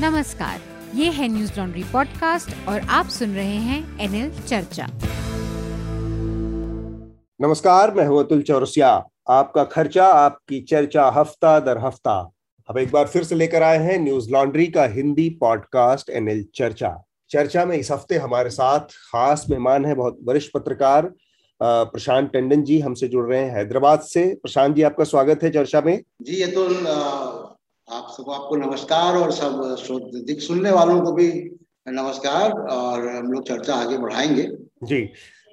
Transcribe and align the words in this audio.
नमस्कार 0.00 0.60
ये 0.94 1.10
है 1.10 1.26
न्यूज़ 1.28 1.50
लॉन्ड्री 1.58 1.82
पॉडकास्ट 1.82 2.68
और 2.68 2.80
आप 2.80 3.08
सुन 3.08 3.34
रहे 3.34 3.56
हैं 3.56 4.00
एनएल 4.00 4.30
चर्चा। 4.40 4.86
नमस्कार 7.40 7.94
मैं 7.94 8.06
हूँ 8.06 8.18
अतुल 8.20 8.42
चौरसिया। 8.42 8.88
आपका 9.30 9.64
खर्चा 9.64 10.06
आपकी 10.06 10.60
चर्चा 10.60 11.06
हफ़्ता 11.08 11.60
दर 11.60 11.78
हफ़्ता। 11.78 12.16
अब 12.68 12.78
एक 12.78 12.90
बार 12.92 13.06
फिर 13.06 13.24
से 13.24 13.34
लेकर 13.34 13.62
आए 13.62 13.78
हैं 13.78 13.98
न्यूज़ 13.98 14.30
लॉन्ड्री 14.30 14.66
का 14.66 14.84
हिंदी 14.84 15.28
पॉडकास्ट 15.40 16.10
एनएल 16.10 16.44
चर्चा। 16.54 16.94
चर्चा 17.30 17.64
में 17.64 17.76
इस 17.76 17.92
हफ़्ते 17.92 18.16
हमारे 18.16 18.50
साथ 18.50 18.80
खास 18.80 19.46
मेहमान 19.50 19.84
है 19.84 19.94
बहुत 19.94 20.18
वरिष्ठ 20.24 20.52
पत्रकार 20.54 21.12
प्रशांत 21.60 22.30
टंडन 22.32 22.62
जी 22.62 22.80
हमसे 22.80 23.08
जुड़ 23.08 23.26
रहे 23.26 23.40
हैं 23.40 23.56
हैदराबाद 23.56 24.00
से। 24.00 24.34
प्रशांत 24.34 24.76
जी 24.76 24.82
आपका 24.82 25.04
स्वागत 25.04 25.42
है 25.42 25.50
चर्चा 25.50 25.80
में। 25.80 25.98
जी 26.22 26.42
अतुल 26.42 26.74
आप 27.88 28.06
सबको 28.10 28.32
आपको 28.32 28.56
नमस्कार 28.56 29.16
और 29.16 29.30
सब 29.32 30.10
दिख 30.26 30.38
सुनने 30.40 30.70
वालों 30.70 31.00
को 31.00 31.12
भी 31.12 31.28
नमस्कार 31.88 32.52
और 32.52 33.08
हम 33.08 33.30
लोग 33.32 33.42
चर्चा 33.48 33.74
आगे 33.74 33.98
बढ़ाएँगे। 33.98 34.42
जी 34.84 35.00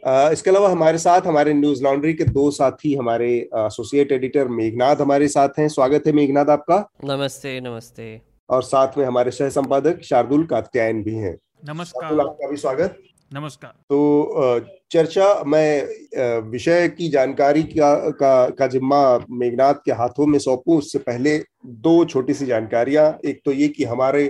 इसके 0.03 0.49
अलावा 0.49 0.70
हमारे 0.70 0.98
साथ 0.98 1.22
हमारे 1.22 1.53
न्यूज़ 1.53 1.84
लॉन्ड्री 1.84 2.13
के 2.13 2.23
दो 2.23 2.49
साथी 2.52 2.94
हमारे 2.95 3.30
एसोसिएट 3.58 4.12
एडिटर 4.12 4.48
मेघनाथ 4.48 5.02
हमारे 5.02 5.27
साथ 5.27 5.59
हैं। 5.59 5.67
स्वागत 5.70 6.08
है 6.08 6.13
मेघनाथ 6.13 6.49
आपका। 6.49 6.77
नमस्ते 7.05 7.59
नमस्ते। 7.62 8.22
और 8.50 8.63
साथ 8.63 8.98
में 8.98 9.05
हमारे 9.05 9.31
सह 9.31 9.50
संपादक 9.50 10.02
शार्दुल 10.03 10.45
कात्यायन 10.45 11.03
भी 11.03 11.16
हैं। 11.16 11.38
नमस्कार। 11.70 12.20
आपका 12.20 12.50
भी 12.50 12.58
स्वागत। 12.58 12.98
नमस्कार। 13.31 13.71
तो 13.90 14.59
चर्चा 14.91 15.44
मैं 15.44 16.41
विषय 16.41 16.88
की 16.88 17.08
जानकारी 17.09 17.62
का 17.63 17.94
का, 18.12 18.49
का 18.49 18.67
जिम्मा 18.67 19.20
मेघनाथ 19.31 19.73
के 19.85 19.91
हाथों 19.91 20.26
में 20.26 20.38
सौंपू 20.39 20.77
उससे 20.77 20.99
पहले 20.99 21.38
दो 21.66 21.94
छोटी 22.05 22.34
सी 22.34 22.45
जानकारियाँ। 22.45 23.05
एक 23.25 23.41
तो 23.45 23.52
ये 23.52 23.67
कि 23.67 23.84
हमारे 23.84 24.25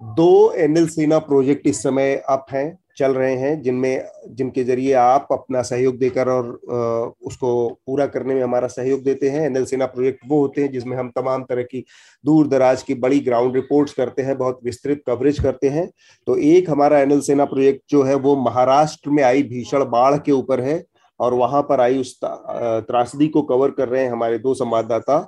दो 0.00 0.52
एनएल 0.54 0.88
सेना 0.88 1.18
प्रोजेक्ट 1.18 1.66
इस 1.66 1.82
समय 1.82 2.14
अप 2.28 2.46
हैं। 2.52 2.78
चल 2.98 3.12
रहे 3.12 3.34
हैं, 3.34 3.60
जिनमें, 3.62 4.04
जिनके 4.28 4.64
ज़रिए 4.64 4.92
आप 4.94 5.28
अपना 5.32 5.62
सहयोग 5.62 5.98
देकर 5.98 6.28
और 6.28 6.46
उसको 7.22 7.68
पूरा 7.86 8.06
करने 8.08 8.34
में 8.34 8.42
हमारा 8.42 8.68
सहयोग 8.68 9.02
देते 9.02 9.28
हैं। 9.28 9.44
एनएल 9.46 9.64
सेना 9.64 9.86
प्रोजेक्ट 9.86 10.20
वो 10.28 10.40
होते 10.40 10.62
हैं, 10.62 10.70
जिसमें 10.72 10.96
हम 10.96 11.10
तमाम 11.16 11.44
तरह 11.44 11.62
की 11.64 11.84
दूर 12.24 12.48
दराज 12.48 12.82
की 12.82 12.94
बड़ी 12.96 13.20
ग्राउंड 13.20 13.54
रिपोर्ट्स 13.56 13.92
करते 13.94 14.22
हैं, 14.22 14.36
बहुत 14.38 14.60
विस्तृत 14.64 15.02
कवरेज 15.06 15.38
करते 15.40 15.68
हैं। 15.68 15.88
तो 16.26 16.36
एक 16.36 16.70
हमारा 16.70 17.00
एनएल 17.00 17.20
सेना 17.20 17.44
प्रोजेक्ट 17.46 17.82
जो 17.90 18.02
है, 18.02 18.14
वो 18.16 18.36
महाराष्ट्र 18.38 19.10
में 19.10 19.22
आई 19.24 19.42
भीषण 19.44 19.84
बाढ़ 19.90 20.16
के 20.18 20.32
ऊपर 20.32 20.60
है 20.60 20.82
और 21.20 21.34
वहाँ 21.34 21.62
पर 21.62 21.80
आई 21.80 21.98
उस 21.98 22.18
त्रासदी 22.22 23.26
को 23.28 23.42
कवर 23.44 23.70
कर 23.70 23.88
रहे 23.88 24.02
हैं 24.02 24.10
हमारे 24.10 24.38
दो 24.38 24.54
संवाददाता 24.54 25.18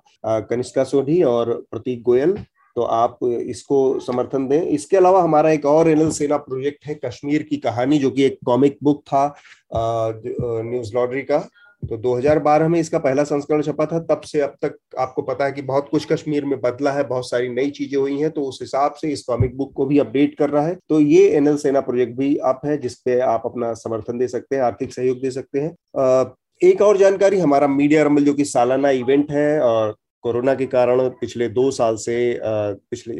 कनिष्का 0.50 0.84
सोनी 0.84 1.22
और 1.24 1.52
प्रतीक 1.70 2.02
गोयल। 2.02 2.36
तो 2.80 2.84
आप 2.86 3.18
इसको 3.24 3.78
समर्थन 4.00 4.46
दें। 4.48 4.60
इसके 4.62 4.96
अलावा 4.96 5.22
हमारा 5.22 5.50
एक 5.52 5.64
और 5.66 5.88
एनएल 5.88 6.10
सेना 6.12 6.36
प्रोजेक्ट 6.38 6.86
है 6.86 6.94
कश्मीर 7.04 7.42
की 7.42 7.56
कहानी, 7.58 7.98
जो 7.98 8.10
कि 8.10 8.22
एक 8.24 8.38
कॉमिक 8.46 8.78
बुक 8.82 9.02
था 9.02 9.34
न्यूज़ 9.74 10.94
लॉन्ड्री 10.94 11.22
का। 11.22 11.38
तो 11.82 11.96
2012 11.98 12.68
में 12.68 12.78
इसका 12.80 12.98
पहला 12.98 13.24
संस्करण 13.24 13.62
छपा 13.62 13.86
था। 13.86 13.98
तब 14.00 14.20
से 14.22 14.40
अब 14.40 14.54
तक 14.62 14.78
आपको 14.98 15.22
पता 15.22 15.44
है 15.44 15.52
कि 15.52 15.62
बहुत 15.64 15.88
कुछ 15.90 16.06
कश्मीर 16.12 16.44
में 16.44 16.60
बदला 16.60 16.92
है, 16.92 17.04
बहुत 17.04 17.28
सारी 17.30 17.48
नई 17.50 17.70
चीज़ें 17.70 18.00
हुई 18.00 18.18
हैं 18.18 18.30
तो 18.30 18.42
उस 18.42 18.58
हिसाब 18.62 18.94
से 18.94 19.12
इस 19.12 19.22
कॉमिक 19.22 19.56
बुक 19.56 19.72
को 19.76 19.86
भी 19.86 19.98
अपडेट 19.98 20.36
कर 20.38 20.50
रहा 20.50 20.66
है। 20.66 20.78
तो 20.88 21.00
ये 21.00 21.28
एनएल 21.28 21.56
सेना 21.58 21.80
प्रोजेक्ट 21.82 22.18
भी 22.18 22.36
आप 22.46 22.60
है 22.66 22.76
जिसपे 22.78 23.18
आप 23.20 23.42
अपना 23.46 23.72
समर्थन 23.76 24.18
दे 24.18 24.28
सकते 24.28 24.56
हैं, 24.56 24.62
आर्थिक 24.62 24.92
सहयोग 24.92 25.22
दे 25.22 25.30
सकते 25.30 25.60
हैं। 25.60 26.34
एक 26.62 26.82
और 26.82 26.96
जानकारी, 26.96 27.38
हमारा 27.38 27.66
मीडिया 27.68 28.02
रंबल, 28.02 28.24
जो 28.24 28.34
कि 28.34 28.44
सालाना 28.46 28.90
इवेंट 28.90 29.30
है, 29.32 29.60
और 29.60 29.96
कोरोना 30.22 30.54
के 30.54 30.66
कारण 30.66 31.08
पिछले 31.20 31.48
दो 31.48 31.70
साल 31.70 31.96
से 31.96 32.38
पिछले 32.42 33.14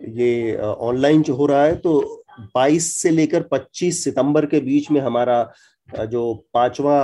ये 0.00 0.56
ऑनलाइन 0.58 1.22
जो 1.22 1.34
हो 1.34 1.46
रहा 1.46 1.64
है 1.64 1.74
तो 1.76 2.24
22 2.56 2.80
से 2.80 3.10
लेकर 3.10 3.44
25 3.54 3.92
सितंबर 3.94 4.46
के 4.46 4.60
बीच 4.60 4.90
में 4.90 5.00
हमारा 5.00 5.52
जो 5.88 6.32
पांचवा 6.54 6.96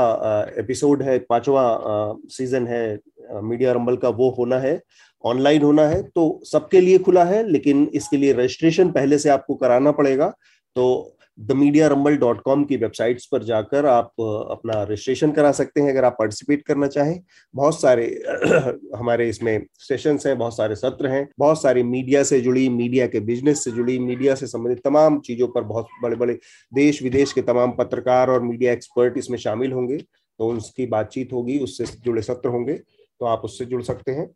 एपिसोड 0.58 1.02
है, 1.02 1.18
पांचवा 1.18 2.14
सीज़न 2.28 2.66
है 2.66 2.98
मीडिया 3.42 3.72
रंबल 3.72 3.96
का, 3.96 4.08
वो 4.08 4.30
होना 4.38 4.58
है 4.58 4.80
ऑनलाइन 5.24 5.62
होना 5.62 5.86
है 5.88 6.02
तो 6.02 6.40
सबके 6.44 6.80
लिए 6.80 6.98
खुला 6.98 7.24
है, 7.24 7.42
लेकिन 7.48 7.90
इसके 7.94 8.16
लिए 8.16 8.32
रजिस्ट्रेशन 8.32 8.90
पहले 8.92 9.18
से 9.18 9.28
आपको 9.28 9.54
कराना 9.54 9.92
पड़ेगा 9.92 10.28
तो 10.76 11.15
the 11.38 11.52
media 11.52 11.86
rumble 11.88 12.16
dot 12.16 12.40
com 12.40 12.64
की 12.64 12.76
वेबसाइट्स 12.76 13.26
पर 13.26 13.42
जाकर 13.44 13.86
आप 13.86 14.20
अपना 14.20 14.82
रजिस्ट्रेशन 14.82 15.32
करा 15.32 15.50
सकते 15.52 15.80
हैं, 15.80 15.90
अगर 15.90 16.04
आप 16.04 16.16
पार्टिसिपेट 16.18 16.62
करना 16.62 16.86
चाहें। 16.86 17.18
बहुत 17.54 17.80
सारे, 17.80 18.06
हमारे 18.96 19.28
इसमें 19.28 19.66
सेशंस 19.78 20.26
हैं, 20.26 20.36
बहुत 20.38 20.56
सारे 20.56 20.74
सत्र 20.74 21.08
हैं, 21.08 21.28
बहुत 21.38 21.62
सारी 21.62 21.82
मीडिया 21.82 22.22
से 22.22 22.40
जुड़ी 22.40 22.68
मीडिया 22.68 23.06
के 23.06 23.20
बिज़नेस 23.20 23.64
से 23.64 23.70
जुड़ी 23.70 23.98
मीडिया 23.98 24.34
से 24.34 24.46
संबंधित 24.46 24.80
तमाम 24.84 25.18
चीज़ों 25.20 25.48
पर 25.48 25.62
बहुत 25.64 25.88
बड़े 26.02 26.16
बड़े 26.16 26.38
देश, 26.72 27.02
विदेश 27.02 27.32
के 27.32 27.42
तमाम 27.42 27.72
पत्रकार 27.72 28.30
और 28.30 28.42
मीडिया 28.42 28.72
एक्सपर्ट 28.72 29.18
इसमें 29.18 29.38
शामिल 29.38 29.72
होंगे 29.72 29.96
तो 29.96 30.48
उसकी 30.48 30.86
बातचीत 30.86 31.32
होगी, 31.32 31.58
उससे 31.58 31.84
जुड़े 32.04 32.22
सत्र 32.22 32.48
होंगे 32.48 32.74
तो 33.20 33.26
आप 33.26 33.42
उससे 33.44 33.64
जुड़ 33.64 33.82
सकते 33.82 34.12
हैं। 34.12 34.28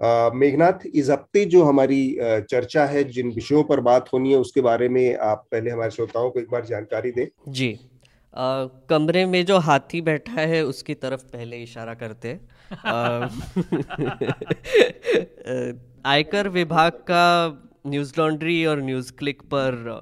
मेघनाथ 0.00 0.72
इस 0.94 1.10
हफ़्ते 1.10 1.44
जो 1.44 1.64
हमारी 1.64 2.16
चर्चा 2.20 2.84
है 2.84 3.04
जिन 3.04 3.30
विषयों 3.30 3.64
पर 3.64 3.80
बात 3.80 4.10
होनी 4.12 4.32
है 4.32 4.38
उसके 4.38 4.60
बारे 4.60 4.88
में 4.88 5.16
आप 5.16 5.46
पहले 5.52 5.70
हमारे 5.70 5.90
श्रोताओं 5.90 6.30
को 6.30 6.40
एक 6.40 6.50
बार 6.50 6.64
जानकारी 6.64 7.10
दें। 7.10 7.26
जी। 7.48 7.78
आ, 8.34 8.64
कमरे 8.64 9.26
में 9.26 9.44
जो 9.44 9.58
हाथी 9.58 10.00
बैठा 10.00 10.40
है 10.40 10.64
उसकी 10.64 10.94
तरफ़ 10.94 11.22
पहले 11.22 11.56
इशारा 11.56 11.94
करते 11.94 12.40
आयकर 16.06 16.48
विभाग 16.48 16.92
का 16.92 17.60
न्यूज़ 17.86 18.12
लॉन्ड्री 18.18 18.66
और 18.66 18.82
न्यूज़ 18.82 19.12
क्लिक 19.12 19.42
पर 19.42 20.00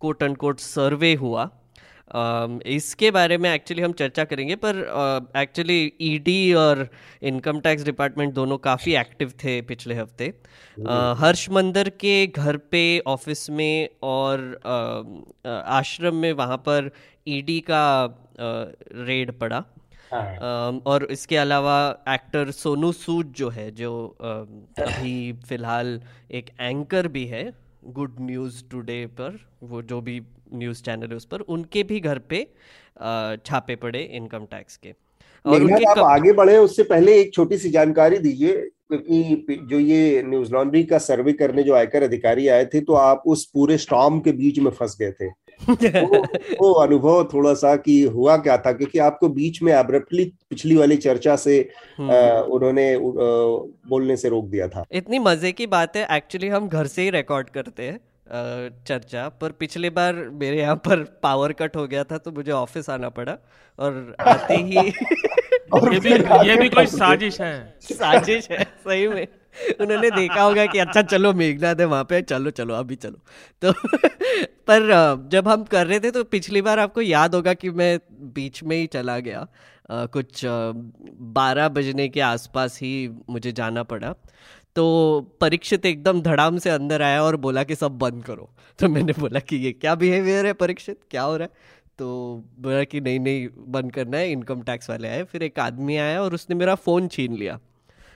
कोट 0.00 0.22
एंड 0.22 0.36
कोट 0.36 0.60
सर्वे 0.60 1.14
हुआ। 1.14 1.50
इसके 2.08 3.10
बारे 3.10 3.36
में 3.38 3.52
एक्चुअली 3.52 3.82
हम 3.82 3.92
चर्चा 3.92 4.24
करेंगे 4.24 4.56
पर 4.56 4.76
एक्चुअली 5.36 5.92
ईडी 6.00 6.50
e 6.50 6.54
और 6.56 6.88
इनकम 7.22 7.60
टैक्स 7.60 7.84
डिपार्टमेंट 7.84 8.34
दोनों 8.34 8.58
काफ़ी 8.58 8.94
एक्टिव 8.96 9.32
थे 9.44 9.60
पिछले 9.62 9.94
हफ़्ते। 9.94 10.26
हर्ष 11.20 11.48
मंदर 11.50 11.88
के 12.00 12.26
घर 12.26 12.56
पे 12.70 12.82
ऑफ़िस 13.06 13.48
में 13.50 13.88
और 14.02 14.60
आश्रम 15.46 16.16
में 16.16 16.32
वहाँ 16.32 16.56
पर 16.58 16.90
ईडी 17.26 17.58
e 17.60 17.64
का 17.70 18.04
रेड 19.06 19.32
पड़ा। 19.38 19.64
हाँ। 20.12 20.70
और 20.86 21.04
इसके 21.10 21.36
अलावा 21.36 21.78
एक्टर 22.08 22.50
सोनू 22.50 22.92
सूद 22.92 23.32
जो 23.36 23.48
है 23.50 23.70
जो 23.70 23.94
अभी 24.20 25.32
फ़िलहाल 25.48 26.00
एक 26.30 26.50
एंकर 26.60 27.08
भी 27.08 27.24
है 27.26 27.44
गुड 27.86 28.16
न्यूज़ 28.20 28.62
टुडे 28.70 29.04
पर 29.20 29.38
वो 29.62 29.82
जो 29.82 30.00
भी 30.00 30.20
न्यूज़ 30.54 30.82
चैनल 30.82 31.10
है 31.10 31.16
उस 31.16 31.24
पर 31.24 31.40
उनके 31.48 31.82
भी 31.82 32.00
घर 32.00 32.18
पे 32.28 32.46
छापे 33.46 33.76
पड़े 33.76 34.02
इनकम 34.12 34.44
टैक्स 34.50 34.76
के। 34.76 34.94
और 35.44 35.62
उनके 35.62 35.84
आप 35.84 35.96
कब... 35.98 36.04
आगे 36.04 36.32
बढ़े 36.32 36.56
उससे 36.58 36.82
पहले 36.84 37.20
एक 37.20 37.32
छोटी 37.34 37.58
सी 37.58 37.70
जानकारी 37.70 38.18
दीजिए 38.18 38.52
क्योंकि 38.92 39.56
जो 39.70 39.78
ये 39.78 40.22
न्यूज़ 40.26 40.52
लॉन्ड्री 40.52 40.82
का 40.84 40.98
सर्वे 41.00 41.32
करने 41.32 41.62
जो 41.62 41.74
आयकर 41.74 42.02
अधिकारी 42.02 42.48
आए 42.48 42.64
थे 42.64 42.80
तो 42.80 42.94
आप 42.94 43.22
उस 43.26 43.44
पूरे 43.54 43.78
स्टॉम 43.78 44.20
के 44.20 44.32
बीच 44.32 44.58
में 44.58 44.70
फंस 44.72 44.96
गए 45.00 45.10
थे। 45.12 45.28
वो, 45.60 46.18
वो 46.60 46.72
अनुभव 46.74 47.22
थोड़ा 47.32 47.52
सा 47.54 47.74
कि 47.76 48.00
हुआ 48.14 48.36
क्या 48.36 48.56
था 48.58 48.72
क्योंकि 48.72 48.98
आपको 48.98 49.28
बीच 49.30 49.60
में 49.62 49.72
अब्रप्टली 49.72 50.24
पिछली 50.50 50.76
वाली 50.76 50.96
चर्चा 50.96 51.36
से 51.36 51.58
हम्म। 51.98 52.10
आ, 52.10 52.40
उन्होंने 52.40 52.92
आ, 52.94 52.98
बोलने 53.88 54.16
से 54.16 54.28
रोक 54.28 54.46
दिया 54.46 54.68
था। 54.68 54.84
इतनी 54.92 55.18
मज़े 55.18 55.52
की 55.52 55.66
बात 55.68 55.96
है 55.96 56.06
एक्चुअली 56.10 56.48
हम 56.48 56.68
घर 56.68 56.86
से 56.86 57.02
ही 57.02 57.10
रिकॉर्ड 57.10 57.50
करते 57.50 57.82
हैं। 57.82 57.98
चर्चा 58.28 59.28
पर 59.40 59.52
पिछले 59.52 59.90
बार 59.90 60.14
मेरे 60.14 60.58
यहाँ 60.60 60.76
पर 60.76 61.02
पावर 61.22 61.52
कट 61.52 61.76
हो 61.76 61.86
गया 61.86 62.04
था 62.04 62.18
तो 62.18 62.32
मुझे 62.32 62.50
ऑफ़िस 62.52 62.90
आना 62.90 63.08
पड़ा 63.08 63.36
और 63.78 64.14
आते 64.20 64.54
ही 64.54 64.76
ये 65.92 65.98
भी 66.00 66.10
ये 66.48 66.56
भी 66.56 66.68
कोई 66.68 66.86
साजिश 66.86 67.40
है। 67.40 67.78
साजिश 67.82 68.50
है 68.50 68.64
सही 68.64 69.08
में। 69.08 69.26
उन्होंने 69.80 70.10
देखा 70.10 70.42
होगा 70.42 70.66
कि 70.66 70.78
अच्छा 70.78 71.02
चलो 71.02 71.32
मेघनाथ 71.32 71.80
है 71.80 71.84
वहाँ 71.84 72.04
पे 72.04 72.20
चलो 72.22 72.50
चलो 72.50 72.74
अभी 72.74 72.96
चलो। 72.96 73.18
तो 73.62 73.72
पर 74.68 74.88
जब 75.30 75.48
हम 75.48 75.64
कर 75.64 75.86
रहे 75.86 76.00
थे 76.00 76.10
तो 76.10 76.24
पिछली 76.24 76.62
बार 76.62 76.78
आपको 76.78 77.00
याद 77.00 77.34
होगा 77.34 77.54
कि 77.54 77.70
मैं 77.70 77.98
बीच 78.34 78.62
में 78.62 78.76
ही 78.76 78.86
चला 78.86 79.18
गया। 79.18 79.46
आ, 79.90 80.06
कुछ 80.06 80.42
बारह 80.44 81.68
बजने 81.68 82.08
के 82.08 82.20
आसपास 82.20 82.78
ही 82.82 83.08
मुझे 83.30 83.52
जाना 83.52 83.82
पड़ा। 83.82 84.14
तो 84.76 85.20
परीक्षित 85.40 85.86
एकदम 85.86 86.22
धड़ाम 86.22 86.58
से 86.58 86.70
अंदर 86.70 87.02
आया 87.02 87.22
और 87.22 87.36
बोला 87.36 87.64
कि 87.64 87.74
सब 87.74 87.98
बंद 87.98 88.24
करो। 88.24 88.50
तो 88.78 88.88
मैंने 88.88 89.12
बोला 89.18 89.40
कि 89.40 89.56
ये 89.56 89.72
क्या 89.72 89.94
बिहेवियर 89.94 90.46
है 90.46 90.52
परीक्षित? 90.52 90.98
क्या 91.10 91.22
हो 91.22 91.36
रहा 91.36 91.44
है? 91.44 91.50
तो 91.98 92.08
बोला 92.60 92.84
कि 92.84 93.00
नहीं 93.00 93.20
नहीं 93.20 93.48
बंद 93.68 93.92
करना 93.92 94.16
है 94.16 94.32
इनकम 94.32 94.62
टैक्स 94.62 94.90
वाले 94.90 95.08
आए। 95.08 95.24
फिर 95.24 95.42
एक 95.42 95.58
आदमी 95.58 95.96
आया 95.96 96.22
और 96.22 96.34
उसने 96.34 96.56
मेरा 96.56 96.74
फ़ोन 96.74 97.08
छीन 97.08 97.36
लिया। 97.36 97.60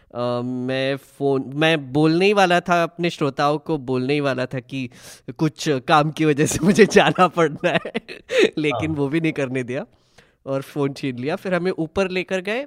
Uh, 0.09 0.45
मैं 0.45 0.97
फ़ोन 0.97 1.53
मैं 1.55 1.93
बोलने 1.93 2.27
ही 2.27 2.33
वाला 2.33 2.61
था 2.61 2.83
अपने 2.83 3.11
श्रोताओं 3.11 3.59
को 3.59 3.79
बोलने 3.79 4.15
ही 4.15 4.21
वाला 4.21 4.47
था 4.47 4.61
कि 4.61 4.91
कुछ 5.39 5.69
काम 5.69 6.11
की 6.11 6.25
वजह 6.25 6.47
से 6.47 6.59
मुझे 6.65 6.87
जाना 6.87 7.29
पड़ना 7.29 7.71
है। 7.71 7.93
लेकिन 8.59 8.91
हाँ। 8.91 8.97
वो 8.97 9.09
भी 9.09 9.21
नहीं 9.21 9.33
करने 9.33 9.63
दिया 9.63 9.87
और 10.47 10.63
फ़ोन 10.63 10.93
छीन 10.93 11.19
लिया। 11.19 11.37
फिर 11.37 11.55
हमें 11.55 11.71
ऊपर 11.71 12.11
लेकर 12.11 12.41
गए। 12.41 12.63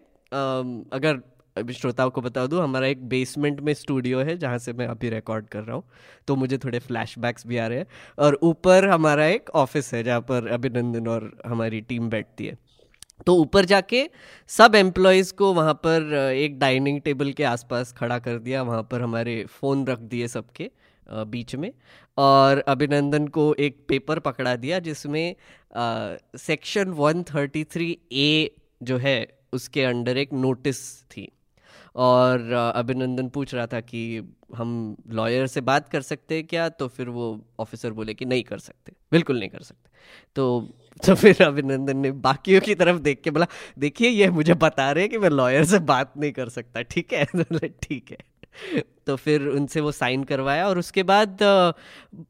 अगर 0.93 1.21
श्रोताओं 1.57 2.09
को 2.09 2.21
बता 2.21 2.45
दूँ, 2.47 2.61
हमारा 2.63 2.87
एक 2.87 3.03
बेसमेंट 3.09 3.59
में 3.59 3.73
स्टूडियो 3.73 4.19
है, 4.19 4.37
जहाँ 4.37 4.57
से 4.57 4.73
मैं 4.73 4.87
अभी 4.87 5.09
रिकॉर्ड 5.09 5.47
कर 5.47 5.63
रहा 5.63 5.75
हूँ। 5.75 5.83
तो 6.27 6.35
मुझे 6.35 6.57
थोड़े 6.57 6.79
फ्लैशबैक्स 6.79 7.47
भी 7.47 7.57
आ 7.57 7.67
रहे 7.67 7.77
हैं। 7.77 7.85
और 8.19 8.39
ऊपर 8.43 8.87
हमारा 8.89 9.25
एक 9.25 9.49
ऑफ़िस 9.49 9.93
है, 9.93 10.03
जहाँ 10.03 10.21
पर 10.21 10.47
अभिनंदन 10.47 11.07
और 11.07 11.31
हमारी 11.47 11.81
टीम 11.81 12.09
बैठती 12.09 12.45
है। 12.45 12.57
तो 13.27 13.35
ऊपर 13.35 13.65
जाके 13.65 14.09
सब 14.49 14.75
एम्प्लॉयज़ 14.75 15.33
को 15.33 15.53
वहाँ 15.53 15.73
पर 15.73 16.13
एक 16.35 16.57
डाइनिंग 16.59 17.01
टेबल 17.01 17.31
के 17.31 17.43
आसपास 17.43 17.91
खड़ा 17.93 18.19
कर 18.19 18.37
दिया। 18.39 18.61
वहाँ 18.61 18.83
पर 18.83 19.01
हमारे 19.01 19.43
फ़ोन 19.49 19.85
रख 19.87 19.99
दिए 19.99 20.27
सबके 20.27 20.69
बीच 21.11 21.55
में। 21.55 21.71
और 22.17 22.59
अभिनंदन 22.67 23.27
को 23.27 23.53
एक 23.59 23.85
पेपर 23.87 24.19
पकड़ा 24.19 24.55
दिया, 24.55 24.79
जिसमें 24.79 25.35
सेक्शन 26.37 26.93
133 26.93 27.95
ए 28.11 28.55
जो 28.83 28.97
है, 28.97 29.27
उसके 29.53 29.83
अंडर 29.83 30.17
एक 30.17 30.33
नोटिस 30.33 30.81
थी। 31.03 31.31
और 31.95 32.51
अभिनंदन 32.75 33.29
पूछ 33.29 33.55
रहा 33.55 33.67
था 33.67 33.79
कि 33.81 34.23
हम 34.55 34.97
लॉयर 35.09 35.47
से 35.47 35.61
बात 35.61 35.89
कर 35.89 36.01
सकते 36.01 36.35
हैं 36.35 36.47
क्या? 36.47 36.69
तो 36.69 36.87
फिर 36.87 37.09
वो 37.09 37.45
ऑफिसर 37.59 37.91
बोले 37.91 38.13
कि 38.13 38.25
नहीं 38.25 38.43
कर 38.43 38.57
सकते। 38.57 38.93
बिल्कुल 39.11 39.39
नहीं 39.39 39.49
कर 39.49 39.59
सकते। 39.59 39.89
तो 40.35 40.69
तो 41.05 41.15
फिर 41.15 41.43
अभिनंदन 41.43 41.97
ने 41.97 42.11
बाकियों 42.11 42.61
की 42.61 42.75
तरफ़ 42.75 42.99
देख 42.99 43.21
के 43.21 43.31
बोला, 43.31 43.47
देखिए, 43.79 44.09
ये 44.09 44.29
मुझे 44.29 44.53
बता 44.53 44.91
रहे 44.91 45.03
हैं 45.03 45.11
कि 45.11 45.17
मैं 45.17 45.29
लॉयर 45.29 45.65
से 45.65 45.79
बात 45.79 46.13
नहीं 46.17 46.31
कर 46.31 46.49
सकता। 46.49 46.81
ठीक 46.81 47.13
है? 47.13 47.25
ठीक 47.83 48.11
है। 48.11 48.17
तो 49.07 49.15
फिर 49.15 49.47
उनसे 49.47 49.81
वो 49.81 49.91
साइन 49.91 50.23
करवाया 50.23 50.67
और 50.67 50.79
उसके 50.79 51.03
बाद 51.03 51.37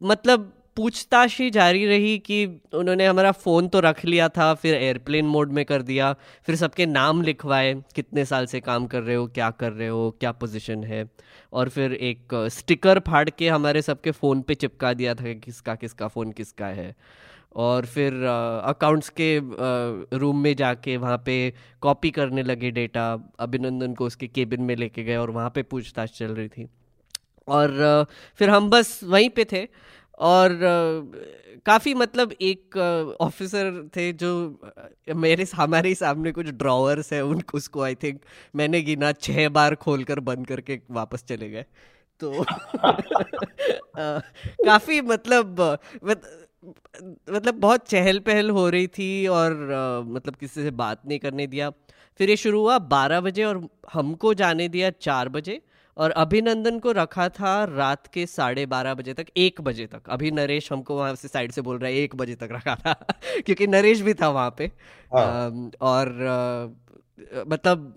मतलब 0.04 0.61
पूछताछ 0.77 1.39
ही 1.39 1.50
जारी 1.50 1.85
रही 1.85 2.18
कि 2.19 2.45
उन्होंने 2.73 3.06
हमारा 3.06 3.31
फ़ोन 3.31 3.68
तो 3.68 3.79
रख 3.79 4.03
लिया 4.06 4.27
था, 4.29 4.53
फिर 4.53 4.75
एयरप्लेन 4.75 5.25
मोड 5.25 5.51
में 5.51 5.63
कर 5.65 5.81
दिया, 5.81 6.13
फिर 6.45 6.56
सबके 6.56 6.85
नाम 6.85 7.21
लिखवाए, 7.21 7.73
कितने 7.95 8.25
साल 8.25 8.45
से 8.45 8.59
काम 8.59 8.88
कर 8.88 9.01
रहे 9.01 9.15
हो, 9.15 9.27
क्या 9.27 9.50
कर 9.50 9.71
रहे 9.71 9.88
हो, 9.88 10.09
क्या 10.19 10.31
पोजीशन 10.31 10.83
है। 10.83 11.09
और 11.53 11.69
फिर 11.69 11.94
एक 11.94 12.35
स्टिकर 12.51 13.00
फाड़ 13.00 13.29
के 13.29 13.50
हमारे 13.50 13.81
सबके 13.81 14.12
फ़ोन 14.12 14.41
पे 14.41 14.56
चिपका 14.56 14.94
दिया 14.94 15.15
था 15.15 15.23
कि 15.23 15.35
किसका 15.35 15.75
किसका 15.75 16.07
फ़ोन 16.07 16.31
किसका 16.31 16.68
है। 16.68 16.95
और 17.56 17.85
फिर 17.85 18.13
अकाउंट्स 18.24 19.09
के 19.19 19.39
रूम 20.17 20.41
में 20.44 20.56
जाके 20.56 20.97
वहाँ 20.97 21.21
पे 21.25 21.53
कॉपी 21.81 22.12
करने 22.12 22.44
लगे 22.44 22.71
डेटा 22.71 23.06
अभिनंदन 23.39 23.94
को 23.94 24.06
उसके 24.06 24.27
केबिन 24.27 24.62
में 24.62 24.75
लेके 24.75 25.03
गए 25.03 25.15
और 25.15 25.31
वहाँ 25.31 25.50
पे 25.56 25.63
पूछताछ 25.63 26.17
चल 26.19 26.31
रही 26.31 26.47
थी। 26.47 26.67
और 27.47 28.06
फिर 28.39 28.50
हम 28.50 28.69
बस 28.69 29.00
वहीं 29.03 29.29
पे 29.29 29.45
थे। 29.45 29.67
और 30.21 30.59
काफ़ी 31.65 31.94
मतलब 31.94 32.31
एक 32.41 32.77
ऑफिसर 33.21 33.71
थे 33.95 34.12
जो 34.13 34.31
मेरे, 35.15 35.45
हमारे 35.56 35.94
सामने 35.95 36.31
कुछ 36.31 36.47
ड्रॉवर्स 36.47 37.13
है, 37.13 37.21
उन, 37.25 37.41
उसको 37.53 37.81
आई 37.81 37.95
थिंक 37.95 38.19
मैंने 38.56 38.81
गिना 38.81 39.12
छः 39.12 39.50
बार 39.50 39.75
खोल 39.75 40.03
कर 40.03 40.19
बंद 40.19 40.47
करके 40.47 40.79
वापस 40.91 41.23
चले 41.27 41.50
गए। 41.50 41.65
तो 42.19 42.45
काफ़ी 44.65 45.01
मतलब 45.01 45.62
मतलब 47.31 47.53
बहुत 47.56 47.88
चहल 47.89 48.19
पहल 48.19 48.50
हो 48.50 48.69
रही 48.69 48.88
थी 48.88 49.27
और 49.27 49.53
मतलब 50.07 50.35
किसी 50.35 50.63
से 50.63 50.71
बात 50.71 51.01
नहीं 51.07 51.19
करने 51.19 51.47
दिया। 51.47 51.69
फिर 52.19 52.29
ये 52.29 52.35
शुरू 52.38 52.59
हुआ 52.62 52.77
बारह 52.79 53.21
बजे 53.21 53.44
और 53.44 53.67
हमको 53.94 54.33
जाने 54.33 54.67
दिया 54.69 54.89
चार 55.01 55.29
बजे। 55.29 55.62
और 55.97 56.11
अभिनंदन 56.11 56.79
को 56.79 56.91
रखा 56.91 57.27
था 57.29 57.63
रात 57.63 58.07
के 58.07 58.25
साढ़े 58.25 58.65
बारह 58.65 58.93
बजे 58.93 59.13
तक 59.13 59.27
एक 59.38 59.61
बजे 59.61 59.85
तक। 59.85 60.09
अभी 60.09 60.31
नरेश 60.31 60.71
हमको 60.71 60.97
वहाँ 60.97 61.15
से 61.15 61.27
साइड 61.27 61.51
से 61.51 61.61
बोल 61.61 61.79
रहा 61.79 61.89
है 61.89 61.95
एक 61.95 62.15
बजे 62.15 62.35
तक 62.35 62.49
रखा 62.51 62.75
था 62.75 62.93
क्योंकि 63.45 63.67
नरेश 63.67 64.01
भी 64.01 64.13
था 64.13 64.29
वहाँ 64.29 64.55
पे। 64.57 64.71
हाँ। 65.11 65.71
और 65.81 66.13
मतलब 67.47 67.93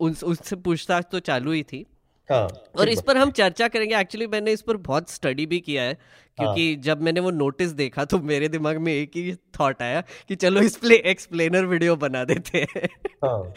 उन 0.00 0.16
उससे 0.24 0.56
पूछताछ 0.56 1.06
तो 1.12 1.20
चालू 1.20 1.52
ही 1.52 1.62
थी। 1.62 1.84
हाँ, 2.30 2.48
और 2.78 2.88
इस 2.88 3.00
पर 3.02 3.16
हम 3.16 3.30
चर्चा 3.30 3.68
करेंगे। 3.68 3.96
एक्चुअली 3.96 4.26
मैंने 4.26 4.52
इस 4.52 4.62
पर 4.62 4.76
बहुत 4.76 5.10
स्टडी 5.10 5.46
भी 5.46 5.60
किया 5.60 5.82
है 5.82 5.94
क्योंकि 6.38 6.72
हाँ. 6.74 6.82
जब 6.82 7.02
मैंने 7.02 7.20
वो 7.20 7.30
नोटिस 7.30 7.70
देखा 7.72 8.04
तो 8.04 8.18
मेरे 8.18 8.48
दिमाग 8.48 8.78
में 8.78 8.92
एक 8.92 9.16
ही 9.16 9.34
थॉट 9.60 9.82
आया 9.82 10.00
कि 10.28 10.34
चलो 10.36 10.60
इस 10.60 10.76
पे 10.76 10.96
एक्सप्लेनर 11.10 11.64
वीडियो 11.64 11.96
बना 11.96 12.24
देते 12.24 12.58
हैं। 12.58 12.88
हाँ, 13.24 13.52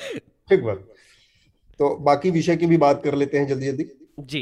ठीक 0.50 0.64
बात। 0.64 0.88
तो 1.82 1.90
बाकी 2.06 2.32
विषय 2.32 2.56
की 2.56 2.66
भी 2.68 2.78
बात 2.78 3.04
कर 3.04 3.16
लेते 3.16 3.38
हैं 3.38 3.48
जल्दी 3.48 3.66
जल्दी। 3.66 3.86
जी। 4.22 4.42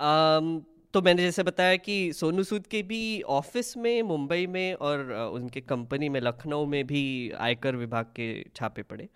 आम, 0.00 0.46
तो 0.94 1.02
मैंने 1.02 1.22
जैसे 1.22 1.42
बताया 1.42 1.76
कि 1.78 2.12
सोनू 2.12 2.42
सूद 2.42 2.66
के 2.66 2.82
भी 2.84 3.00
ऑफ़िस 3.32 3.76
में 3.76 4.02
मुंबई 4.04 4.46
में 4.46 4.74
और 4.76 5.12
उनके 5.34 5.60
कंपनी 5.62 6.08
में 6.08 6.20
लखनऊ 6.20 6.64
में 6.66 6.86
भी 6.86 7.04
आयकर 7.38 7.76
विभाग 7.76 8.06
के 8.16 8.26
छापे 8.56 8.82
पड़े। 8.84 9.08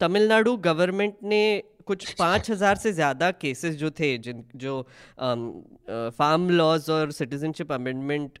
तमिलनाडु 0.00 0.56
गवर्नमेंट 0.64 1.14
ने 1.24 1.42
कुछ 1.86 2.12
पाँच 2.14 2.50
हज़ार 2.50 2.76
से 2.76 2.92
ज़्यादा 2.92 3.30
केसेस 3.38 3.74
जो 3.76 3.90
थे 3.92 4.16
जिन 4.18 4.42
जो 4.56 4.80
फार्म 5.20 6.48
लॉज 6.50 6.90
और 6.90 7.12
सिटीजनशिप 7.12 7.72
अमेंडमेंट 7.72 8.38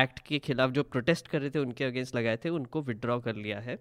एक्ट 0.00 0.18
के 0.28 0.38
खिलाफ 0.38 0.70
जो 0.70 0.82
प्रोटेस्ट 0.86 1.28
कर 1.28 1.40
रहे 1.40 1.50
थे 1.50 1.58
उनके 1.58 1.84
अगेंस्ट 1.84 2.16
लगाए 2.16 2.36
थे 2.44 2.48
उनको 2.52 2.82
विड्रॉ 2.82 3.18
कर 3.20 3.36
लिया 3.36 3.60
है। 3.60 3.76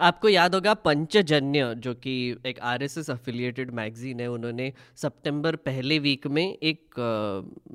आपको 0.00 0.28
याद 0.28 0.54
होगा 0.54 0.74
पंचजन्य 0.74 1.74
जो 1.74 1.94
कि 1.94 2.36
एक 2.46 2.60
आरएसएस 2.60 3.10
एफिलिएटेड 3.10 3.70
मैगजीन 3.70 4.20
है 4.20 4.26
उन्होंने 4.26 4.72
सितंबर 4.96 5.56
पहले 5.56 5.98
वीक 5.98 6.26
में 6.26 6.58
एक 6.62 6.94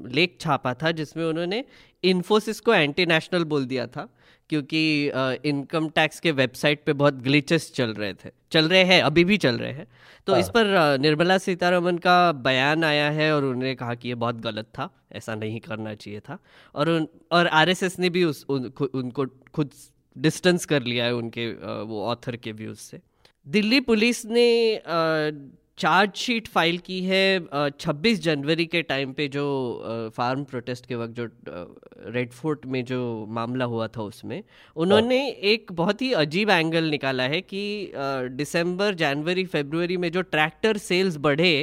लेख 0.07 0.37
छापा 0.39 0.73
था 0.73 0.91
जिसमें 0.91 1.25
उन्होंने 1.25 1.63
इन्फोसिस 2.03 2.59
को 2.59 2.73
एंटी 2.73 3.05
नेशनल 3.05 3.43
बोल 3.43 3.65
दिया 3.65 3.87
था 3.87 4.07
क्योंकि 4.49 5.11
इनकम 5.45 5.89
टैक्स 5.89 6.19
के 6.19 6.31
वेबसाइट 6.31 6.83
पे 6.85 6.93
बहुत 6.93 7.13
ग्लिचेस 7.13 7.71
चल 7.75 7.93
रहे 7.93 8.13
थे। 8.13 8.29
चल 8.51 8.69
रहे 8.69 8.83
हैं 8.83 9.01
अभी 9.03 9.23
भी 9.23 9.37
चल 9.37 9.57
रहे 9.57 9.71
हैं। 9.71 9.87
तो 10.27 10.33
हाँ। 10.33 10.41
इस 10.41 10.49
पर 10.49 10.97
निर्मला 10.99 11.37
सीतारमन 11.37 11.97
का 11.97 12.31
बयान 12.31 12.83
आया 12.83 13.09
है 13.09 13.31
और 13.35 13.43
उन्होंने 13.43 13.75
कहा 13.75 13.93
कि 13.95 14.07
ये 14.07 14.15
बहुत 14.15 14.35
गलत 14.35 14.65
था 14.65 14.89
ऐसा 15.11 15.35
नहीं 15.35 15.59
करना 15.59 15.93
चाहिए 15.93 16.19
था। 16.19 16.37
और 16.75 16.89
उन 16.89 17.07
और 17.31 17.47
आरएसएस 17.47 17.99
ने 17.99 18.09
भी 18.09 18.23
उस 18.23 18.45
उन, 18.49 18.71
उनको 18.93 19.25
खुद 19.53 19.71
डिस्टेंस 20.19 20.65
कर 20.65 20.83
लिया 20.83 21.05
है 21.05 21.15
उनके 21.15 21.47
वो 21.83 22.05
ऑथर 22.05 22.35
के 22.35 22.51
व्यूज़ 22.51 22.79
से। 22.79 22.99
दिल्ली 23.45 23.79
पुलिस 23.79 24.25
ने 24.25 24.49
चार्जशीट 25.77 26.47
फ़ाइल 26.47 26.77
की 26.77 26.99
है 27.03 27.39
26 27.79 28.17
जनवरी 28.19 28.65
के 28.65 28.81
टाइम 28.81 29.11
पे 29.13 29.27
जो 29.27 29.43
फार्म 30.17 30.43
प्रोटेस्ट 30.43 30.85
के 30.85 30.95
वक्त 30.95 31.13
जो 31.13 31.27
रेड 32.07 32.31
फोर्ट 32.31 32.65
में 32.65 32.83
जो 32.85 33.25
मामला 33.29 33.65
हुआ 33.65 33.87
था 33.87 34.01
उसमें 34.01 34.43
उन्होंने 34.75 35.19
एक 35.51 35.71
बहुत 35.71 36.01
ही 36.01 36.11
अजीब 36.13 36.49
एंगल 36.49 36.89
निकाला 36.89 37.23
है 37.23 37.41
कि 37.41 37.61
दिसंबर 38.33 38.93
जनवरी 38.93 39.45
फेब्रुवरी 39.45 39.97
में 39.97 40.11
जो 40.11 40.21
ट्रैक्टर 40.21 40.77
सेल्स 40.77 41.17
बढ़े 41.17 41.53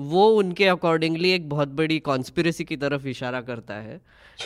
वो 0.00 0.28
उनके 0.28 0.66
अकॉर्डिंगली 0.66 1.30
एक 1.30 1.48
बहुत 1.48 1.68
बड़ी 1.68 1.98
कॉन्स्पिरसी 1.98 2.64
की 2.64 2.76
तरफ़ 2.76 3.06
इशारा 3.08 3.40
करता 3.40 3.74
है 3.74 4.00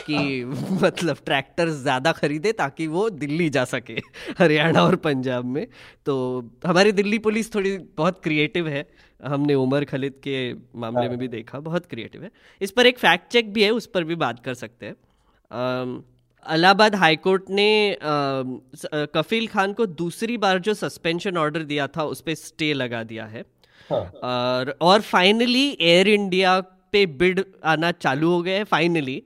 कि 0.07 0.45
मतलब 0.83 1.17
ट्रैक्टर 1.25 1.69
ज़्यादा 1.69 2.11
खरीदे 2.11 2.51
ताकि 2.51 2.87
वो 2.87 3.09
दिल्ली 3.09 3.49
जा 3.49 3.65
सके 3.65 3.93
हरियाणा 4.39 4.83
और 4.83 4.95
पंजाब 4.95 5.45
में। 5.45 5.67
तो 6.05 6.49
हमारी 6.67 6.91
दिल्ली 6.91 7.19
पुलिस 7.19 7.55
थोड़ी 7.55 7.77
बहुत 7.77 8.23
क्रिएटिव 8.23 8.67
है। 8.67 8.87
हमने 9.23 9.53
उमर 9.53 9.85
खलिद 9.85 10.13
के 10.13 10.53
मामले 10.53 11.09
में 11.09 11.17
भी 11.17 11.25
हाँ। 11.25 11.31
देखा 11.31 11.59
बहुत 11.59 11.85
क्रिएटिव 11.85 12.23
है। 12.23 12.31
इस 12.61 12.71
पर 12.71 12.85
एक 12.85 12.99
फैक्ट 12.99 13.31
चेक 13.31 13.53
भी 13.53 13.63
है 13.63 13.71
उस 13.71 13.87
पर 13.87 14.03
भी 14.03 14.15
बात 14.15 14.43
कर 14.45 14.53
सकते 14.53 14.85
हैं। 14.85 14.95
अलाहाबाद 16.45 16.95
हाईकोर्ट 16.95 17.43
ने 17.49 17.97
कफील 19.15 19.47
खान 19.47 19.73
को 19.73 19.85
दूसरी 19.85 20.37
बार 20.37 20.59
जो 20.59 20.73
सस्पेंशन 20.73 21.37
ऑर्डर 21.37 21.63
दिया 21.63 21.87
था 21.87 22.03
उस 22.03 22.21
पर 22.21 22.33
स्टे 22.33 22.73
लगा 22.73 23.03
दिया 23.03 23.25
हाँ। 23.25 23.43
और 23.91 24.77
और 24.81 25.01
फाइनली 25.01 25.77
एयर 25.81 26.07
इंडिया 26.07 26.59
पे 26.91 27.05
बिड 27.05 27.43
आना 27.63 27.91
चालू 27.91 28.29
हो 28.29 28.41
गया 28.41 28.57
है 28.57 28.63
फाइनली 28.63 29.23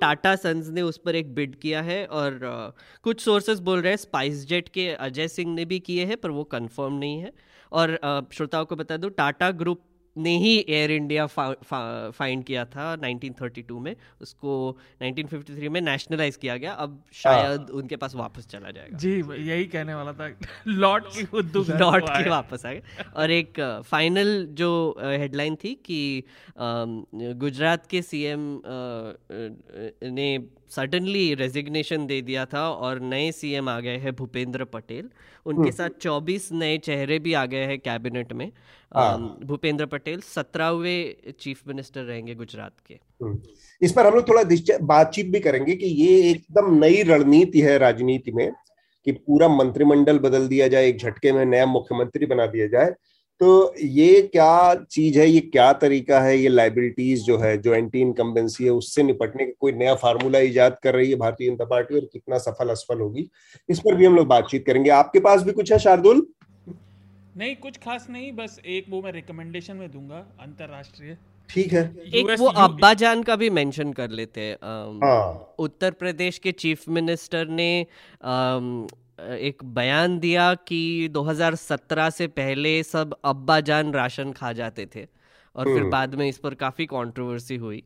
टाटा 0.00 0.34
सन्स 0.36 0.68
ने 0.68 0.82
उस 0.82 0.98
पर 0.98 1.14
एक 1.14 1.34
बिड 1.34 1.54
किया 1.54 1.82
है 1.82 2.04
और 2.06 2.38
कुछ 3.02 3.20
सोर्सेस 3.20 3.58
बोल 3.58 3.80
रहे 3.80 3.92
हैं 3.92 3.96
स्पाइस 3.96 4.46
जेट 4.46 4.68
के 4.68 4.88
अजय 4.90 5.28
सिंह 5.28 5.54
ने 5.54 5.64
भी 5.64 5.78
किए 5.78 6.04
हैं 6.04 6.16
पर 6.16 6.30
वो 6.30 6.44
कंफर्म 6.44 6.94
नहीं 6.94 7.20
है। 7.20 7.32
और 7.72 7.98
श्रोताओं 8.32 8.64
को 8.64 8.76
बता 8.76 8.96
दूँ 8.96 9.10
टाटा 9.10 9.50
ग्रुप 9.50 9.82
ने 10.20 10.36
ही 10.38 10.54
एयर 10.68 10.90
इंडिया 10.90 11.26
फाइंड 11.26 12.44
किया 12.44 12.64
था 12.66 12.94
1932 12.96 13.78
में। 13.80 13.94
उसको 14.20 14.76
1953 15.02 15.68
में 15.68 15.80
नेशनलाइज 15.80 16.36
किया 16.36 16.56
गया। 16.56 16.72
अब 16.74 17.02
शायद 17.14 17.60
हाँ। 17.60 17.68
उनके 17.72 17.96
पास 17.96 18.14
वापस 18.14 18.46
चला 18.46 18.70
जाएगा। 18.70 18.98
जी 18.98 19.12
यही 19.42 19.64
कहने 19.66 19.94
वाला 19.94 20.12
था। 20.12 20.28
लॉट 20.66 21.08
की 21.08 21.22
लॉट 21.74 22.08
के 22.08 22.28
वापस 22.28 22.66
आएगा 22.66 23.10
और 23.16 23.30
एक 23.30 23.60
फाइनल 23.86 24.46
जो 24.52 24.70
हेडलाइन 25.00 25.56
थी 25.64 25.74
कि 25.84 26.22
गुजरात 26.58 27.86
के 27.86 28.02
सीएम 28.02 28.60
ने 30.14 30.38
सडनली 30.70 31.32
रेजिग्नेशन 31.34 32.06
दे 32.06 32.20
दिया 32.22 32.44
था 32.44 32.68
और 32.70 33.00
नए 33.02 33.30
सीएम 33.32 33.68
आ 33.68 33.78
गए 33.80 33.96
हैं 33.96 34.14
भूपेंद्र 34.16 34.64
पटेल 34.66 35.08
उनके 35.46 35.60
हम्म। 35.60 35.70
साथ 35.70 36.00
24 36.00 36.50
नए 36.52 36.78
चेहरे 36.78 37.18
भी 37.18 37.32
आ 37.34 37.44
गए 37.46 37.64
हैं 37.66 37.78
कैबिनेट 37.78 38.32
में 38.32 38.50
हाँ। 38.92 39.38
भूपेंद्र 39.44 39.86
पटेल 39.86 40.20
सत्रहवें 40.26 41.32
चीफ 41.40 41.62
मिनिस्टर 41.68 42.02
रहेंगे 42.02 42.34
गुजरात 42.34 42.72
के 42.88 42.94
हम्म। 42.94 43.38
इस 43.82 43.92
पर 43.92 44.06
हम 44.06 44.14
लोग 44.14 44.28
थोड़ा 44.28 44.42
बातचीत 44.86 45.26
भी 45.26 45.40
करेंगे 45.40 45.76
कि 45.76 45.86
ये 45.86 46.30
एकदम 46.30 46.74
नई 46.78 47.02
रणनीति 47.02 47.60
है 47.60 47.76
राजनीति 47.78 48.32
में 48.32 48.50
कि 49.06 49.12
पूरा 49.12 49.48
मंत्रिमंडल 49.48 50.18
बदल 50.18 50.48
दिया 50.48 50.68
जाए 50.68 50.88
एक 50.88 50.98
झटके 50.98 51.32
में 51.32 51.44
नया 51.44 51.66
मुख्यमंत्री 51.66 52.26
बना 52.26 52.46
दिया 52.46 52.66
जाए 52.66 52.94
तो 53.40 53.74
ये 53.82 54.22
क्या 54.22 54.74
चीज़ 54.74 55.18
है? 55.18 55.28
ये 55.28 55.40
क्या 55.40 55.72
तरीका 55.72 56.20
है? 56.20 56.36
ये 56.38 56.48
लाइबिलिटीज 56.48 57.22
जो 57.24 57.38
है 57.38 57.56
जो 57.58 57.74
एंटी 57.74 58.00
इनकम्बेंसी 58.00 58.64
है 58.64 58.70
उससे 58.70 59.02
निपटने 59.02 59.44
का 59.44 59.52
कोई 59.60 59.72
नया 59.72 59.94
फार्मूला 59.94 60.38
इजाद 60.38 60.76
कर 60.82 60.94
रही 60.94 61.10
है 61.10 61.16
भारतीय 61.16 61.50
जनता 61.50 61.64
पार्टी 61.64 61.94
और 61.94 62.00
कितना 62.00 62.38
सफल 62.38 62.68
असफल 62.68 63.00
होगी? 63.00 63.30
इस 63.68 63.78
पर 63.78 63.94
भी 63.94 64.06
हम 64.06 64.16
लोग 64.16 64.26
बातचीत 64.26 64.66
करेंगे। 64.66 64.90
आपके 64.90 65.20
पास 65.20 65.42
भी 65.42 65.52
कुछ 65.52 65.72
है 65.72 65.78
शार्दुल? 65.78 66.26
नहीं 67.36 67.56
कुछ 67.56 67.76
खास 67.76 68.06
नहीं 68.10 68.32
बस 68.32 68.60
एक 68.66 68.86
वो 68.90 69.02
मैं 69.02 69.12
रिकमेंडेशन 69.12 69.76
में 69.76 69.90
दूँगा 69.90 70.26
अंतरराष्ट्रीय। 70.40 71.16
ठीक 71.50 71.72
है। 71.72 71.96
एक 72.14 72.36
वो 72.38 72.46
अब्बा 72.46 72.94
जान 72.94 73.22
का 73.22 73.36
भी 73.36 73.50
मेंशन 73.50 73.92
कर 73.92 74.10
लेते 74.10 74.40
हैं। 74.40 74.56
हाँ। 75.04 75.54
उत्तर 75.58 75.90
प्रदेश 75.90 76.38
के 76.38 76.52
चीफ 76.52 76.88
मिनिस्टर 76.88 77.48
ने 77.48 77.86
अम, 78.22 78.86
एक 79.28 79.64
बयान 79.64 80.18
दिया 80.18 80.54
कि 80.54 81.08
2017 81.08 82.10
से 82.10 82.26
पहले 82.26 82.82
सब 82.82 83.16
अब्बा 83.24 83.60
जान 83.60 83.92
राशन 83.92 84.32
खा 84.32 84.52
जाते 84.52 84.86
थे 84.86 85.06
और 85.56 85.64
फिर 85.64 85.78
हम्म। 85.78 85.90
बाद 85.90 86.14
में 86.14 86.28
इस 86.28 86.38
पर 86.38 86.54
काफ़ी 86.54 86.86
कंट्रोवर्सी 86.86 87.56
हुई। 87.56 87.82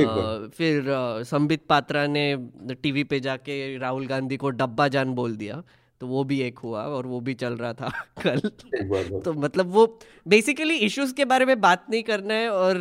आ, 0.00 0.02
फिर 0.46 0.84
संबित 1.24 1.66
पात्रा 1.68 2.06
ने 2.06 2.36
टीवी 2.82 3.04
पे 3.04 3.20
जाके 3.20 3.78
राहुल 3.78 4.06
गांधी 4.06 4.36
को 4.36 4.50
डब्बा 4.50 4.88
जान 4.88 5.14
बोल 5.14 5.36
दिया। 5.36 5.62
तो 6.00 6.06
वो 6.06 6.24
भी 6.24 6.40
एक 6.40 6.58
हुआ 6.58 6.82
और 6.82 7.06
वो 7.06 7.20
भी 7.20 7.34
चल 7.34 7.52
रहा 7.52 7.72
था 7.72 7.88
कल। 8.22 8.40
तो 9.20 9.32
मतलब 9.32 9.66
वो 9.66 9.86
बेसिकली 10.26 10.74
इश्यूज़ 10.74 11.14
के 11.14 11.24
बारे 11.24 11.44
में 11.44 11.60
बात 11.60 11.86
नहीं 11.90 12.02
करना 12.02 12.34
है 12.34 12.48
और 12.50 12.76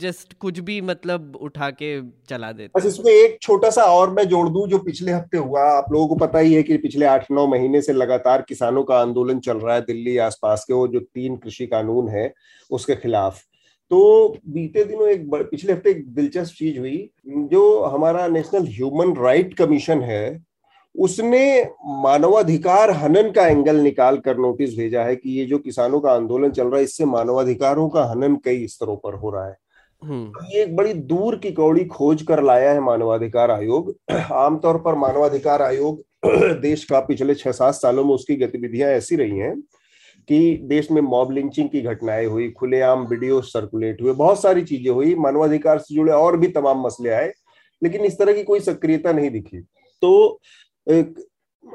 जस्ट 0.00 0.32
कुछ 0.34 0.58
भी 0.58 0.80
मतलब 0.80 1.36
उठा 1.36 1.70
के 1.70 1.90
चला 2.28 2.52
देते 2.52 2.78
बस 2.78 2.86
इसमें 2.86 3.12
एक 3.12 3.38
छोटा 3.42 3.70
सा 3.70 3.82
और 3.82 4.10
मैं 4.10 4.24
जोड़ 4.28 4.48
दूँ 4.48 4.66
जो 4.68 4.78
पिछले 4.78 5.12
हफ़्ते 5.12 5.38
हुआ। 5.38 5.62
आप 5.62 5.92
लोगों 5.92 6.06
को 6.08 6.16
पता 6.16 6.38
ही 6.38 6.54
है 6.54 6.62
कि 6.62 6.76
पिछले 6.76 7.06
आठ 7.06 7.30
नौ 7.30 7.46
महीने 7.46 7.82
से 7.82 7.92
लगातार 7.92 8.42
किसानों 8.42 8.84
का 8.84 8.98
आंदोलन 8.98 9.40
चल 9.40 9.58
रहा 9.58 9.74
है 9.74 9.80
दिल्ली 9.80 10.16
आसपास 10.18 10.64
के 10.68 10.74
वो 10.74 10.86
जो 10.88 11.00
तीन 11.00 11.36
कृषि 11.36 11.66
कानून 11.66 12.08
है 12.08 12.32
उसके 12.70 12.96
खिलाफ। 12.96 13.42
तो 13.90 14.28
बीते 14.48 14.84
दिनों 14.84 15.08
एक 15.08 15.28
पिछले 15.34 15.72
हफ़्ते 15.72 15.90
एक 15.90 16.08
दिलचस्प 16.14 16.54
चीज़ 16.54 16.78
हुई। 16.78 17.10
जो 17.26 17.82
हमारा 17.84 18.26
नेशनल 18.28 18.66
ह्यूमन 18.68 19.16
राइट 19.16 19.54
कमीशन 19.54 20.02
है 20.02 20.51
उसने 20.94 21.70
मानवाधिकार 21.86 22.90
हनन 22.90 23.30
का 23.30 23.46
एंगल 23.46 23.76
निकाल 23.76 24.16
कर 24.18 24.36
नोटिस 24.36 24.76
भेजा 24.76 25.04
है 25.04 25.16
कि 25.16 25.30
ये 25.30 25.44
जो 25.46 25.58
किसानों 25.58 26.00
का 26.00 26.12
आंदोलन 26.12 26.50
चल 26.50 26.66
रहा 26.66 26.76
है 26.76 26.84
इससे 26.84 27.04
मानवाधिकारों 27.04 27.88
का 27.88 28.04
हनन 28.04 28.36
कई 28.36 28.66
स्तरों 28.66 28.96
पर 28.96 29.14
हो 29.14 29.30
रहा 29.30 29.46
है। 29.46 29.56
हम्म। 30.02 30.46
ये 30.46 30.62
एक 30.62 30.76
बड़ी 30.76 30.94
दूर 30.94 31.36
की 31.36 31.52
कौड़ी 31.52 31.84
खोज 31.84 32.22
कर 32.22 32.42
लाया 32.42 32.72
है 32.72 32.80
मानवाधिकार 32.80 33.50
आयोग। 33.50 33.94
आमतौर 34.32 34.78
पर 34.78 34.94
मानवाधिकार 34.94 35.62
आयोग 35.62 36.02
देश 36.60 36.84
का 36.84 37.00
पिछले 37.00 37.34
छह 37.34 37.52
सात 37.52 37.74
सालों 37.74 38.04
में 38.04 38.14
उसकी 38.14 38.36
गतिविधियाँ 38.36 38.90
ऐसी 38.90 39.16
रही 39.16 39.38
हैं 39.38 39.60
कि 40.28 40.60
देश 40.64 40.90
में 40.90 41.00
मॉब 41.02 41.32
लिंचिंग 41.32 41.68
की 41.68 41.80
घटनाएँ 41.80 42.26
हुई 42.26 42.50
खुलेआम 42.50 43.06
वीडियो 43.06 43.40
सर्कुलेट 43.40 44.02
हुए 44.02 44.12
बहुत 44.12 44.42
सारी 44.42 44.62
चीज़ें 44.62 44.90
हुई 44.90 45.14
मानवाधिकार 45.14 45.78
से 45.78 45.94
जुड़े 45.94 46.12
और 46.12 46.36
भी 46.36 46.48
तमाम 46.48 46.86
मसले 46.86 47.10
आए 47.10 47.32
लेकिन 47.82 48.04
इस 48.04 48.18
तरह 48.18 48.32
की 48.32 48.42
कोई 48.42 48.60
सक्रियता 48.60 49.12
नहीं 49.12 49.30
दिखी। 49.30 49.60
तो 50.02 50.40
एक 50.86 51.14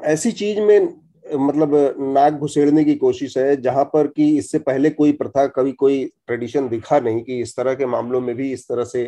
ऐसी 0.04 0.32
चीज़ 0.32 0.60
में 0.60 0.88
मतलब 1.26 1.74
नाक 2.14 2.32
घुसेड़ने 2.32 2.84
की 2.84 2.94
कोशिश 2.94 3.36
है, 3.38 3.60
जहाँ 3.62 3.84
पर 3.84 4.06
कि 4.06 4.36
इससे 4.38 4.58
पहले 4.58 4.90
कोई 4.90 5.12
प्रथा, 5.12 5.46
कभी 5.46 5.72
कोई 5.72 6.04
ट्रेडिशन 6.26 6.68
दिखा 6.68 6.98
नहीं 7.00 7.22
कि 7.22 7.40
इस 7.40 7.56
तरह 7.56 7.74
के 7.74 7.86
मामलों 7.86 8.20
में 8.20 8.34
भी 8.36 8.52
इस 8.52 8.66
तरह 8.68 8.84
से 8.84 9.04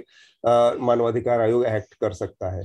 मानवाधिकार 0.81 1.41
आयोग 1.41 1.65
एक्ट 1.67 1.95
कर 1.95 2.13
सकता 2.13 2.51
है। 2.57 2.65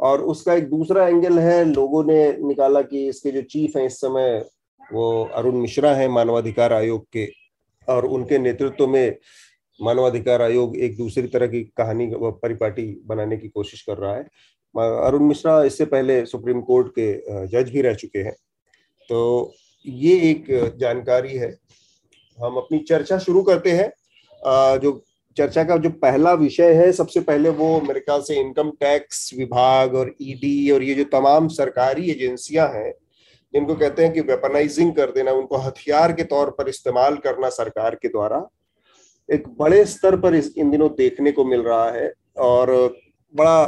और 0.00 0.22
उसका 0.22 0.54
एक 0.54 0.68
दूसरा 0.70 1.06
एंगल 1.08 1.38
है, 1.38 1.64
लोगों 1.64 2.04
ने 2.04 2.32
निकाला 2.38 2.82
कि 2.82 3.06
इसके 3.08 3.30
जो 3.30 3.42
चीफ 3.42 3.76
हैं 3.76 3.86
इस 3.86 4.00
समय, 4.00 4.44
वो 4.80 5.24
अरुण 5.34 5.56
मिश्रा 5.56 5.94
हैं 5.94 6.08
मानवाधिकार 6.08 6.72
आयोग 6.72 7.06
के, 7.12 7.28
और 7.88 8.06
उनके 8.06 8.38
नेतृत्व 8.38 8.86
में 8.86 9.16
मानवाधिकार 9.80 10.42
आयोग 10.42 10.76
एक 10.76 10.96
दूसरी 10.96 11.28
तरह 11.28 11.46
की 11.46 11.62
कहानी 11.76 12.10
परिपाटी 12.14 12.84
बनाने 13.06 13.36
की 13.36 13.48
कोशिश 13.48 13.82
कर 13.82 13.96
रहा 13.96 14.14
है। 14.14 14.26
अरुण 14.74 15.22
मिश्रा 15.22 15.62
इससे 15.64 15.84
पहले 15.84 16.24
सुप्रीम 16.26 16.60
कोर्ट 16.60 16.88
के 16.98 17.46
जज 17.48 17.70
भी 17.70 17.80
रह 17.82 17.94
चुके 17.94 18.18
हैं। 18.18 18.34
तो 19.08 19.52
ये 19.86 20.14
एक 20.30 20.76
जानकारी 20.80 21.36
है। 21.36 21.54
हम 22.38 22.56
अपनी 22.56 22.78
चर्चा 22.78 23.18
शुरू 23.18 23.42
करते 23.42 23.70
हैं। 23.70 23.90
जो 24.78 25.02
चर्चा 25.36 25.64
का 25.64 25.76
जो 25.76 25.90
पहला 25.90 26.32
विषय 26.34 26.72
है, 26.74 26.90
सबसे 26.92 27.20
पहले 27.20 27.48
वो 27.50 27.80
मेरे 27.80 28.00
ख्याल 28.00 28.22
से 28.22 28.34
इनकम 28.40 28.70
टैक्स 28.80 29.30
विभाग 29.34 29.94
और 29.94 30.14
ईडी 30.22 30.70
और 30.70 30.82
ये 30.82 30.94
जो 30.94 31.04
तमाम 31.12 31.48
सरकारी 31.48 32.10
एजेंसियाँ 32.10 32.68
हैं, 32.68 32.92
जिनको 33.54 33.74
कहते 33.74 34.04
हैं 34.04 34.12
कि 34.12 34.20
वेपनाइजिंग 34.22 34.92
कर 34.92 35.10
देना, 35.10 35.32
उनको 35.32 35.56
हथियार 35.58 36.12
के 36.12 36.24
तौर 36.24 36.50
पर 36.50 36.68
इस्तेमाल 36.68 37.16
करना 37.16 37.48
सरकार 37.50 37.94
के 37.94 38.08
द्वारा, 38.08 38.46
एक 39.28 39.48
बड़े 39.58 39.84
स्तर 39.84 40.16
पर 40.16 40.34
इस, 40.34 40.52
इन 40.56 40.70
दिनों 40.70 40.88
देखने 40.98 41.32
को 41.32 41.44
मिल 41.44 41.62
रहा 41.62 41.90
है। 41.90 42.12
और 42.38 42.70
बड़ा 43.34 43.62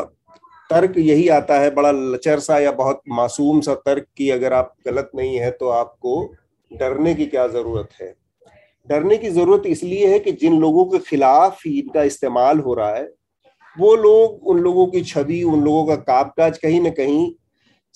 तर्क 0.71 0.95
यही 0.99 1.29
आता 1.29 1.59
है, 1.59 1.71
बड़ा 1.71 1.91
लचर 1.91 2.39
सा 2.41 2.59
या 2.59 2.73
बहुत 2.73 3.01
मासूम 3.09 3.61
सा 3.61 3.75
तर्क 3.77 4.07
कि 4.17 4.29
अगर 4.31 4.53
आप 4.53 4.75
गलत 4.87 5.11
नहीं 5.15 5.37
है 5.37 5.51
तो 5.51 5.69
आपको 5.69 6.23
डरने 6.71 7.15
की 7.15 7.27
क्या 7.27 7.47
ज़रूरत 7.49 7.89
है? 8.01 8.15
डरने 8.89 9.17
की 9.17 9.31
ज़रूरत 9.31 9.67
इसलिए 9.67 10.07
है 10.09 10.19
कि 10.19 10.33
जिन 10.33 10.59
लोगों 10.61 10.85
के 10.85 10.99
खिलाफ 11.01 11.67
इनका 11.67 12.03
इस्तेमाल 12.03 12.59
हो 12.59 12.75
रहा 12.75 12.95
है, 12.95 13.09
वो 13.77 13.95
लोग 13.97 14.47
उन 14.49 14.59
लोगों 14.59 14.87
की 14.87 15.03
छवि, 15.03 15.43
उन 15.43 15.63
लोगों 15.65 15.87
का 15.87 15.97
कामकाज 15.97 16.59
कहीं 16.59 16.81
ना 16.81 16.91
कहीं 16.91 17.33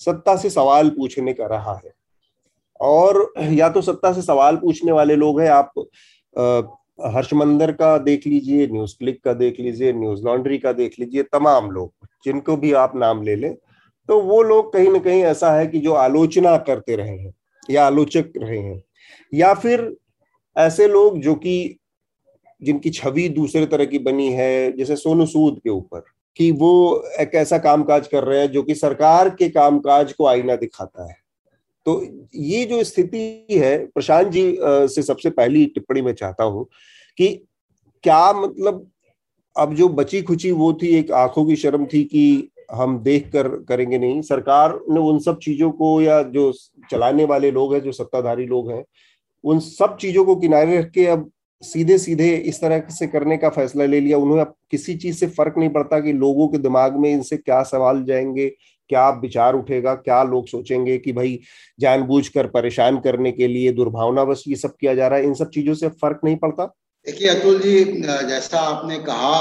सत्ता 0.01 0.35
से 0.35 0.49
सवाल 0.49 0.89
पूछने 0.89 1.33
का 1.33 1.45
रहा 1.47 1.73
है। 1.75 1.91
और 2.79 3.33
या 3.51 3.69
तो 3.69 3.81
सत्ता 3.81 4.11
से 4.13 4.21
सवाल 4.21 4.55
पूछने 4.55 4.91
वाले 4.91 5.15
लोग 5.15 5.39
हैं, 5.41 5.49
आप 5.49 5.73
हर्षमंदर 7.05 7.71
का 7.71 7.97
देख 7.97 8.27
लीजिए, 8.27 8.67
न्यूज़ 8.67 8.95
क्लिक 8.99 9.23
का 9.23 9.33
देख 9.33 9.59
लीजिए, 9.59 9.93
न्यूज़ 9.93 10.23
लॉन्ड्री 10.23 10.57
का 10.57 10.71
देख 10.73 10.95
लीजिए, 10.99 11.23
तमाम 11.23 11.71
लोग, 11.71 11.91
जिनको 12.25 12.57
भी 12.57 12.73
आप 12.73 12.95
नाम 12.95 13.23
ले 13.23 13.35
लें 13.35 13.55
तो 14.09 14.19
वो 14.21 14.41
लोग 14.43 14.71
कहीं 14.73 14.89
ना 14.89 14.99
कहीं 14.99 15.21
ऐसा 15.23 15.51
है 15.53 15.65
कि 15.67 15.79
जो 15.79 15.93
आलोचना 15.93 16.57
करते 16.57 16.95
रहे 16.95 17.17
हैं 17.17 17.33
या 17.69 17.85
आलोचक 17.85 18.31
रहे 18.37 18.57
हैं, 18.59 18.81
या 19.33 19.53
फिर 19.53 19.95
ऐसे 20.55 20.87
लोग 20.87 21.19
जो 21.19 21.35
कि, 21.35 21.77
जिनकी 22.61 22.89
छवि 22.89 23.27
दूसरे 23.29 23.65
तरह 23.65 23.85
की 23.85 23.99
बनी 23.99 24.29
है, 24.33 24.71
जैसे 24.77 24.95
सोनू 24.95 25.25
सूद 25.25 25.59
के 25.59 25.69
ऊपर, 25.69 26.03
कि 26.37 26.51
वो 26.51 27.03
एक 27.19 27.35
ऐसा 27.35 27.57
कामकाज 27.57 28.07
कर 28.07 28.23
रहे 28.23 28.39
हैं 28.41 28.51
जो 28.51 28.63
कि 28.63 28.75
सरकार 28.75 29.29
के 29.29 29.49
कामकाज 29.49 30.13
को 30.13 30.27
आईना 30.27 30.55
दिखाता 30.55 31.09
है। 31.09 31.15
तो 31.89 32.27
ये 32.35 32.65
जो 32.65 32.83
स्थिति 32.83 33.45
है, 33.51 33.77
प्रशांत 33.85 34.27
जी 34.27 34.57
से 34.61 35.01
सबसे 35.01 35.29
पहली 35.29 35.65
टिप्पणी 35.65 36.01
मैं 36.01 36.13
चाहता 36.13 36.43
हूँ 36.43 36.65
कि 37.17 37.27
क्या 38.03 38.31
मतलब 38.33 38.89
अब 39.55 39.73
जो 39.75 39.87
बची 39.89 40.21
खुची 40.21 40.51
वो 40.51 40.71
थी, 40.73 40.87
एक 40.87 41.11
आँखों 41.11 41.45
की 41.45 41.55
शर्म 41.55 41.85
थी 41.85 42.03
कि 42.03 42.49
हम 42.71 42.97
देख 42.99 43.29
कर 43.31 43.47
करेंगे 43.69 43.97
नहीं? 43.97 44.21
सरकार 44.21 44.79
ने 44.89 44.99
उन 44.99 45.19
सब 45.19 45.39
चीज़ों 45.39 45.71
को 45.71 46.01
या 46.01 46.21
जो 46.23 46.51
चलाने 46.91 47.25
वाले 47.25 47.51
लोग 47.51 47.73
हैं, 47.73 47.81
जो 47.81 47.91
सत्ताधारी 47.91 48.45
लोग 48.45 48.71
हैं, 48.71 48.83
उन 49.43 49.59
सब 49.59 49.97
चीज़ों 49.97 50.25
को 50.25 50.35
किनारे 50.35 50.79
रख 50.79 50.91
के 50.91 51.05
अब 51.05 51.29
सीधे 51.63 51.97
सीधे 51.97 52.29
इस 52.35 52.61
तरह 52.61 52.83
से 52.89 53.07
करने 53.07 53.37
का 53.37 53.49
फैसला 53.49 53.85
ले 53.85 53.99
लिया। 53.99 54.17
उन्हें 54.17 54.39
अब 54.41 54.55
किसी 54.71 54.95
चीज़ 54.95 55.17
से 55.17 55.27
फ़र्क 55.27 55.57
नहीं 55.57 55.69
पड़ता 55.69 55.99
कि 55.99 56.13
लोगों 56.13 56.47
के 56.47 56.57
दिमाग 56.57 56.97
में 56.97 57.11
इनसे 57.11 57.37
क्या 57.37 57.63
सवाल 57.63 58.03
जाएँगे 58.03 58.51
क्या 58.89 59.09
विचार 59.21 59.55
उठेगा 59.55 59.93
क्या 59.95 60.21
लोग 60.23 60.47
सोचेंगे 60.47 60.97
कि 60.97 61.13
भाई 61.13 61.39
जानबूझकर 61.79 62.47
परेशान 62.47 62.99
करने 62.99 63.31
के 63.31 63.47
लिए 63.47 63.71
दुर्भावनावश 63.71 64.43
ये 64.47 64.55
सब 64.55 64.75
किया 64.75 64.93
जा 64.95 65.07
रहा 65.07 65.19
है 65.19 65.25
इन 65.25 65.33
सब 65.33 65.49
चीज़ों 65.49 65.73
से 65.73 65.89
फ़र्क 66.01 66.19
नहीं 66.23 66.35
पड़ता? 66.37 66.65
देखिए 67.07 67.27
अतुल 67.29 67.59
जी 67.59 67.83
जैसा 68.29 68.59
आपने 68.59 68.99
कहा 68.99 69.35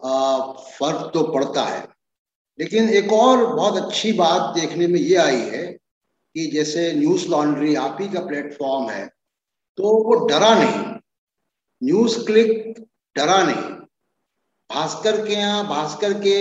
आ, 0.00 0.52
फ़र्क 0.52 1.10
तो 1.14 1.22
पड़ता 1.32 1.64
है। 1.64 1.86
लेकिन 2.58 2.88
एक 2.90 3.12
और 3.12 3.44
बहुत 3.46 3.76
अच्छी 3.76 4.12
बात 4.12 4.54
देखने 4.54 4.86
में 4.86 4.98
ये 5.00 5.16
आई 5.16 5.40
है 5.50 5.66
कि 6.36 6.46
जैसे 6.46 6.92
न्यूज़ 6.92 7.28
लॉन्ड्री 7.28 7.74
आप 7.74 7.98
ही 8.00 8.08
का 8.08 8.20
प्लेटफॉर्म 8.20 8.90
है 8.90 9.06
तो 9.78 9.92
वो 10.04 10.26
डरा 10.26 10.54
नहीं। 10.54 10.94
न्यूज़ 11.82 12.18
क्लिक 12.26 12.84
डरा 13.16 13.42
नहीं। 13.42 13.79
भास्कर 14.70 15.20
के 15.26 15.32
यहाँ, 15.32 15.66
भास्कर 15.68 16.12
के 16.26 16.36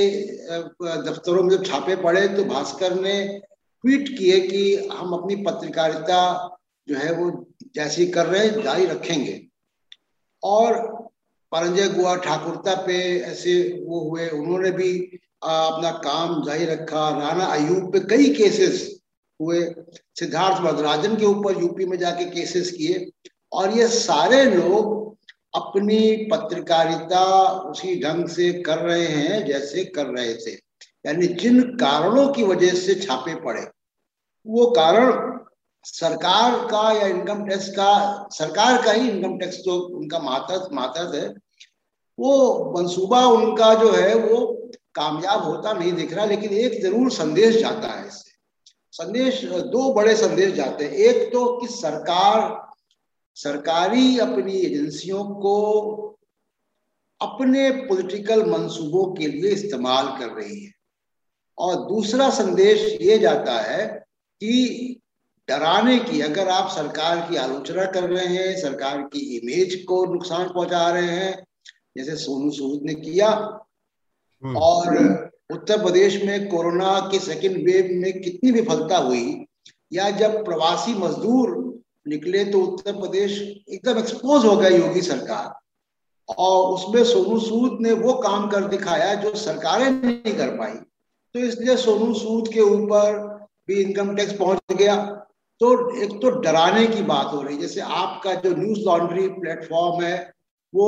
दफ्तरों 1.04 1.44
में 1.44 1.50
जब 1.50 1.66
छापे 1.66 1.96
पड़े 1.96 2.28
तो 2.28 2.44
भास्कर 2.46 3.00
ने 3.02 3.24
ट्वीट 3.84 4.10
किए 4.18 4.40
कि 4.42 4.90
हम 4.92 5.14
अपनी 5.14 5.36
पत्रकारिता 5.44 6.22
जो 6.88 6.96
है 6.96 7.12
वो 7.14 7.30
जैसी 7.76 8.06
कर 8.08 8.26
रहे 8.26 8.46
हैं, 8.48 8.62
जारी 8.64 8.86
रखेंगे। 8.86 9.42
और 10.44 10.78
परंजय 11.52 11.88
गुआ 11.90 12.16
ठाकुरता 12.16 12.76
पे 12.86 12.98
ऐसे 13.22 13.54
वो 13.88 14.00
हुए, 14.10 14.28
उन्होंने 14.30 14.72
भी 14.72 14.92
अपना 15.44 15.92
काम 16.04 16.44
जारी 16.46 16.66
रखा। 16.66 17.10
राना 17.20 17.46
अयूब 17.46 17.92
पे 17.94 18.00
कई 18.10 18.30
केसेस 18.36 19.00
हुए। 19.40 19.62
सिद्धार्थ 20.20 20.62
वदराजन 20.62 21.16
के 21.16 21.26
ऊपर 21.26 21.62
यूपी 21.62 21.86
में 21.86 21.98
जाके 21.98 22.26
केसेस 22.26 22.72
किए। 22.72 23.10
और 23.54 23.78
ये 23.78 23.88
सारे 23.88 24.44
लोग 24.46 24.99
अपनी 25.54 26.30
पत्रकारिता 26.32 27.24
उसी 27.70 28.00
ढंग 28.02 28.28
से 28.28 28.52
कर 28.64 28.78
रहे 28.80 29.06
हैं 29.06 29.46
जैसे 29.46 29.84
कर 29.86 30.06
रहे 30.08 30.34
थे। 30.36 30.52
यानी 31.06 31.28
जिन 31.36 31.62
कारणों 31.78 32.28
की 32.30 32.44
वजह 32.44 32.74
से 32.76 32.96
छापे 32.96 33.36
पड़े, 33.36 33.62
वो 34.46 34.66
कारण 34.72 35.38
सरकार 35.86 36.56
का 36.68 36.92
या 36.92 37.08
इनकम 37.08 37.46
टैक्स 37.46 37.70
का, 37.70 38.28
सरकार 38.32 38.82
का 38.82 38.92
ही 38.92 39.10
इनकम 39.10 39.38
टैक्स 39.38 39.58
जो 39.58 39.78
उनका 39.98 40.20
मातहत 40.20 40.70
मातहत 40.74 41.16
है, 41.16 41.28
वो 42.18 42.74
मंसूबा 42.78 43.26
उनका 43.28 43.74
जो 43.74 43.92
है 43.92 44.16
वो 44.16 44.46
कामयाब 44.96 45.44
होता 45.44 45.74
नहीं 45.74 45.92
दिख 45.94 46.14
रहा, 46.14 46.26
लेकिन 46.26 46.54
एक 46.54 46.82
ज़रूर 46.84 47.12
संदेश 47.12 47.60
जाता 47.60 47.88
है 47.90 48.08
इससे। 48.08 48.32
संदेश, 48.94 49.44
दो 49.46 49.94
बड़े 49.94 50.16
संदेश 50.16 50.54
जाते 50.54 50.86
हैं। 50.86 50.92
एक 50.92 51.32
तो 51.34 51.46
कि 51.60 51.68
सरकार 51.68 52.40
सरकारी 53.38 54.18
अपनी 54.20 54.58
एजेंसियों 54.58 55.24
को 55.36 55.56
अपने 57.22 57.70
पॉलिटिकल 57.86 58.44
मंसूबों 58.46 59.06
के 59.16 59.28
लिए 59.28 59.52
इस्तेमाल 59.52 60.08
कर 60.20 60.30
रही 60.32 60.64
है 60.66 60.72
और 61.58 61.76
दूसरा 61.88 62.30
संदेश 62.30 62.82
ये 63.02 63.18
जाता 63.20 63.60
है 63.62 63.86
कि 64.42 65.00
डराने 65.48 65.98
की 66.00 66.20
अगर 66.22 66.50
आप 66.50 66.70
सरकार 66.72 67.30
की 67.30 67.36
आलोचना 67.36 67.86
कर 67.86 68.10
रहे 68.10 68.26
हैं 68.28 68.56
सरकार 68.58 69.02
की 69.14 69.20
इमेज 69.38 69.76
को 69.84 70.04
नुकसान 70.06 70.48
पहुँचा 70.48 70.90
रहे 70.90 71.16
हैं 71.16 71.44
जैसे 71.98 72.16
सोनू 72.16 72.52
सूद 72.52 72.82
ने 72.86 72.94
किया 72.96 73.30
हम्म। 73.30 74.58
और 74.58 74.98
उत्तर 75.50 75.82
प्रदेश 75.84 76.22
में 76.24 76.48
कोरोना 76.50 77.00
के 77.12 77.20
सेकेंड 77.20 77.56
वेव 77.66 77.90
में 78.02 78.22
कितनी 78.22 78.52
विफलता 78.52 78.98
हुई 78.98 79.26
या 79.92 80.10
जब 80.12 80.44
प्रवासी 80.46 80.94
मजदूर 80.94 81.58
निकले 82.10 82.44
तो 82.46 82.60
उत्तर 82.60 82.92
प्रदेश 82.92 83.40
एकदम 83.70 83.98
एक्सपोज 84.00 84.46
हो 84.46 84.56
गया 84.56 84.70
योगी 84.70 85.02
सरकार। 85.02 85.60
और 86.38 86.74
उसमें 86.74 87.04
सोनू 87.04 87.40
सूद 87.40 87.78
ने 87.82 87.92
वो 87.92 88.14
काम 88.14 88.48
कर 88.50 88.64
दिखाया 88.64 89.14
जो 89.14 89.36
सरकारें 89.36 89.90
नहीं 89.92 90.34
कर 90.36 90.50
पाई। 90.50 90.74
तो 91.34 91.40
इसलिए 91.40 91.78
सोनू 91.78 92.14
सूद 92.14 92.48
के 92.48 92.62
ऊपर 92.62 93.18
भी 93.68 93.82
इनकम 93.82 94.16
टैक्स 94.16 94.34
पहुँच 94.34 94.76
गया। 94.76 94.96
तो 95.60 95.96
एक 96.04 96.12
तो 96.12 96.30
डराने 96.30 96.88
की 96.88 97.02
बात 97.02 97.34
हो 97.34 97.42
रही 97.42 97.56
है 97.56 97.62
जैसे 97.62 97.82
आपका 97.82 98.34
जो 98.34 98.56
न्यूज़ 98.56 98.80
लॉन्ड्री 98.80 99.28
प्लेटफॉर्म 99.28 100.04
है 100.04 100.34
वो 100.76 100.88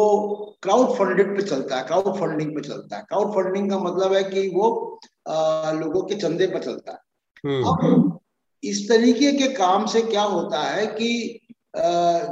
क्राउड 0.61 0.89
फंडेड 0.89 1.35
पे 1.37 1.43
चलता 1.43 1.77
है 1.77 1.83
क्राउड 1.83 2.15
फंडिंग 2.15 2.55
पे 2.55 2.61
चलता 2.61 2.97
है। 2.97 3.03
क्राउड 3.03 3.31
फंडिंग 3.31 3.69
का 3.69 3.79
मतलब 3.79 4.13
है 4.13 4.23
कि 4.23 4.47
वो 4.49 4.99
आ, 5.27 5.71
लोगों 5.71 6.01
के 6.01 6.15
चंदे 6.15 6.47
पर 6.47 6.63
चलता 6.63 6.91
है। 6.91 6.99
हम्म। 7.45 7.63
अब 7.67 8.10
इस 8.63 8.89
तरीके 8.89 9.31
के 9.31 9.47
काम 9.47 9.85
से 9.85 10.01
क्या 10.01 10.21
होता 10.21 10.61
है 10.63 10.85
कि 10.87 11.39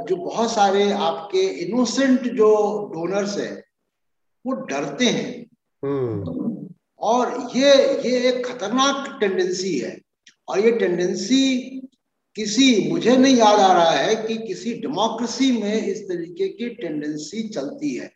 जो 0.08 0.16
बहुत 0.16 0.52
सारे 0.52 0.92
आपके 0.92 1.38
इनोसेंट 1.38 2.20
जो 2.20 2.50
डोनर्स 2.94 3.38
है 3.38 3.64
वो 4.46 4.52
डरते 4.52 5.04
हैं। 5.04 5.46
हम्म। 5.84 6.68
और 6.98 7.50
ये 7.56 7.72
ये 8.10 8.28
एक 8.28 8.46
खतरनाक 8.46 9.16
टेंडेंसी 9.20 9.78
है। 9.78 10.00
और 10.48 10.60
ये 10.60 10.70
टेंडेंसी 10.70 11.58
किसी 12.36 12.88
मुझे 12.92 13.16
नहीं 13.16 13.36
याद 13.36 13.60
आ 13.60 13.72
रहा 13.72 13.90
है 13.90 14.14
कि 14.16 14.36
किसी 14.36 14.74
डेमोक्रेसी 14.74 15.52
में 15.52 15.86
इस 15.86 16.02
तरीके 16.02 16.48
की 16.48 16.68
टेंडेंसी 16.68 17.48
चलती 17.48 17.94
है। 17.94 18.12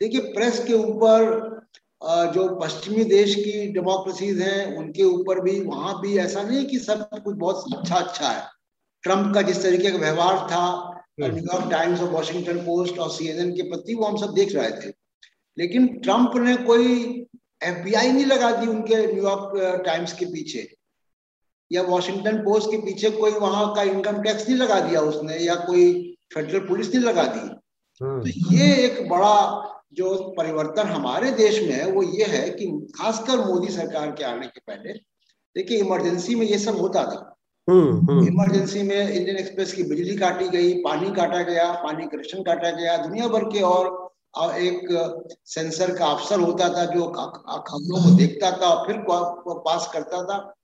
देखिए 0.00 0.20
प्रेस 0.20 0.64
के 0.64 0.74
ऊपर 0.74 1.22
जो 2.02 2.48
पश्चिमी 2.54 3.04
देश 3.04 3.34
की 3.34 3.66
डेमोक्रेसीज 3.72 4.40
हैं 4.40 4.76
उनके 4.76 5.04
ऊपर 5.04 5.40
भी 5.40 5.60
वहाँ 5.60 6.00
भी 6.00 6.18
ऐसा 6.18 6.42
नहीं 6.42 6.66
कि 6.66 6.78
सब 6.78 7.08
कुछ 7.24 7.36
बहुत 7.36 7.64
अच्छा 7.76 7.96
अच्छा 7.96 8.28
है। 8.28 8.42
ट्रंप 9.02 9.34
का 9.34 9.42
जिस 9.42 9.62
तरीके 9.62 9.90
का 9.90 9.98
व्यवहार 9.98 10.36
था 10.50 10.62
न्यूयॉर्क 11.20 11.70
टाइम्स 11.70 12.00
और 12.00 12.08
वॉशिंगटन 12.08 12.58
पोस्ट 12.58 12.98
और 12.98 13.10
सीएनएन 13.10 13.50
के 13.52 13.62
प्रति 13.62 13.94
वो 13.94 14.04
हम 14.04 14.16
सब 14.16 14.34
देख 14.34 14.54
रहे 14.54 14.70
थे। 14.70 14.92
लेकिन 15.58 15.86
ट्रंप 15.86 16.32
ने 16.36 16.56
कोई 16.56 16.86
एफबीआई 17.62 18.12
नहीं 18.12 18.24
लगा 18.24 18.50
दी 18.50 18.66
उनके 18.66 19.06
न्यूयॉर्क 19.06 19.82
टाइम्स 19.86 20.12
के 20.12 20.26
पीछे। 20.26 20.76
या 21.72 21.82
वॉशिंगटन 21.82 22.36
पोस्ट 22.38 22.70
के 22.70 22.76
पीछे 22.76 23.10
कोई 23.10 23.30
वहाँ 23.30 23.74
का 23.74 23.82
इनकम 23.82 24.22
टैक्स 24.22 24.48
नहीं 24.48 24.58
लगा 24.58 24.80
दिया 24.80 25.00
उसने 25.00 25.36
या 25.36 25.54
कोई 25.54 26.16
फेडरल 26.34 26.60
पुलिस 26.60 26.94
नहीं 26.94 27.04
लगा 27.04 27.24
दी। 27.24 27.48
हम्म। 28.00 28.20
तो 28.20 28.54
ये 28.54 28.74
एक 28.76 29.08
बड़ा 29.08 29.74
जो 29.98 30.34
परिवर्तन 30.38 30.82
हमारे 30.82 31.30
देश 31.30 31.62
में 31.62 31.72
है 31.72 31.90
वो 31.90 32.02
ये 32.02 32.24
है 32.24 32.50
कि 32.50 32.66
खासकर 32.98 33.46
मोदी 33.46 33.72
सरकार 33.72 34.10
के 34.10 34.24
आने 34.24 34.46
के 34.46 34.60
पहले 34.66 34.92
देखिए 35.56 35.78
इमरजेंसी 35.78 36.34
में 36.34 36.46
ये 36.46 36.58
सब 36.58 36.76
होता 36.76 37.04
था। 37.04 37.34
Emergency 37.70 38.80
hmm, 38.80 38.90
hmm. 38.90 39.00
में 39.00 39.12
इंडियन 39.12 39.36
एक्सप्रेस 39.36 39.72
की 39.72 39.82
बिजली 39.82 40.16
काटी 40.16 40.48
गई 40.48 40.74
पानी 40.74 41.10
काटा 41.10 41.42
गया 41.42 41.72
पानी 41.72 42.06
कनेक्शन 42.06 42.42
काटा 42.42 42.70
गया 42.70 42.96
दुनिया 42.96 43.28
भर 43.28 43.44
के 43.44 43.60
और 43.62 44.12
एक 44.38 44.80
सेंसर 45.44 45.96
का 45.98 46.06
अफसर 46.06 46.40
होता 46.40 46.68
था 46.68 46.84
जो 46.84 47.08
खबरों 47.08 48.04
को 48.04 48.16
देखता 48.16 48.50
था 48.50 48.66
और 48.66 48.86
फिर 48.86 49.04
पास 49.66 49.90
करता 49.92 50.24
था। 50.24 50.54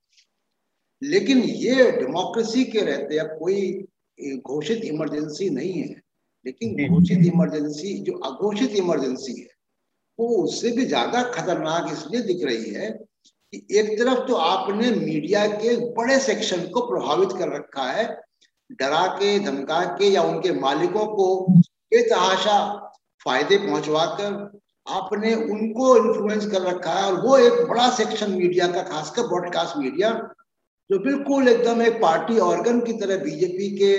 लेकिन 1.03 1.37
ये 1.37 1.91
डेमोक्रेसी 1.91 2.63
के 2.65 2.79
रहते 2.79 3.17
अब 3.17 3.27
कोई 3.27 3.85
घोषित 4.21 4.85
इमरजेंसी 4.85 5.49
नहीं 5.49 5.73
है। 5.73 6.04
लेकिन 6.45 6.87
घोषित 6.89 7.25
इमरजेंसी 7.25 7.93
जो 8.03 8.17
अघोषित 8.25 8.75
इमरजेंसी 8.75 9.39
है 9.41 9.53
वो 10.19 10.27
उससे 10.43 10.71
भी 10.71 10.85
ज़्यादा 10.85 11.23
खतरनाक 11.31 11.91
इसलिए 11.91 12.21
दिख 12.23 12.45
रही 12.45 12.73
है 12.73 12.89
कि 12.91 13.65
एक 13.79 13.97
तरफ़ 13.99 14.27
तो 14.27 14.35
आपने 14.43 14.91
मीडिया 14.91 15.45
के 15.53 15.75
बड़े 15.93 16.19
सेक्शन 16.19 16.67
को 16.67 16.81
प्रभावित 16.87 17.37
कर 17.39 17.55
रखा 17.55 17.91
है 17.91 18.05
डरा 18.69 19.05
के 19.15 19.37
धमका 19.39 19.83
के 19.97 20.09
या 20.09 20.21
उनके 20.23 20.51
मालिकों 20.59 21.05
को 21.15 21.27
बेतहाशा 21.49 22.57
फ़ायदे 23.25 23.57
पहुंचवा 23.57 24.05
कर 24.15 24.33
आपने 24.87 25.33
उनको 25.35 25.95
इन्फ्लुएंस 25.97 26.45
कर 26.45 26.61
रखा 26.61 26.93
है 26.93 27.03
और 27.03 27.19
वो 27.21 27.37
एक 27.37 27.67
बड़ा 27.67 27.89
सेक्शन 27.89 28.31
मीडिया 28.31 28.67
का 28.67 28.81
खासकर 28.83 29.27
ब्रॉडकास्ट 29.27 29.77
मीडिया 29.77 30.11
जो 30.89 30.99
बिल्कुल 30.99 31.47
एकदम 31.47 31.81
एक 31.81 32.01
पार्टी 32.01 32.37
ऑर्गन 32.39 32.79
की 32.79 32.93
तरह 32.93 33.23
बीजेपी 33.23 33.69
के 33.77 33.95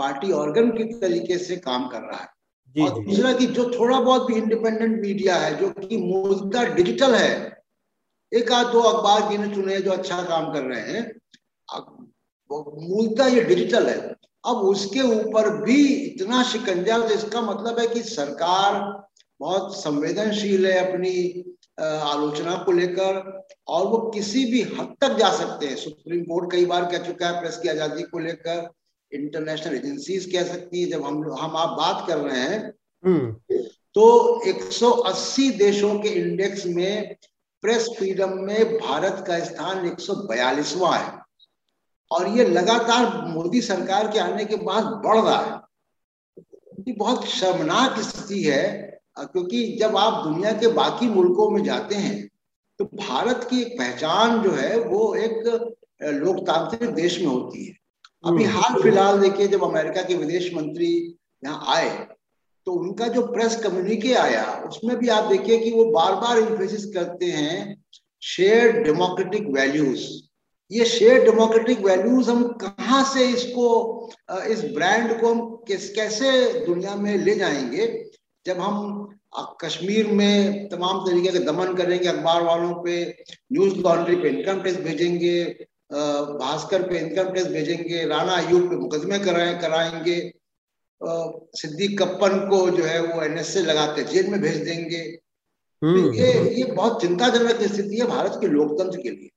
पार्टी 0.00 0.32
ऑर्गन 0.34 0.70
की 0.72 0.84
तरीके 1.00 1.38
से 1.38 1.56
काम 1.58 1.88
कर 1.88 2.02
रहा 2.02 2.20
है। 2.20 2.28
जी, 2.76 2.82
और 2.82 3.04
दूसरा 3.04 3.32
कि 3.32 3.46
जो 3.48 3.70
थोड़ा 3.70 4.00
बहुत 4.00 4.26
भी 4.26 4.34
इंडिपेंडेंट 4.36 5.00
मीडिया 5.00 5.36
है 5.36 5.56
जो 5.58 5.70
कि 5.70 5.96
मुद्दा 5.98 6.64
डिजिटल 6.74 7.14
है 7.14 7.32
एक 8.32 8.52
आध 8.52 8.66
दो 8.72 8.80
अखबार 8.88 9.28
गिने 9.28 9.54
चुने 9.54 9.80
जो 9.80 9.90
अच्छा 9.92 10.22
काम 10.24 10.52
कर 10.52 10.62
रहे 10.64 10.80
हैं 10.90 11.02
मूलता 12.50 13.26
ये 13.26 13.42
डिजिटल 13.44 13.88
है। 13.88 13.98
अब 14.44 14.56
उसके 14.66 15.00
ऊपर 15.10 15.48
भी 15.56 15.82
इतना 15.94 16.42
शिकंजा 16.42 16.96
इसका 17.14 17.40
मतलब 17.42 17.78
है 17.78 17.86
कि 17.86 18.02
सरकार 18.04 18.78
बहुत 19.40 19.76
संवेदनशील 19.76 20.66
है 20.66 20.78
अपनी 20.78 21.12
आलोचना 21.80 22.54
को 22.64 22.72
लेकर 22.72 23.20
और 23.68 23.86
वो 23.86 23.98
किसी 24.14 24.44
भी 24.52 24.62
हद 24.70 24.94
तक 25.00 25.16
जा 25.18 25.30
सकते 25.32 25.66
हैं। 25.66 25.76
सुप्रीम 25.76 26.24
कोर्ट 26.24 26.50
कई 26.52 26.64
बार 26.66 26.84
कह 26.92 27.06
चुका 27.06 27.28
है 27.28 27.40
प्रेस 27.40 27.58
की 27.58 27.68
आज़ादी 27.68 28.02
को 28.04 28.18
लेकर 28.18 28.68
इंटरनेशनल 29.12 29.74
एजेंसीज 29.74 30.26
कह 30.32 30.44
सकती 30.44 30.82
है 30.82 30.90
जब 30.90 31.04
हम 31.04 31.22
हम 31.32 31.56
आप 31.56 31.76
बात 31.78 32.06
कर 32.08 32.18
रहे 32.18 32.40
हैं 32.40 32.72
हम्म। 33.04 33.56
तो 33.94 34.04
180 34.46 35.50
देशों 35.58 35.94
के 35.98 36.08
इंडेक्स 36.08 36.66
में 36.66 37.16
प्रेस 37.62 37.88
फ्रीडम 37.98 38.32
में 38.38 38.78
भारत 38.78 39.24
का 39.26 39.38
स्थान 39.44 39.86
एक 39.86 40.00
है। 40.96 41.18
और 42.10 42.28
ये 42.28 42.44
लगातार 42.44 43.26
मोदी 43.28 43.60
सरकार 43.60 44.10
के 44.12 44.18
आने 44.18 44.44
के 44.44 44.56
बाद 44.56 44.84
बढ़ 45.04 45.18
रहा 45.18 45.40
है। 45.40 45.60
ये 46.88 46.92
बहुत 46.92 47.26
शर्मनाक 47.26 47.98
स्थिति 48.00 48.42
है 48.42 48.62
क्योंकि 49.18 49.66
जब 49.80 49.96
आप 49.96 50.22
दुनिया 50.24 50.52
के 50.52 50.66
बाकी 50.72 51.08
मुल्कों 51.08 51.50
में 51.50 51.62
जाते 51.64 51.94
हैं 51.94 52.30
तो 52.80 52.84
भारत 52.84 53.46
की 53.50 53.60
एक 53.62 53.78
पहचान 53.78 54.42
जो 54.42 54.50
है 54.50 54.78
वो 54.80 55.14
एक 55.14 55.46
लोकतांत्रिक 56.02 56.90
देश 56.90 57.18
में 57.20 57.26
होती 57.26 57.64
है। 57.64 57.79
अभी 58.24 58.44
हम्म। 58.44 58.56
हाल 58.56 58.82
फ़िलहाल 58.82 59.20
देखिए 59.20 59.46
जब 59.48 59.62
अमेरिका 59.64 60.02
के 60.02 60.14
विदेश 60.14 60.50
मंत्री 60.54 60.88
यहाँ 61.42 61.76
आए 61.76 61.90
तो 62.66 62.72
उनका 62.72 63.06
जो 63.08 63.26
प्रेस 63.26 63.56
कम्युनिके 63.62 64.12
आया 64.14 64.44
उसमें 64.68 64.96
भी 64.96 65.08
आप 65.08 65.24
देखिए 65.24 65.58
कि 65.58 65.70
वो 65.70 65.84
बार 65.90 66.14
बार 66.14 66.38
इन्फोसिस 66.38 66.84
करते 66.94 67.26
हैं 67.26 67.76
शेयर 68.22 68.82
डेमोक्रेटिक 68.82 69.46
वैल्यूज़ 69.48 70.08
ये 70.70 70.84
शेयर 70.84 71.24
डेमोक्रेटिक 71.24 71.80
वैल्यूज़ 71.80 72.30
हम 72.30 72.42
कहाँ 72.60 73.02
से 73.04 73.26
इसको 73.28 73.68
इस 74.48 74.64
ब्रांड 74.74 75.20
को 75.20 75.32
हम 75.34 75.40
किस 75.68 75.90
कैसे 75.94 76.30
दुनिया 76.66 76.94
में 76.96 77.16
ले 77.18 77.34
जाएँगे 77.34 77.86
जब 78.46 78.60
हम 78.60 79.08
कश्मीर 79.62 80.06
में 80.12 80.68
तमाम 80.68 81.00
तरीके 81.00 81.32
के 81.32 81.38
दमन 81.44 81.74
करेंगे 81.74 82.08
अखबार 82.08 82.42
वालों 82.42 82.72
पे 82.84 83.02
न्यूज़ 83.52 83.74
लॉन्ड्री 83.78 84.16
पे 84.16 84.28
इनकम 84.28 84.62
टैक्स 84.62 84.80
भेजेंगे 84.80 85.34
भास्कर 85.90 86.82
पे 86.88 86.98
इनकम 86.98 87.32
टैक्स 87.32 87.50
भेजेंगे 87.52 88.04
राणा 88.08 88.32
अयूब 88.36 88.68
पे 88.70 88.76
मुकदमे 88.76 89.18
कराए 89.18 89.54
कराएँगे। 89.60 90.18
सिद्दीक 91.56 91.98
कप्पन 91.98 92.38
को 92.48 92.58
जो 92.70 92.84
है 92.84 93.00
वो 93.02 93.22
एन 93.22 93.32
एनएसए 93.32 93.60
लगाते 93.62 94.02
जेल 94.04 94.26
में 94.30 94.40
भेज 94.40 94.56
देंगे। 94.64 95.00
तो 95.82 96.12
ये 96.14 96.32
हम्म। 96.32 96.48
ये 96.48 96.64
बहुत 96.64 97.00
चिंताजनक 97.02 97.62
स्थिति 97.62 97.96
है 97.96 98.06
भारत 98.06 98.38
के 98.40 98.46
लोकतंत्र 98.46 99.00
के 99.02 99.10
लिए। 99.10 99.28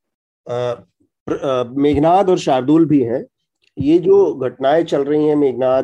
मेघनाथ 1.81 2.29
और 2.29 2.37
शार्दुल 2.39 2.85
भी 2.85 3.01
हैं। 3.01 3.23
ये 3.77 3.97
जो 3.99 4.33
घटनाएँ 4.35 4.83
चल 4.83 5.03
रही 5.03 5.27
हैं 5.27 5.35
मेघनाथ 5.35 5.83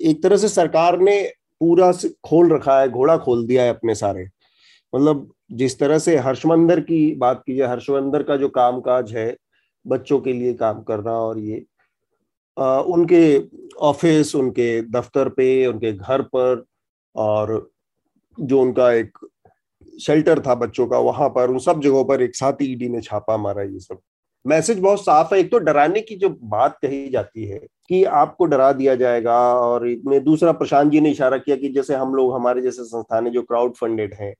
एक 0.00 0.22
तरह 0.22 0.36
से 0.36 0.48
सरकार 0.48 0.98
ने 1.00 1.20
पूरा 1.60 1.90
खोल 2.24 2.52
रखा 2.52 2.80
है 2.80 2.88
घोड़ा 2.88 3.16
खोल 3.18 3.46
दिया 3.46 3.62
है 3.62 3.70
अपने 3.70 3.94
सारे। 3.94 4.24
मतलब 4.92 5.30
जिस 5.52 5.78
तरह 5.78 5.98
से 5.98 6.16
हर्षमंदर 6.18 6.80
की 6.80 7.14
बात 7.16 7.42
कीजिए 7.46 7.66
हर्षमंदर 7.66 8.22
का 8.22 8.36
जो 8.36 8.48
कामकाज 8.48 9.12
है 9.12 9.36
बच्चों 9.86 10.20
के 10.20 10.32
लिए 10.32 10.54
काम 10.54 10.82
करना 10.82 11.12
और 11.12 11.38
ये 11.38 11.64
आ, 12.58 12.80
उनके 12.80 13.42
ऑफ़िस 13.76 14.34
उनके 14.34 14.82
दफ्तर 14.82 15.28
पे 15.28 15.66
उनके 15.66 15.92
घर 15.92 16.22
पर 16.22 16.64
और 17.16 17.70
जो 18.40 18.60
उनका 18.60 18.92
एक 18.92 19.18
शेल्टर 20.00 20.40
था 20.40 20.54
बच्चों 20.54 20.86
का 20.86 20.98
वहाँ 20.98 21.28
पर 21.28 21.50
उन 21.50 21.58
सब 21.58 21.80
जगहों 21.80 22.04
पर 22.04 22.22
एक 22.22 22.36
साथ 22.36 22.52
ईडी 22.62 22.88
ने 22.88 23.00
छापा 23.00 23.36
मारा 23.36 23.62
ये 23.62 23.78
सब। 23.78 23.98
मैसेज 24.46 24.78
बहुत 24.78 25.00
साफ़ 25.00 25.34
है। 25.34 25.40
एक 25.40 25.50
तो 25.50 25.58
डराने 25.58 26.00
की 26.00 26.16
जो 26.16 26.28
बात 26.28 26.78
कही 26.82 27.08
जाती 27.08 27.44
है 27.44 27.58
कि 27.88 28.04
आपको 28.04 28.44
डरा 28.44 28.72
दिया 28.72 28.94
जाएगा 28.94 29.54
और 29.54 29.86
में 30.06 30.24
दूसरा 30.24 30.52
प्रशांत 30.52 30.92
जी 30.92 31.00
ने 31.00 31.10
इशारा 31.10 31.38
किया 31.38 31.56
कि 31.56 31.68
जैसे 31.68 31.94
हम 31.94 32.14
लोग 32.14 32.34
हमारे 32.34 32.62
जैसे 32.62 32.84
संस्थान 32.84 33.30
जो 33.30 33.42
क्राउड 33.42 33.74
फंडेड 33.74 34.14
हैं 34.14 34.34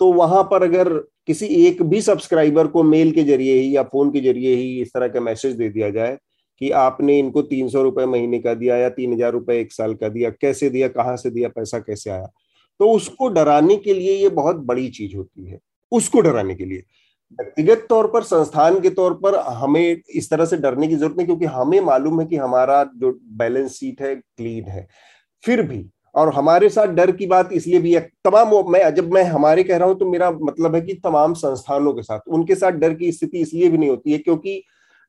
तो 0.00 0.12
वहाँ 0.12 0.42
पर 0.42 0.62
अगर 0.62 0.92
किसी 1.26 1.46
एक 1.66 1.82
भी 1.82 2.00
सब्सक्राइबर 2.02 2.66
को 2.66 2.82
मेल 2.82 3.12
के 3.12 3.22
ज़रिए 3.24 3.54
ही 3.54 3.74
या 3.76 3.82
फ़ोन 3.84 4.10
के 4.10 4.20
ज़रिए 4.20 4.54
ही 4.54 4.80
इस 4.82 4.92
तरह 4.94 5.08
का 5.08 5.20
मैसेज 5.20 5.54
दे 5.56 5.68
दिया 5.68 5.90
जाए 5.90 6.16
कि 6.60 6.70
आपने 6.80 7.18
इनको 7.18 7.42
तीन 7.44 7.68
सौ 7.68 7.82
रुपए 7.82 8.04
महीने 8.06 8.38
का 8.38 8.54
दिया 8.54 8.76
या 8.76 8.88
तीन 8.90 9.12
हज़ार 9.12 9.32
रुपए 9.32 9.58
एक 9.60 9.72
साल 9.72 9.94
का 9.94 10.08
दिया, 10.08 10.30
कैसे 10.30 10.70
दिया, 10.70 10.88
कहाँ 10.88 11.16
से 11.16 11.30
दिया, 11.30 11.48
पैसा 11.48 11.78
कैसे 11.78 12.10
आया 12.10 12.30
तो 12.80 12.90
उसको 12.92 13.28
डराने 13.28 13.76
के 13.76 13.94
लिए 13.94 14.12
ये 14.12 14.28
बहुत 14.30 14.56
बड़ी 14.66 14.88
चीज़ 14.90 15.16
होती 15.16 15.46
है। 15.46 15.58
उसको 15.92 16.20
डराने 16.20 16.54
के 16.54 16.64
लिए। 16.64 16.82
व्यक्तिगत 17.38 17.86
तौर 17.88 18.06
पर, 18.06 18.22
संस्थान 18.22 18.80
के 18.80 18.90
तौर 18.90 19.14
पर 19.22 19.34
हमें 19.54 20.02
इस 20.10 20.30
तरह 20.30 20.44
से 20.44 20.56
डरने 20.56 20.88
की 20.88 20.96
ज़रूरत 20.96 21.16
नहीं, 21.16 21.26
क्योंकि 21.26 21.44
हमें 21.46 21.80
मालूम 21.82 22.20
है 22.20 22.26
कि 22.26 22.36
हमारा 22.36 22.82
जो 22.96 23.12
बैलेंस 23.38 23.72
शीट 23.72 24.02
है 24.02 24.14
क्लीन 24.16 24.64
है। 24.64 24.86
फिर 25.44 25.62
भी 25.62 25.78
और 26.16 26.32
हमारे 26.34 26.68
साथ 26.68 26.86
डर 26.86 27.10
की 27.12 27.26
बात 27.26 27.52
इसलिए 27.52 27.78
भी 27.80 27.94
है, 27.94 28.00
तमाम 28.24 28.72
मैं, 28.72 28.94
जब 28.94 29.12
मैं 29.12 29.22
हमारे 29.22 29.64
कह 29.64 29.76
रहा 29.76 29.88
हूँ 29.88 29.98
तो 29.98 30.06
मेरा 30.06 30.30
मतलब 30.30 30.74
है 30.74 30.80
कि 30.80 30.94
तमाम 30.94 31.34
संस्थानों 31.34 31.92
के 31.92 32.02
साथ, 32.02 32.20
उनके 32.28 32.54
साथ 32.54 32.72
डर 32.72 32.94
की 32.94 33.12
स्थिति 33.12 33.38
इसलिए 33.38 33.68
भी 33.68 33.78
नहीं 33.78 33.90
होती 33.90 34.12
है 34.12 34.18
क्योंकि 34.18 34.62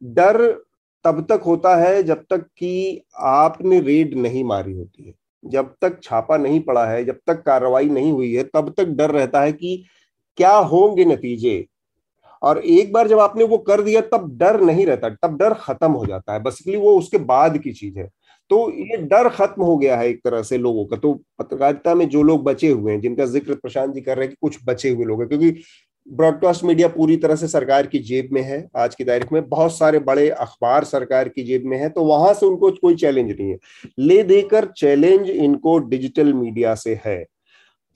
डर 0.04 0.67
तब 1.06 1.26
तक 1.30 1.41
होता 1.46 1.76
है 1.76 2.04
जब 2.04 2.24
तक 2.30 2.46
कि 2.58 3.02
आपने 3.17 3.80
रेड 3.80 4.17
नहीं 4.17 4.43
मारी 4.43 4.74
होती 4.74 5.04
है। 5.04 5.13
जब 5.46 5.74
तक 5.82 6.00
छापा 6.04 6.38
नहीं 6.38 6.60
पड़ा 6.60 6.86
है, 6.86 7.06
जब 7.06 7.20
तक 7.28 7.43
कार्रवाई 7.43 7.89
नहीं 7.89 8.12
हुई 8.12 8.34
है, 8.34 8.43
तब 8.43 8.74
तक 8.78 8.86
डर 8.86 9.12
रहता 9.12 9.41
है 9.41 9.52
कि 9.52 9.86
क्या 10.38 10.56
होंगे 10.56 11.06
नतीजे। 11.06 11.65
और 12.41 12.58
एक 12.58 12.93
बार 12.93 13.08
जब 13.08 13.20
आपने 13.20 13.43
वो 13.43 13.58
कर 13.58 13.82
दिया, 13.82 14.02
तब 14.02 14.38
डर 14.38 14.62
नहीं 14.62 14.86
रहता, 14.86 15.10
तब 15.10 15.38
डर 15.38 15.54
खत्म 15.54 15.91
हो 15.91 16.06
जाता 16.06 16.34
है। 16.34 16.43
बेसिकली 16.43 16.78
वो 16.78 16.98
उसके 16.98 17.17
बाद 17.17 17.58
की 17.58 17.72
चीज़ 17.72 18.00
है। 18.00 18.10
तो 18.52 18.70
ये 18.72 18.98
डर 19.00 19.30
खत्म 19.30 19.64
हो 19.64 19.78
गया 19.78 19.98
है 19.98 20.08
एक 20.10 20.20
तरह 20.24 20.42
से 20.44 20.58
लोगों 20.58 20.86
का। 20.86 20.98
तो 20.98 21.14
पत्रकारिता 21.40 21.96
में 21.96 22.08
जो 22.10 22.24
लोग 22.24 22.44
बचे 22.44 22.70
हुए 22.70 22.92
हैं, 22.92 23.02
जिनका 23.02 23.26
ज़िक्र 23.28 23.54
प्रशांत 23.56 23.94
जी 23.94 24.02
कर 24.02 24.18
रहे 24.18 24.26
हैं 24.26 24.30
कि 24.30 24.38
कुछ 24.42 24.60
बचे 24.66 24.90
हुए 24.90 25.06
लोग 25.06 25.22
हैं, 25.22 25.28
क्योंकि 25.30 25.64
ब्रॉडकास्ट 26.08 26.64
मीडिया 26.64 26.88
पूरी 26.88 27.16
तरह 27.18 27.36
से 27.36 27.48
सरकार 27.48 27.88
की 27.88 28.00
जेब 28.02 28.30
में 28.34 28.42
है 28.42 28.68
आज 28.78 28.94
की 28.96 29.04
तारीख 29.04 29.32
में। 29.34 29.48
बहुत 29.50 29.78
सारे 29.78 30.00
बड़े 30.02 30.30
अखबार 30.32 30.84
सरकार 30.86 31.30
की 31.30 31.44
जेब 31.44 31.64
में 31.66 31.78
है 31.78 31.90
तो 31.90 32.04
वहाँ 32.04 32.34
से 32.34 32.46
उनको 32.46 32.72
कोई 32.74 32.96
चैलेंज 32.96 33.32
नहीं 33.32 33.50
है। 33.50 33.58
ले 34.00 34.22
देकर 34.24 34.66
चैलेंज 34.78 35.30
इनको 35.30 35.78
डिजिटल 35.80 36.34
मीडिया 36.34 36.76
से 36.76 37.00
है। 37.06 37.24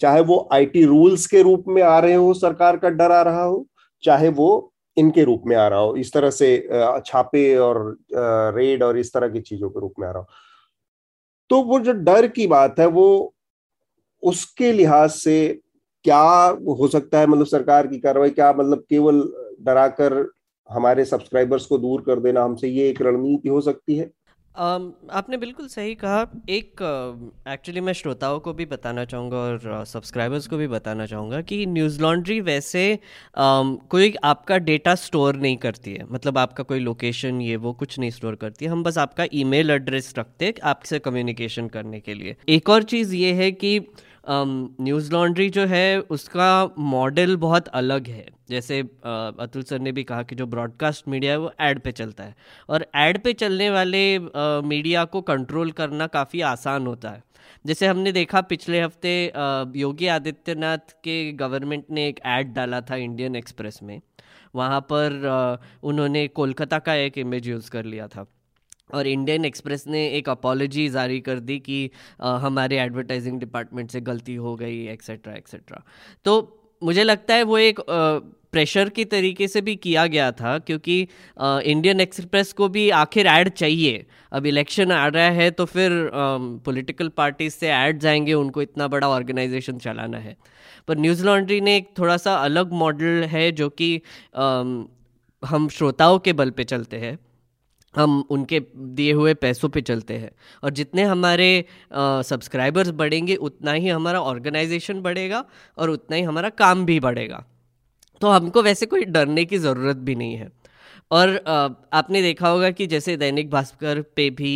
चाहे 0.02 0.22
वो 0.24 0.48
आईटी 0.54 0.84
रूल्स 0.86 1.26
के 1.28 1.42
रूप 1.42 1.66
में 1.68 1.82
आ 1.84 1.98
रहे 2.00 2.14
हो, 2.14 2.34
सरकार 2.34 2.78
का 2.78 2.90
डर 2.90 3.12
आ 3.12 3.22
रहा 3.22 3.44
हो, 3.44 3.66
चाहे 4.04 4.30
वो 4.30 4.71
इनके 4.98 5.24
रूप 5.24 5.44
में 5.48 5.56
आ 5.56 5.68
रहा 5.68 5.80
हो, 5.80 5.96
इस 5.96 6.14
तरह 6.14 6.30
से 6.32 6.58
छापे 7.06 7.56
और 7.58 7.98
रेड 8.56 8.84
और 8.84 8.98
इस 8.98 9.14
तरह 9.14 9.30
की 9.30 9.42
चीज़ों 9.42 9.70
के 9.70 9.80
रूप 9.80 9.94
में 10.00 10.08
आ 10.08 10.12
रहा 10.12 10.20
हो। 10.20 10.28
तो 11.50 11.62
वो 11.64 11.80
जो 11.80 11.92
डर 11.94 12.28
की 12.28 12.48
बात 12.48 12.80
है, 12.80 12.86
वो 12.86 13.34
उसके 14.24 14.72
लिहाज 14.72 15.10
से 15.12 15.60
क्या 16.06 16.20
हो 16.20 16.88
सकता 16.88 17.20
है 17.20 17.28
मतलब 17.28 17.46
सरकार 17.46 17.88
की 17.88 18.00
कार्रवाई, 18.00 18.30
क्या 18.30 18.52
मतलब 18.54 18.84
केवल 18.90 19.22
डराकर 19.62 20.26
हमारे 20.70 21.06
सब्सक्राइबर्स 21.06 21.66
को 21.66 21.78
दूर 21.78 22.02
कर 22.02 22.20
देना 22.20 22.44
हमसे 22.44 22.68
ये 22.68 22.90
एक 22.90 23.02
रणनीति 23.02 23.50
हो 23.50 23.62
सकती 23.62 23.98
है? 23.98 24.10
Um, 24.52 24.92
आपने 25.12 25.38
बिल्कुल 25.38 25.68
सही 25.68 25.94
कहा। 25.96 26.22
एक 26.50 26.82
एक्चुअली 27.48 27.80
uh, 27.80 27.86
मैं 27.86 27.94
श्रोताओं 27.94 28.40
को 28.40 28.54
भी 28.54 28.66
बताना 28.66 29.06
चाहूँगा 29.06 29.38
और 29.38 29.86
सब्सक्राइबर्स 29.88 30.44
uh, 30.44 30.50
को 30.50 30.58
भी 30.58 30.68
बताना 30.68 31.06
चाहूँगा 31.06 31.42
कि 31.42 31.66
न्यूज़ 31.66 32.02
लॉन्ड्री 32.02 32.40
वैसे 32.42 33.00
um, 33.40 33.78
कोई 33.90 34.14
आपका 34.24 34.58
डेटा 34.58 34.96
स्टोर 34.96 35.36
नहीं 35.36 35.58
करती 35.58 35.94
है। 35.94 36.06
मतलब 36.12 36.38
आपका 36.38 36.64
कोई 36.64 36.80
लोकेशन 36.80 37.42
ये 37.42 37.56
वो 37.56 37.74
कुछ 37.74 38.00
नहीं 38.00 38.12
स्टोर 38.12 38.36
करती 38.36 38.66
है। 38.66 38.72
हम 38.72 38.84
बस 38.84 38.98
आपका 38.98 39.26
ईमेल 39.34 39.70
एड्रेस 39.70 40.14
रखते 40.18 40.46
हैं 40.46 40.54
आपसे 40.64 41.00
कम्युनिकेशन 41.00 41.68
करने 41.68 42.00
के 42.00 42.14
लिए। 42.14 42.36
एक 42.50 42.70
और 42.70 42.84
चीज़ 42.84 43.16
ये 43.16 43.34
है 43.34 43.52
कि 43.52 43.80
न्यूज़ 44.30 45.08
um, 45.08 45.14
लॉन्ड्री 45.14 45.50
जो 45.50 45.66
है 45.66 46.00
उसका 46.00 46.70
मॉडल 46.80 47.36
बहुत 47.38 47.68
अलग 47.68 48.08
है। 48.08 48.26
जैसे 48.52 48.80
अतुल 48.80 49.64
सर 49.64 49.80
ने 49.80 49.92
भी 49.92 50.04
कहा 50.04 50.24
कि 50.24 50.36
जो 50.36 50.46
ब्रॉडकास्ट 50.48 51.08
मीडिया 51.08 51.32
है 51.32 51.40
वो 51.40 51.52
एड 51.62 51.80
पे 51.80 51.92
चलता 51.92 52.24
है। 52.24 52.36
और 52.70 52.86
एड 52.96 53.22
पे 53.24 53.34
चलने 53.34 53.70
वाले 53.70 54.04
मीडिया 54.20 55.06
को 55.06 55.22
कंट्रोल 55.24 55.72
करना 55.72 56.08
काफ़ी 56.10 56.42
आसान 56.48 56.88
होता 56.88 57.10
है। 57.10 57.24
जैसे 57.66 57.88
हमने 57.88 58.12
देखा 58.12 58.42
पिछले 58.44 58.82
हफ़्ते 58.82 59.14
योगी 59.80 60.08
आदित्यनाथ 60.08 60.94
के 61.04 61.32
गवर्नमेंट 61.34 61.86
ने 61.92 62.08
एक 62.08 62.20
ऐड 62.26 62.54
डाला 62.54 62.82
था 62.82 62.96
इंडियन 62.98 63.36
एक्सप्रेस 63.36 63.80
में। 63.84 64.00
वहाँ 64.56 64.80
पर 64.92 65.60
उन्होंने 65.84 66.28
कोलकाता 66.30 66.80
का 66.80 66.94
एक 66.96 67.18
इमेज 67.18 67.48
यूज़ 67.48 67.70
कर 67.72 67.86
लिया 67.86 68.08
था। 68.08 68.26
और 68.94 69.08
इंडियन 69.08 69.46
एक्सप्रेस 69.46 69.86
ने 69.88 70.00
एक 70.08 70.30
अपॉलोजी 70.30 70.88
जारी 70.90 71.20
कर 71.22 71.40
दी 71.40 71.58
कि 71.60 71.90
आ, 72.22 72.38
हमारे 72.38 72.80
एडवर्टाइजिंग 72.80 73.40
डिपार्टमेंट 73.40 73.92
से 73.92 74.02
गलती 74.02 74.36
हो 74.36 74.56
गई 74.56 74.86
एक्सेट्रा 74.88 75.34
एक्सेट्रा 75.34 75.84
तो 76.26 76.34
मुझे 76.82 77.04
लगता 77.04 77.34
है 77.34 77.44
वो 77.44 77.58
एक 77.60 77.80
प्रेशर 78.54 78.90
की 78.90 79.04
तरीके 79.06 79.48
से 79.48 79.62
भी 79.62 79.76
किया 79.76 80.06
गया 80.08 80.32
था, 80.32 80.58
क्योंकि 80.60 81.00
इंडियन 81.42 82.00
एक्सप्रेस 82.02 82.52
को 82.54 82.68
भी 82.70 82.90
आखिर 82.92 83.28
ऐड 83.28 83.50
चाहिए। 83.52 84.06
अब 84.32 84.46
इलेक्शन 84.46 84.92
आ 84.92 85.06
रहा 85.08 85.30
है 85.32 85.50
तो 85.52 85.66
फिर 85.66 85.92
पॉलिटिकल 86.66 87.10
पार्टीज़ 87.10 87.54
से 87.54 87.70
ऐड 87.70 88.00
जाएँगे, 88.00 88.34
उनको 88.34 88.62
इतना 88.62 88.88
बड़ा 88.88 89.10
ऑर्गेनाइजेशन 89.10 89.78
चलाना 89.78 90.18
है। 90.18 90.36
पर 90.88 90.98
न्यूज़ 90.98 91.26
लॉन्ड्री 91.26 91.62
ने 91.62 91.76
एक 91.78 91.90
थोड़ा 92.00 92.18
सा 92.18 92.36
अलग 92.36 92.72
मॉडल 92.74 93.24
है 93.28 93.52
जो 93.52 93.70
कि 93.72 94.02
हम 94.36 95.68
श्रोताओं 95.72 96.20
के 96.20 96.34
बल 96.34 96.50
पे 96.50 96.64
चलते 96.66 96.98
हैं। 96.98 97.18
हम 97.96 98.24
उनके 98.30 98.60
दिए 98.78 99.14
हुए 99.14 99.34
पैसों 99.34 99.70
पे 99.70 99.82
चलते 99.82 100.18
हैं। 100.18 100.32
और 100.64 100.70
जितने 100.72 101.04
हमारे 101.04 101.66
सब्सक्राइबर्स 101.94 102.90
बढ़ेंगे, 102.92 103.36
उतना 103.36 103.72
ही 103.72 103.88
हमारा 103.90 104.22
ऑर्गेनाइजेशन 104.22 105.02
बढ़ेगा 105.02 105.44
और 105.78 105.90
उतना 105.90 106.16
ही 106.18 106.24
हमारा 106.24 106.50
काम 106.50 106.86
भी 106.86 107.00
बढ़ेगा। 107.00 107.44
तो 108.22 108.30
हमको 108.30 108.62
वैसे 108.62 108.86
कोई 108.86 109.06
डरने 109.06 109.46
की 109.46 109.58
ज़रूरत 109.58 109.98
भी 109.98 110.16
नहीं 110.16 110.36
है। 110.36 110.50
और 111.12 111.36
आपने 111.94 112.22
देखा 112.22 112.50
होगा 112.50 112.70
कि 112.72 112.88
जैसे 112.88 113.16
दैनिक 113.18 113.50
भास्कर 113.50 114.02
पे 114.16 114.30
भी 114.30 114.54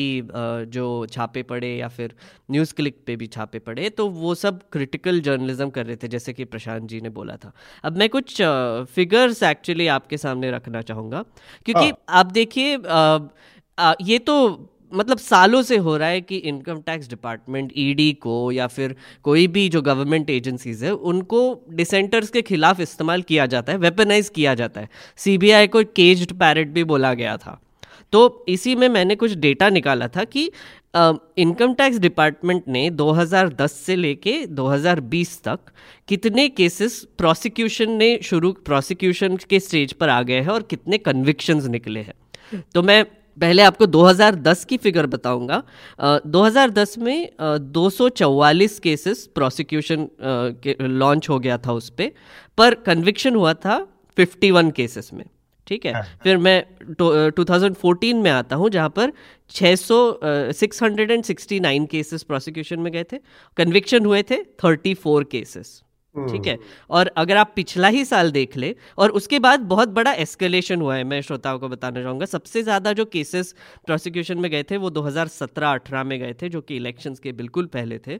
जो 0.67 0.85
छापे 1.05 1.43
पड़े 1.43 1.75
या 1.75 1.87
फिर 1.87 2.13
न्यूज़ 2.51 2.73
क्लिक 2.73 2.97
पे 3.07 3.15
भी 3.15 3.27
छापे 3.27 3.59
पड़े 3.59 3.89
तो 3.89 4.07
वो 4.09 4.35
सब 4.35 4.61
क्रिटिकल 4.71 5.19
जर्नलिज्म 5.21 5.69
कर 5.69 5.85
रहे 5.85 5.95
थे 5.95 6.07
जैसे 6.07 6.33
कि 6.33 6.45
प्रशांत 6.45 6.89
जी 6.89 7.01
ने 7.01 7.09
बोला 7.09 7.35
था 7.35 7.51
अब 7.83 7.97
मैं 7.97 8.09
कुछ 8.09 8.41
फिगर्स 8.95 9.43
एक्चुअली 9.43 9.87
आपके 9.87 10.17
सामने 10.17 10.51
रखना 10.51 10.81
चाहूँगा 10.81 11.23
क्योंकि 11.65 11.85
हाँ। 11.85 11.97
आप 12.09 12.31
देखिए 12.31 12.77
ये 14.03 14.19
तो 14.19 14.35
मतलब 14.95 15.17
सालों 15.17 15.61
से 15.61 15.77
हो 15.77 15.95
रहा 15.97 16.07
है 16.09 16.21
कि 16.21 16.37
इनकम 16.37 16.79
टैक्स 16.81 17.09
डिपार्टमेंट 17.09 17.71
ईडी 17.77 18.11
को 18.21 18.51
या 18.51 18.67
फिर 18.67 18.95
कोई 19.23 19.47
भी 19.47 19.67
जो 19.69 19.81
गवर्नमेंट 19.81 20.29
एजेंसीज 20.29 20.83
है, 20.83 20.91
उनको 20.91 21.65
डिसेंटर्स 21.71 22.29
के 22.29 22.41
खिलाफ 22.41 22.79
इस्तेमाल 22.79 23.21
किया 23.21 23.45
जाता 23.45 23.71
है 23.71 23.77
वेपनाइज 23.79 24.29
किया 24.29 24.53
जाता 24.53 24.81
है। 24.81 24.89
सीबीआई 25.17 25.67
को 25.67 25.83
केज्ड 25.95 26.33
पैरेट 26.33 26.67
भी 26.67 26.83
बोला 26.83 27.13
गया 27.13 27.37
था। 27.37 27.59
तो 28.13 28.45
इसी 28.49 28.75
में 28.75 28.87
मैंने 28.89 29.15
कुछ 29.15 29.33
डेटा 29.35 29.69
निकाला 29.69 30.07
था 30.07 30.23
कि 30.23 30.49
इनकम 31.37 31.73
टैक्स 31.73 31.97
डिपार्टमेंट 31.99 32.67
ने 32.67 32.89
2010 32.91 33.71
से 33.75 33.95
लेके 33.95 34.35
2020 34.47 35.37
तक 35.43 35.59
कितने 36.07 36.47
केसेस 36.49 36.99
प्रोसिक्यूशन 37.17 37.91
ने 37.91 38.17
शुरू 38.23 38.51
प्रोसिक्यूशन 38.65 39.37
के 39.49 39.59
स्टेज 39.59 39.93
पर 39.93 40.09
आ 40.09 40.21
गए 40.21 40.39
हैं 40.41 40.49
और 40.49 40.63
कितने 40.63 40.97
कन्विक्शंस 40.97 41.65
निकले 41.67 41.99
हैं। 41.99 42.13
तो 42.73 42.83
मैं 42.83 43.03
पहले 43.41 43.61
आपको 43.61 43.85
2010 43.85 44.63
की 44.65 44.77
फिगर 44.77 45.05
बताऊँगा। 45.05 45.63
uh, 46.03 46.19
2010 46.25 46.97
में 46.97 47.29
uh, 47.29 47.59
244 47.73 48.79
केसेस 48.79 49.29
प्रोसिक्यूशन 49.35 50.07
के 50.63 50.75
लॉन्च 50.87 51.29
हो 51.29 51.39
गया 51.39 51.57
था 51.57 51.71
उस 51.71 51.89
पर 51.89 52.11
पर 52.57 52.73
कन्विक्शन 52.73 53.35
हुआ 53.35 53.53
था 53.53 53.87
51 54.19 54.71
केसेस 54.71 55.09
में 55.13 55.25
ठीक 55.67 55.85
है? 55.85 55.93
हाँ। 55.93 56.03
फिर 56.23 56.37
मैं 56.37 56.63
टू 56.93 57.43
थाउज़ेंड 57.45 57.75
फोर्टीन 57.75 58.17
में 58.17 58.31
आता 58.31 58.55
हूँ 58.55 58.69
जहाँ 58.69 58.89
पर 58.89 59.11
600 59.51 60.53
six 60.53 60.83
hundred 60.83 61.11
and 61.11 61.23
sixty 61.23 61.59
nine 61.59 61.85
cases 61.85 62.23
prosecution 62.23 62.79
में 62.79 62.91
गए 62.93 63.03
थे 63.03 63.17
कन्विक्शन 63.57 64.05
हुए 64.05 64.23
थे 64.23 64.37
34 64.65 65.23
केसेस 65.31 65.81
ठीक 66.17 66.47
है? 66.47 66.57
और 66.89 67.11
अगर 67.17 67.37
आप 67.37 67.51
पिछला 67.55 67.87
ही 67.87 68.03
साल 68.05 68.31
देख 68.31 68.55
ले 68.57 68.75
और 68.97 69.09
उसके 69.11 69.39
बाद 69.39 69.59
बहुत 69.67 69.89
बड़ा 69.91 70.11
एस्केलेशन 70.15 70.81
हुआ 70.81 70.95
है 70.95 71.03
मैं 71.05 71.21
श्रोताओं 71.21 71.59
को 71.59 71.69
बताना 71.69 72.01
चाहूँगा। 72.03 72.25
सबसे 72.27 72.63
ज़्यादा 72.63 72.93
जो 72.93 73.05
केसेस 73.07 73.53
प्रोसिक्यूशन 73.85 74.37
में 74.37 74.49
गए 74.51 74.63
थे 74.63 74.77
वो 74.77 74.89
2017-18 74.91 76.03
में 76.03 76.19
गए 76.19 76.33
थे 76.41 76.49
जो 76.49 76.61
कि 76.61 76.75
इलेक्शंस 76.75 77.19
के 77.19 77.31
बिल्कुल 77.33 77.65
पहले 77.73 77.99
थे। 77.99 78.19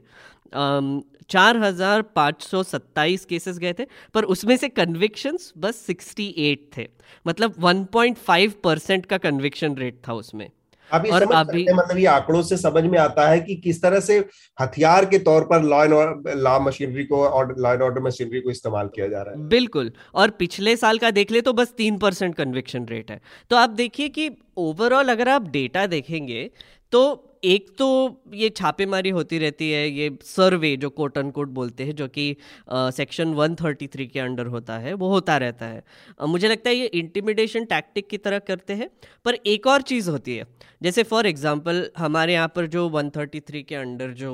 चार 1.30 1.56
हज़ार 1.56 2.02
पाँच 2.16 2.42
सौ 2.42 2.62
सत्ताईस 2.62 3.24
केसेस 3.24 3.58
गए 3.58 3.72
थे 3.72 3.86
पर 4.14 4.24
उसमें 4.26 4.56
से 4.56 4.68
कन्विक्शंस 4.70 5.52
बस 5.58 5.76
सिक्सटी 5.76 6.26
एट 6.40 6.68
थे। 6.76 6.86
मतलब 7.26 7.54
वन 7.58 7.84
पॉइंट 7.92 8.16
फाइव 8.18 8.52
परसेंट 8.64 9.06
का 9.06 9.18
कन्विक्शन 9.18 9.76
रेट 9.76 10.00
था 10.08 10.12
उसमें। 10.14 10.48
अभी 10.92 11.10
और 11.10 11.22
अभी 11.34 11.64
मतलब 11.72 11.98
ये 11.98 12.06
आंकड़ों 12.06 12.42
से 12.42 12.56
समझ 12.56 12.82
में 12.84 12.98
आता 12.98 13.28
है 13.28 13.40
कि 13.40 13.54
किस 13.56 13.82
तरह 13.82 14.00
से 14.00 14.18
हथियार 14.58 15.04
के 15.04 15.18
तौर 15.20 15.44
पर 15.44 15.62
लॉ 15.64 15.82
एंड 15.84 16.28
लॉ 16.38 16.58
मशीनरी 16.60 17.04
को 17.04 17.22
और 17.24 17.54
लॉ 17.58 17.72
एंड 17.72 17.82
ऑर्डर 17.82 18.02
मशीनरी 18.02 18.40
को 18.40 18.50
इस्तेमाल 18.50 18.88
किया 18.94 19.08
जा 19.08 19.22
रहा 19.22 19.34
है। 19.34 19.48
बिल्कुल 19.48 19.92
और 20.14 20.30
पिछले 20.38 20.76
साल 20.76 20.98
का 20.98 21.10
देख 21.10 21.30
ले 21.30 21.40
तो 21.40 21.52
बस 21.52 21.72
तीन 21.76 21.98
परसेंट 21.98 22.34
कन्विक्शन 22.34 22.86
रेट 22.86 23.10
है। 23.10 23.20
तो 23.50 23.56
आप 23.56 23.70
देखिए 23.72 24.08
कि 24.08 24.30
ओवरऑल 24.58 25.08
अगर 25.08 25.28
आप 25.28 25.50
डेटा 25.50 25.86
देखेंगे 25.88 26.50
तो 26.92 27.02
एक 27.44 27.70
तो 27.78 27.86
ये 28.34 28.48
छापेमारी 28.50 29.10
होती 29.10 29.38
रहती 29.38 29.70
है 29.70 29.88
ये 29.90 30.10
सर्वे 30.24 30.76
जो 30.76 30.90
कोट 30.90 31.18
अन 31.18 31.30
कोट 31.30 31.48
बोलते 31.50 31.84
हैं 31.84 31.94
जो 31.96 32.08
कि 32.08 32.36
सेक्शन 32.70 33.34
133 33.34 34.06
के 34.06 34.20
अंडर 34.20 34.46
होता 34.46 34.78
है 34.78 34.94
वो 34.94 35.08
होता 35.08 35.36
रहता 35.36 35.66
है। 35.66 35.82
आ, 36.20 36.26
मुझे 36.26 36.48
लगता 36.48 36.70
है 36.70 36.76
ये 36.76 36.86
इंटिमिडेशन 36.86 37.64
टैक्टिक 37.64 38.08
की 38.08 38.18
तरह 38.18 38.38
करते 38.38 38.74
हैं 38.74 38.90
पर 39.24 39.34
एक 39.46 39.66
और 39.66 39.82
चीज़ 39.82 40.10
होती 40.10 40.36
है। 40.36 40.46
जैसे 40.82 41.02
फॉर 41.02 41.26
एग्जांपल 41.26 41.88
हमारे 41.98 42.32
यहाँ 42.32 42.52
पर 42.56 42.66
जो 42.66 42.88
133 42.90 43.62
के 43.62 43.74
अंडर 43.74 44.12
जो 44.14 44.32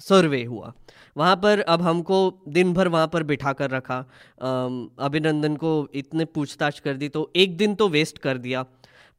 सर्वे 0.00 0.42
हुआ 0.44 0.72
वहाँ 1.16 1.36
पर 1.36 1.60
अब 1.60 1.82
हमको 1.82 2.18
दिन 2.48 2.72
भर 2.72 2.88
वहाँ 2.88 3.08
पर 3.08 3.22
बिठा 3.22 3.52
कर 3.52 3.70
रखा। 3.70 3.98
अभिनंदन 5.00 5.56
को 5.56 5.88
इतने 5.94 6.24
पूछताछ 6.24 6.78
कर 6.80 6.96
दी 6.96 7.08
तो 7.08 7.30
एक 7.36 7.56
दिन 7.56 7.74
तो 7.74 7.88
वेस्ट 7.88 8.18
कर 8.18 8.38
दिया। 8.38 8.62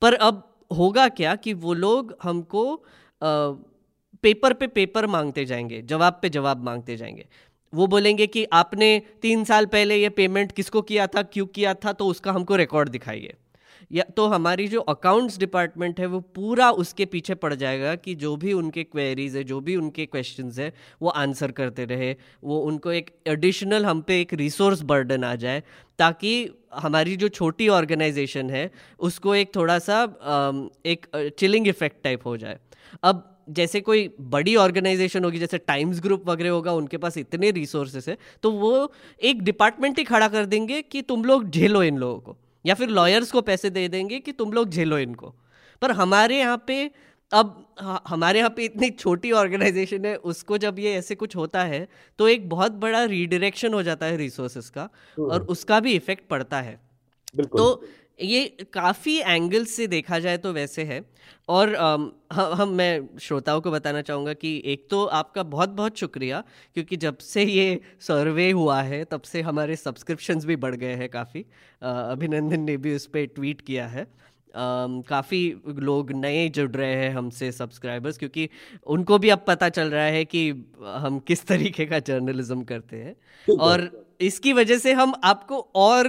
पर 0.02 0.14
अब 0.14 0.44
होगा 0.72 1.08
क्या 1.10 1.36
कि 1.36 1.54
वो 1.54 1.74
लोग 1.74 2.16
हमको 2.24 2.64
पेपर 3.22 4.54
पे 4.54 4.68
पेपर 4.68 5.06
मांगते 5.08 5.46
जाएँगे, 5.46 5.82
जवाब 5.82 6.20
पे 6.22 6.30
जवाब 6.30 6.64
मांगते 6.64 6.98
जाएँगे। 6.98 7.26
वो 7.74 7.88
बोलेंगे 7.88 8.28
कि 8.28 8.44
आपने 8.54 9.02
तीन 9.22 9.44
साल 9.44 9.66
पहले 9.66 9.96
ये 9.96 10.10
पेमेंट 10.10 10.52
किसको 10.52 10.82
किया 10.82 11.08
था, 11.08 11.22
क्यों 11.24 11.46
किया 11.46 11.74
था 11.76 11.94
तो 11.94 12.06
उसका 12.06 12.32
हमको 12.32 12.56
रिकॉर्ड 12.56 12.90
दिखाइए। 12.90 13.34
या 13.92 14.04
तो 14.18 14.26
हमारी 14.28 14.68
जो 14.68 14.80
अकाउंट्स 14.82 15.38
डिपार्टमेंट 15.38 16.00
है, 16.00 16.06
वो 16.06 16.20
पूरा 16.20 16.70
उसके 16.72 17.06
पीछे 17.06 17.36
पड़ 17.36 17.54
जाएगा 17.54 17.96
कि 17.96 18.16
जो 18.16 18.36
भी 18.36 18.54
उनके 18.54 18.84
क्वेरीज 18.84 19.36
है, 19.36 19.44
जो 19.44 19.60
भी 19.62 19.76
उनके 19.76 20.06
क्वेश्चंस 20.06 20.60
है, 20.60 20.74
वो 21.02 21.10
आंसर 21.10 21.52
करते 21.52 21.86
रहे। 21.86 22.16
वो 22.44 22.60
उनको 22.60 22.92
एक 22.92 23.12
एडिशनल 23.28 23.86
हम 23.86 24.02
पे 24.02 24.20
एक 24.22 24.34
रिसोर्स 24.34 24.82
बर्डन 24.82 25.24
आ 25.24 25.36
जाए, 25.36 25.64
ताकि 26.00 26.50
हमारी 26.74 27.16
जो 27.16 27.28
छोटी 27.30 27.68
ऑर्गेनाइजेशन 27.70 28.50
है, 28.50 28.70
उसको 29.00 29.36
एक 29.36 29.56
थोड़ा 29.56 29.78
सा 29.80 30.04
एक 30.86 31.08
चिलिंग 31.40 31.68
इफ़ेक्ट 31.68 32.04
टाइप 32.04 32.26
हो 32.26 32.36
जाए। 32.38 32.60
अब 33.04 33.26
जैसे 33.50 33.80
कोई 33.82 34.10
बड़ी 34.22 34.56
ऑर्गेनाइजेशन 34.58 35.24
होगी, 35.24 35.40
जैसे 35.40 35.58
टाइम्स 35.58 36.00
ग्रुप 36.02 36.28
वगैरह 36.28 36.50
होगा, 36.50 36.72
उनके 36.74 36.98
पास 36.98 37.18
इतने 37.18 37.52
रिसोर्सेस 37.52 38.10
है 38.10 38.18
तो 38.44 38.52
वो 38.52 38.92
एक 39.22 39.42
डिपार्टमेंट 39.44 39.98
ही 39.98 40.04
खड़ा 40.04 40.28
कर 40.28 40.46
देंगे 40.46 40.82
कि 40.82 41.02
तुम 41.04 41.24
लोग 41.26 41.50
झेलो 41.50 41.84
इन 41.84 41.98
लोगों 41.98 42.20
को, 42.20 42.38
या 42.66 42.74
फिर 42.76 42.90
लॉयर्स 42.90 43.32
को 43.32 43.42
पैसे 43.42 43.70
दे 43.70 43.88
देंगे 43.88 44.20
कि 44.20 44.32
तुम 44.34 44.54
लोग 44.54 44.70
झेलो 44.70 44.98
इनको। 45.00 45.34
पर 45.82 45.92
हमारे 45.94 46.38
यहाँ 46.38 46.64
पे 46.68 46.90
अब 47.32 47.66
हमारे 48.08 48.40
यहाँ 48.40 48.50
पे 48.50 48.64
इतनी 48.66 48.90
छोटी 48.90 49.32
ऑर्गेनाइजेशन 49.32 50.06
है 50.06 50.16
उसको 50.32 50.58
जब 50.58 50.80
ये 50.80 50.94
ऐसे 50.96 51.16
कुछ 51.16 51.36
होता 51.36 51.64
है 51.64 51.88
तो 52.20 52.28
एक 52.28 52.50
बहुत 52.50 52.72
बड़ा 52.82 53.04
रीडायरेक्शन 53.06 53.74
हो 53.74 53.84
जाता 53.84 54.06
है 54.06 54.18
रिसोर्सेस 54.18 54.70
का 54.70 54.90
और 55.20 55.34
हम्म। 55.34 55.52
उसका 55.52 55.80
भी 55.80 55.94
इफ़ेक्ट 55.94 56.28
पड़ता 56.30 56.62
है। 56.62 56.80
तो 57.38 57.84
ये 58.20 58.46
काफ़ी 58.74 59.18
एंगल 59.18 59.66
से 59.66 59.86
देखा 59.88 60.18
जाए 60.20 60.38
तो 60.38 60.52
वैसे 60.54 60.84
है 60.84 61.02
और 61.50 61.76
हम 61.76 62.12
हम 62.34 62.70
मैं 62.70 63.18
श्रोताओं 63.22 63.62
को 63.62 63.72
बताना 63.72 64.02
चाहूँगा 64.02 64.34
कि 64.34 64.62
एक 64.66 64.88
तो 64.90 65.04
आपका 65.20 65.44
बहुत 65.46 65.70
बहुत 65.70 65.98
शुक्रिया 65.98 66.44
क्योंकि 66.76 66.98
जब 66.98 67.18
से 67.18 67.44
ये 67.44 67.80
सर्वे 68.02 68.50
हुआ 68.52 68.82
है 68.82 69.04
तब 69.04 69.22
से 69.22 69.42
हमारे 69.42 69.76
सब्सक्रिप्शंस 69.76 70.46
भी 70.46 70.56
बढ़ 70.56 70.76
गए 70.76 70.96
हैं 70.96 71.10
काफ़ी। 71.10 71.46
अभिनंदन 71.82 72.62
ने 72.62 72.78
भी 72.78 72.96
उस 72.96 73.06
पर 73.06 73.26
ट्वीट 73.26 73.62
किया 73.62 73.88
है। 73.88 74.06
काफ़ी 74.54 75.42
लोग 75.80 76.12
नए 76.16 76.48
जुड़ 76.50 76.70
रहे 76.72 76.96
हैं 76.96 77.12
हमसे 77.14 77.52
सब्सक्राइबर्स 77.52 78.18
क्योंकि 78.18 78.48
उनको 78.88 79.18
भी 79.18 79.30
अब 79.30 79.44
पता 79.48 79.70
चल 79.70 79.90
रहा 79.90 80.06
है 80.06 80.24
कि 80.26 80.50
हम 80.84 81.20
किस 81.28 81.46
तरीके 81.48 81.86
का 81.86 82.00
जर्नलिज्म 82.02 82.64
करते 82.64 82.98
हैं। 82.98 83.16
और 83.58 83.90
इसकी 84.22 84.54
वजह 84.54 84.78
से 84.78 84.94
हम 84.94 85.14
आपको 85.26 85.60
और 85.78 86.08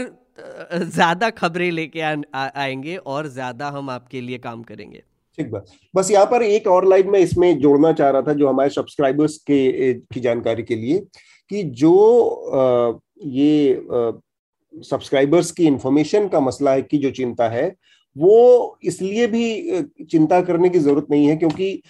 ज़्यादा 0.74 1.30
खबरें 1.32 1.70
लेके 1.70 2.00
आएँगे 2.00 2.96
और 2.96 3.26
ज़्यादा 3.28 3.68
हम 3.68 3.90
आपके 3.90 4.20
लिए 4.20 4.38
काम 4.38 4.62
करेंगे। 4.62 5.02
ठीक 5.38 5.50
बात। 5.50 5.66
बस 5.94 6.10
यहाँ 6.10 6.26
पर 6.26 6.42
एक 6.42 6.66
और 6.66 6.88
लाइन 6.88 7.10
में 7.10 7.18
इसमें 7.20 7.58
जोड़ना 7.60 7.92
चाह 7.92 8.10
रहा 8.10 8.22
था 8.22 8.32
जो 8.32 8.48
हमारे 8.48 8.70
सब्सक्राइबर्स 8.70 9.36
के 9.46 9.92
की 9.94 10.20
जानकारी 10.20 10.62
के 10.62 10.76
लिए 10.76 10.98
कि 11.50 11.62
जो 11.62 11.94
आ, 12.54 12.98
ये 13.26 13.86
सब्सक्राइबर्स 14.74 15.50
की 15.52 15.66
इंफॉर्मेशन 15.66 16.28
का 16.28 16.40
मसला 16.40 16.72
है 16.72 16.82
की 16.82 16.98
जो 16.98 17.10
चिंता 17.10 17.48
है 17.48 17.68
वो 18.16 18.78
इसलिए 18.84 19.26
भी 19.26 19.82
चिंता 20.10 20.40
करने 20.40 20.68
की 20.68 20.78
ज़रूरत 20.78 21.06
नहीं 21.10 21.26
है 21.26 21.36
क्योंकि 21.36 21.82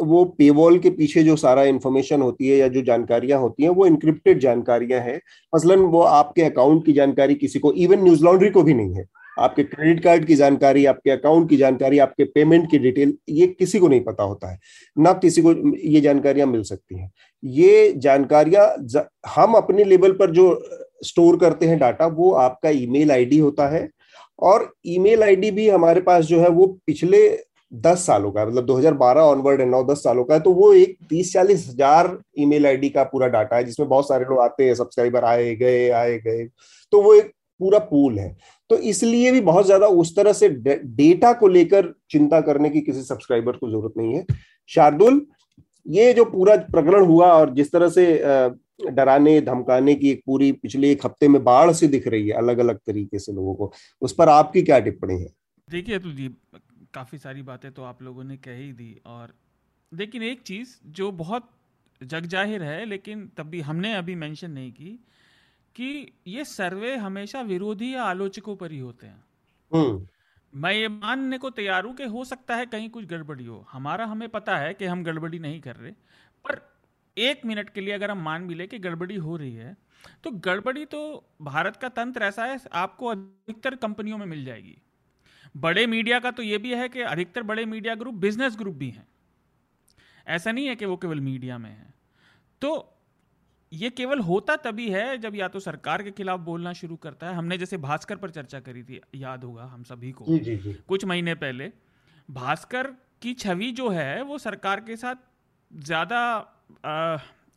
वो 0.00 0.24
पेवॉल 0.38 0.78
के 0.78 0.90
पीछे 0.90 1.22
जो 1.22 1.34
सारा 1.36 1.62
इंफॉर्मेशन 1.64 2.22
होती 2.22 2.48
है 2.48 2.56
या 2.56 2.68
जो 2.68 2.82
जानकारियाँ 2.82 3.38
होती 3.40 3.62
हैं, 3.62 3.70
वो 3.70 3.86
इंक्रिप्टेड 3.86 4.38
जानकारियाँ 4.40 5.00
हैं। 5.00 5.20
मसलन 5.52 5.80
वो 5.86 6.00
आपके 6.02 6.42
अकाउंट 6.42 6.84
की 6.86 6.92
जानकारी 6.92 7.34
किसी 7.34 7.58
को 7.58 7.72
इवन 7.74 8.02
न्यूज़ 8.02 8.24
लॉन्ड्री 8.24 8.50
को 8.50 8.62
भी 8.62 8.74
नहीं 8.74 8.94
है। 8.94 9.04
आपके 9.36 9.62
क्रेडिट 9.64 10.02
कार्ड 10.04 10.24
की 10.26 10.34
जानकारी, 10.34 10.84
आपके 10.86 11.10
अकाउंट 11.10 11.48
की 11.50 11.56
जानकारी, 11.56 11.98
आपके 11.98 12.24
पेमेंट 12.26 12.70
की 12.70 12.78
डिटेल 12.78 13.16
ये 13.30 13.46
किसी 13.48 13.78
को 13.78 13.88
नहीं 13.88 14.00
पता 14.00 14.22
होता 14.22 14.50
है। 14.52 14.58
ना 14.96 15.12
किसी 15.14 15.42
को 15.42 15.52
ये 15.88 16.00
जानकारियाँ 16.00 16.46
मिल 16.46 16.62
सकती 16.62 16.98
हैं। 17.00 17.10
ये 17.42 17.92
जानकारियाँ 17.98 18.66
हम 19.36 19.54
अपने 19.54 19.84
लेवल 19.84 20.12
पर 20.12 20.30
जो 20.30 20.48
स्टोर 21.04 21.36
करते 21.36 21.66
हैं 21.66 21.78
डाटा 21.78 22.06
वो 22.06 22.30
आपका 22.36 22.70
ईमेल 22.70 23.10
आईडी 23.12 23.38
होता 23.38 23.68
है 23.68 23.88
और 24.38 24.72
ईमेल 24.86 25.22
आईडी 25.22 25.50
भी 25.50 25.68
हमारे 25.68 26.00
पास 26.00 26.24
जो 26.24 26.40
है 26.40 26.48
वो 26.50 26.66
पिछले 26.86 27.28
दस 27.76 28.04
सालों 28.06 28.30
का 28.32 28.44
मतलब 28.46 28.66
2012 28.66 29.22
ऑनवर्ड 29.22 29.60
है 29.60 29.66
नौ 29.68 29.82
दस 29.84 30.02
सालों 30.04 30.24
का 30.24 30.34
है 30.34 30.40
तो 30.40 30.52
वो 30.52 30.72
एक 30.74 30.96
तीस 31.08 31.32
चालीस 31.32 31.66
हज़ार 31.68 32.16
ईमेल 32.38 32.66
आईडी 32.66 32.88
का 32.90 33.02
पूरा 33.04 33.26
डाटा 33.28 33.56
है, 33.56 33.64
जिसमें 33.64 33.88
बहुत 33.88 34.08
सारे 34.08 34.24
लोग 34.24 34.38
आते 34.40 34.64
हैं 34.64 34.74
सब्सक्राइबर 34.74 35.24
आए 35.24 35.54
गए 35.56 35.88
आए 35.92 36.18
गए 36.18 36.44
तो 36.92 37.02
वो 37.02 37.14
एक 37.14 37.32
पूरा 37.60 37.78
पूल 37.80 38.18
है। 38.18 38.36
तो 38.70 38.76
इसलिए 38.78 39.30
भी 39.32 39.40
बहुत 39.42 39.66
ज़्यादा 39.66 39.86
उस 39.96 40.14
तरह 40.16 40.32
से 40.32 40.48
डेटा 40.48 41.32
को 41.32 41.48
लेकर 41.48 41.92
चिंता 42.10 42.40
करने 42.40 42.70
की 42.70 42.80
किसी 42.80 43.02
सब्सक्राइबर 43.02 43.56
को 43.56 43.68
ज़रूरत 43.70 43.92
नहीं 43.96 44.14
है। 44.14 44.24
शार्दुल, 44.70 45.20
ये 45.86 46.12
जो 46.14 46.24
पूरा 46.26 46.56
प्रकरण 46.72 47.04
हुआ 47.04 47.32
और 47.32 47.54
जिस 47.54 47.72
तरह 47.72 47.88
से 47.88 48.06
डराने 48.80 49.40
धमकाने 49.40 49.94
की 49.94 50.10
एक 50.10 50.22
पूरी 50.26 50.50
पिछले 50.52 50.90
एक 50.92 51.04
हफ़्ते 51.06 51.28
में 51.28 51.42
बाढ़ 51.44 51.72
सी 51.72 51.86
दिख 51.86 52.06
रही 52.08 52.28
है 52.28 52.36
अलग 52.36 52.58
अलग 52.58 52.78
तरीके 52.78 53.18
से 53.18 53.32
लोगों 53.32 53.54
को। 53.54 53.72
उस 54.02 54.12
पर 54.12 54.28
आपकी 54.28 54.62
क्या 54.62 54.78
टिप्पणी 54.78 55.20
है? 55.22 55.28
देखिए 55.68 55.98
तो 55.98 56.10
जी 56.10 56.28
काफ़ी 56.94 57.18
सारी 57.18 57.42
बातें 57.42 57.70
तो 57.72 57.82
आप 57.82 58.02
लोगों 58.02 58.24
ने 58.24 58.36
कह 58.36 58.56
ही 58.56 58.72
दी 58.72 59.00
और 59.06 59.34
लेकिन 59.92 60.22
एक 60.22 60.42
चीज़ 60.42 60.76
जो 60.86 61.10
बहुत 61.12 61.50
जग 62.00 62.26
ज़ाहिर 62.26 62.62
है 62.62 62.84
लेकिन 62.84 63.26
तब 63.36 63.46
भी 63.46 63.60
हमने 63.60 63.94
अभी 63.94 64.14
मेंशन 64.14 64.50
नहीं 64.50 64.72
की 64.72 64.98
कि 65.76 66.12
ये 66.26 66.44
सर्वे 66.44 66.94
हमेशा 66.96 67.40
विरोधी 67.42 67.94
या 67.94 68.02
आलोचकों 68.02 68.56
पर 68.56 68.72
ही 68.72 68.78
होते 68.78 69.06
हैं। 69.06 69.24
हम्म। 69.72 70.06
मैं 70.52 70.72
ये 70.72 70.88
मानने 70.88 71.38
को 71.38 71.50
तैयार 71.50 71.84
हूँ 71.84 71.94
कि 71.94 72.04
हो 72.04 72.24
सकता 72.24 72.56
है 72.56 72.66
कहीं 72.66 72.88
कुछ 72.90 73.04
गड़बड़ी 73.04 73.44
हो। 73.44 73.64
हमारा 73.72 74.04
हमें 74.06 74.28
पता 74.28 74.56
है 74.56 74.72
कि 74.74 74.84
हम 74.84 75.04
गड़बड़ी 75.04 75.38
नहीं 75.38 75.60
कर 75.60 75.76
रहे 75.76 75.92
पर 76.44 76.60
एक 77.20 77.44
मिनट 77.46 77.70
के 77.70 77.80
लिए 77.80 77.94
अगर 77.94 78.10
हम 78.10 78.22
मान 78.22 78.46
भी 78.48 78.54
ले 78.54 78.66
कि 78.66 78.78
गड़बड़ी 78.78 79.16
हो 79.16 79.36
रही 79.36 79.54
है 79.54 79.76
तो 80.24 80.30
गड़बड़ी 80.40 80.84
तो 80.86 81.00
भारत 81.42 81.76
का 81.76 81.88
तंत्र 81.90 82.24
ऐसा 82.24 82.44
है 82.44 82.58
आपको 82.74 83.06
अधिकतर 83.06 83.74
कंपनियों 83.76 84.18
में 84.18 84.26
मिल 84.26 84.44
जाएगी। 84.44 84.76
बड़े 85.54 85.86
मीडिया 85.86 86.18
का 86.20 86.30
तो 86.30 86.42
ये 86.42 86.58
भी 86.58 86.74
है 86.74 86.88
कि 86.88 87.00
अधिकतर 87.02 87.42
बड़े 87.44 87.64
मीडिया 87.66 87.94
ग्रुप 87.94 88.14
बिज़नेस 88.16 88.56
ग्रुप 88.56 88.74
भी 88.74 88.90
हैं। 88.90 89.06
ऐसा 90.26 90.52
नहीं 90.52 90.66
है 90.66 90.76
कि 90.76 90.84
वो 90.84 90.96
केवल 90.96 91.20
मीडिया 91.22 91.58
में 91.58 91.70
है। 91.70 91.94
तो 92.62 92.94
ये 93.72 93.90
केवल 93.90 94.20
होता 94.20 94.56
तभी 94.56 94.88
है 94.90 95.16
जब 95.18 95.34
या 95.34 95.48
तो 95.48 95.60
सरकार 95.60 96.02
के 96.02 96.10
खिलाफ 96.10 96.40
बोलना 96.40 96.72
शुरू 96.72 96.96
करता 96.96 97.28
है। 97.28 97.34
हमने 97.34 97.58
जैसे 97.58 97.76
भास्कर 97.78 98.16
पर 98.16 98.30
चर्चा 98.30 98.60
करी 98.60 98.82
थी 98.82 99.00
याद 99.14 99.44
होगा 99.44 99.64
हम 99.64 99.82
सभी 99.84 100.12
को। 100.12 100.24
जी, 100.24 100.38
जी, 100.38 100.56
जी. 100.56 100.76
कुछ 100.88 101.04
महीने 101.04 101.34
पहले 101.36 101.70
भास्कर 102.28 102.86
की 103.22 103.34
छवि 103.34 103.70
जो 103.72 103.88
है 103.88 104.22
वो 104.22 104.38
सरकार 104.38 104.80
के 104.80 104.96
साथ 104.96 105.26
ज़्यादा 105.70 106.20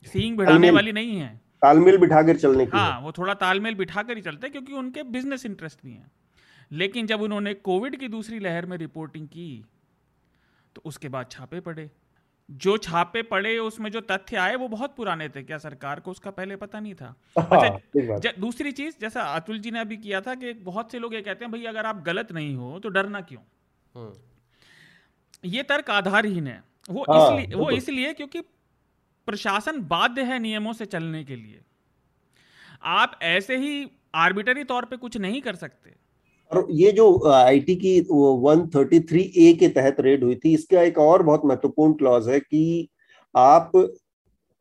सींग 0.06 0.36
बढ़ाने 0.36 0.70
वाली 0.70 0.92
नहीं 0.92 1.16
है। 1.16 1.40
तालमेल 1.62 1.96
बिठाकर 1.98 2.36
चलने 2.36 2.66
की 2.66 2.76
हाँ 2.78 3.00
वो 3.00 3.12
थोड़ा 3.12 3.34
तालमेल 3.34 3.74
बिठाकर 3.74 4.16
ही 4.16 4.22
चलते 4.22 4.48
क्योंकि 4.48 4.72
उनके 4.72 5.02
बिज़नेस 5.02 5.46
इंटरेस्ट 5.46 5.78
भी 5.84 5.92
हैं। 5.92 6.10
लेकिन 6.72 7.06
जब 7.06 7.22
उन्होंने 7.22 7.54
कोविड 7.54 7.96
की 7.96 8.08
दूसरी 8.08 8.38
लहर 8.38 8.66
में 8.66 8.76
रिपोर्टिंग 8.76 9.26
की 9.28 9.64
तो 10.76 10.82
उसके 10.84 11.08
बाद 11.08 11.26
छापे 11.30 11.60
पड़े। 11.60 11.90
जो 12.48 12.76
छापे 12.76 13.22
पड़े 13.22 13.56
उसमें 13.58 13.90
जो 13.90 14.00
तथ्य 14.00 14.36
आए 14.36 14.54
वो 14.56 14.68
बहुत 14.68 14.94
पुराने 14.96 15.28
थे। 15.28 15.42
क्या 15.42 15.58
सरकार 15.58 16.00
को 16.00 16.10
उसका 16.10 16.30
पहले 16.30 16.56
पता 16.56 16.80
नहीं 16.80 16.94
था? 16.94 17.14
हाँ, 17.38 17.68
अच्छा 17.68 18.32
दूसरी 18.38 18.72
चीज़ 18.72 18.94
जैसा 19.00 19.22
अतुल 19.34 19.58
जी 19.58 19.70
ने 19.70 19.78
अभी 19.78 19.96
किया 19.96 20.20
था 20.20 20.34
कि 20.34 20.52
बहुत 20.52 20.92
से 20.92 20.98
लोग 20.98 21.14
ये 21.14 21.20
कहते 21.20 21.44
हैं 21.44 21.52
भाई 21.52 21.64
अगर 21.64 21.86
आप 21.86 22.02
गलत 22.02 22.32
नहीं 22.32 22.54
हो 22.56 22.78
तो 22.78 22.88
डरना 22.88 23.20
क्यों? 23.20 23.40
हम्म। 23.94 25.50
ये 25.50 25.62
तर्क 25.62 25.90
आधारहीन 25.90 26.46
है। 26.46 26.62
वो 26.90 27.04
हाँ, 27.10 27.40
इसलिए 27.40 27.54
वो 27.56 27.70
इसलिए 27.70 28.12
क्योंकि 28.12 28.42
प्रशासन 29.26 29.80
बाध्य 29.80 30.22
है 30.22 30.38
नियमों 30.38 30.72
से 30.72 30.86
चलने 30.86 31.24
के 31.24 31.36
लिए। 31.36 31.60
आप 32.84 33.18
ऐसे 33.22 33.56
ही 33.56 33.90
आर्बिटरी 34.14 34.64
तौर 34.64 34.84
पे 34.84 34.96
कुछ 34.96 35.16
नहीं 35.16 35.40
कर 35.42 35.54
सकते। 35.54 35.94
और 36.50 36.66
ये 36.70 36.92
जो 36.92 37.30
आईटी 37.30 37.76
की 37.76 38.00
वो 38.00 38.32
133 38.46 39.30
ए 39.36 39.52
के 39.52 39.68
तहत 39.68 40.00
रेड 40.00 40.24
हुई 40.24 40.34
थी 40.34 40.54
इसका 40.54 40.82
एक 40.82 40.98
और 40.98 41.22
बहुत 41.22 41.44
महत्वपूर्ण 41.44 41.92
क्लॉज 41.92 42.28
है 42.28 42.40
कि 42.40 42.88
आप 43.34 43.72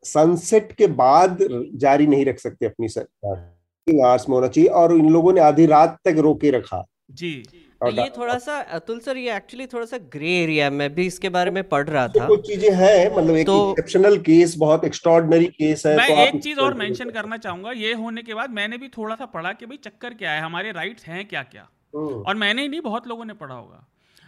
सनसेट 0.06 0.72
के 0.72 0.88
बाद 0.88 1.38
जारी 1.76 2.08
नहीं 2.08 2.26
रख 2.26 2.40
सकते 2.40 2.66
अपनी 2.66 2.90
सरकार। 2.90 4.06
आर्स 4.06 4.30
में 4.30 4.36
होना 4.36 4.48
चाहिए 4.48 4.70
और 4.70 4.96
इन 4.98 5.10
लोगों 5.10 5.34
ने 5.34 5.42
आधी 5.42 5.66
रात 5.66 5.98
तक 6.06 6.18
रोके 6.18 6.52
रखा। 6.52 6.86
जी। 7.12 7.44
ये 7.82 8.10
थोड़ा 8.18 8.38
सा 8.38 8.58
अतुल 8.72 9.00
सर 9.00 9.18
ये 9.18 9.36
एक्चुअली 9.36 9.66
थोड़ा 9.68 9.86
सा 9.86 9.98
ग्रे 10.14 10.32
एरिया 10.34 10.70
मैं 10.72 10.94
भी 10.96 11.06
इसके 11.06 11.30
बारे 11.30 11.52
में 11.52 11.64
पढ़ 11.70 11.88
रहा 11.90 12.08
था। 12.08 12.28
कुछ 12.28 12.48
चीज़ें 12.48 12.70
हैं 12.72 13.16
मतलब 13.16 13.36
एक 13.36 13.50
एक्सेप्शनल 13.50 14.16
तो, 14.16 14.22
केस 14.24 14.56
बहुत 14.58 14.84
एक्स्ट्रॉर्डनरी 14.86 15.46
केस 15.48 15.86
है 15.86 15.96
मैं 15.98 16.08
तो 16.08 16.22
एक 16.22 16.42
चीज़ 16.44 16.60
और 16.60 16.74
मेंशन 16.74 17.10
करना 17.10 17.38
चाहूँगा 17.38 17.72
ये 17.78 17.94
होने 17.94 18.24
के 18.24 18.34
बाद 18.34 18.50
मैंने 18.52 18.78
भी 18.78 18.88
थोड़ा 18.88 19.16
सा 19.16 19.26
पढ़ा 19.28 19.54
कि 19.54 19.66
भाई 19.66 19.78
चक्कर 19.84 20.14
क्या 20.14 20.32
है 20.32 20.42
हमारे 20.42 20.72
राइट्स 20.72 21.06
हैं 21.06 21.28
क्या 21.28 21.44
क्या 21.44 21.68
हम्म। 21.96 22.22
और 22.22 22.36
मैंने 22.36 22.62
ही 22.62 22.68
नहीं 22.68 22.82
बहुत 22.82 23.08
लोगों 23.08 23.26
ने 23.26 23.34
पढ़ा 23.34 23.56
होगा। 23.56 23.86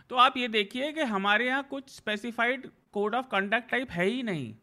तो 0.10 0.16
आप 0.16 0.38
ये 0.38 0.48
देखिए 0.48 0.92
कि 0.92 1.02
हमारे 1.10 1.46
यहाँ 1.46 1.68
कुछ 1.70 1.90
specified 1.90 2.68
code 2.94 3.16
of 3.16 3.26
conduct 3.26 3.72
type 3.72 3.92
है 3.92 4.06
ही 4.06 4.24
नहीं। 4.24 4.54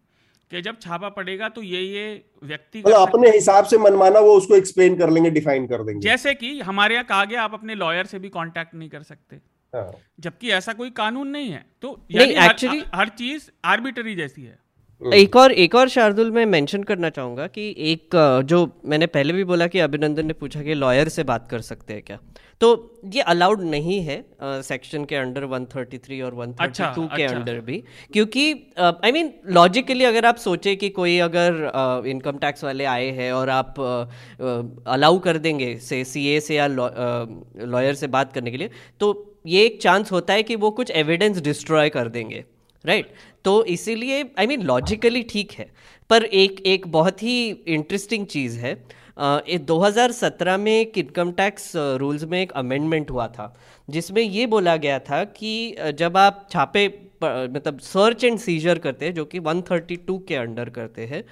कि 0.51 0.63
जब 0.63 0.79
छापा 0.81 1.09
पड़ेगा 1.09 1.49
तो 1.49 1.63
ये 1.63 1.81
ये 1.81 2.25
व्यक्ति 2.45 2.79
मतलब 2.79 3.09
अपने 3.09 3.31
हिसाब 3.31 3.65
से 3.65 3.79
मनमाना 3.79 4.21
वो 4.21 4.37
उसको 4.37 4.57
एक्सप्लेन 4.57 4.97
कर 4.97 5.11
लेंगे 5.11 5.31
डिफाइन 5.31 5.67
कर 5.67 5.83
देंगे 5.83 6.01
जैसे 6.01 6.35
कि 6.35 6.61
हमारे 6.61 6.95
यहाँ 6.95 7.05
कहा 7.05 7.25
गया 7.25 7.43
आप 7.43 7.55
अपने 7.55 7.75
लॉयर 7.75 8.07
से 8.07 8.19
भी 8.19 8.29
कांटेक्ट 8.29 8.75
नहीं 8.75 8.89
कर 8.89 9.03
सकते 9.03 9.37
हाँ। 9.73 9.91
जबकि 10.21 10.51
ऐसा 10.51 10.73
कोई 10.73 10.91
कानून 10.91 11.29
नहीं 11.29 11.51
है 11.51 11.65
तो 11.83 12.07
एक्चुअली 12.13 12.79
हर, 12.79 12.91
हर 12.95 13.09
चीज़ 13.09 13.51
आर्बिटरी 13.65 14.15
जैसी 14.15 14.43
है। 14.43 14.59
एक 15.03 15.37
और 15.37 15.53
एक 15.53 15.75
और 15.75 15.89
शार्दुल 15.89 16.31
मैं 16.31 16.45
मेंशन 16.47 16.83
करना 16.83 17.11
चाहूँगा 17.11 17.47
कि 17.47 17.75
एक 17.93 18.17
जो 18.45 18.59
मैंने 18.87 19.07
पहले 19.07 19.33
भी 19.33 19.45
बोला 19.45 19.67
कि 19.67 19.79
अभिनंदन 19.79 20.27
ने 20.27 20.33
पूछा 20.33 20.63
कि 20.63 20.75
लॉयर 20.75 21.09
से 21.09 21.25
बात 21.25 21.49
कर 21.51 21.61
सकते 21.61 21.95
हैं 21.95 22.03
क्या 22.03 22.19
तो 22.61 22.69
ये 23.15 23.21
अलाउड 23.23 23.61
नहीं 23.61 24.01
है 24.01 24.23
सेक्शन 24.43 25.05
के 25.05 25.17
अंडर 25.17 25.47
133 25.47 26.21
और 26.23 26.35
132 26.35 26.61
अच्छा, 26.61 26.95
के 26.99 27.23
अच्छा. 27.23 27.37
अंडर 27.37 27.61
भी 27.61 27.83
क्योंकि 28.13 28.45
आई 28.79 29.13
मीन 29.13 29.33
लॉजिकली 29.49 30.05
अगर 30.05 30.27
आप 30.27 30.37
सोचे 30.37 30.77
कि 30.77 30.89
कोई 30.89 31.19
अगर 31.19 32.03
इनकम 32.07 32.33
uh, 32.33 32.41
टैक्स 32.41 32.65
वाले 32.65 32.85
आए 32.85 33.11
हैं 33.11 33.33
और 33.33 33.51
आप 33.51 33.81
अलाउ 33.81 35.17
uh, 35.17 35.25
कर 35.25 35.39
देंगे 35.39 35.77
से 35.79 36.05
सीए 36.05 36.39
से 36.41 36.55
या 36.55 36.67
लॉयर 36.67 37.95
से 37.95 38.07
बात 38.07 38.33
करने 38.33 38.51
के 38.51 38.57
लिए 38.57 38.71
तो 39.01 39.37
ये 39.47 39.65
एक 39.67 39.83
चांस 39.83 40.13
होता 40.13 40.35
है 40.35 40.43
कि 40.43 40.57
वो 40.57 40.71
कुछ 40.71 40.91
एविडेंस 40.91 41.41
डिस्ट्रॉय 41.41 41.89
कर 41.89 42.09
देंगे 42.09 42.45
राइट 42.85 43.07
right? 43.07 43.30
तो 43.45 43.63
इसीलिए 43.67 44.25
आई 44.39 44.47
मीन 44.47 44.63
लॉजिकली 44.63 45.23
ठीक 45.25 45.53
है, 45.53 45.71
पर 46.11 46.25
एक 46.25 46.61
एक 46.67 46.87
बहुत 46.89 47.23
ही 47.23 47.49
इंटरेस्टिंग 47.51 48.27
चीज़ 48.29 48.59
है। 48.59 48.73
ये 49.21 49.59
2017 49.61 50.57
में 50.59 50.73
एक 50.73 50.99
इनकम 50.99 51.31
टैक्स 51.33 51.73
रूल्स 51.77 52.25
में 52.25 52.41
एक 52.41 52.53
अमेंडमेंट 52.55 53.11
हुआ 53.11 53.27
था, 53.29 53.55
जिसमें 53.89 54.23
ये 54.23 54.47
बोला 54.47 54.77
गया 54.79 54.99
था 55.01 55.23
कि 55.27 55.77
जब 55.99 56.17
आप 56.17 56.47
छापे 56.51 56.87
मतलब 57.23 57.79
सर्च 57.83 58.25
एंड 58.25 58.39
सीजर 58.39 58.79
करते 58.79 59.05
हैं, 59.05 59.15
जो 59.15 59.25
कि 59.25 59.41
132 59.41 60.19
के 60.29 60.35
अंडर 60.37 60.69
करते 60.71 61.07
हैं 61.07 61.25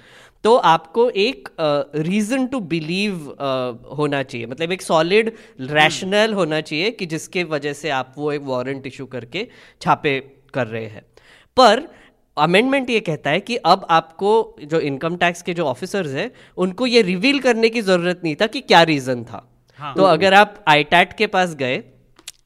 तो 0.43 0.55
आपको 0.55 1.09
एक 1.11 1.49
रीज़न 1.97 2.45
टू 2.47 2.59
बिलीव 2.65 3.15
होना 3.97 4.21
चाहिए। 4.23 4.45
मतलब 4.47 4.71
एक 4.71 4.81
सॉलिड 4.81 5.31
रैशनल 5.61 6.33
होना 6.33 6.59
चाहिए 6.61 6.91
कि 6.91 7.05
जिसके 7.05 7.43
वजह 7.45 7.73
से 7.73 7.89
आप 7.91 8.13
वो 8.17 8.31
एक 8.31 8.41
वारंट 8.43 8.87
इशू 8.87 9.05
करके 9.07 9.47
छापे 9.81 10.19
कर 10.53 10.67
रहे 10.67 10.85
हैं। 10.85 11.01
पर 11.57 11.87
अमेंडमेंट 12.39 12.89
ये 12.89 12.99
कहता 13.01 13.29
है 13.29 13.39
कि 13.41 13.55
अब 13.67 13.85
आपको 13.91 14.31
जो 14.63 14.79
इनकम 14.81 15.15
टैक्स 15.17 15.41
के 15.41 15.53
जो 15.53 15.65
ऑफिसर्स 15.65 16.13
हैं 16.13 16.29
उनको 16.57 16.85
ये 16.87 17.01
रिवील 17.03 17.39
करने 17.39 17.69
की 17.69 17.81
ज़रूरत 17.83 18.21
नहीं 18.23 18.35
था 18.35 18.47
कि 18.47 18.61
क्या 18.61 18.81
रीज़न 18.83 19.23
था। 19.23 19.45
हाँ, 19.79 19.93
तो 19.95 20.03
अगर 20.05 20.33
आप 20.33 20.63
आईटैट 20.67 21.13
के 21.13 21.27
पास 21.27 21.55
गए 21.55 21.81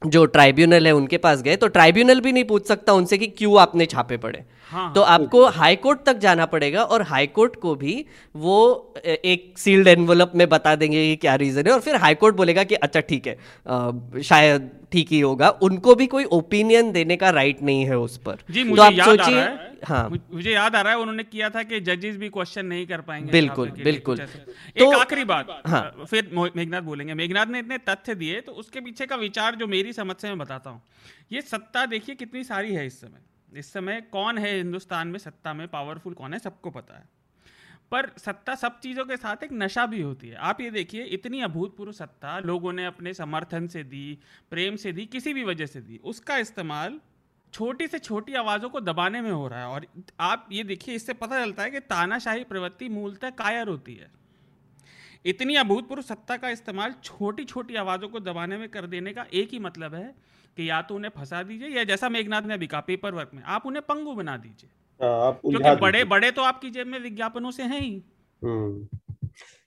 जो 0.07 0.25
ट्राइब्यूनल 0.27 0.87
है 0.87 0.91
उनके 0.93 1.17
पास 1.19 1.41
गए 1.41 1.55
तो 1.55 1.67
ट्राइब्यूनल 1.69 2.21
भी 2.21 2.31
नहीं 2.31 2.43
पूछ 2.45 2.67
सकता 2.67 2.93
उनसे 2.93 3.17
कि 3.17 3.27
क्यों 3.29 3.59
आपने 3.61 3.85
छापे 3.85 4.17
पड़े। 4.17 4.43
हाँ, 4.73 4.93
तो 4.93 5.03
हाँ। 5.03 5.13
आपको 5.13 5.45
हाई 5.51 5.75
कोर्ट 5.75 6.03
तक 6.05 6.17
जाना 6.17 6.45
पड़ेगा 6.45 6.83
और 6.85 7.01
हाई 7.03 7.27
कोर्ट 7.29 7.55
को 7.55 7.75
भी 7.75 7.95
वो 8.35 8.59
एक 9.05 9.57
सील्ड 9.57 9.87
एनवलप 9.87 10.31
में 10.35 10.47
बता 10.49 10.75
देंगे 10.75 11.03
कि 11.05 11.15
क्या 11.15 11.35
रीजन 11.35 11.67
है 11.67 11.73
और 11.73 11.79
फिर 11.81 11.95
हाई 11.95 12.15
कोर्ट 12.15 12.35
बोलेगा 12.35 12.63
कि 12.63 12.75
अच्छा 12.77 12.99
ठीक 13.01 13.27
है 13.27 13.37
आ, 13.67 13.91
शायद 14.23 14.71
ठीक 14.91 15.11
ही 15.11 15.19
होगा। 15.19 15.49
उनको 15.63 15.93
भी 15.95 16.05
कोई 16.07 16.23
ओपिनियन 16.33 16.91
देने 16.91 17.15
का 17.17 17.29
राइट 17.29 17.61
नहीं 17.61 17.85
है 17.85 17.97
उस 17.97 18.17
पर। 18.17 18.43
जी 18.49 18.63
तो 18.63 18.69
मुझे 18.69 18.77
तो 18.77 18.83
आप 18.83 19.09
सोचिए 19.09 19.41
हाँ। 19.85 20.09
मुझे 20.09 20.51
याद 20.51 20.75
आ 20.75 20.81
रहा 20.81 20.93
है 20.93 20.99
उन्होंने 20.99 21.23
किया 21.23 21.49
था 21.49 21.63
कि 21.63 21.79
जजेस 21.81 22.17
भी 22.17 22.29
क्वेश्चन 22.29 22.65
नहीं 22.65 22.85
कर 22.87 23.01
पाएँगे 23.01 23.31
बिल्कुल 23.31 23.69
बिल्कुल। 23.83 24.17
तो 24.17 24.91
एक 24.91 24.99
आखिरी 24.99 25.23
बात 25.25 25.47
हाँ। 25.67 26.05
फिर 26.09 26.29
मेघनाथ 26.55 26.81
बोलेंगे। 26.81 27.13
मेघनाथ 27.13 27.45
ने 27.45 27.59
इतने 27.59 27.77
तथ्य 27.89 28.15
दिए 28.15 28.39
तो 28.41 28.51
उसके 28.53 28.81
पीछे 28.81 29.05
का 29.05 29.15
विचार 29.15 29.55
जो 29.55 29.67
मेरी 29.67 29.93
समझ 29.93 30.15
से 30.15 30.27
मैं 30.27 30.37
बताता 30.37 30.69
हूँ। 30.69 30.81
ये 31.31 31.41
सत्ता 31.41 31.85
देखिए 31.85 32.15
कितनी 32.15 32.43
सारी 32.43 32.73
है 32.73 32.85
इस 32.87 32.99
समय। 33.01 33.19
इस 33.57 33.73
समय 33.73 34.01
कौन 34.01 34.37
है 34.37 34.57
हिंदुस्तान 34.57 35.07
में 35.07 35.19
सत्ता 35.19 35.53
में? 35.53 35.67
पावरफुल 35.67 36.13
कौन 36.13 36.33
है? 36.33 36.39
सबको 36.39 36.69
पता 36.69 36.97
है। 36.97 37.09
पर 37.91 38.11
सत्ता 38.17 38.55
सब 38.55 38.79
चीज़ों 38.79 39.05
के 39.05 39.17
साथ 39.17 39.43
एक 39.43 39.49
नशा 39.53 39.85
भी 39.85 40.01
होती 40.01 40.29
है। 40.29 40.35
आप 40.35 40.61
ये 40.61 40.71
देखिए, 40.71 41.03
इतनी 41.03 41.41
अभूतपूर्व 41.41 41.91
सत्ता 41.91 42.39
लोगों 42.39 42.73
ने 42.73 42.85
अपने 42.85 43.13
समर्थन 43.13 43.67
से 43.67 43.83
दी, 43.83 44.19
प्रेम 44.49 44.75
से 44.75 44.91
दी, 44.91 45.05
किसी 45.05 45.33
भी 45.33 45.43
वजह 45.43 45.65
से 45.65 45.81
दी, 45.81 45.99
उसका 46.03 46.37
इस्तेमाल 46.37 46.99
छोटी 47.53 47.87
से 47.87 47.99
छोटी 47.99 48.33
आवाज़ों 48.33 48.69
को 48.69 48.79
दबाने 48.79 49.21
में 49.21 49.31
हो 49.31 49.47
रहा 49.47 49.59
है। 49.59 49.65
और 49.65 49.87
आप 50.19 50.49
ये 50.51 50.63
देखिए, 50.63 50.95
इससे 50.95 51.13
पता 51.13 51.45
चलता 51.45 51.63
है 51.63 51.71
कि 51.71 51.79
तानाशाही 51.79 52.43
प्रवृत्ति 52.43 52.89
मूलतः 52.89 53.29
कायर 53.29 53.67
होती 53.67 53.95
है। 53.95 54.11
इतनी 55.25 55.55
अभूतपूर्व 55.55 56.01
सत्ता 56.01 56.37
का 56.37 56.49
इस्तेमाल 56.49 56.93
छोटी 57.03 57.43
छोटी 57.43 57.75
आवाज़ों 57.75 58.09
को 58.09 58.19
दबाने 58.19 58.57
में 58.57 58.69
कर 58.69 58.87
देने 58.87 59.13
का 59.13 59.25
एक 59.33 59.49
ही 59.49 59.59
मतलब 59.59 59.95
है 59.95 60.15
कि 60.57 60.69
या 60.69 60.81
तो 60.81 60.95
उन्हें 60.95 61.11
फंसा 61.17 61.41
दीजिए 61.43 61.69
या 61.69 61.83
जैसा 61.83 62.09
मेघनाथ 62.09 62.41
ने 62.41 62.53
अभी 62.53 62.67
कहा 62.67 62.81
पेपर 62.81 63.13
वर्क 63.13 63.31
में 63.33 63.43
आप 63.43 63.65
उन्हें 63.65 63.83
पंगु 63.89 64.13
बना 64.13 64.37
दीजिए। 64.37 64.69
हाँ, 64.99 65.31
क्योंकि 65.45 65.75
बड़े 65.81 66.03
बड़े 66.05 66.31
तो 66.31 66.41
आपकी 66.41 66.69
जेब 66.69 66.87
में 66.87 66.99
विज्ञापनों 66.99 67.51
से 67.51 67.63
हैं 67.63 67.81
ही। 67.81 68.01
हम्म। 68.41 68.87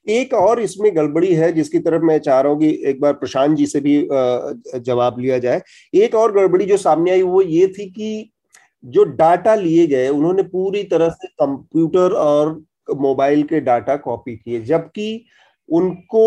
एक 0.07 0.33
और 0.33 0.59
इसमें 0.59 0.95
गड़बड़ी 0.95 1.33
है 1.35 1.51
जिसकी 1.51 1.79
तरफ़ 1.79 2.01
मैं 2.01 2.17
चाह 2.19 2.39
रहा 2.41 2.51
हूँ 2.51 2.59
कि 2.59 2.69
एक 2.85 3.01
बार 3.01 3.13
प्रशांत 3.13 3.57
जी 3.57 3.65
से 3.65 3.79
भी 3.79 3.95
जवाब 4.79 5.19
लिया 5.19 5.37
जाए। 5.37 5.61
एक 5.93 6.15
और 6.15 6.31
गड़बड़ी 6.31 6.65
जो 6.65 6.77
सामने 6.77 7.11
आई 7.11 7.21
वो 7.21 7.41
ये 7.41 7.67
थी 7.67 7.89
कि 7.89 8.29
जो 8.83 9.03
डाटा 9.03 9.55
लिए 9.55 9.87
गए 9.87 10.07
उन्होंने 10.09 10.43
पूरी 10.43 10.83
तरह 10.83 11.09
से 11.09 11.27
कंप्यूटर 11.27 12.11
और 12.13 12.61
मोबाइल 12.89 13.43
के 13.43 13.59
डाटा 13.59 13.95
कॉपी 13.97 14.35
किए 14.35 14.61
जबकि 14.61 15.25
उनको 15.69 16.23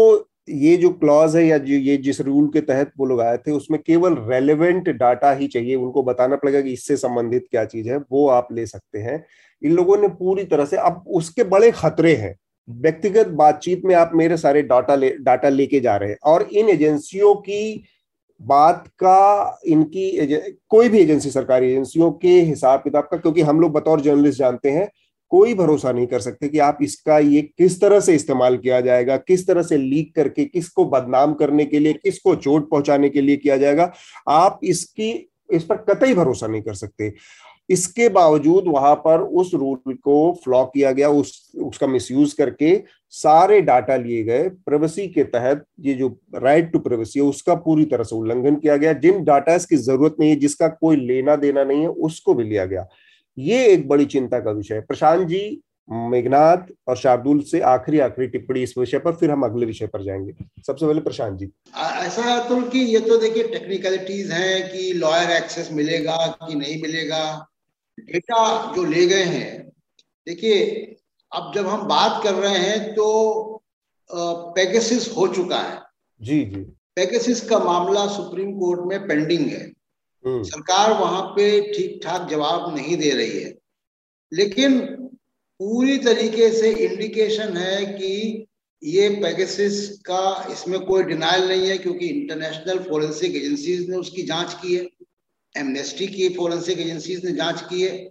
ये 0.49 0.77
जो 0.77 0.89
क्लॉज 0.91 1.37
है 1.37 1.45
या 1.47 1.57
ये 1.65 1.97
जिस 1.97 2.21
रूल 2.21 2.47
के 2.49 2.61
तहत 2.61 2.93
वो 2.99 3.07
लोग 3.07 3.21
आए 3.21 3.37
थे, 3.37 3.51
उसमें 3.51 3.81
केवल 3.83 4.17
रेलेवेंट 4.29 4.89
डाटा 4.91 5.33
ही 5.33 5.47
चाहिए। 5.49 5.75
उनको 5.77 6.03
बताना 6.03 6.37
पड़ेगा 6.37 6.61
कि 6.61 6.73
इससे 6.73 6.97
संबंधित 6.97 7.47
क्या 7.51 7.65
चीज़ 7.65 7.89
है, 7.89 7.99
वो 8.13 8.29
आप 8.29 8.49
ले 8.53 8.67
सकते 8.67 8.99
हैं। 8.99 9.25
इन 9.63 9.73
लोगों 9.73 9.97
ने 9.97 10.09
पूरी 10.11 10.45
तरह 10.45 10.65
से, 10.65 10.77
अब 10.77 11.05
उसके 11.09 11.45
बड़े 11.45 11.71
खतरे 11.71 12.15
हैं। 12.15 12.35
व्यक्तिगत 12.69 13.27
बातचीत 13.27 13.85
में 13.85 13.95
आप 13.95 14.11
मेरे 14.15 14.37
सारे 14.37 14.63
डाटा 14.63 14.95
ले 14.95 15.11
डाटा 15.21 15.49
लेके 15.49 15.81
जा 15.81 15.97
रहे 15.97 16.11
हैं। 16.11 16.19
और 16.25 16.43
इन 16.43 16.69
एजेंसियों 16.69 17.35
की 17.37 17.85
बात 18.41 18.87
का, 19.03 19.61
इनकी 19.67 20.39
कोई 20.71 20.89
भी 20.89 20.99
एजेंसी 20.99 21.31
सरकारी 21.31 21.67
एजेंसियों 21.67 22.11
के 22.13 22.41
हिसाब 22.41 22.81
किताब 22.81 23.09
का, 23.11 23.17
क्योंकि 23.17 23.41
हम 23.41 23.61
लोग 23.61 23.73
बतौर 23.73 24.01
जर्नलिस्ट 24.01 24.39
जानते 24.39 24.71
हैं 24.71 24.89
कोई 25.31 25.55
भरोसा 25.55 25.93
नहीं 25.93 26.07
कर 26.07 26.21
सकते 26.21 26.49
कि 26.49 26.59
आप 26.59 26.79
इसका 26.83 27.19
ये 27.19 27.43
किस 27.43 27.81
तरह 27.81 28.01
से 28.01 28.15
इस्तेमाल 28.15 28.57
किया 28.57 28.81
जाएगा, 28.81 29.17
किस 29.17 29.47
तरह 29.47 29.63
से 29.63 29.77
लीक 29.77 30.15
करके, 30.15 30.45
किसको 30.45 30.85
बदनाम 30.85 31.35
करने 31.35 31.65
के 31.65 31.79
लिए, 31.79 31.93
किसको 31.93 32.35
चोट 32.35 32.71
पहुँचाने 32.71 33.09
के 33.09 33.21
लिए 33.21 33.37
किया 33.37 33.57
जाएगा, 33.57 33.93
आप 34.29 34.61
इसकी, 34.65 35.31
इस 35.51 35.65
पर 35.65 35.77
कतई 35.77 36.15
भरोसा 36.15 36.47
नहीं 36.47 36.63
कर 36.63 36.75
सकते। 36.75 37.13
इसके 37.71 38.09
बावजूद 38.09 38.65
वहाँ 38.67 38.95
पर 38.95 39.21
उस 39.21 39.55
रूल 39.55 39.95
को 39.95 40.41
फ्लॉ 40.45 40.65
किया 40.65 40.93
गया, 40.93 41.09
उस, 41.09 41.53
उसका 41.57 41.87
मिसयूज 41.87 42.33
करके 42.33 42.83
सारे 43.11 43.61
डाटा 43.61 43.97
लिए 43.97 44.23
गए। 44.23 44.49
प्रिवेसी 44.49 45.09
के 45.09 45.25
तहत 45.25 45.65
ये 45.81 45.95
जो 45.95 46.21
राइट 46.35 46.73
टू 46.73 46.79
प्रिवेसी 46.79 47.21
है, 47.21 47.27
उसका 47.27 47.55
पूरी 47.55 47.85
तरह 47.85 48.05
से 48.05 48.17
उल्लंघन 48.17 48.57
किया 48.57 48.77
गया। 48.77 48.93
जिन 48.93 49.25
डाटा 49.25 49.59
की 49.59 49.77
ज़रूरत 49.77 50.17
नहीं 50.21 50.31
है, 50.31 50.37
जिसका 50.37 50.69
कोई 50.69 50.97
लेना 50.97 51.37
देना 51.37 51.65
नहीं 51.65 51.81
है, 51.81 51.89
उसको 51.89 52.35
भी 52.35 52.45
लिया 52.45 52.65
गया। 52.65 52.89
ये 53.39 53.67
एक 53.67 53.89
बड़ी 53.89 54.05
चिंता 54.07 54.39
का 54.41 54.51
विषय 54.51 54.75
है। 54.75 54.81
प्रशांत 54.81 55.27
जी 55.29 55.61
मेघनाथ 55.89 56.73
और 56.89 56.97
शार्दुल 56.97 57.41
से 57.43 57.61
आखिरी 57.61 57.99
आखिरी 57.99 58.27
टिप्पणी 58.29 58.63
इस 58.63 58.75
विषय 58.79 58.99
पर 58.99 59.13
फिर 59.13 59.31
हम 59.31 59.43
अगले 59.43 59.67
विषय 59.67 59.87
पर 59.87 60.03
जाएँगे। 60.03 60.33
सबसे 60.67 60.87
पहले 60.87 61.01
प्रशांत 61.01 61.39
जी। 61.39 61.49
ऐसा 61.77 62.35
अतुल 62.35 62.69
की 62.69 62.85
ये 62.85 63.01
तो 63.01 63.17
देखिए 63.17 63.43
टेक्निकलिटीज 63.49 64.31
हैं 64.33 64.71
कि 64.73 64.93
लॉयर 64.93 65.31
एक्सेस 65.33 65.69
मिलेगा 65.73 66.27
कि 66.43 66.55
नहीं 66.55 66.81
मिलेगा। 66.83 67.25
डेटा 67.99 68.73
जो 68.75 68.85
ले 68.85 69.07
गए 69.07 69.25
हैं 69.25 69.69
देखिए 70.27 70.65
अब 71.33 71.53
जब 71.55 71.67
हम 71.67 71.87
बात 71.89 72.23
कर 72.23 72.35
रहे 72.35 72.59
हैं 72.59 72.93
तो 72.95 73.63
पैगेसिस 74.11 75.09
हो 75.17 75.27
चुका 75.29 75.59
है। 75.59 75.79
जी 76.21 76.45
जी। 76.45 76.61
पैगेसिस 76.97 77.41
का 77.49 77.59
मामला 77.59 78.07
सुप्रीम 78.07 78.53
कोर्ट 78.53 78.81
में 78.87 79.07
पेंडिंग 79.09 79.47
है। 79.49 79.71
सरकार 80.25 80.93
वहाँ 80.93 81.23
पे 81.23 81.61
ठीक 81.73 82.01
ठाक 82.05 82.29
जवाब 82.31 82.75
नहीं 82.77 82.97
दे 82.97 83.11
रही 83.11 83.39
है। 83.41 83.59
लेकिन 84.33 84.79
पूरी 85.61 85.99
तरीके 85.99 86.51
से 86.51 86.71
इंडिकेशन 86.71 87.57
है 87.57 87.87
कि 87.87 88.47
ये 88.85 89.09
पैकेसिस 89.09 89.89
का 89.99 90.49
इसमें 90.53 90.81
कोई 90.81 91.03
डिनाइल 91.03 91.49
नहीं 91.49 91.69
है 91.69 91.79
क्योंकि 91.79 92.07
इंटरनेशनल 92.07 92.79
फोरेंसिक 92.79 93.37
एजेंसीज 93.37 93.89
ने 93.91 93.97
उसकी 93.97 94.23
जाँच 94.23 94.55
की 94.55 94.75
है। 94.75 94.89
एमनेस्टी 95.55 96.07
की 96.07 96.29
फोरेंसिक 96.29 96.79
एजेंसीज 96.79 97.25
ने 97.25 97.33
जाँच 97.33 97.63
की 97.73 97.83
है। 97.83 98.11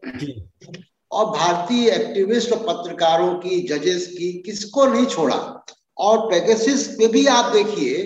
और 1.12 1.26
भारतीय 1.26 1.90
एक्टिविस्ट 1.90 2.52
और 2.52 2.60
पत्रकारों 2.60 3.34
की 3.36 3.60
जजेस 3.68 4.08
की 4.08 4.32
किसको 4.42 4.86
नहीं 4.86 5.06
छोड़ा? 5.06 5.66
और 5.98 6.20
पैकेसिस 6.32 6.88
पे 6.88 7.08
भी 7.08 7.26
आप 7.28 7.54
देखिए 7.54 8.04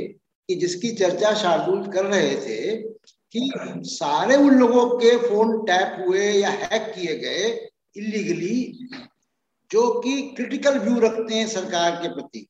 कि 0.50 0.56
जिसकी 0.56 0.92
चर्चा 0.92 1.34
शार्दुल 1.34 1.88
कर 1.88 2.06
रहे 2.06 2.36
थे 2.36 2.93
कि 3.38 3.52
सारे 3.86 4.36
उन 4.36 4.54
लोगों 4.54 4.88
के 4.90 5.18
फ़ोन 5.18 5.66
टैप 5.66 6.06
हुए 6.08 6.32
या 6.32 6.50
हैक 6.50 6.94
किए 6.96 7.18
गए 7.18 7.70
इलीगली 7.98 8.88
जो 9.72 10.02
कि 10.02 10.22
क्रिटिकल 10.22 10.80
व्यू 10.80 11.00
रखते 11.00 11.36
हैं 11.36 11.48
सरकार 11.48 11.92
के 11.92 12.08
प्रति। 12.08 12.48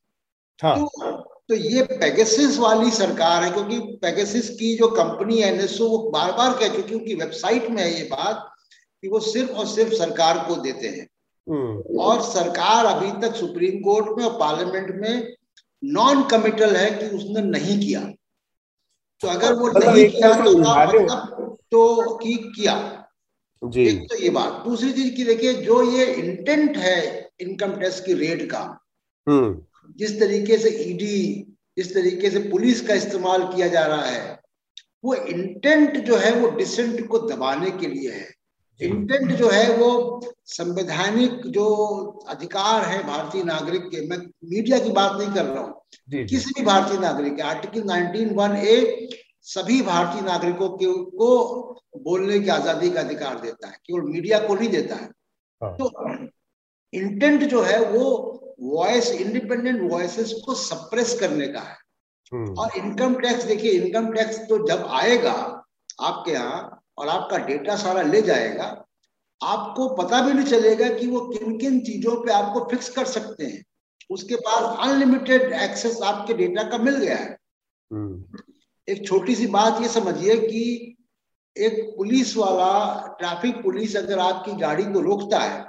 हाँ। 0.64 0.80
तो 0.80 1.12
तो 1.50 1.56
ये 1.56 1.84
पेगासिस 1.84 2.58
वाली 2.58 2.92
सरकार 2.92 3.44
है 3.44 3.52
क्योंकि 3.52 3.80
पेगासिस 3.80 4.50
की 4.50 4.76
जो 4.76 4.88
कंपनी 4.88 5.42
है 5.42 5.54
एनएसओ 5.54 5.88
वो 5.88 5.98
बार 5.98 6.32
बार 6.32 6.54
कह 6.54 6.76
चुकी 6.76 6.96
उनकी 6.96 7.16
वेबसाइट 7.16 7.70
में 7.70 7.84
है 7.84 7.98
ये 7.98 8.04
बात 8.04 8.54
कि 9.02 9.08
वो 9.08 9.20
सिर्फ़ 9.20 9.52
और 9.52 9.68
सिर्फ़ 9.68 9.94
सरकार 9.94 10.38
को 10.48 10.56
देते 10.56 10.88
हैं। 10.88 11.08
हम्म, 11.50 12.00
और 12.00 12.22
सरकार 12.22 12.86
अभी 12.86 13.28
तक 13.28 13.36
सुप्रीम 13.36 13.82
कोर्ट 13.82 14.18
में 14.18 14.26
और 14.26 14.40
पार्लियामेंट 14.40 14.96
में 14.96 15.34
नॉन 15.84 16.24
कमिटल 16.24 16.76
है 16.76 16.92
कि 16.92 17.16
उसने 17.16 17.42
नहीं 17.42 17.80
किया। 17.88 18.14
तो 19.24 19.30
अगर 19.30 19.54
वो 19.54 19.68
मतलब 19.68 19.96
नहीं 19.96 20.10
किया 20.10 20.34
तो 20.44 20.58
मतलब 20.58 21.58
तो 21.72 22.16
की 22.18 22.34
किया? 22.34 23.00
जी। 23.64 23.88
एक 23.88 24.02
तो 24.10 24.16
ये 24.16 24.30
बात। 24.30 24.64
दूसरी 24.66 24.92
चीज़ 24.94 25.16
की 25.16 25.24
देखिए 25.24 25.54
जो 25.54 25.92
ये 25.92 26.06
इंटेंट 26.06 26.78
है 26.78 27.30
इनकम 27.40 27.72
टैक्स 27.72 28.00
की 28.00 28.14
रेट 28.14 28.52
का 28.52 28.80
हम्म। 29.28 29.94
जिस 29.98 30.20
तरीके 30.20 30.58
से 30.58 30.70
ईडी 30.70 31.56
जिस 31.78 31.94
तरीके 31.94 32.30
से 32.30 32.40
पुलिस 32.40 32.82
का 32.82 32.94
इस्तेमाल 32.94 33.44
किया 33.44 33.68
जा 33.68 33.86
रहा 33.86 34.06
है 34.06 34.42
वो 35.04 35.16
इंटेंट 35.16 35.98
जो 35.98 36.16
है 36.16 36.32
वो 36.36 36.50
डिसेंट 36.50 37.08
को 37.08 37.20
दबाने 37.20 37.72
के 37.72 37.88
लिए 37.88 38.12
है। 38.12 38.33
इंटेंट 38.80 39.32
जो 39.32 39.50
है 39.50 39.78
वो 39.78 39.90
संवैधानिक 40.46 41.42
जो 41.48 41.66
अधिकार 42.30 42.86
है 42.86 43.04
भारतीय 43.08 43.44
नागरिक 43.44 43.84
के 43.84 44.08
मैं 44.08 44.18
मीडिया 44.46 44.80
की 44.80 44.92
बात 44.92 45.20
नहीं 45.20 45.34
कर 45.34 45.46
रहा 45.46 45.64
हूँ। 45.64 46.26
किसी 46.28 46.52
भी 46.58 46.66
भारतीय 46.66 47.00
नागरिक 47.00 47.36
के 47.36 47.42
आर्टिकल 47.42 47.82
19 47.90 48.34
वन 48.36 48.56
ए 48.58 49.08
सभी 49.46 49.82
भारतीय 49.82 50.22
नागरिकों 50.22 50.70
के 50.70 50.86
को 51.12 51.30
बोलने 52.04 52.40
की 52.40 52.50
आज़ादी 52.50 52.90
का 52.90 53.00
अधिकार 53.00 53.40
देता 53.40 53.68
है 53.68 53.78
केवल 53.86 54.02
मीडिया 54.12 54.40
को 54.40 54.56
नहीं 54.56 54.70
देता 54.70 54.96
है। 54.96 55.10
हाँ। 55.62 55.76
तो 55.78 55.92
इंटेंट 56.94 57.44
जो 57.44 57.62
है 57.62 57.80
वो 57.92 58.06
वॉइस 58.62 59.12
इंडिपेंडेंट 59.12 59.92
वॉइसेस 59.92 60.34
को 60.46 60.54
सप्रेस 60.56 61.20
करने 61.20 61.48
का 61.48 61.60
है। 61.60 61.78
हम्म, 62.32 62.54
और 62.54 62.78
इनकम 62.78 63.16
टैक्स 63.16 63.44
देखिए 63.44 63.72
इनकम 63.72 64.12
टैक्स 64.14 64.38
तो 64.50 64.58
जब 64.68 64.86
आएगा 64.92 65.34
आपके 66.02 66.32
यहाँ 66.32 66.73
और 66.98 67.08
आपका 67.08 67.38
डेटा 67.38 67.76
सारा 67.76 68.02
ले 68.02 68.22
जाएगा 68.22 68.86
आपको 69.44 69.88
पता 69.96 70.22
भी 70.22 70.34
नहीं 70.34 70.46
चलेगा 70.46 70.90
कि 70.90 71.08
वो 71.08 71.20
किन 71.20 71.58
किन 71.58 71.80
चीज़ों 71.80 72.16
पे 72.16 72.32
आपको 72.32 72.60
फिक्स 72.72 72.90
कर 72.90 73.06
सकते 73.06 73.46
हैं। 73.46 73.64
उसके 74.10 74.36
पास 74.36 74.90
अनलिमिटेड 74.90 75.54
एक्सेस 75.54 76.02
आपके 76.02 76.34
डेटा 76.34 76.64
का 76.64 76.78
मिल 76.78 76.96
गया 76.96 77.16
है। 77.16 77.38
हम्म, 77.92 78.38
एक 78.88 79.08
छोटी 79.08 79.36
सी 79.36 79.48
बात 79.48 79.82
ये 79.82 79.88
समझिए 79.88 80.38
कि 80.38 80.96
एक 81.58 81.94
पुलिस 81.98 82.38
वाला 82.38 83.08
ट्रैफ़िक 83.20 83.62
पुलिस 83.64 83.96
अगर 83.96 84.20
आपकी 84.20 84.52
गाड़ी 84.52 84.84
को 84.84 85.00
रोकता 85.00 85.40
है 85.40 85.66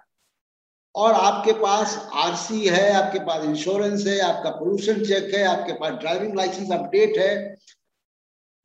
और 0.95 1.13
आपके 1.13 1.53
पास 1.53 2.11
आरसी 2.15 2.67
है 2.69 2.93
आपके 2.93 3.19
पास 3.19 3.45
इंश्योरेंस 3.45 4.07
है 4.07 4.19
आपका 4.21 4.51
पोल्यूशन 4.51 5.05
चेक 5.05 5.35
है 5.35 5.45
आपके 5.45 5.73
पास 5.73 5.93
ड्राइविंग 5.93 6.35
लाइसेंस 6.35 6.71
अपडेट 6.73 7.19
है 7.19 7.57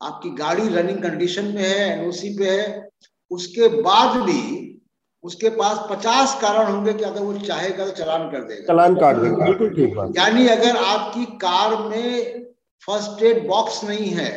आपकी 0.02 0.30
गाड़ी 0.36 0.68
रनिंग 0.70 1.02
कंडीशन 1.04 1.45
में 1.56 1.64
है 1.64 1.86
एनओसी 1.89 2.30
पे 2.38 2.50
है 2.50 2.88
उसके 3.32 3.68
बाद 3.82 4.18
भी 4.24 4.41
उसके 5.24 5.50
पास 5.56 5.80
पचास 5.89 6.38
कारण 6.41 6.72
होंगे 6.72 6.93
कि 6.93 7.04
अगर 7.04 7.22
वो 7.22 7.34
चाहेगा 7.39 7.86
तो 7.86 7.91
चलान 7.93 8.30
कर 8.32 8.43
देगा। 8.43 8.66
चालान 8.68 8.95
काट 8.95 9.16
देगा। 9.18 9.45
बिल्कुल 9.45 9.70
ठीक 9.76 9.95
बात। 9.95 10.14
यानी 10.18 10.47
अगर 10.50 10.78
आपकी 10.78 11.26
कार 11.41 11.76
में 11.84 12.45
फ़र्स्ट 12.88 13.24
एड 13.24 13.47
बॉक्स 13.47 13.84
नहीं 13.84 14.10
है 14.12 14.32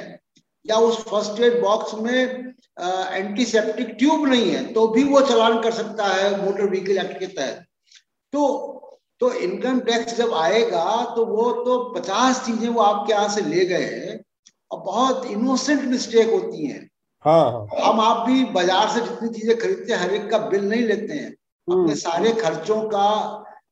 या 0.67 0.77
उस 0.79 0.99
फ़र्स्ट 1.05 1.41
एड 1.43 1.61
बॉक्स 1.63 1.95
में 2.01 2.55
एंटीसेप्टिक 3.13 3.95
ट्यूब 3.99 4.27
नहीं 4.29 4.51
है 4.51 4.65
तो 4.73 4.87
भी 4.89 5.05
वो 5.05 5.21
चलान 5.23 5.61
कर 5.63 5.73
सकता 5.73 6.07
है 6.07 6.45
मोटर 6.45 6.69
व्हीकल 6.71 6.99
एक्ट 6.99 7.19
के 7.21 7.27
तहत। 7.29 7.65
तो 8.33 8.43
तो 9.21 9.33
इनकम 9.41 9.81
टैक्स 9.87 10.17
जब 10.17 10.33
आएगा 10.35 10.85
तो 11.17 11.25
वो 11.27 11.51
तो 11.65 11.79
पचास 11.95 12.45
चीज़ें 12.47 12.69
वो 12.69 12.81
आपके 12.83 13.13
यहाँ 13.13 13.29
से 13.29 13.41
ले 13.45 13.65
गए 13.67 13.85
हैं 13.87 14.21
और 14.73 14.81
बहुत 14.81 15.27
इनोसेंट 15.27 15.83
मिस्टेक 15.85 16.31
होती 16.31 16.66
है। 16.66 16.79
हाँ 17.25 17.45
हाँ। 17.45 17.66
हम 17.83 18.01
आप 18.01 18.27
भी 18.27 18.45
बाज़ार 18.53 18.89
से 18.89 19.01
जितनी 19.01 19.29
चीज़ें 19.29 19.57
खरीदते 19.59 19.93
हैं 19.93 20.01
हर 20.01 20.14
एक 20.14 20.31
का 20.31 20.39
बिल 20.49 20.68
नहीं 20.68 20.83
लेते 20.83 21.12
हैं। 21.12 21.31
हम्म, 21.68 21.83
अपने 21.83 21.95
सारे 21.97 22.33
खर्चों 22.43 22.83
का 22.89 23.09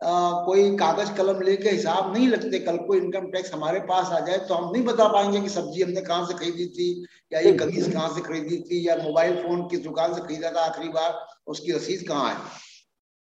आ, 0.03 0.11
कोई 0.45 0.77
कागज़ 0.77 1.13
कलम 1.13 1.41
लेके 1.41 1.71
हिसाब 1.71 2.13
नहीं 2.13 2.27
लगते। 2.29 2.59
कल 2.59 2.77
को 2.77 2.95
इनकम 2.95 3.27
टैक्स 3.31 3.53
हमारे 3.55 3.81
पास 3.81 4.13
आ 4.13 4.21
जाए 4.21 4.39
तो 4.49 4.55
हम 4.55 4.71
नहीं 4.73 4.83
बता 4.85 5.09
पाएँगे 5.09 5.41
कि 5.41 5.49
सब्ज़ी 5.49 5.83
हमने 5.83 6.01
कहाँ 6.01 6.27
से 6.27 6.35
खरीदी 6.35 6.67
थी 6.69 6.87
या 7.33 7.41
ये 7.41 7.53
कमीज 7.53 7.93
कहाँ 7.93 8.09
से 8.15 8.21
खरीदी 8.21 8.59
थी 8.61 8.89
या 8.89 8.97
मोबाइल 8.97 9.37
फ़ोन 9.37 9.67
किस 9.69 9.81
दुकान 9.81 10.15
से 10.15 10.21
खरीदा 10.21 10.51
था 10.51 10.65
आखिरी 10.65 10.89
बार 10.89 11.19
उसकी 11.47 11.73
रसीद 11.73 12.07
कहाँ 12.09 12.31
है। 12.31 12.39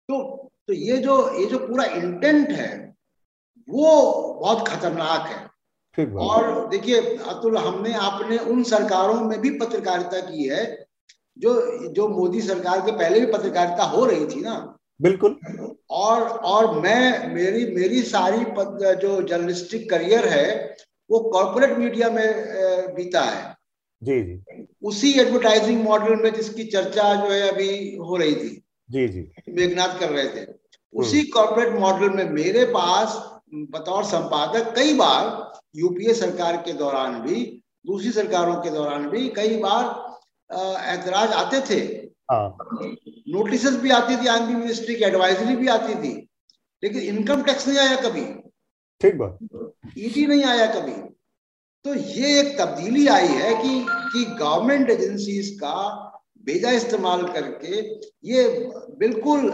तो 0.09 0.21
तो 0.67 0.73
ये 0.73 0.97
जो 0.97 1.15
ये 1.39 1.45
जो 1.45 1.57
पूरा 1.57 1.85
इंटेंट 1.95 2.51
है 2.51 2.69
वो 3.67 3.89
बहुत 4.41 4.67
खतरनाक 4.67 5.27
है। 5.27 5.39
ठीक 5.97 6.15
और 6.21 6.67
देखिए 6.69 6.99
अतुल 7.27 7.57
हमने 7.57 7.93
आपने 7.93 8.37
उन 8.37 8.63
सरकारों 8.63 9.21
में 9.21 9.39
भी 9.41 9.49
पत्रकारिता 9.49 10.19
की 10.21 10.47
है 10.47 10.65
जो 11.37 11.53
जो 11.93 12.07
मोदी 12.07 12.41
सरकार 12.41 12.81
के 12.81 12.91
पहले 12.91 13.19
भी 13.19 13.31
पत्रकारिता 13.31 13.83
हो 13.83 14.05
रही 14.05 14.25
थी 14.25 14.41
ना। 14.41 14.53
बिल्कुल। 15.01 15.37
और 15.89 16.21
और 16.21 16.79
मैं 16.79 17.33
मेरी 17.33 17.65
मेरी 17.75 18.01
सारी 18.01 18.45
पद, 18.57 18.99
जो 19.01 19.21
जर्नलिस्टिक 19.21 19.89
करियर 19.89 20.27
है 20.27 20.75
वो 21.09 21.19
कॉरपोरेट 21.19 21.77
मीडिया 21.77 22.09
में 22.09 22.93
बीता 22.95 23.21
है। 23.21 23.55
जी 24.01 24.21
जी। 24.23 24.67
उसी 24.83 25.11
एडवर्टाइजिंग 25.19 25.83
मॉडल 25.83 26.15
में 26.15 26.33
जिसकी 26.33 26.63
चर्चा 26.65 27.13
जो 27.15 27.31
है 27.31 27.49
अभी 27.49 27.95
हो 27.97 28.17
रही 28.17 28.35
थी। 28.35 28.49
जी 28.89 29.07
जी। 29.07 29.29
मेघनाथ 29.49 29.99
कर 29.99 30.09
रहे 30.09 30.27
थे। 30.27 30.45
उसी 30.93 31.23
कॉरपोरेट 31.23 31.73
मॉडल 31.79 32.09
में 32.09 32.29
मेरे 32.31 32.65
पास 32.65 33.21
बतौर 33.71 34.03
संपादक 34.03 34.73
कई 34.75 34.93
बार 34.93 35.25
यूपीए 35.77 36.13
सरकार 36.13 36.57
के 36.57 36.73
दौरान 36.73 37.19
भी 37.21 37.43
दूसरी 37.87 38.11
सरकारों 38.11 38.55
के 38.55 38.69
दौरान 38.69 39.09
भी 39.09 39.27
कई 39.29 39.57
बार 39.57 39.85
ऐतराज 40.87 41.33
आते 41.33 41.59
थे। 41.69 41.79
हाँ। 42.31 42.57
नोटिस 43.29 43.65
भी 43.75 43.89
आती 43.89 44.15
थी 44.17 44.27
आर्मी 44.27 44.55
मिनिस्ट्री 44.55 44.95
की 44.95 45.03
एडवाइजरी 45.03 45.55
भी 45.55 45.67
आती 45.67 45.95
थी। 45.95 46.13
लेकिन 46.83 47.01
इनकम 47.01 47.43
टैक्स 47.43 47.67
नहीं 47.67 47.77
आया 47.77 47.95
कभी। 48.01 48.25
ठीक 49.01 49.17
बात। 49.17 49.37
ईडी 49.97 50.25
नहीं 50.27 50.43
आया 50.43 50.65
कभी। 50.73 50.91
तो 51.85 51.93
ये 51.93 52.39
एक 52.39 52.57
तब्दीली 52.59 53.07
आई 53.07 53.27
है 53.27 53.53
कि 53.55 53.85
कि 53.89 54.23
गवर्नमेंट 54.35 54.89
एजेंसीज 54.89 55.49
का 55.59 55.75
बेजा 56.45 56.71
इस्तेमाल 56.71 57.23
करके 57.27 57.79
ये 58.25 58.47
बिल्कुल 58.99 59.49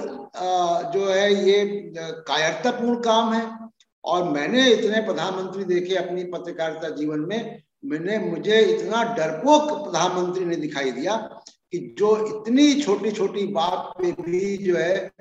जो 0.94 1.06
है 1.08 1.50
ये 1.50 1.64
कायरतापूर्ण 1.98 3.00
काम 3.02 3.34
है। 3.34 3.63
और 4.06 4.24
मैंने 4.24 4.70
इतने 4.72 5.02
प्रधानमंत्री 5.02 5.64
देखे 5.64 5.96
अपनी 5.96 6.24
पत्रकारिता 6.24 6.90
जीवन 6.90 7.20
में, 7.20 7.62
मैंने, 7.86 8.18
मुझे 8.18 8.60
इतना 8.62 9.04
डरपोक 9.04 9.84
प्रधानमंत्री 9.84 10.46
ने 10.46 10.56
दिखाई 10.56 10.92
दिया 10.92 11.16
कि 11.72 11.96
जो 12.00 12.16
इतनी 12.28 12.82
छोटी 12.82 13.12
छोटी 13.12 13.46
बात 13.48 13.94
पे 14.02 14.12
भी 14.12 14.58
जो 14.58 14.78
है, 14.78 15.12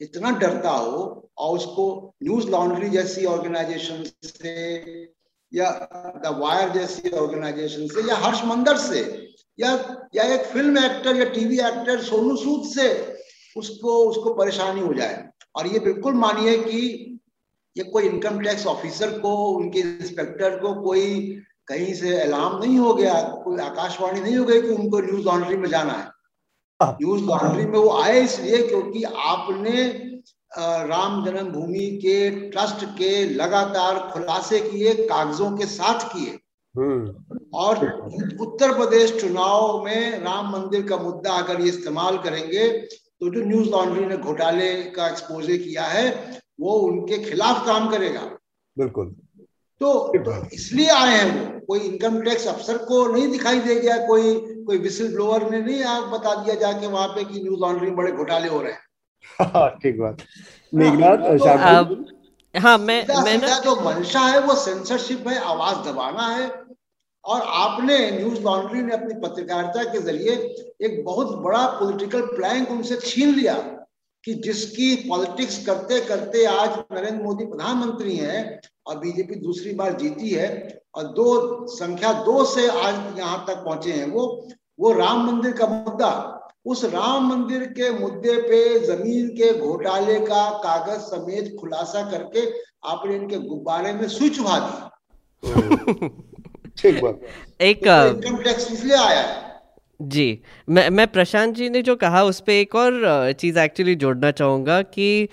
इतना 0.00 0.30
डरता 0.30 0.70
हो 0.70 1.30
और 1.38 1.56
उसको 1.56 2.14
न्यूज़ 2.22 2.48
लॉन्ड्री 2.50 2.88
जैसी 2.90 3.24
ऑर्गेनाइजेशन 3.24 4.04
से 4.24 5.02
या 5.52 5.70
द 6.24 6.36
वायर 6.38 6.68
जैसी 6.68 7.10
ऑर्गेनाइजेशन 7.10 7.86
से 7.86 8.08
या 8.08 8.16
हर्ष 8.16 8.44
मंदर 8.44 8.76
से 8.76 9.00
या 9.60 9.72
या 10.14 10.22
एक 10.34 10.40
फ़िल्म 10.40 10.78
एक्टर 10.78 11.16
या 11.16 11.24
टीवी 11.24 11.58
एक्टर 11.58 12.02
सोनू 12.02 12.36
सूद 12.36 12.66
से 12.68 13.16
उसको 13.56 13.98
उसको 14.06 14.34
परेशानी 14.34 14.80
हो 14.80 14.94
जाए। 14.94 15.28
और 15.56 15.66
ये 15.66 15.78
बिल्कुल 15.78 16.14
मानिए 16.14 16.58
कि 16.58 17.13
ये 17.76 17.84
कोई 17.84 18.08
इनकम 18.08 18.38
टैक्स 18.40 18.66
ऑफिसर 18.66 19.18
को 19.20 19.34
उनके 19.48 19.80
इंस्पेक्टर 19.80 20.58
को 20.58 20.74
कोई 20.82 21.04
कहीं 21.68 21.92
से 21.94 22.18
अलार्म 22.20 22.58
नहीं 22.58 22.78
हो 22.78 22.92
गया 22.94 23.14
कोई 23.44 23.60
आकाशवाणी 23.62 24.20
नहीं 24.20 24.36
हो 24.36 24.44
गई 24.44 24.60
कि 24.62 24.68
उनको 24.68 24.98
न्यूज़ 25.00 25.24
लॉन्ड्री 25.26 25.56
में 25.56 25.68
जाना 25.70 25.92
है। 25.92 26.12
न्यूज़ 26.80 27.22
लॉन्ड्री 27.24 27.66
में 27.66 27.78
वो 27.78 27.90
आए 27.98 28.20
इसलिए 28.20 28.62
क्योंकि 28.68 29.02
आपने 29.04 29.86
राम 30.88 31.24
जन्मभूमि 31.24 31.86
के 32.02 32.30
ट्रस्ट 32.50 32.84
के 32.98 33.12
लगातार 33.34 33.98
खुलासे 34.12 34.60
किए 34.60 34.94
कागजों 35.06 35.50
के 35.56 35.66
साथ 35.66 36.06
किए। 36.08 36.38
हम्म। 36.74 37.48
और 37.54 37.84
उत्तर 38.40 38.72
प्रदेश 38.76 39.20
चुनाव 39.20 39.84
में 39.84 40.20
राम 40.20 40.52
मंदिर 40.52 40.86
का 40.88 40.96
मुद्दा 40.98 41.32
अगर 41.34 41.60
ये 41.60 41.68
इस्तेमाल 41.68 42.18
करेंगे 42.18 42.68
तो 42.70 43.34
जो 43.34 43.44
न्यूज़ 43.44 43.68
लॉन्ड्री 43.70 44.06
ने 44.06 44.16
घोटाले 44.18 44.72
का 44.90 45.08
एक्सपोजे 45.08 45.58
किया 45.58 45.84
है 45.86 46.08
वो 46.60 46.72
उनके 46.72 47.18
खिलाफ 47.18 47.66
काम 47.66 47.90
करेगा। 47.90 48.20
बिल्कुल। 48.78 49.16
तो, 49.80 50.12
तो 50.18 50.46
इसलिए 50.52 50.88
आए 50.88 51.16
हैं 51.16 51.54
वो। 51.54 51.60
कोई 51.66 51.80
इनकम 51.80 52.20
टैक्स 52.20 52.46
अफसर 52.46 52.78
को 52.78 53.06
नहीं 53.06 53.28
दिखाई 53.28 53.58
दे 53.58 53.74
गया 53.74 54.06
कोई 54.06 54.34
कोई 54.38 54.78
विसिल 54.78 55.12
ब्लोअर 55.12 55.50
ने 55.50 55.60
नहीं 55.60 55.82
आप 55.82 56.04
बता 56.04 56.34
दिया 56.34 56.54
जाके 56.54 56.86
वहाँ 56.86 57.08
पे 57.08 57.24
कि 57.24 57.42
न्यूज़ 57.42 57.60
लॉन्ड्री 57.60 57.90
बड़े 57.90 58.12
घोटाले 58.12 58.48
हो 58.48 58.62
रहे 58.62 58.72
हैं। 58.72 58.80
हाँ, 59.40 59.70
ठीक 59.70 60.00
बात। 60.00 60.18
मेघनाथ 60.74 61.58
हाँ, 61.58 61.84
तो 61.84 61.94
हाँ 62.60 62.78
मैं 62.78 63.06
मैं 63.24 63.38
ना 63.38 63.58
जो 63.58 63.76
मंशा 63.76 64.20
है 64.20 64.40
वो 64.40 64.54
सेंसरशिप 64.54 65.28
है 65.28 65.38
आवाज़ 65.38 65.88
दबाना 65.88 66.28
है। 66.28 66.64
और 67.24 67.40
आपने 67.40 68.10
न्यूज़ 68.10 68.40
लॉन्ड्री 68.40 68.82
ने 68.82 68.92
अपनी 68.94 69.14
पत्रकारिता 69.14 69.84
के 69.84 69.98
ज़रिए 69.98 70.32
एक 70.82 71.04
बहुत 71.04 71.38
बड़ा 71.38 71.66
पॉलिटिकल 71.66 72.20
प्लैंक 72.20 72.70
उनसे 72.70 72.96
छीन 72.96 73.34
लिया। 73.34 73.73
कि 74.24 74.34
जिसकी 74.34 74.94
पॉलिटिक्स 74.96 75.66
करते 75.66 76.00
करते 76.00 76.44
आज 76.44 76.78
नरेंद्र 76.92 77.22
मोदी 77.22 77.44
प्रधानमंत्री 77.44 78.16
हैं 78.16 78.60
और 78.86 78.98
बीजेपी 78.98 79.34
दूसरी 79.34 79.74
बार 79.74 79.92
जीती 79.92 80.30
है 80.30 80.80
और 80.94 81.04
दो 81.04 81.66
संख्या 81.66 82.12
दो 82.12 82.44
से 82.44 82.68
आज 82.68 83.18
यहाँ 83.18 83.44
तक 83.48 83.54
पहुँचे 83.54 83.92
हैं 83.92 84.10
वो 84.10 84.48
वो 84.80 84.92
राम 84.92 85.26
मंदिर 85.26 85.52
का 85.52 85.66
मुद्दा। 85.66 86.40
उस 86.66 86.84
राम 86.84 87.26
मंदिर 87.28 87.64
के 87.64 87.90
मुद्दे 87.90 88.36
पे 88.42 88.78
ज़मीन 88.86 89.28
के 89.28 89.58
घोटाले 89.58 90.20
का 90.20 90.50
कागज़ 90.50 91.00
समेत 91.00 91.56
खुलासा 91.60 92.10
करके 92.10 92.50
आपने 92.88 93.16
इनके 93.16 93.38
गुब्बारे 93.38 93.92
में 93.92 94.08
स्विच 94.08 94.40
उठा 94.40 94.58
दी। 94.58 96.08
ठीक 96.76 97.02
बात। 97.02 97.20
एक 97.60 97.86
इनकम 97.86 98.36
टैक्स 98.36 98.72
इसलिए 98.72 98.96
आया 98.96 99.20
है। 99.20 99.53
जी 100.02 100.38
मैं 100.68 100.90
मैं 100.90 101.06
प्रशांत 101.08 101.54
जी 101.54 101.68
ने 101.70 101.82
जो 101.82 101.96
कहा 101.96 102.22
उस 102.24 102.40
पर 102.40 102.52
एक 102.52 102.74
और 102.74 103.32
चीज़ 103.32 103.58
एक्चुअली 103.58 103.94
जोड़ना 103.94 104.30
चाहूँगा 104.30 104.82
कि 104.82 105.28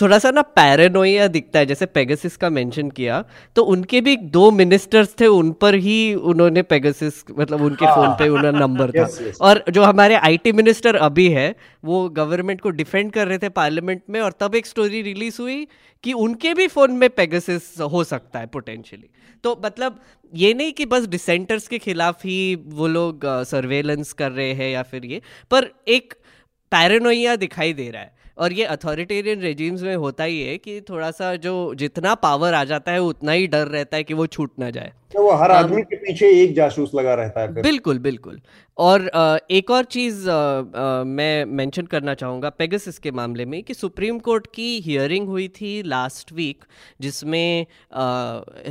थोड़ा 0.00 0.18
सा 0.18 0.30
ना 0.30 0.42
पैरानोइया 0.42 1.26
दिखता 1.28 1.58
है 1.58 1.66
जैसे 1.66 1.86
पेगासिस 1.86 2.36
का 2.36 2.50
मेंशन 2.50 2.90
किया 2.90 3.24
तो 3.56 3.62
उनके 3.62 4.00
भी 4.00 4.16
दो 4.16 4.50
मिनिस्टर्स 4.50 5.14
थे 5.20 5.26
उन 5.26 5.52
पर 5.52 5.74
ही 5.74 6.14
उन्होंने 6.14 6.62
पेगासिस 6.62 7.24
मतलब 7.38 7.62
उनके 7.62 7.84
हाँ, 7.84 7.94
फ़ोन 7.96 8.14
पे 8.18 8.28
उनका 8.28 8.50
नंबर 8.50 8.90
था। 8.90 9.08
Yes, 9.08 9.20
yes. 9.22 9.40
और 9.40 9.64
जो 9.70 9.82
हमारे 9.82 10.14
आईटी 10.14 10.52
मिनिस्टर 10.52 10.96
अभी 10.96 11.28
है 11.28 11.54
वो 11.84 12.08
गवर्नमेंट 12.08 12.60
को 12.60 12.70
डिफेंड 12.70 13.12
कर 13.12 13.28
रहे 13.28 13.38
थे 13.38 13.48
पार्लियामेंट 13.48 14.02
में 14.10 14.20
और 14.20 14.34
तब 14.40 14.54
एक 14.54 14.66
स्टोरी 14.66 15.02
रिलीज़ 15.02 15.42
हुई 15.42 15.66
कि 16.04 16.12
उनके 16.12 16.54
भी 16.54 16.66
फ़ोन 16.66 16.92
में 16.92 17.10
पेगासिस 17.10 17.80
हो 17.80 18.04
सकता 18.04 18.38
है 18.38 18.46
पोटेंशियली 18.46 19.10
तो 19.44 19.60
मतलब 19.64 20.00
ये 20.34 20.52
नहीं 20.54 20.72
कि 20.72 20.86
बस 20.86 21.06
डिसेंटर्स 21.06 21.68
के 21.68 21.78
खिलाफ 21.78 22.24
ही 22.24 22.54
वो 22.54 22.86
लोग 22.86 23.20
सर्वेलेंस 23.44 24.12
कर 24.12 24.32
रहे 24.32 24.52
हैं 24.52 24.70
या 24.70 24.82
फिर 24.82 25.04
ये, 25.04 25.20
पर 25.50 25.70
एक 25.88 26.14
पैरानोइया 26.72 27.36
दिखाई 27.36 27.72
दे 27.72 27.90
रहा 27.90 28.02
है। 28.02 28.18
और 28.38 28.52
ये 28.52 28.64
अथॉरिटेरियन 28.64 29.40
रेजिम्स 29.40 29.82
में 29.82 29.96
होता 29.96 30.24
ही 30.24 30.40
है 30.42 30.56
कि 30.58 30.80
थोड़ा 30.80 31.10
सा 31.10 31.34
जो 31.36 31.74
जितना 31.74 32.14
पावर 32.14 32.54
आ 32.54 32.64
जाता 32.64 32.92
है, 32.92 32.98
उतना 32.98 33.32
ही 33.32 33.46
डर 33.46 33.66
रहता 33.66 33.96
है 33.96 34.04
कि 34.04 34.14
वो 34.14 34.26
छूट 34.26 34.58
ना 34.58 34.70
जाए। 34.70 34.92
वो 35.14 35.30
हर 35.32 35.50
आदमी 35.50 35.82
के 35.82 35.96
पीछे 35.96 36.28
एक 36.42 36.54
जासूस 36.54 36.90
लगा 36.94 37.14
रहता 37.14 37.40
है 37.40 37.62
बिल्कुल 37.62 37.98
बिल्कुल 37.98 38.40
और 38.78 39.02
एक 39.50 39.70
और 39.70 39.84
चीज़ 39.84 40.28
मैं 41.06 41.44
मेंशन 41.46 41.86
करना 41.86 42.12
चाहूँगा 42.14 42.50
पेगसिस 42.50 42.98
के 42.98 43.10
मामले 43.10 43.44
में 43.44 43.62
कि 43.62 43.74
सुप्रीम 43.74 44.18
कोर्ट 44.18 44.46
की 44.54 44.68
हियरिंग 44.80 45.26
हुई 45.28 45.48
थी 45.48 45.82
लास्ट 45.82 46.32
वीक 46.32 46.64
जिसमें 47.00 47.66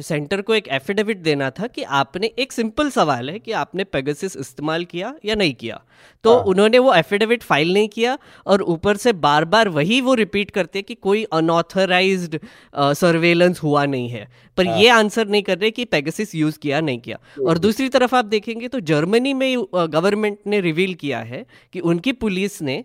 सेंटर 0.02 0.42
को 0.42 0.56
एक 0.56 0.68
एफिडेविट 0.68 1.18
देना 1.18 1.50
था 1.50 1.68
कि 1.68 1.84
आपने 2.00 2.32
एक 2.40 2.54
सिंपल 2.54 2.90
सवाल 2.90 3.30
है 3.30 3.40
कि 3.40 3.52
आपने 3.52 3.84
पेगसिस 3.90 4.38
इस्तेमाल 4.38 4.86
किया 4.86 5.14
या 5.26 5.36
नहीं 5.36 5.54
किया 5.54 5.82
तो 6.24 6.34
हाँ। 6.34 6.44
उन्होंने 6.44 6.80
वो 6.80 6.94
एफिडेविट 6.94 7.44
फ़ाइल 7.44 7.74
नहीं 7.74 7.88
किया 7.90 8.18
और 8.46 8.62
ऊपर 8.62 8.98
से 8.98 9.14
बार 9.20 9.46
बार 9.46 9.70
वही 9.70 10.00
वो 10.02 10.14
रिपीट 10.14 10.52
करते 10.52 10.82
कि 10.82 10.96
कोई 10.98 11.24
अनऑथराइज्ड 11.34 12.40
सर्वेलेंस 12.76 13.64
हुआ 13.64 13.86
नहीं 13.86 14.10
है 14.10 14.28
पर 14.58 14.68
हाँ। 14.68 14.78
ये 14.78 14.90
आंसर 14.90 15.28
नहीं 15.28 15.44
कर 15.44 15.58
रहे 15.58 15.72
कि 15.72 15.86
पेगसिस 15.88 16.29
यूज़ 16.36 16.60
किया 16.60 16.82
नहीं 16.82 17.00
किया। 17.00 17.18
और 17.48 17.58
दूसरी 17.58 17.90
तरफ़ 17.90 18.16
आप 18.16 18.26
देखेंगे 18.26 18.68
तो 18.68 18.80
जर्मनी 18.80 19.34
में 19.34 19.64
गवर्नमेंट 19.74 20.38
ने 20.48 20.62
रिवील 20.62 20.94
किया 20.96 21.20
है 21.24 21.46
कि 21.74 21.80
उनकी 21.82 22.12
पुलिस 22.16 22.62
ने 22.62 22.84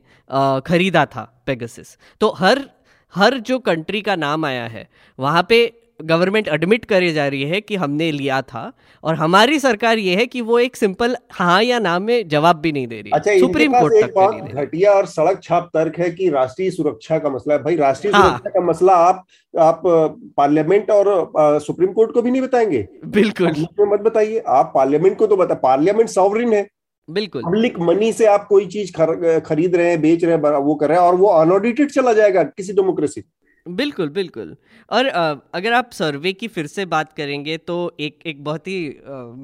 खरीदा 0.66 1.04
था 1.06 1.30
पेगसिस 1.46 1.96
तो 2.20 2.30
हर 2.38 2.68
हर 3.14 3.38
जो 3.38 3.58
कंट्री 3.58 4.00
का 4.02 4.16
नाम 4.16 4.44
आया 4.44 4.66
है 4.66 4.88
वहाँ 5.18 5.46
पे 5.48 5.58
गवर्नमेंट 6.02 6.48
एडमिट 6.48 6.84
करे 6.84 7.12
जा 7.12 7.28
रही 7.28 7.42
है 7.42 7.60
कि 7.60 7.76
हमने 7.76 8.12
लिया 8.12 8.42
था 8.42 8.72
और 9.04 9.14
हमारी 9.14 9.58
सरकार 9.58 9.98
ये 9.98 10.16
है 10.16 10.26
कि 10.26 10.40
वो 10.40 10.58
एक 10.58 10.76
सिंपल 10.76 11.16
हाँ 11.32 11.62
या 11.62 11.78
ना 11.78 11.98
में 11.98 12.28
जवाब 12.28 12.56
भी 12.56 12.72
नहीं 12.72 12.86
दे 12.86 13.00
रही 13.00 13.10
अच्छा, 13.10 13.38
सुप्रीम 13.38 13.72
कोर्ट 13.72 13.94
तक 14.00 14.12
बहुत 14.14 14.34
घटिया 14.36 14.92
और 14.92 15.06
सड़क 15.06 15.40
छाप 15.42 15.70
तर्क 15.74 15.98
है 15.98 16.10
कि 16.10 16.28
राष्ट्रीय 16.28 16.70
सुरक्षा 16.70 17.18
का 17.18 17.30
मसला 17.30 17.54
है। 17.54 17.62
भाई 17.62 17.76
राष्ट्रीय 17.76 18.12
हाँ, 18.12 18.28
सुरक्षा 18.28 18.50
का 18.50 18.66
मसला 18.66 18.92
आप 18.92 19.24
आप 19.58 19.82
पार्लियामेंट 20.36 20.90
और 20.90 21.32
सुप्रीम 21.60 21.92
कोर्ट 21.92 22.12
को 22.12 22.22
भी 22.22 22.30
नहीं 22.30 22.42
बताएँगे। 22.42 22.88
बिल्कुल। 23.04 23.66
मत 23.80 24.00
बताइए 24.00 24.42
आप 24.48 24.72
पार्लियामेंट 24.74 25.18
को 25.18 25.26
तो 25.26 25.36
बता 25.36 25.54
पार्लियामेंट 25.54 26.08
सॉवरिन 26.08 26.52
है। 26.52 26.66
बिल्कुल। 27.10 27.42
पब्लिक 27.42 27.78
मनी 27.78 28.12
से 28.12 28.26
आप 28.26 28.46
कोई 28.46 28.66
चीज़ 28.66 28.92
खर, 28.92 29.40
खरीद 29.40 29.76
रहे 29.76 29.90
हैं 29.90 30.00
बेच 30.00 30.24
रहे 30.24 30.34
हैं 30.34 30.56
वो 30.56 30.74
कर 30.74 30.88
रहे 30.88 30.98
हैं 30.98 31.04
और 31.04 31.14
वो 31.14 31.26
अनऑडिटेड 31.26 31.90
चला 31.90 32.12
जाएगा 32.12 32.42
किसी 32.42 32.72
डेमोक्रेसी। 32.72 33.20
बिल्कुल 33.66 34.08
बिल्कुल। 34.08 34.56
और 34.90 35.06
अगर 35.06 35.72
आप 35.72 35.90
सर्वे 35.92 36.32
की 36.32 36.48
फिर 36.48 36.66
से 36.66 36.84
बात 36.86 37.12
करेंगे 37.12 37.56
तो 37.58 37.76
एक 38.00 38.18
एक 38.26 38.42
बहुत 38.44 38.66
ही 38.68 38.78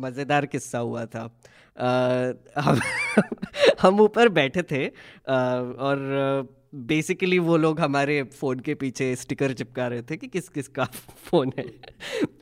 मज़ेदार 0.02 0.46
किस्सा 0.46 0.78
हुआ 0.78 1.04
था। 1.06 1.22
हम 2.58 2.80
हम 3.80 4.00
ऊपर 4.00 4.28
बैठे 4.28 4.62
थे 4.62 4.86
और 4.86 6.48
बेसिकली 6.86 7.38
वो 7.38 7.56
लोग 7.56 7.80
हमारे 7.80 8.22
फ़ोन 8.32 8.60
के 8.60 8.74
पीछे 8.74 9.14
स्टिकर 9.16 9.52
चिपका 9.52 9.86
रहे 9.88 10.02
थे 10.02 10.16
कि 10.16 10.26
किस 10.28 10.48
किस 10.48 10.68
का 10.68 10.84
फ़ोन 11.30 11.52
है। 11.58 11.64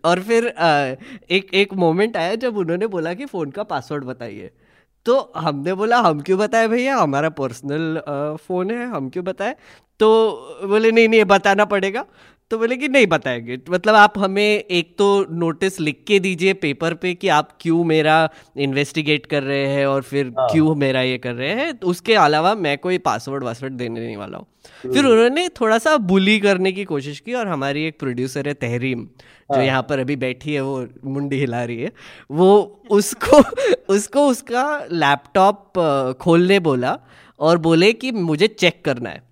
और 0.05 0.20
फिर 0.22 0.47
एक 1.31 1.55
एक 1.55 1.74
मोमेंट 1.74 2.16
आया 2.16 2.35
जब 2.35 2.57
उन्होंने 2.57 2.87
बोला 2.87 3.14
कि 3.14 3.26
फ़ोन 3.26 3.51
का 3.51 3.62
पासवर्ड 3.64 4.05
बताइए। 4.05 4.51
तो 5.09 5.33
हमने 5.37 5.75
बोला, 5.75 5.99
हम 5.99 6.21
क्यों 6.21 6.39
बताए 6.39 6.69
भैया? 6.69 6.97
हमारा 6.97 7.29
पर्सनल 7.29 8.01
फ़ोन 8.37 8.71
है, 8.71 8.87
हम 8.87 9.09
क्यों 9.11 9.25
बताए? 9.25 9.57
तो 10.01 10.09
बोले, 10.65 10.91
नहीं 10.93 11.09
नहीं 11.09 11.25
बताना 11.25 11.65
पड़ेगा। 11.65 12.05
तो 12.51 12.59
बोले 12.59 12.77
कि 12.77 12.89
नहीं 12.89 13.07
बताएँगे 13.07 13.59
मतलब 13.71 13.95
आप 13.95 14.19
हमें 14.19 14.43
एक 14.43 14.95
तो 14.99 15.07
नोटिस 15.31 15.79
लिख 15.81 16.03
के 16.07 16.19
दीजिए 16.21 16.53
पेपर 16.55 16.95
पे 16.95 17.13
कि 17.15 17.29
आप 17.29 17.49
क्यों 17.61 17.83
मेरा 17.85 18.29
इन्वेस्टिगेट 18.57 19.27
कर 19.27 19.43
रहे 19.43 19.67
हैं 19.67 19.85
और 19.87 20.03
फिर 20.03 20.33
हाँ। 20.39 20.49
क्यों 20.53 20.75
मेरा 20.75 21.03
ये 21.03 21.19
कर 21.19 21.35
रहे 21.35 21.51
हैं 21.55 21.77
तो 21.77 21.87
उसके 21.87 22.15
अलावा 22.15 22.55
मैं 22.55 22.77
कोई 22.79 22.99
पासवर्ड 23.01 23.45
वासवर्ड 23.45 23.73
देने 23.73 24.01
नहीं 24.01 24.17
वाला 24.17 24.39
हूँ 24.39 24.47
हम्म। 24.85 24.95
फिर 24.95 25.05
उन्होंने 25.05 25.49
थोड़ा 25.61 25.79
सा 25.79 25.97
बुली 26.07 26.39
करने 26.41 26.73
की 26.73 26.85
कोशिश 26.85 27.21
की 27.21 27.35
और 27.35 27.49
हमारी 27.49 27.85
एक 27.85 27.99
प्रोड्यूसर 27.99 28.49
है 28.49 28.55
तहरीम 28.57 29.05
जो 29.05 29.55
हाँ। 29.55 29.65
यहाँ 29.65 29.83
पर 29.83 29.99
अभी 29.99 30.17
बैठी 30.17 30.55
है 30.55 30.61
वो 30.61 30.87
मुंडी 31.05 31.37
हिला 31.37 31.63
रही 31.65 31.83
है 31.83 31.93
वो 32.31 32.83
उसको 32.91 33.43
उसको 33.95 34.27
उसका 34.27 34.67
लैपटॉप 34.95 36.17
खोलने 36.21 36.59
बोला 36.63 36.99
और 37.41 37.59
बोले 37.59 37.93
कि 37.93 38.13
मुझे 38.13 38.47
चेक 38.49 38.85
करना 38.85 39.11
है 39.11 39.28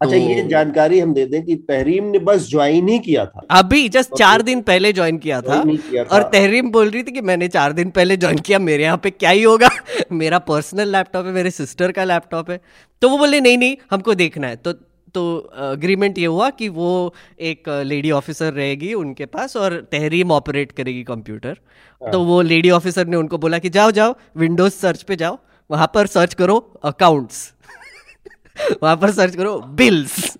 अच्छा 0.00 0.16
ये 0.16 0.42
तो 0.42 0.48
जानकारी 0.48 0.98
हम 1.00 1.14
दे 1.14 1.24
दें 1.26 1.44
कि 1.44 1.54
तहरीम 1.54 2.04
ने 2.04 2.18
बस 2.18 2.48
ज्वाइन 2.48 2.88
ही 2.88 2.98
किया 2.98 3.24
था। 3.26 3.46
अभी 3.50 3.88
जस्ट 3.88 4.10
तो 4.10 4.16
चार 4.16 4.42
दिन 4.42 4.60
पहले 4.62 4.92
ज्वाइन 4.92 5.18
किया 5.18 5.40
था, 5.40 5.62
किया 5.64 6.02
और 6.04 6.22
तहरीम 6.22 6.70
बोल 6.70 6.90
रही 6.90 7.02
थी 7.02 7.12
कि 7.12 7.20
मैंने 7.20 7.48
चार 7.48 7.72
दिन 7.72 7.90
पहले 7.90 8.16
ज्वाइन 8.16 8.38
किया 8.38 8.58
मेरे 8.58 8.82
यहाँ 8.82 9.00
पे 9.02 9.10
क्या 9.10 9.30
ही 9.30 9.42
होगा? 9.42 9.68
मेरा 10.12 10.38
पर्सनल 10.38 10.92
लैपटॉप 10.92 11.26
है 11.26 11.32
मेरे 11.32 11.50
सिस्टर 11.50 11.92
का 11.92 12.04
लैपटॉप 12.04 12.50
है। 12.50 12.60
तो 13.02 13.08
वो 13.08 13.18
बोले 13.18 13.40
नहीं 13.40 13.58
नहीं 13.58 13.76
हमको 13.90 14.14
देखना 14.14 14.46
है। 14.46 14.56
तो 14.56 14.72
तो 15.14 15.36
अग्रीमेंट 15.56 16.18
ये 16.18 16.26
हुआ 16.26 16.50
कि 16.50 16.68
वो 16.68 17.14
एक 17.40 17.68
लेडी 17.68 18.10
ऑफिसर 18.10 18.52
रहेगी 18.52 18.92
उनके 18.94 19.26
पास 19.26 19.56
और 19.56 19.74
तहरीम 19.92 20.32
ऑपरेट 20.32 20.72
करेगी 20.72 21.02
कंप्यूटर 21.02 21.56
हाँ। 22.02 22.10
तो 22.12 22.22
वो 22.24 22.40
लेडी 22.42 22.70
ऑफिसर 22.70 23.06
ने 23.06 23.16
उनको 23.16 23.38
बोला 23.38 23.58
कि 23.58 23.68
जाओ 23.68 23.90
जाओ 23.90 24.14
विंडोज़ 24.36 24.72
सर्च 24.72 25.02
पे 25.02 25.16
जाओ 25.16 25.38
वहाँ 25.70 25.90
पर 25.94 26.06
सर्च 26.06 26.34
करो 26.34 26.58
अकाउंट्स 26.84 27.52
वहाँ 28.82 28.96
पर 28.96 29.10
सर्च 29.12 29.36
करो 29.36 29.58
बिल्स 29.76 30.36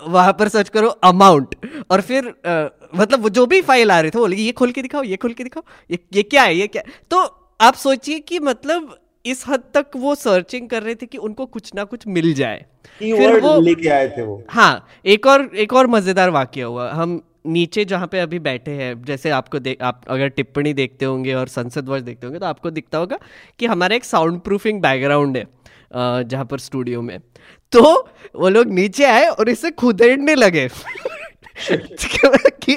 वहाँ 0.00 0.32
पर 0.32 0.48
सर्च 0.48 0.68
करो 0.68 0.88
अमाउंट 1.04 1.54
और 1.90 2.00
फिर 2.00 2.26
आ, 2.26 2.68
मतलब 2.96 3.22
वो 3.22 3.28
जो 3.30 3.46
भी 3.46 3.60
फ़ाइल 3.62 3.90
आ 3.90 4.00
रहे 4.00 4.10
थे 4.10 4.18
बोले 4.18 4.36
ये 4.36 4.52
खोल 4.52 4.72
के 4.72 4.82
दिखाओ 4.82 5.02
ये 5.04 5.16
खोल 5.16 5.32
के 5.32 5.44
दिखाओ 5.44 5.62
ये 5.90 5.98
ये 6.14 6.22
क्या 6.24 6.42
है 6.42 6.56
ये 6.56 6.66
क्या 6.66 6.82
तो 7.10 7.22
आप 7.60 7.74
सोचिए 7.76 8.18
कि 8.20 8.38
मतलब 8.40 8.96
इस 9.24 9.44
हद 9.48 9.62
तक 9.74 9.96
वो 9.96 10.14
सर्चिंग 10.14 10.68
कर 10.68 10.82
रहे 10.82 10.94
थे 10.94 11.06
कि 11.06 11.18
उनको 11.18 11.44
कुछ 11.46 11.70
ना 11.74 11.84
कुछ 11.84 12.06
मिल 12.06 12.32
जाए। 12.34 12.64
फिर 12.98 13.38
वो 13.40 13.60
लेके 13.60 13.88
आए 13.88 14.08
थे 14.08 14.22
वो। 14.22 14.42
हाँ 14.50 14.86
एक 15.04 15.26
और 15.26 15.48
एक 15.56 15.72
और 15.72 15.86
मज़ेदार 15.86 16.30
वाक्य 16.30 16.62
हुआ। 16.62 16.90
हम 16.92 17.20
नीचे 17.46 17.84
जहाँ 17.84 18.06
पे 18.06 18.18
अभी 18.20 18.38
बैठे 18.40 18.70
हैं 18.70 19.02
जैसे 19.04 19.30
आपको 19.30 19.58
देख 19.58 19.82
आप 19.82 20.00
अगर 20.08 20.28
टिप्पणी 20.28 20.72
देखते 20.74 21.04
होंगे 21.04 21.34
और 21.34 21.48
संसद 21.48 21.88
वर्ष 21.88 22.02
देखते 22.02 22.26
होंगे 22.26 22.38
तो 22.38 22.46
आपको 22.46 22.70
दिखता 22.70 22.98
होगा 22.98 23.18
कि 23.58 23.66
हमारा 23.66 23.96
एक 23.96 24.04
साउंड 24.04 24.40
प्रूफिंग 24.40 24.80
बैकग्राउंड 24.82 25.36
है। 25.36 25.46
जहाँ 25.96 26.44
पर 26.44 26.58
स्टूडियो 26.58 27.02
में। 27.02 27.20
तो 27.72 28.08
वो 28.36 28.48
लोग 28.48 28.66
नीचे 28.66 29.04
आए 29.04 29.26
और 29.26 29.48
इसे 29.48 29.70
खुदेड़ने 29.70 30.34
लगे। 30.34 30.68
कि, 32.64 32.74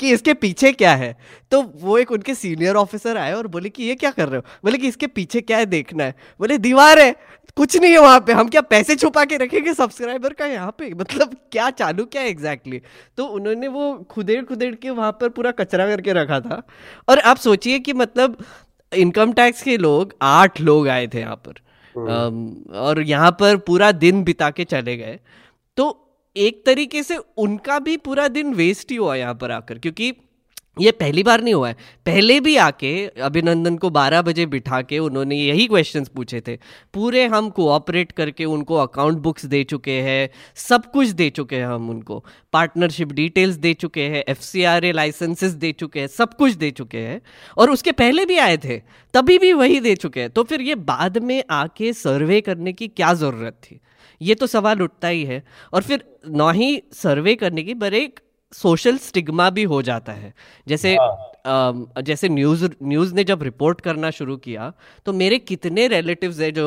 कि 0.00 0.10
इसके 0.10 0.34
पीछे 0.34 0.72
क्या 0.72 0.94
है? 0.94 1.16
तो 1.50 1.62
वो 1.62 1.98
एक 1.98 2.12
उनके 2.12 2.34
सीनियर 2.34 2.74
ऑफिसर 2.74 3.16
आए 3.16 3.32
और 3.32 3.46
बोले 3.46 3.68
कि 3.68 3.84
ये 3.84 3.94
क्या 3.94 4.10
कर 4.10 4.28
रहे 4.28 4.36
हो? 4.36 4.42
बोले 4.64 4.78
कि 4.78 4.88
इसके 4.88 5.06
पीछे 5.06 5.40
क्या 5.40 5.58
है 5.58 5.66
देखना 5.66 6.04
है। 6.04 6.14
बोले 6.40 6.58
दीवार 6.58 6.98
है। 6.98 7.16
कुछ 7.56 7.76
नहीं 7.76 7.92
है 7.92 7.98
वहाँ 7.98 8.20
पे। 8.20 8.32
हम 8.32 8.48
क्या 8.48 8.60
पैसे 8.60 8.96
छुपा 8.96 9.24
के 9.24 9.36
रखेंगे 9.36 9.74
सब्सक्राइबर 9.74 10.32
का 10.32 10.46
यहाँ 10.46 10.74
पे? 10.78 10.94
मतलब 10.94 11.36
क्या 11.52 11.70
चालू 11.70 12.04
क्या 12.04 12.22
है 12.22 12.28
एग्जैक्टली? 12.28 12.82
तो 13.16 13.24
उन्होंने 13.24 13.68
वो 13.68 13.94
खुदेड़ 14.10 14.44
खुदेड़ 14.44 14.74
के 14.74 14.90
वहाँ 14.90 15.12
पर 15.12 15.28
पूरा 15.28 15.50
कचरा 15.50 15.86
करके 15.86 16.12
रखा 16.12 16.40
था। 16.40 16.62
और 17.08 17.18
आप 17.18 17.36
सोचिए 17.36 17.78
कि 17.78 17.92
मतलब 17.92 18.44
इनकम 18.94 19.32
टैक्स 19.32 19.62
के 19.62 19.76
लोग 19.76 20.14
आठ 20.22 20.60
लोग 20.60 20.88
आए 20.88 21.06
थे 21.06 21.20
यहाँ 21.20 21.36
पर। 21.36 21.54
और 21.96 23.02
यहाँ 23.02 23.30
पर 23.40 23.56
पूरा 23.56 23.90
दिन 23.92 24.22
बिता 24.24 24.50
के 24.50 24.64
चले 24.64 24.96
गए। 24.96 25.18
तो 25.78 25.96
एक 26.36 26.64
तरीके 26.66 27.02
से 27.02 27.16
उनका 27.38 27.78
भी 27.78 27.96
पूरा 27.98 28.26
दिन 28.28 28.54
वेस्ट 28.54 28.90
ही 28.90 28.96
हुआ 28.96 29.14
यहाँ 29.14 29.34
पर 29.34 29.50
आकर, 29.50 29.78
क्योंकि 29.78 30.12
ये 30.80 30.90
पहली 30.90 31.22
बार 31.22 31.40
नहीं 31.40 31.54
हुआ 31.54 31.68
है। 31.68 31.76
पहले 32.06 32.40
भी 32.40 32.56
आके 32.56 33.06
अभिनंदन 33.06 33.76
को 33.76 33.90
12 33.90 34.22
बजे 34.22 34.46
बिठा 34.46 34.82
के 34.82 34.98
उन्होंने 34.98 35.36
यही 35.36 35.66
क्वेश्चंस 35.66 36.08
पूछे 36.08 36.40
थे। 36.40 36.56
पूरे 36.94 37.26
हम 37.26 37.50
कोऑपरेट 37.50 38.12
करके 38.12 38.44
उनको 38.44 38.74
अकाउंट 38.74 39.18
बुक्स 39.18 39.44
दे 39.44 39.64
चुके 39.64 40.00
हैं, 40.00 40.30
सब 40.54 40.90
कुछ 40.90 41.08
दे 41.08 41.30
चुके 41.30 41.56
हैं 41.56 41.66
हम 41.66 41.90
उनको। 41.90 42.24
पार्टनरशिप 42.52 43.12
डिटेल्स 43.12 43.56
दे 43.56 43.74
चुके 43.74 44.02
हैं 44.02 44.24
F 44.28 44.40
C 44.40 44.64
R 44.64 44.84
A 44.84 44.92
licenses 44.92 45.52
दे 45.52 45.72
चुके 45.72 46.00
हैं, 46.00 46.06
सब 46.06 46.34
कुछ 46.34 46.52
दे 46.52 46.70
चुके 46.70 46.98
हैं। 46.98 47.20
और 47.58 47.70
उसके 47.70 47.92
पहले 47.92 48.26
भी 48.26 48.38
आए 48.38 48.56
थे, 48.56 48.78
तभी 49.14 49.38
भी 49.38 49.52
वही 49.52 49.80
दे 49.80 49.94
चुके 49.96 50.20
हैं। 50.20 50.30
तो 50.30 50.42
फिर 50.42 50.60
ये 50.60 50.74
बाद 50.74 51.18
में 51.18 51.44
आके 51.50 51.92
सर्वे 51.92 52.40
करने 52.40 52.72
की 52.72 52.88
क्या 52.88 53.14
ज़रूरत 53.14 53.52
थी? 53.52 53.80
ये 54.22 54.34
तो 54.34 54.46
सवाल 54.46 54.82
उठता 54.82 55.08
ही 55.08 55.24
है। 55.24 55.44
और 55.72 55.82
फिर 55.82 56.04
ना 56.28 56.52
ही 56.52 56.82
सर्वे 56.92 57.34
करने 57.34 57.62
की, 57.62 57.74
पर 57.74 57.94
एक 57.94 58.20
सोशल 58.52 58.96
स्टिग्मा 58.98 59.48
भी 59.50 59.62
हो 59.62 59.80
जाता 59.82 60.12
है। 60.12 60.32
जैसे 60.66 60.96
आ, 60.96 61.72
जैसे 62.02 62.28
न्यूज़ 62.28 62.64
न्यूज़ 62.82 63.14
ने 63.14 63.24
जब 63.24 63.42
रिपोर्ट 63.42 63.80
करना 63.80 64.10
शुरू 64.10 64.36
किया 64.36 64.72
तो 65.06 65.12
मेरे 65.12 65.38
कितने 65.38 65.86
रिलेटिव्स 65.88 66.40
है 66.40 66.50
जो 66.52 66.66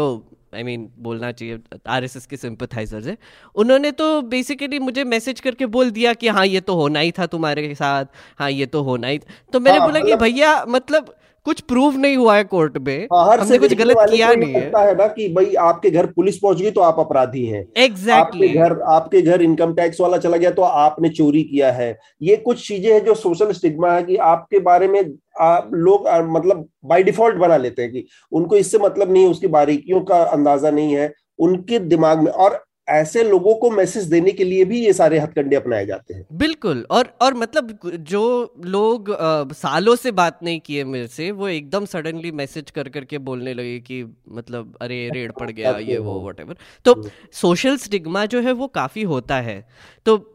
आई 0.55 0.61
I 0.61 0.65
मीन 0.65 0.81
mean, 0.81 0.91
बोलना 0.99 1.31
चाहिए 1.31 1.59
आर 1.87 2.03
एस 2.03 2.15
एस 2.17 2.25
के 2.25 2.37
सिंपथाइजर्स 2.37 3.05
है 3.07 3.17
उन्होंने 3.55 3.91
तो 3.91 4.21
बेसिकली 4.21 4.79
मुझे 4.79 5.03
मैसेज 5.03 5.39
करके 5.39 5.65
बोल 5.75 5.91
दिया 5.91 6.13
कि 6.13 6.27
हाँ 6.27 6.45
ये 6.45 6.59
तो 6.61 6.75
होना 6.75 6.99
ही 6.99 7.11
था 7.11 7.25
तुम्हारे 7.25 7.73
साथ 7.75 8.05
हाँ 8.39 8.49
ये 8.51 8.65
तो 8.65 8.81
होना 8.83 9.07
ही 9.07 9.19
तो 9.53 9.59
मैंने 9.59 9.77
हाँ, 9.77 9.87
बोला 9.87 9.99
कि 9.99 10.05
मतलब 10.05 10.21
भैया 10.21 10.65
मतलब 10.67 11.13
कुछ 11.45 11.59
प्रूव 11.61 11.95
नहीं 11.97 12.17
हुआ 12.17 12.35
है 12.35 12.43
कोर्ट 12.43 12.77
में 12.77 13.07
हाँ, 13.13 13.37
हमने 13.37 13.57
कुछ 13.57 13.73
गलत 13.73 13.97
किया 14.09 14.31
नहीं 14.33 14.53
है। 14.53 14.61
है 14.77 14.95
ना 14.95 15.07
कि 15.07 15.27
भाई 15.33 15.53
आपके 15.61 15.89
घर 15.91 16.05
पुलिस 16.07 16.37
पहुँच 16.37 16.61
गई 16.61 16.71
तो 16.71 16.81
आप 16.81 16.99
अपराधी 16.99 17.45
हैं। 17.45 17.63
Exactly 17.77 18.47
exactly. 18.47 18.59
आपके 18.59 18.75
घर 18.75 18.79
आपके 18.93 19.21
घर 19.21 19.41
इनकम 19.41 19.73
टैक्स 19.73 20.01
वाला 20.01 20.17
चला 20.17 20.37
गया 20.37 20.51
तो 20.51 20.61
आपने 20.61 21.09
चोरी 21.09 21.43
किया 21.43 21.71
है। 21.71 21.97
ये 22.21 22.35
कुछ 22.37 22.67
चीज़ें 22.67 22.91
हैं 22.93 23.03
जो 23.05 23.15
सोशल 23.15 23.51
स्टिग्मा 23.51 23.93
है 23.93 24.03
कि 24.03 24.15
आपके 24.27 24.59
बारे 24.61 24.87
में 24.87 25.01
आप 25.41 25.69
लोग 25.73 26.07
आ, 26.07 26.21
मतलब 26.21 26.67
बाय 26.85 27.03
डिफ़ॉल्ट 27.03 27.37
बना 27.37 27.57
लेते 27.57 27.81
हैं 27.81 27.91
कि 27.91 28.05
उनको 28.31 28.55
इससे 28.55 28.77
मतलब 28.77 29.11
नहीं 29.11 29.23
है 29.23 29.29
उसकी 29.29 29.47
बारीकियों 29.49 30.01
का 30.01 30.21
अंदाज़ा 30.23 30.71
नहीं 30.71 30.95
है 30.95 31.11
उनके 31.39 31.79
दिमाग 31.79 32.23
में 32.23 32.31
और 32.31 32.63
ऐसे 32.87 33.23
लोगों 33.23 33.55
को 33.55 33.71
मैसेज 33.71 34.03
देने 34.03 34.31
के 34.31 34.43
लिए 34.43 34.65
भी 34.65 34.85
ये 34.85 34.93
सारे 34.93 35.19
हथकंडे 35.19 35.55
अपनाए 35.55 35.85
जाते 35.85 36.13
हैं। 36.13 36.25
बिल्कुल 36.33 36.87
और 36.91 37.17
और 37.21 37.33
मतलब 37.33 37.79
जो 37.85 38.53
लोग 38.65 39.11
आ, 39.11 39.45
सालों 39.53 39.95
से 39.95 40.11
बात 40.11 40.39
नहीं 40.43 40.59
किए 40.59 40.83
मेरे 40.83 41.07
से 41.07 41.31
वो 41.31 41.47
एकदम 41.47 41.85
सडनली 41.85 42.31
मैसेज 42.31 42.71
कर 42.71 42.89
करके 42.89 43.17
बोलने 43.17 43.53
लगे 43.53 43.79
कि 43.79 44.15
मतलब 44.29 44.77
अरे 44.81 45.09
रेड 45.13 45.31
पड़ 45.31 45.51
गया 45.51 45.77
ये 45.77 45.97
वो 45.97 46.29
वट 46.29 46.55
तो 46.85 47.09
सोशल 47.33 47.77
स्टिग्मा 47.77 48.25
जो 48.25 48.41
है 48.41 48.51
वो 48.51 48.67
काफ़ी 48.67 49.03
होता 49.03 49.39
है। 49.41 49.67
तो 50.05 50.33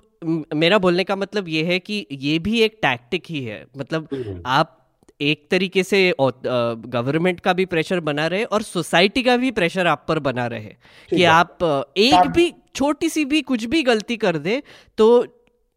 मेरा 0.55 0.79
बोलने 0.79 1.05
का 1.05 1.17
मतलब 1.17 1.49
ये 1.49 1.63
है 1.65 1.79
कि 1.79 2.07
ये 2.13 2.39
भी 2.39 2.61
एक 2.61 2.79
टैक्टिक 2.83 3.23
ही 3.29 3.45
है। 3.45 3.67
मतलब 3.79 4.09
हम्म। 4.15 4.43
आप 4.47 4.88
एक 5.21 5.47
तरीके 5.51 5.83
से 5.83 6.01
गवर्नमेंट 6.19 7.41
का 7.41 7.53
भी 7.53 7.65
प्रेशर 7.67 8.01
बना 8.01 8.27
रहे 8.27 8.45
और 8.47 8.63
सोसाइटी 8.63 9.23
का 9.23 9.37
भी 9.37 9.51
प्रेशर 9.51 9.87
आप 9.87 10.05
पर 10.09 10.19
बना 10.21 10.47
रहे 10.47 10.75
कि 11.11 11.25
आप 11.27 11.59
एक 11.99 12.29
भी 12.29 12.53
छोटी 12.75 13.09
सी 13.09 13.25
भी 13.25 13.43
कुछ 13.43 13.65
भी 13.65 13.83
गलती 13.83 14.17
कर 14.17 14.39
दे 14.39 14.63
तो 14.99 15.09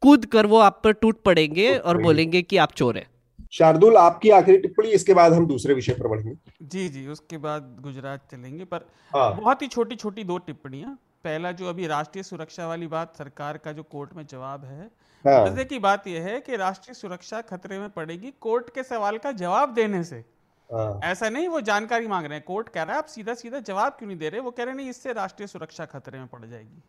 कूद 0.02 0.26
कर 0.26 0.46
वो 0.46 0.60
आप 0.60 0.82
पर 0.84 0.94
टूट 0.94 1.22
पड़ेंगे 1.24 1.76
और 1.76 2.02
बोलेंगे 2.02 2.42
कि 2.42 2.58
आप 2.58 2.72
चोर 2.74 2.98
है। 2.98 3.06
शार्दुल 3.54 3.98
आपकी 3.98 4.30
आखिरी 4.32 4.58
टिप्पणी 4.58 4.90
इसके 4.92 5.14
बाद 5.14 5.34
हम 5.34 5.46
दूसरे 5.48 5.74
विषय 5.74 5.94
पर 5.94 6.08
बढ़ेंगे। 6.08 6.36
जी 6.64 6.88
जी 6.90 7.06
उसके 7.08 7.38
बाद 7.38 7.78
गुजरात 7.82 8.28
चलेंगे 8.32 8.66
पर 8.66 8.86
हाँ। 9.12 9.36
बहुत 9.38 9.62
ही 9.62 9.68
छोटी 9.68 9.96
छोटी 9.96 10.24
दो 10.24 10.38
टिप्पणियाँ। 10.38 10.98
पहला 11.24 11.52
जो 11.52 11.68
अभी 11.70 11.88
राष्ट्रीय 11.88 12.24
सुरक्षा 12.24 12.68
वाली 12.68 12.88
बात 12.88 13.18
सरकार 13.18 13.58
का 13.58 13.72
जो 13.72 13.84
कोर्ट 13.84 14.14
में 14.16 14.26
जवाब 14.26 14.66
है 14.66 14.90
हाँ। 15.26 15.46
मज़े 15.46 15.66
की 15.66 15.80
बात 15.80 16.08
यह 16.08 16.24
है 16.24 16.40
कि 16.42 16.56
राष्ट्रीय 16.56 16.94
सुरक्षा 16.94 17.42
खतरे 17.42 17.80
में 17.80 17.90
पड़ेगी 17.90 18.34
कोर्ट 18.42 18.70
के 18.74 18.84
सवाल 18.84 19.18
का 19.18 19.32
जवाब 19.32 19.74
देने 19.74 20.04
से। 20.04 20.26
हाँ। 20.70 21.00
ऐसा 21.04 21.30
नहीं 21.30 21.48
वो 21.48 21.62
जानकारी 21.62 22.08
मांग 22.08 22.26
रहे 22.26 22.36
हैं। 22.36 22.44
कोर्ट 22.48 22.70
कह 22.70 22.84
रहा 22.84 22.94
है 22.94 22.98
आप 22.98 23.06
सीधा 23.06 23.34
सीधा 23.34 23.60
जवाब 23.60 23.92
क्यों 23.92 24.08
नहीं 24.08 24.18
दे 24.18 24.30
रहे? 24.30 24.40
वो 24.40 24.52
कह 24.52 24.64
रहे 24.64 24.74
नहीं 24.74 24.90
इससे 24.90 25.14
राष्ट्रीय 25.14 25.48
सुरक्षा 25.48 25.86
खतरे 25.86 26.20
में 26.20 26.28
पड़ 26.28 26.46
जाएगी। 26.46 26.84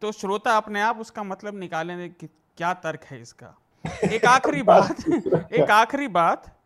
तो 0.00 0.12
श्रोता 0.12 0.56
अपने 0.56 0.80
आप 0.80 0.98
उसका 0.98 1.22
मतलब 1.22 1.58
निकालें 1.58 2.12
कि 2.14 2.26
क्या 2.56 2.74
तर्क 2.74 3.04
है 3.04 3.20
इसका। 3.22 3.54
एक 4.04 4.24
आखिरी 4.24 4.62
बात 4.72 5.08
एक 5.52 5.70
आखिरी 5.70 6.08
बात 6.08 6.56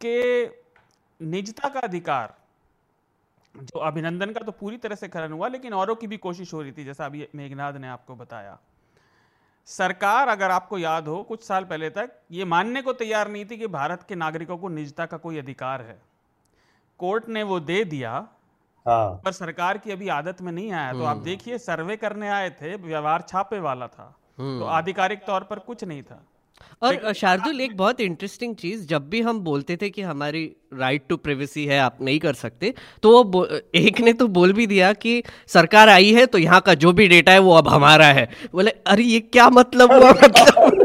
के 0.00 0.46
निजता 1.20 1.68
का 1.68 1.80
अधिकार 1.80 2.34
जो 3.54 3.78
अभिनंदन 3.78 4.30
का 4.30 4.40
तो 4.40 4.52
पूरी 4.52 4.76
तरह 4.76 4.94
से 4.94 5.08
खनन 5.08 5.32
हुआ 5.32 5.48
लेकिन 5.48 5.72
औरों 5.72 5.94
की 5.96 6.06
भी 6.06 6.16
कोशिश 6.16 6.54
हो 6.54 6.62
रही 6.62 6.72
थी 6.72 6.84
जैसा 6.84 7.06
अभी 7.06 7.28
मेघनाथ 7.34 7.72
ने 7.72 7.88
आपको 7.88 8.14
बताया। 8.14 8.58
सरकार 9.68 10.28
अगर 10.28 10.50
आपको 10.50 10.78
याद 10.78 11.08
हो 11.08 11.22
कुछ 11.22 11.42
साल 11.42 11.64
पहले 11.64 11.88
तक 11.90 12.10
ये 12.30 12.44
मानने 12.44 12.82
को 12.82 12.92
तैयार 12.92 13.28
नहीं 13.28 13.44
थी 13.44 13.56
कि 13.56 13.66
भारत 13.66 14.02
के 14.08 14.14
नागरिकों 14.14 14.56
को 14.56 14.68
निजता 14.68 15.06
का 15.06 15.16
कोई 15.16 15.38
अधिकार 15.38 15.82
है 15.82 15.98
कोर्ट 17.00 17.28
ने 17.28 17.42
वो 17.42 17.58
दे 17.60 17.82
दिया 17.84 18.12
हाँ। 18.86 19.20
पर 19.24 19.32
सरकार 19.32 19.78
की 19.78 19.92
अभी 19.92 20.08
आदत 20.08 20.42
में 20.42 20.52
नहीं 20.52 20.70
आया 20.72 20.92
तो 20.92 21.02
आप 21.02 21.16
हम्म। 21.16 21.24
देखिए 21.24 21.58
सर्वे 21.58 21.96
करने 21.96 22.28
आए 22.28 22.50
थे 22.50 22.74
व्यवहार 22.76 23.24
छापे 23.28 23.58
वाला 23.60 23.86
था 23.88 24.14
हम्म। 24.38 24.58
तो 24.58 24.64
आधिकारिक 24.70 25.24
तौर 25.26 25.44
पर 25.44 25.58
कुछ 25.58 25.84
नहीं 25.84 26.02
था 26.02 26.22
और 26.82 27.12
शार्दुल 27.12 27.60
एक 27.60 27.76
बहुत 27.76 28.00
इंटरेस्टिंग 28.00 28.54
चीज़ 28.56 28.86
जब 28.86 29.08
भी 29.08 29.20
हम 29.20 29.40
बोलते 29.40 29.76
थे 29.76 29.90
कि 29.90 30.02
हमारी 30.02 30.44
राइट 30.74 31.06
टू 31.08 31.16
प्रिवेसी 31.16 31.64
है 31.66 31.78
आप 31.78 31.98
नहीं 32.00 32.18
कर 32.20 32.34
सकते 32.34 32.72
तो 33.02 33.22
वो 33.24 33.44
एक 33.74 34.00
ने 34.00 34.12
तो 34.12 34.28
बोल 34.30 34.52
भी 34.52 34.66
दिया 34.66 34.92
कि 34.94 35.22
सरकार 35.48 35.88
आई 35.88 36.12
है 36.12 36.26
तो 36.26 36.38
यहाँ 36.38 36.60
का 36.60 36.74
जो 36.76 36.92
भी 36.92 37.08
डेटा 37.08 37.32
है 37.32 37.38
वो 37.38 37.54
अब 37.54 37.68
हमारा 37.68 38.06
है। 38.06 38.28
बोले 38.52 38.70
अरे 38.86 39.02
ये 39.02 39.20
क्या 39.20 39.48
मतलब 39.50 39.92
हुआ? 39.92 40.10
मतलब 40.12 40.84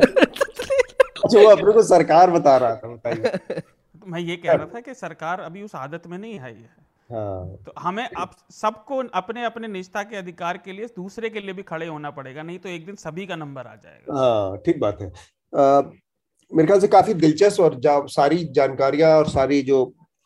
जो 1.32 1.48
अपने 1.50 1.74
को 1.74 1.84
सरकार 1.84 2.32
बता 2.32 2.56
रहा 2.58 2.76
था 2.76 2.88
बताइए। 2.88 3.62
मैं 4.08 4.20
ये 4.20 4.36
कह 4.36 4.54
रहा 4.54 4.66
था 4.66 4.80
कि 4.80 4.94
सरकार 4.94 5.40
अभी 5.40 5.62
उस 5.64 5.76
आदत 5.76 6.08
में 6.08 6.18
नहीं 6.18 6.40
आई 6.40 6.54
है। 6.54 6.70
हाँ। 7.10 7.58
तो 7.66 7.74
हमें 7.80 8.08
अब 8.08 8.32
सबको 8.52 9.04
अपने 9.14 9.44
अपने 9.46 9.68
निष्ठा 9.68 10.04
के 10.04 10.16
अधिकार 10.18 10.58
के 10.58 10.72
लिए 10.72 10.86
दूसरे 10.96 11.30
के 11.30 11.40
लिए 11.40 11.54
भी 11.54 11.64
खड़े 11.64 11.88
होना 11.88 12.10
पड़ेगा 12.12 12.44
नहीं 12.44 12.60
तो 12.60 12.70
एक 12.70 12.86
दिन 12.86 12.96
सभी 12.96 13.26
का 13.26 13.36
नंबर 13.36 13.62
आ 13.62 13.76
जाएगा। 13.76 14.20
हाँ 14.20 14.58
ठीक 14.66 14.80
बात 14.80 15.02
है। 15.02 15.12
मेरे 15.54 16.66
ख्याल 16.68 16.80
से 16.80 16.88
काफ़ी 16.88 17.14
दिलचस्प 17.14 17.62
और 17.62 17.80
जा, 17.80 17.99
सारी 18.08 18.43
जानकारियाँ 18.52 19.18
और 19.18 19.30
सारी 19.30 19.62
जो 19.62 19.86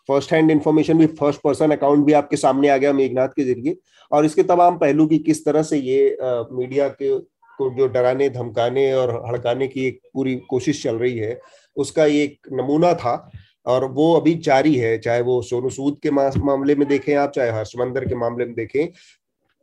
फ़र्स्ट 0.09 0.33
हैंड 0.33 0.51
इंफॉर्मेशन 0.51 0.97
भी 0.97 1.05
फ़र्स्ट 1.19 1.41
पर्सन 1.41 1.71
अकाउंट 1.71 2.05
भी 2.05 2.13
आपके 2.13 2.37
सामने 2.37 2.69
आ 2.69 2.77
गया 2.77 2.93
मेघनाथ 2.93 3.27
के 3.27 3.43
ज़रिए। 3.43 3.77
और 4.11 4.25
इसके 4.25 4.43
तमाम 4.43 4.77
पहलू 4.77 5.07
की 5.07 5.17
किस 5.19 5.45
तरह 5.45 5.63
से 5.63 5.77
ये 5.77 6.17
आ, 6.23 6.43
मीडिया 6.51 6.87
के 6.89 7.17
को 7.59 7.69
जो 7.77 7.87
डराने 7.87 8.29
धमकाने 8.29 8.91
और 8.93 9.11
हड़काने 9.27 9.67
की 9.67 9.85
एक 9.87 9.99
पूरी 10.13 10.35
कोशिश 10.49 10.83
चल 10.83 10.95
रही 10.95 11.17
है 11.17 11.39
उसका 11.77 12.05
ये 12.05 12.23
एक 12.23 12.47
नमूना 12.53 12.93
था 12.93 13.31
और 13.65 13.85
वो 13.91 14.11
अभी 14.13 14.33
जारी 14.35 14.75
है 14.75 14.97
चाहे 14.97 15.21
वो 15.21 15.41
सोनू 15.41 15.69
सूद 15.69 15.99
के 16.03 16.11
मामले 16.11 16.75
में 16.75 16.87
देखें 16.87 17.15
आप 17.15 17.31
चाहे 17.31 17.51
हर्षमंदर 17.51 18.05
के 18.05 18.15
मामले 18.15 18.45
में 18.45 18.53
देखें। 18.55 18.87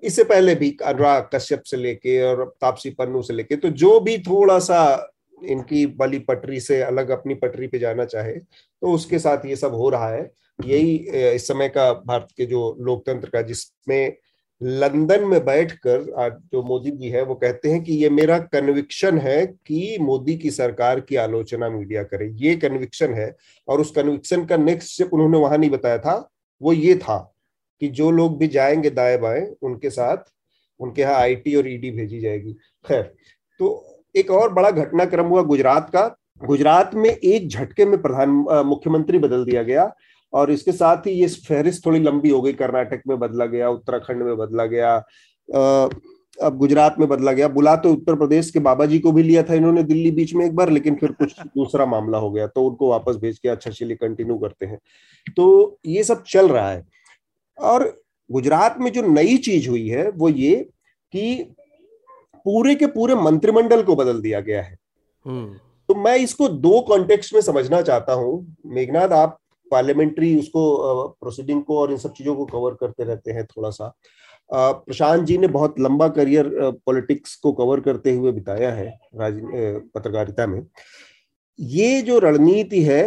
इससे 0.03 0.25
पहले 0.25 0.55
भी 0.55 0.77
अनुराग 0.85 1.29
कश्यप 1.35 1.63
से 1.63 1.77
लेके 1.77 2.21
और 2.23 2.45
तापसी 2.61 2.91
पन्नू 2.91 3.23
से 3.23 3.35
लेके 3.35 3.57
तो 3.57 3.69
जो 3.69 3.99
भी 4.01 4.19
थोड़ा 4.19 4.59
सा 4.59 5.12
इनकी 5.45 5.85
वाली 5.99 6.19
पटरी 6.19 6.61
से 6.61 6.81
अलग 6.83 7.11
अपनी 7.11 7.35
पटरी 7.35 7.67
पे 7.67 7.79
जाना 7.79 8.05
चाहे 8.05 8.33
तो 8.33 8.93
उसके 8.93 9.19
साथ 9.19 9.47
ये 9.47 9.57
सब 9.57 9.75
हो 9.75 9.89
रहा 9.89 10.09
है। 10.09 10.31
यही 10.59 10.95
इस 11.35 11.47
समय 11.49 11.69
का 11.69 11.93
भारत 11.93 12.29
के 12.37 12.47
जो 12.47 12.77
लोकतंत्र 12.81 13.29
का, 13.29 13.43
जिसमें 13.43 14.17
लंदन 14.61 15.25
में 15.25 15.45
बैठकर 15.45 16.13
आज 16.15 16.33
जो 16.53 16.63
मोदी 16.63 16.91
जी 16.91 17.09
है, 17.09 17.23
वो 17.23 17.35
कहते 17.35 17.69
हैं 17.71 17.83
कि 17.85 17.93
ये 17.95 18.11
मेरा 18.11 18.39
कन्विक्शन 18.39 19.19
है 19.19 19.47
कि 19.47 19.97
मोदी 20.01 20.37
की 20.37 20.51
सरकार 20.51 21.01
की 21.01 21.17
आलोचना 21.17 21.69
मीडिया 21.71 22.03
करे। 22.05 22.29
ये 22.37 22.55
कन्विक्शन 22.57 23.15
है 23.15 23.35
और 23.69 23.81
उस 23.81 23.91
कन्विक्शन 23.91 24.45
का 24.45 24.57
नेक्स्ट 24.57 24.93
स्टेप 24.93 25.15
उन्होंने 25.15 25.39
वहाँ 25.39 25.59
नहीं 25.59 25.71
बताया 25.71 25.99
था, 25.99 26.31
वो 26.61 26.73
ये 26.73 26.95
था 26.95 27.19
कि 27.83 27.89
जो 27.91 28.11
लोग 28.11 28.39
भी 28.39 28.49
जाएँगे 28.49 28.91
दाएँ 28.91 29.19
बाएँ, 29.19 29.47
उनके 29.63 29.91
साथ 29.91 30.31
उनके 30.81 31.03
यहाँ 31.03 31.15
आईटी 31.15 31.55
और 31.55 31.69
ईडी 31.69 31.91
भेजी 31.91 32.21
जाएगी। 32.21 32.53
खैर 32.85 33.03
तो 33.61 33.92
एक 34.15 34.31
और 34.31 34.53
बड़ा 34.53 34.71
घटनाक्रम 34.71 35.27
हुआ 35.27 35.43
गुजरात 35.43 35.91
का। 35.91 36.07
गुजरात 36.41 36.95
में 36.95 37.11
एक 37.11 37.49
झटके 37.49 37.85
में 37.87 38.01
प्रधान 38.03 38.31
मुख्यमंत्री 38.67 39.19
बदल 39.19 39.45
दिया 39.45 39.63
गया 39.63 39.93
और 40.33 40.51
इसके 40.51 40.73
साथ 40.73 41.07
ही 41.07 41.13
ये 41.13 41.27
फहरिस्त 41.49 41.87
थोड़ी 41.87 42.01
लंबी 42.01 42.31
हो 42.31 42.41
गई। 42.43 42.53
कर्नाटक 42.53 43.03
में 43.09 43.19
बदला 43.19 43.47
गया 43.47 43.69
उत्तराखंड 43.71 44.23
में 44.23 44.37
बदला 44.37 44.67
गया 44.67 44.95
अब 46.39 46.57
गुजरात 46.59 46.95
में 46.99 47.09
बदला 47.09 47.33
गया। 47.33 47.49
बुला 47.49 47.75
तो 47.77 47.93
उत्तर 47.93 48.15
प्रदेश 48.15 48.51
के 48.51 48.59
बाबा 48.61 48.87
जी 48.87 48.99
को 48.99 49.13
भी 49.13 49.23
लिया 49.23 49.43
था 49.43 49.55
इन्होंने 49.55 49.83
दिल्ली 49.83 50.11
बीच 50.11 50.35
में 50.35 50.45
एक 50.47 50.55
बार 50.57 50.71
लेकिन 50.71 50.95
फिर 51.01 51.13
कुछ 51.13 51.35
दूसरा 51.57 51.87
मामला 51.87 52.19
हो 52.19 52.31
गया 52.31 52.47
तो 52.47 52.67
उनको 52.67 52.91
वापस 52.91 53.17
भेज 53.17 53.39
के 53.39 53.49
अच्छा 53.49 53.71
चलिए 53.71 53.97
कंटिन्यू 53.97 54.39
करते 54.39 54.67
हैं। 54.67 54.79
तो 55.37 55.79
ये 55.87 56.05
सब 56.05 56.23
चल 56.29 56.49
रहा 56.49 56.71
है। 56.71 56.85
और 57.59 57.85
गुजरात 58.31 58.77
में 58.81 58.91
जो 58.93 59.03
नई 59.03 59.37
चीज़ 59.39 59.69
हुई 59.69 59.87
है 59.89 60.09
वो 60.11 60.29
ये 60.29 60.55
कि 61.13 61.55
पूरे 62.45 62.75
के 62.75 62.87
पूरे 62.89 63.15
मंत्रिमंडल 63.17 63.83
को 63.83 63.97
बदल 63.97 64.21
दिया 64.21 64.41
गया 64.41 64.63
है। 64.63 64.77
हम्म। 65.27 65.59
तो 65.89 65.95
मैं 65.95 66.17
इसको 66.17 66.49
दो 66.49 66.81
कॉन्टेक्स्ट 66.81 67.35
में 67.35 67.41
समझना 67.41 67.81
चाहता 67.83 68.13
हूँ। 68.13 68.57
मेघनाथ 68.67 69.13
आप 69.13 69.39
पार्लियामेंट्री 69.71 70.35
उसको 70.39 70.63
प्रोसीडिंग 71.21 71.63
को 71.63 71.79
और 71.79 71.93
इन 71.93 71.99
सब 71.99 72.13
चीज़ों 72.13 72.35
को 72.37 72.45
कवर 72.47 72.75
करते 72.81 73.05
रहते 73.05 73.33
हैं 73.33 73.45
थोड़ा 73.47 73.71
सा 73.71 73.95
प्रशांत 74.51 75.25
जी 75.27 75.37
ने 75.39 75.47
बहुत 75.49 75.79
लंबा 75.81 76.09
करियर 76.09 76.51
पॉलिटिक्स 76.87 77.35
को 77.37 77.53
कवर 77.53 77.81
करते 77.81 78.13
हुए 78.13 78.33
बिताया 78.33 78.73
है 78.73 78.91
पत्रकारिता 79.15 80.47
में। 80.47 80.63
ये 81.59 82.01
जो 82.03 82.19
रणनीति 82.19 82.83
है 82.83 83.03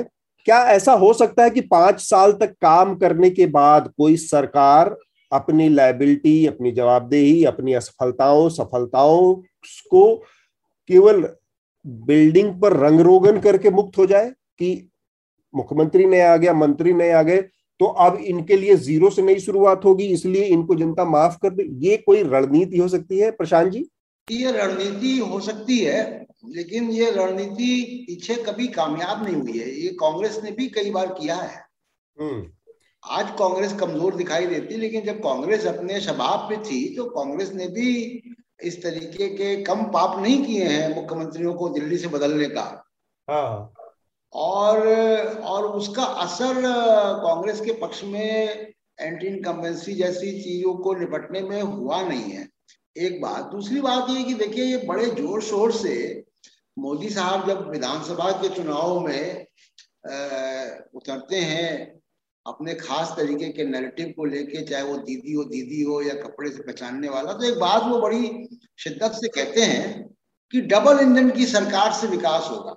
क्या 0.48 0.60
ऐसा 0.70 0.94
हो 0.94 1.12
सकता 1.14 1.44
है 1.44 1.50
कि 1.50 1.62
पाँच 1.62 2.00
साल 2.00 2.32
तक 2.32 2.52
काम 2.62 2.96
करने 2.96 3.30
के 3.30 3.46
बाद 3.48 3.92
कोई 3.98 4.18
सरकार 4.18 4.96
अपनी 5.32 5.70
लाइबिलिटी 5.70 6.46
अपनी 6.48 6.72
जवाबदेही 6.72 7.44
अपनी 7.46 7.74
असफलताओं 7.74 8.50
सफलताओं 8.50 9.34
को 9.90 10.16
केवल 10.90 11.28
बिल्डिंग 11.86 12.54
पर 12.62 12.74
रंग 12.78 13.00
रोगन 13.00 13.40
करके 13.40 13.70
मुक्त 13.70 13.98
हो 13.98 14.06
जाए 14.06 14.30
कि 14.60 14.70
मुख्यमंत्री 15.54 16.06
नए 16.06 16.22
आ 16.22 16.36
गया 16.38 16.54
मंत्री 16.54 16.94
नए 16.94 17.12
आ 17.12 17.22
गए 17.24 17.42
तो 17.80 17.86
अब 17.86 18.16
इनके 18.26 18.58
लिए 18.58 18.76
ज़ीरो 18.78 19.10
से 19.10 19.22
नई 19.22 19.40
शुरुआत 19.40 19.86
होगी 19.86 20.06
इसलिए 20.14 20.44
इनको 20.46 20.76
जनता 20.76 21.06
माफ़ 21.06 21.38
कर 21.42 21.50
दे। 21.50 21.64
ये 21.88 21.98
कोई 21.98 22.24
रणनीति 22.24 22.78
हो 22.78 22.88
सकती 22.88 23.18
है 23.20 23.32
प्रशांत 23.32 23.72
जी? 23.72 23.86
ये 24.28 24.52
रणनीति 24.52 25.18
हो 25.20 25.40
सकती 25.40 25.78
है 25.80 26.26
लेकिन 26.48 26.90
ये 26.92 27.10
रणनीति 27.12 28.06
पीछे 28.08 28.36
कभी 28.44 28.68
कामयाब 28.68 29.24
नहीं 29.24 29.36
हुई 29.36 29.58
है। 29.60 29.70
ये 29.82 29.90
कांग्रेस 30.02 30.40
ने 30.44 30.52
भी 30.52 30.68
कई 30.68 30.92
बार 30.92 31.08
किया 31.20 31.36
है। 31.36 31.60
हम्म। 32.18 32.42
आज 33.06 33.30
कांग्रेस 33.40 33.74
कमज़ोर 33.74 34.16
दिखाई 34.16 34.46
देती 34.46 34.78
लेकिन 34.78 35.04
जब 35.06 35.18
कांग्रेस 35.20 35.66
अपने 35.68 36.00
शबाब 36.02 36.48
पे 36.50 36.58
थी 36.60 36.96
तो 36.96 37.04
कांग्रेस 37.10 37.52
ने 37.54 37.68
भी 37.68 37.90
इस 38.64 38.82
तरीके 38.84 39.28
के 39.30 39.56
कम 39.64 39.84
पाप 39.94 40.18
नहीं 40.22 40.44
किए 40.46 40.64
हैं 40.64 40.96
मुख्यमंत्रियों 40.96 41.54
को 41.54 41.70
दिल्ली 41.70 41.98
से 41.98 42.08
बदलने 42.08 42.48
का। 42.50 42.64
हाँ। 43.28 43.74
और 44.34 44.88
और 45.46 45.66
उसका 45.68 46.04
असर 46.04 46.62
कांग्रेस 47.22 47.62
के 47.62 47.74
पक्ष 47.82 48.04
में 48.04 48.74
एंटी 49.00 49.28
इनकम्बेंसी 49.28 49.94
जैसी 49.94 50.32
चीज़ों 50.42 50.74
को 50.76 50.94
निपटने 50.94 51.42
में 51.42 51.62
हुआ 51.62 52.02
नहीं 52.02 52.32
है। 52.32 52.48
एक 52.96 53.22
बात। 53.22 53.44
दूसरी 53.52 53.82
बात 53.82 54.10
ये 54.10 54.24
कि 54.24 54.34
देखिए 54.34 54.66
ये 54.66 54.78
बड़े 54.88 55.06
ज़ोर 55.06 55.42
शोर 55.42 55.72
से 55.74 56.24
मोदी 56.78 57.10
साहब 57.10 57.48
जब 57.48 57.70
विधानसभा 57.70 58.32
के 58.32 58.50
चुनाव 58.56 59.00
में 59.00 59.46
उतरते 60.96 61.40
हैं 61.42 61.95
अपने 62.46 62.74
खास 62.74 63.14
तरीके 63.18 63.50
के 63.50 63.66
नैरेटिव 63.66 64.14
को 64.18 64.26
लेके 64.26 64.62
चाहे 64.62 64.84
वो 64.84 64.98
दीदी 64.98 65.34
हो 65.34 65.44
दीदी 65.44 65.82
हो 65.84 66.02
या 66.02 66.14
कपड़े 66.14 66.50
से 66.50 66.64
पहचानने 66.64 67.10
वाला 67.10 67.34
तो 67.34 67.44
एक 67.44 67.60
बात 67.60 67.84
वो 67.84 68.00
बड़ी 68.02 68.50
शिद्दत 68.78 69.12
से 69.12 69.28
कहते 69.28 69.62
हैं 69.62 70.16
कि 70.52 70.62
डबल 70.62 71.00
इंजन 71.00 71.30
की 71.30 71.46
सरकार 71.46 71.94
से 71.94 72.08
विकास 72.08 72.48
होगा। 72.50 72.76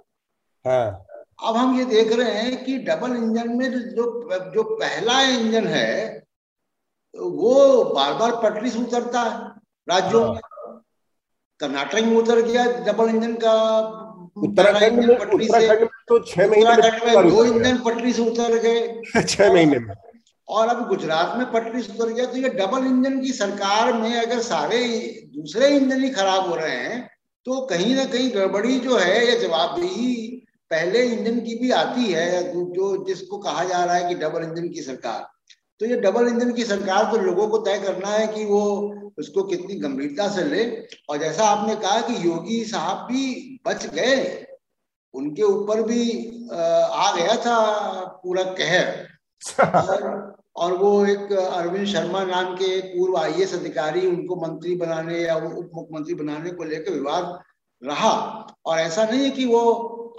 हाँ। 0.64 1.04
अब 1.44 1.56
हम 1.56 1.78
ये 1.78 1.84
देख 1.84 2.12
रहे 2.12 2.30
हैं 2.30 2.64
कि 2.64 2.78
डबल 2.78 3.16
इंजन 3.16 3.56
में 3.56 3.70
जो 3.70 4.06
जो 4.54 4.62
पहला 4.62 5.20
इंजन 5.22 5.66
है 5.66 6.24
वो 7.14 7.84
बार 7.84 8.14
बार 8.14 8.36
पटरी 8.42 8.70
से 8.70 8.78
उतरता 8.78 9.22
है 9.22 9.48
राज्यों 9.88 10.34
में। 10.34 10.40
कर्नाटक 11.60 12.02
में 12.02 12.16
उतर 12.16 12.40
गया 12.42 12.64
डबल 12.84 13.08
इंजन 13.08 13.34
का 13.34 13.54
उत्तराखंड 14.36 15.04
में 15.04 15.18
पटरी 15.18 15.46
से 15.46 15.84
तो 15.84 16.18
छह 16.24 16.48
महीने 16.48 17.14
में 17.14 17.30
दो 17.30 17.44
इंजन 17.44 17.78
पटरी 17.78 18.12
से 18.12 18.22
उतर 18.22 18.58
गए। 18.58 19.22
छह 19.22 19.52
महीने 19.52 19.78
में। 19.78 19.94
और 20.48 20.68
अब 20.68 20.88
गुजरात 20.88 21.38
में 21.38 21.52
पटरी 21.52 21.82
से 21.82 21.92
उतर 21.92 22.12
गया। 22.12 22.26
तो 22.26 22.36
ये 22.36 22.48
डबल 22.48 22.86
इंजन 22.86 23.20
की 23.20 23.32
सरकार 23.32 23.92
में 23.92 24.14
अगर 24.14 24.38
सारे 24.38 24.84
दूसरे 25.34 25.68
इंजन 25.68 26.04
ही 26.04 26.10
खराब 26.10 26.48
हो 26.48 26.54
रहे 26.54 26.76
हैं 26.76 27.10
तो 27.44 27.60
कहीं 27.60 27.96
ना 27.96 28.04
कहीं 28.04 28.30
गड़बड़ी 28.34 28.78
जो 28.78 28.96
है 28.96 29.28
या 29.28 29.38
जवाबदेही 29.38 30.44
पहले 30.70 31.02
इंजन 31.02 31.40
की 31.40 31.54
भी 31.54 31.70
आती 31.70 32.04
है 32.04 32.52
जो 32.52 33.06
जिसको 33.06 33.38
कहा 33.38 33.64
जा 33.64 33.84
रहा 33.84 33.94
है 33.94 34.08
कि 34.08 34.14
डबल 34.14 34.42
इंजन 34.42 34.68
की 34.68 34.82
सरकार। 34.82 35.26
तो 35.80 35.86
ये 35.86 35.96
डबल 35.96 36.28
इंजन 36.28 36.52
की 36.52 36.64
सरकार 36.64 37.04
तो 37.04 37.18
लोगों 37.18 37.48
को 37.48 37.58
तय 37.58 37.78
करना 37.78 38.08
है 38.08 38.26
कि 38.26 38.44
वो 38.44 39.07
उसको 39.18 39.42
कितनी 39.42 39.74
गंभीरता 39.74 40.28
से 40.28 40.44
ले। 40.44 40.64
और 41.10 41.18
जैसा 41.18 41.44
आपने 41.44 41.74
कहा 41.76 42.00
कि 42.00 42.26
योगी 42.26 42.64
साहब 42.64 43.06
भी 43.06 43.60
बच 43.66 43.86
गए 43.86 44.46
उनके 45.14 45.42
ऊपर 45.42 45.82
भी 45.82 46.02
आ 46.52 47.14
गया 47.16 47.36
था 47.36 47.58
पूरा 48.24 48.42
कहर। 48.60 49.06
और, 50.56 50.72
वो 50.72 51.06
एक 51.06 51.32
अरविंद 51.32 51.86
शर्मा 51.86 52.24
नाम 52.24 52.54
के 52.54 52.80
पूर्व 52.82 53.16
आई 53.16 53.44
अधिकारी 53.44 54.06
उनको 54.06 54.36
मंत्री 54.36 54.74
बनाने 54.76 55.18
या 55.18 55.36
उप 55.36 55.70
मुख्यमंत्री 55.74 56.14
बनाने 56.14 56.50
को 56.50 56.64
लेकर 56.64 56.92
विवाद 56.92 57.38
रहा। 57.82 58.12
और 58.66 58.78
ऐसा 58.78 59.04
नहीं 59.04 59.24
है 59.24 59.30
कि 59.30 59.44
वो 59.44 59.60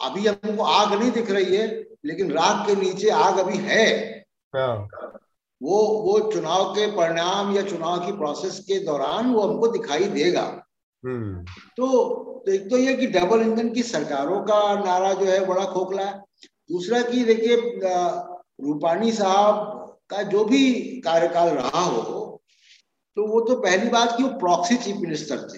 अभी 0.01 0.27
हमको 0.27 0.63
आग 0.63 0.93
नहीं 0.99 1.11
दिख 1.11 1.31
रही 1.31 1.55
है 1.55 1.67
लेकिन 2.05 2.31
राग 2.31 2.65
के 2.67 2.75
नीचे 2.75 3.09
आग 3.09 3.37
अभी 3.39 3.57
है। 3.57 3.87
हाँ। 4.53 4.87
वो 5.61 5.77
वो 5.77 6.31
चुनाव 6.31 6.73
के 6.73 6.87
परिणाम 6.87 7.55
या 7.55 7.61
चुनाव 7.61 8.05
की 8.05 8.11
प्रोसेस 8.11 8.59
के 8.59 8.79
दौरान 8.79 9.33
वो 9.33 9.41
हमको 9.41 9.67
दिखाई 9.67 10.03
देगा। 10.03 10.65
हम्म। 11.05 11.43
तो, 11.77 11.87
तो 12.45 12.51
एक 12.51 12.69
तो 12.69 12.77
ये 12.77 12.93
कि 12.93 13.07
डबल 13.07 13.41
इंजन 13.41 13.69
की 13.69 13.83
सरकारों 13.83 14.41
का 14.41 14.73
नारा 14.85 15.13
जो 15.13 15.25
है 15.25 15.45
बड़ा 15.45 15.65
खोखला 15.65 16.03
है। 16.03 16.23
दूसरा 16.71 17.01
कि 17.01 17.23
देखिए 17.23 17.55
रूपानी 18.63 19.11
साहब 19.11 19.55
का 20.09 20.21
जो 20.23 20.45
भी 20.45 20.73
कार्यकाल 21.01 21.49
रहा 21.49 21.81
हो 21.81 22.41
तो 23.15 23.27
वो 23.27 23.41
तो 23.41 23.55
पहली 23.55 23.89
बात 23.89 24.17
कि 24.17 24.23
वो 24.23 24.29
प्रॉक्सी 24.29 24.77
चीफ 24.77 24.95
मिनिस्टर 24.95 25.37
थे। 25.37 25.57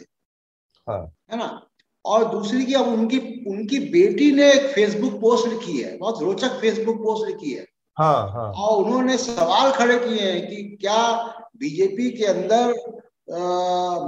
हाँ। 0.90 1.14
है 1.32 1.38
ना? 1.38 1.68
और 2.06 2.26
दूसरी 2.26 2.66
की 2.66 2.74
अब 2.74 2.88
उनकी 2.88 3.18
उनकी 3.48 3.80
बेटी 3.80 4.32
ने 4.32 4.54
एक 4.54 4.72
फेसबुक 4.72 5.14
पोस्ट 5.14 5.48
लिखी 5.48 5.82
है 5.82 5.98
बहुत 5.98 6.22
रोचक 6.22 6.50
फेसबुक 6.50 6.96
पोस्ट 6.96 7.28
लिखी 7.28 7.52
है। 7.52 7.66
हाँ, 8.02 8.32
हाँ. 8.32 8.52
और 8.52 8.84
उन्होंने 8.84 9.18
सवाल 9.18 9.72
खड़े 9.72 9.98
किए 10.00 10.32
हैं 10.32 10.48
कि 10.48 10.78
क्या 10.82 11.16
बीजेपी 11.58 12.12
के 12.12 12.26
अंदर 12.26 12.74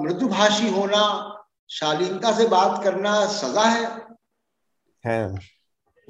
मृदुभाषी 0.04 0.70
होना 0.70 1.04
शालीनता 1.70 2.32
से 2.32 2.48
बात 2.48 2.84
करना 2.84 3.26
सजा 3.26 3.62
है? 3.62 4.02
है। 5.06 5.40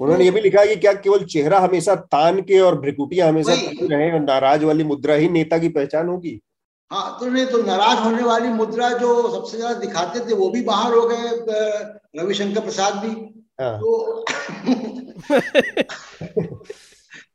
उन्होंने 0.00 0.24
ये 0.24 0.30
भी 0.30 0.40
लिखा 0.40 0.64
कि 0.64 0.76
क्या 0.76 0.92
केवल 0.92 1.24
चेहरा 1.24 1.60
हमेशा 1.60 1.94
तान 1.94 2.40
के 2.40 2.60
और 2.60 2.80
भ्रिकुटिया 2.80 3.28
हमेशा 3.28 3.54
रहे 3.82 4.12
और 4.12 4.20
नाराज़ 4.20 4.64
वाली 4.64 4.84
मुद्रा 4.84 5.14
ही 5.14 5.28
नेता 5.28 5.58
की 5.58 5.68
पहचान 5.68 6.08
होगी? 6.08 6.40
हाँ 6.92 7.16
तो 7.20 7.26
नहीं 7.26 7.46
तो 7.46 7.62
नाराज़ 7.62 7.98
होने 7.98 8.22
वाली 8.22 8.48
मुद्रा 8.48 8.90
जो 8.92 9.30
सबसे 9.34 9.56
ज़्यादा 9.56 9.78
दिखाते 9.80 10.20
थे 10.20 10.34
वो 10.34 10.50
भी 10.50 10.62
बाहर 10.62 10.94
हो 10.94 11.08
गए 11.08 11.28
रविशंकर 12.22 12.60
प्रसाद 12.60 12.94
भी। 12.94 13.44
हाँ। 13.60 13.78
तो 13.78 14.24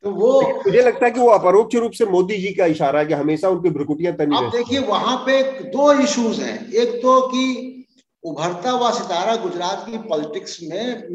तो 0.04 0.12
वो 0.12 0.42
मुझे 0.66 0.82
लगता 0.82 1.06
है 1.06 1.12
कि 1.12 1.20
वो 1.20 1.30
अपरोक्ष 1.30 1.76
रूप 1.76 1.92
से 1.92 2.06
मोदी 2.06 2.38
जी 2.38 2.54
का 2.54 2.66
इशारा 2.66 3.00
है 3.00 3.06
कि 3.06 3.14
हमेशा 3.14 3.50
उनकी 3.50 3.70
भ्रकुटियाँ 3.70 4.14
तनी 4.16 4.38
अब 4.38 4.50
देखिए 4.52 4.80
वहाँ 4.88 5.18
पे 5.26 5.42
दो 5.70 5.92
इश्यूज़ 6.02 6.42
हैं। 6.42 6.72
एक 6.74 6.96
तो 7.02 7.20
कि 7.28 7.86
उभरता 8.24 8.72
हुआ 8.72 8.92
सितारा 8.92 9.36
गुजरात 9.36 9.86
की 9.90 9.98
पॉलिटिक्स 10.08 10.58
में 10.64 11.14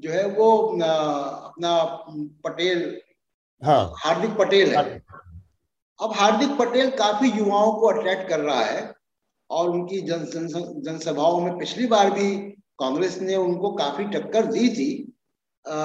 जो 0.00 0.10
है 0.10 0.26
वो 0.28 0.50
अपना 0.66 1.72
पटेल 2.44 3.00
हाँ। 3.62 3.92
हार्दिक 3.96 4.36
पटेल 4.38 4.74
है। 4.76 4.82
अब 5.98 6.12
हार्दिक 6.12 6.56
पटेल 6.58 6.90
काफ़ी 6.98 7.30
युवाओं 7.30 7.72
को 7.72 7.86
अट्रैक्ट 7.86 8.28
कर 8.28 8.40
रहा 8.40 8.64
है 8.64 8.92
और 9.50 9.68
उनकी 9.70 10.00
जन 10.00 10.26
जनसभाओं 10.86 11.40
में 11.40 11.58
पिछली 11.58 11.86
बार 11.86 12.10
भी 12.10 12.30
कांग्रेस 12.78 13.20
ने 13.22 13.36
उनको 13.36 13.70
काफ़ी 13.72 14.04
टक्कर 14.04 14.46
दी 14.46 14.68
थी। 14.68 14.90
आ, 15.64 15.76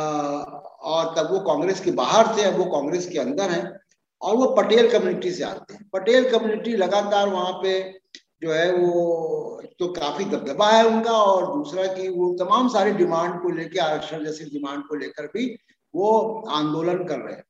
और 0.82 1.14
तब 1.16 1.32
वो 1.32 1.40
कांग्रेस 1.40 1.80
के 1.80 1.92
बाहर 1.92 2.28
थे 2.38 2.44
अब 2.44 2.58
वो 2.58 2.66
कांग्रेस 2.72 3.08
के 3.10 3.20
अंदर 3.20 3.50
हैं 3.50 3.64
और 4.22 4.36
वो 4.36 4.46
पटेल 4.56 4.90
कम्युनिटी 4.92 5.32
से 5.32 5.44
आते 5.44 5.74
हैं। 5.74 5.90
पटेल 5.94 6.30
कम्युनिटी 6.32 6.76
लगातार 6.78 7.30
वहाँ 7.30 7.52
पे 7.64 7.80
जो 8.44 8.54
है 8.54 8.72
वो 8.74 9.62
तो 9.80 9.88
काफ़ी 9.94 10.26
दबदबा 10.26 10.70
है 10.70 10.86
उनका 10.88 11.12
और 11.12 11.46
दूसरा 11.56 11.86
कि 11.88 12.08
वो 12.10 12.32
तमाम 12.40 12.70
सारी 12.70 12.92
डिमांड 12.92 13.42
को 13.42 13.50
लेकर 13.50 13.80
आरक्षण 13.80 14.24
जैसी 14.26 14.46
डिमांड 14.46 14.84
को 14.84 14.96
लेकर 14.96 15.28
भी 15.28 15.46
वो 15.94 16.10
आंदोलन 16.50 17.04
कर 17.04 17.20
रहे 17.20 17.36
हैं। 17.36 17.44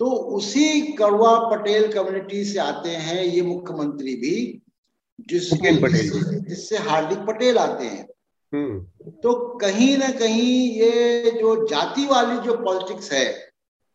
तो 0.00 0.06
उसी 0.36 0.80
कड़वा 0.92 1.36
पटेल 1.48 1.92
कम्युनिटी 1.92 2.44
से 2.44 2.58
आते 2.58 2.90
हैं 2.90 3.22
ये 3.24 3.42
मुख्यमंत्री 3.42 4.14
भी 4.14 4.62
जिसके 5.28 5.72
जिससे 6.40 6.78
हार्दिक 6.78 7.18
पटेल 7.18 7.58
आते 7.58 7.84
हैं। 7.84 8.06
तो 9.22 9.34
कहीं 9.58 9.96
ना 9.98 10.08
कहीं 10.08 10.70
ये 10.72 11.30
जो 11.30 11.66
जाति 11.68 12.06
वाली 12.06 12.38
जो 12.38 12.56
पॉलिटिक्स 12.56 13.12
है 13.12 13.26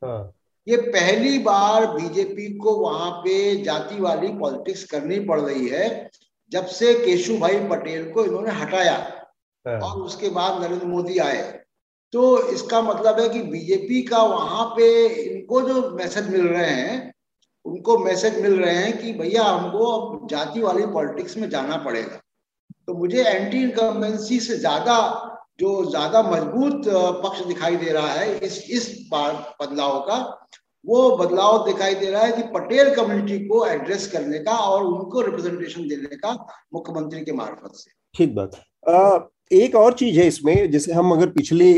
हाँ। 0.01 0.33
ये 0.67 0.77
पहली 0.77 1.37
बार 1.39 1.85
बीजेपी 1.87 2.53
को 2.57 2.75
वहाँ 2.75 3.11
पे 3.11 3.55
जाति 3.63 3.99
वाली 4.01 4.27
पॉलिटिक्स 4.27 4.83
करनी 4.83 5.19
पड़ 5.19 5.39
रही 5.39 5.67
है 5.67 6.09
जब 6.51 6.65
से 6.65 6.93
केशु 6.93 7.37
भाई 7.37 7.59
पटेल 7.69 8.11
को 8.11 8.25
इन्होंने 8.25 8.51
हटाया 8.51 8.95
हाँ। 9.65 9.79
और 9.79 10.01
उसके 10.01 10.29
बाद 10.29 10.61
नरेंद्र 10.63 10.87
मोदी 10.87 11.17
आए 11.17 11.41
तो 12.13 12.49
इसका 12.49 12.81
मतलब 12.81 13.19
है 13.19 13.29
कि 13.29 13.41
बीजेपी 13.41 14.01
का 14.01 14.23
वहाँ 14.23 14.65
पे 14.65 15.07
इनको 15.07 15.61
जो 15.61 15.89
मैसेज 15.89 16.29
मिल 16.29 16.47
रहे 16.47 16.69
हैं 16.69 17.13
उनको 17.65 17.97
मैसेज 17.97 18.41
मिल 18.41 18.59
रहे 18.59 18.75
हैं 18.75 18.97
कि 18.97 19.13
भैया 19.13 19.43
हमको 19.43 19.85
अब 19.85 20.27
जाति 20.27 20.61
वाली 20.61 20.85
पॉलिटिक्स 20.85 21.37
में 21.37 21.49
जाना 21.49 21.77
पड़ेगा 21.77 22.20
तो 22.87 22.93
मुझे 22.93 23.23
एंटी 23.23 23.57
इनकम्बेंसी 23.59 24.39
से 24.39 24.57
ज़्यादा, 24.57 24.97
जो 25.59 25.89
ज़्यादा 25.89 26.21
मज़बूत 26.23 26.87
पक्ष 27.23 27.45
दिखाई 27.45 27.75
दे 27.77 27.91
रहा 27.91 28.11
है, 28.11 28.37
इस 28.39 28.63
इस 28.71 29.07
बार 29.11 29.33
बदलाव 29.61 29.99
का, 30.01 30.17
वो 30.85 31.17
बदलाव 31.17 31.65
दिखाई 31.65 31.95
दे 31.95 32.09
रहा 32.11 32.21
है 32.21 32.31
कि 32.31 32.43
पटेल 32.53 32.93
कम्युनिटी 32.95 33.37
को 33.47 33.65
एड्रेस 33.65 34.07
करने 34.11 34.39
का 34.39 34.57
और 34.59 34.83
उनको 34.83 35.21
रिप्रेजेंटेशन 35.21 35.87
देने 35.87 36.15
का 36.17 36.31
मुख्यमंत्री 36.73 37.21
के 37.21 37.31
मार्फत 37.33 37.75
से। 37.75 37.91
ठीक 38.15 38.35
बात। 38.35 39.29
एक 39.53 39.75
और 39.75 39.93
चीज़ 39.93 40.19
है 40.19 40.25
इसमें, 40.27 40.71
जैसे 40.71 40.93
हम 40.93 41.11
अगर 41.11 41.29
पिछले 41.29 41.73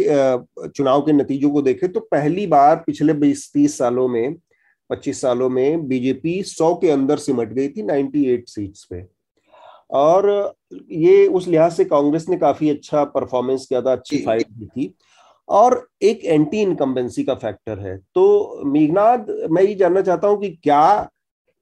चुनाव 0.68 1.02
के 1.02 1.12
नतीजों 1.14 1.50
को 1.52 1.62
देखें 1.62 1.92
तो 1.92 2.00
पहली 2.02 2.46
बार 2.48 2.76
पिछले 2.88 3.14
बीस, 3.16 3.50
तीस 3.54 3.78
सालों 3.78 4.08
में, 4.08 4.36
पच्चीस 4.90 5.22
सालों 5.22 5.50
में 5.50 5.88
बीजेपी 5.88 6.42
सौ 6.46 6.74
के 6.76 6.90
अंदर 6.92 7.18
सिमट 7.20 7.54
गई 7.54 7.68
थी 7.70 7.84
98 7.84 8.50
सीट्स 8.50 8.84
पे। 8.84 9.02
और 9.90 10.54
ये 10.92 11.26
उस 11.28 11.48
लिहाज 11.48 11.74
से 11.74 11.86
कांग्रेस 11.86 12.28
ने 12.30 12.38
काफ़ी 12.38 12.70
अच्छा 12.70 13.04
परफॉर्मेंस 13.06 13.66
किया 13.66 13.82
था 13.82 13.92
अच्छी 13.92 14.24
फाइट 14.26 14.48
की 14.50 14.66
थी। 14.68 14.94
और 15.50 15.88
एक 16.02 16.24
एंटी 16.26 16.62
इनकम्बेंसी 16.62 17.24
का 17.24 17.34
फैक्टर 17.36 17.80
है। 17.80 17.98
तो 18.16 18.64
मेघनाथ 18.66 19.26
मैं 19.52 19.64
ये 19.64 19.76
जानना 19.76 20.02
चाहता 20.02 20.28
हूँ 20.28 20.40
कि 20.42 20.50
क्या 20.54 21.10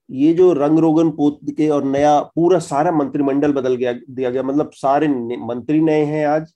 ये 0.09 0.33
जो 0.33 0.51
रंग 0.53 0.79
रोगन 0.79 1.09
पोत 1.11 1.39
के 1.57 1.69
और 1.69 1.83
नया 1.83 2.19
पूरा 2.35 2.59
सारा 2.61 2.91
मंत्रिमंडल 2.91 3.53
बदल 3.53 3.75
गया 3.75 3.93
दिया 3.93 4.29
गया 4.29 4.43
मतलब 4.43 4.71
सारे 4.73 5.07
मंत्री 5.07 5.79
नए 5.81 6.03
हैं 6.05 6.25
आज 6.27 6.53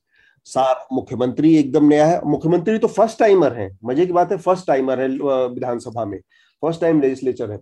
सार 0.47 0.85
मुख्यमंत्री 0.93 1.55
एकदम 1.57 1.85
नया 1.85 2.05
है। 2.05 2.19
मुख्यमंत्री 2.25 2.77
तो 2.77 2.87
फ़र्स्ट 2.89 3.19
टाइमर 3.19 3.53
है 3.53 3.69
मज़े 3.85 4.05
की 4.05 4.13
बात 4.13 4.31
है 4.31 4.37
फ़र्स्ट 4.37 4.67
टाइमर 4.67 4.99
है 5.01 5.07
विधानसभा 5.07 6.05
में 6.05 6.19
फ़र्स्ट 6.63 6.81
टाइम 6.81 7.01
लेजिस्लेचर 7.01 7.51
है। 7.51 7.57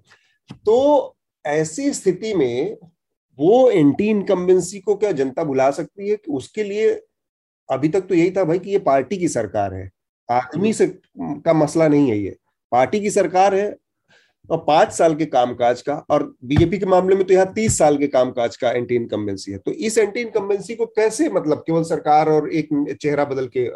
तो 0.65 1.15
ऐसी 1.45 1.91
स्थिति 1.93 2.33
में 2.33 2.77
वो 3.39 3.69
एंटी 3.71 4.07
इनकम्बेंसी 4.07 4.79
को 4.79 4.95
क्या 4.95 5.11
जनता 5.11 5.43
भुला 5.43 5.69
सकती 5.71 6.09
है 6.09 6.15
कि 6.15 6.31
उसके 6.31 6.63
लिए 6.63 6.89
अभी 7.69 7.89
तक 7.89 8.01
तो 8.01 8.15
यही 8.15 8.31
था 8.31 8.43
भाई 8.43 8.59
कि 8.59 8.71
ये 8.71 8.79
पार्टी 8.81 9.17
की 9.17 9.27
सरकार 9.27 9.73
है। 9.73 9.89
आदमी 10.29 10.73
से 10.73 10.87
का 11.17 11.53
मसला 11.53 11.87
नहीं 11.87 12.09
है 12.09 12.17
ये। 12.19 12.35
पार्टी 12.71 12.99
की 12.99 13.09
सरकार 13.11 13.55
है 13.55 13.75
और 14.49 14.57
पाँच 14.67 14.91
साल 14.91 15.15
के 15.15 15.25
कामकाज 15.25 15.81
का 15.81 15.93
और 16.09 16.23
बीजेपी 16.43 16.77
के 16.79 16.85
मामले 16.85 17.15
में 17.15 17.23
तो 17.25 17.33
यहाँ 17.33 17.51
तीस 17.53 17.77
साल 17.77 17.97
के 17.97 18.07
कामकाज 18.07 18.57
का 18.57 18.71
एंटी 18.71 18.95
इनकम्बेंसी 18.95 19.51
है। 19.51 19.57
तो 19.57 19.71
इस 19.71 19.97
एंटी 19.97 20.21
इनकम्बेंसी 20.21 20.75
को 20.75 20.85
कैसे 20.85 21.29
मतलब 21.29 21.63
केवल 21.67 21.83
सरकार 21.83 22.29
और 22.29 22.51
एक 22.51 22.97
चेहरा 23.01 23.25
बदल 23.25 23.47
के 23.47 23.67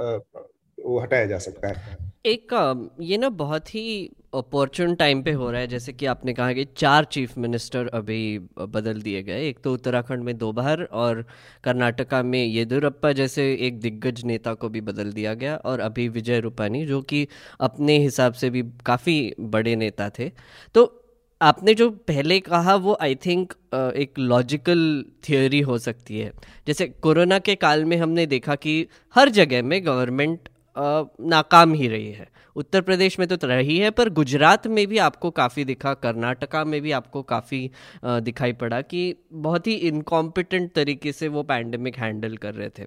वो 0.88 1.00
हटाया 1.00 1.26
जा 1.26 1.38
सकता 1.40 1.68
है। 1.68 2.06
एक 2.26 2.54
ये 3.02 3.18
ना 3.18 3.30
बहुत 3.32 3.74
ही 3.76 4.12
अपॉर्चुन 4.36 4.96
टाइम 4.96 5.22
पे 5.24 5.32
हो 5.32 5.50
रहा 5.52 5.62
है, 5.62 5.68
जैसे 5.68 5.94
कि 5.94 6.06
आपने 6.06 6.34
कहा 6.34 6.54
कि 6.54 6.66
चार 6.78 7.06
चीफ 7.06 7.38
मिनिस्टर 7.38 7.88
अभी 7.88 8.40
बदल 8.70 9.02
दिए 9.02 9.22
गए। 9.24 9.48
एक 9.50 9.60
तो 9.64 9.74
उत्तराखंड 9.74 10.24
में 10.24 10.38
दो 10.38 10.52
बार 10.52 10.84
और 10.84 11.24
कर्नाटका 11.64 12.22
में 12.24 12.44
येदुरप्पा 12.46 13.12
जैसे 13.14 13.52
एक 13.68 13.80
दिग्गज 13.80 14.24
नेता 14.26 14.54
को 14.54 14.70
भी 14.70 14.82
बदल 14.82 15.12
दिया 15.12 15.34
गया 15.34 15.56
और 15.56 15.80
अभी 15.80 16.08
विजय 16.10 16.40
रूपानी, 16.40 16.86
जो 16.86 17.02
कि 17.02 17.28
अपने 17.62 17.98
हिसाब 18.00 18.34
से 18.34 18.50
भी 18.50 18.64
काफ़ी 18.86 19.34
बड़े 19.40 19.76
नेता 19.76 20.10
थे। 20.10 20.32
तो 20.76 20.92
आपने 21.42 21.74
जो 21.74 21.90
पहले 21.90 22.40
कहा, 22.42 22.76
वो 22.76 22.98
आई 23.02 23.16
थिंक 23.16 23.54
एक 23.74 24.20
लॉजिकल 24.20 25.04
थियोरी 25.30 25.60
हो 25.62 25.78
सकती 25.80 26.20
है। 26.20 26.32
जैसे 26.68 26.88
कोरोना 27.02 27.40
के 27.40 27.56
काल 27.58 27.86
में 27.86 27.98
हमने 27.98 28.26
देखा 28.28 28.56
कि 28.58 28.86
हर 29.16 29.30
जगह 29.32 29.64
में 29.64 29.86
गवर्नमेंट 29.86 30.50
नाकाम 30.78 31.74
ही 31.74 31.88
रही 31.88 32.12
है। 32.12 32.28
उत्तर 32.56 32.82
प्रदेश 32.82 33.18
में 33.20 33.28
तो 33.28 33.38
रही 33.44 33.78
है, 33.78 33.90
पर 33.92 34.10
गुजरात 34.10 34.66
में 34.68 34.86
भी 34.88 34.98
आपको 34.98 35.30
काफ़ी 35.32 35.64
दिखा, 35.66 35.94
कर्नाटका 35.96 36.64
में 36.66 36.80
भी 36.82 36.92
आपको 36.92 37.22
काफ़ी 37.24 37.60
दिखाई 38.06 38.54
पड़ा 38.54 38.82
कि 38.82 39.16
बहुत 39.34 39.68
ही 39.68 39.74
इनकॉम्पिटेंट 39.88 40.72
तरीके 40.74 41.12
से 41.12 41.28
वो 41.28 41.44
पैंडमिक 41.44 41.98
हैंडल 41.98 42.38
कर 42.38 42.54
रहे 42.54 42.70
थे। 42.70 42.86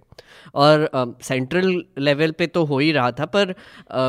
और 0.55 1.17
सेंट्रल 1.23 1.83
लेवल 1.99 2.31
पे 2.31 2.47
तो 2.47 2.65
हो 2.65 2.79
ही 2.79 2.91
रहा 2.93 3.13
था, 3.13 3.27
पर 3.27 3.55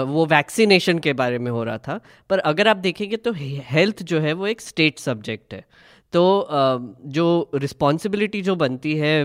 वो 0.06 0.26
वैक्सीनेशन 0.26 1.00
के 1.00 1.14
बारे 1.14 1.40
में 1.40 1.52
हो 1.52 1.64
रहा 1.64 1.78
था। 1.78 2.00
पर 2.30 2.40
अगर 2.40 2.68
आप 2.68 2.78
देखेंगे 2.80 3.18
तो 3.18 3.34
हेल्थ 3.36 4.04
जो 4.04 4.20
है 4.20 4.34
वो 4.34 4.48
एक 4.48 4.62
स्टेट 4.62 5.00
सब्जेक्ट 5.00 5.54
है। 5.54 5.66
तो 6.14 6.48
जो 7.08 7.52
रिस्पॉन्सिबिलिटी 7.56 8.42
जो 8.42 8.56
बनती 8.56 8.96
है 8.98 9.18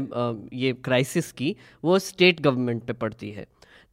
ये 0.55 0.73
क्राइसिस 0.85 1.33
की, 1.33 1.55
वो 1.85 1.99
स्टेट 1.99 2.41
गवर्नमेंट 2.41 2.83
पे 2.83 2.93
पड़ती 2.95 3.31
है। 3.31 3.47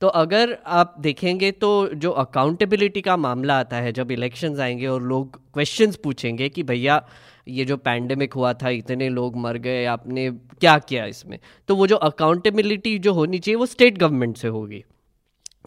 तो 0.04 0.08
अगर 0.08 0.58
आप 0.66 0.95
देखेंगे 0.99 1.51
तो 1.51 1.88
जो 1.88 2.12
अकाउंटेबिलिटी 2.12 3.01
का 3.01 3.18
मामला 3.18 3.60
आता 3.60 3.78
है, 3.78 3.91
जब 3.91 4.12
इलेक्शंस 4.12 4.60
आएँगे 4.60 4.88
और 4.88 5.04
लोग 5.04 5.41
क्वेश्चंस 5.54 5.95
पूछेंगे 5.95 6.49
कि 6.49 6.64
भैया, 6.64 7.08
ये 7.47 7.66
जो 7.66 7.78
पैंडमिक 7.78 8.34
हुआ 8.34 8.54
था, 8.54 8.70
इतने 8.70 9.10
लोग 9.10 9.36
मर 9.36 9.58
गए, 9.58 9.86
आपने 9.86 10.32
क्या 10.32 10.78
किया 10.78 11.06
इसमें? 11.06 11.39
तो 11.68 11.76
वो 11.76 11.88
जो 11.88 11.95
अकाउंटेबिलिटी 11.95 12.99
जो 12.99 13.14
होनी 13.14 13.39
चाहिए, 13.39 13.56
वो 13.56 13.66
स्टेट 13.66 13.97
गवर्नमेंट 13.97 14.38
से 14.38 14.47
होगी। 14.47 14.84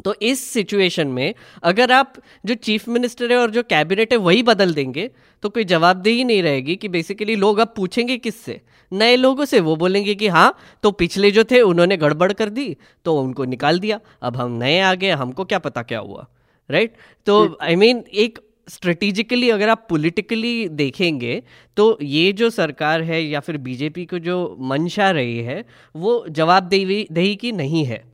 तो 0.05 0.15
इस 0.23 0.45
सिचुएशन 0.45 1.09
में 1.09 1.35
अगर 1.63 1.93
आप 1.93 2.15
जो 2.47 2.55
चीफ 2.57 2.89
मिनिस्टर 2.89 3.33
है 3.33 3.39
और 3.39 3.51
जो 3.51 3.63
कैबिनेट 3.63 4.13
है 4.13 4.19
वही 4.19 4.43
बदल 4.43 4.75
देंगे 4.75 5.11
तो 5.43 5.49
कोई 5.49 5.65
जवाबदेही 5.65 6.25
नहीं 6.25 6.43
रहेगी 6.43 6.77
कि 6.77 6.89
बेसिकली 6.89 7.37
लोग 7.37 7.59
अब 7.59 7.73
पूछेंगे 7.77 8.17
किससे 8.19 8.61
नए 8.93 9.17
लोगों 9.17 9.45
से 9.45 9.61
वो 9.61 9.77
बोलेंगे 9.77 10.15
कि 10.15 10.29
हाँ 10.29 10.53
तो 10.83 10.91
पिछले 10.95 11.31
जो 11.31 11.45
थे 11.45 11.61
उन्होंने 11.63 11.97
गड़बड़ 11.97 12.33
कर 12.33 12.49
दी 12.49 12.77
तो 13.05 13.19
उनको 13.21 13.45
निकाल 13.45 13.79
दिया 13.79 14.01
अब 14.23 14.37
हम 14.37 14.53
नए 14.55 14.79
आ 14.81 14.95
गए 14.95 15.11
हमको 15.13 15.45
क्या 15.45 15.59
पता 15.59 15.83
क्या 15.83 15.99
हुआ 15.99 16.27
राइट 16.71 16.91
right? 16.91 17.03
तो 17.27 17.59
आई 17.63 17.73
हम्म। 17.73 17.81
मीन 17.81 18.05
एक 18.15 18.39
स्ट्रेटिजिकली 18.69 19.51
अगर 19.51 19.69
आप 19.69 19.87
पॉलिटिकली 19.91 20.69
देखेंगे 20.71 21.43
तो 21.77 21.87
ये 22.03 22.33
जो 22.33 22.49
सरकार 22.51 23.03
है 23.03 23.23
या 23.23 23.41
फिर 23.41 23.57
बीजेपी 23.59 24.05
को 24.07 24.19
जो 24.19 24.57
मंशा 24.61 25.11
रही 25.11 25.39
है 25.41 25.65
वो 25.95 26.25
जवाबदेही 26.31 27.07
दही 27.13 27.35
की 27.37 27.53
नहीं 27.53 27.85
है 27.85 28.05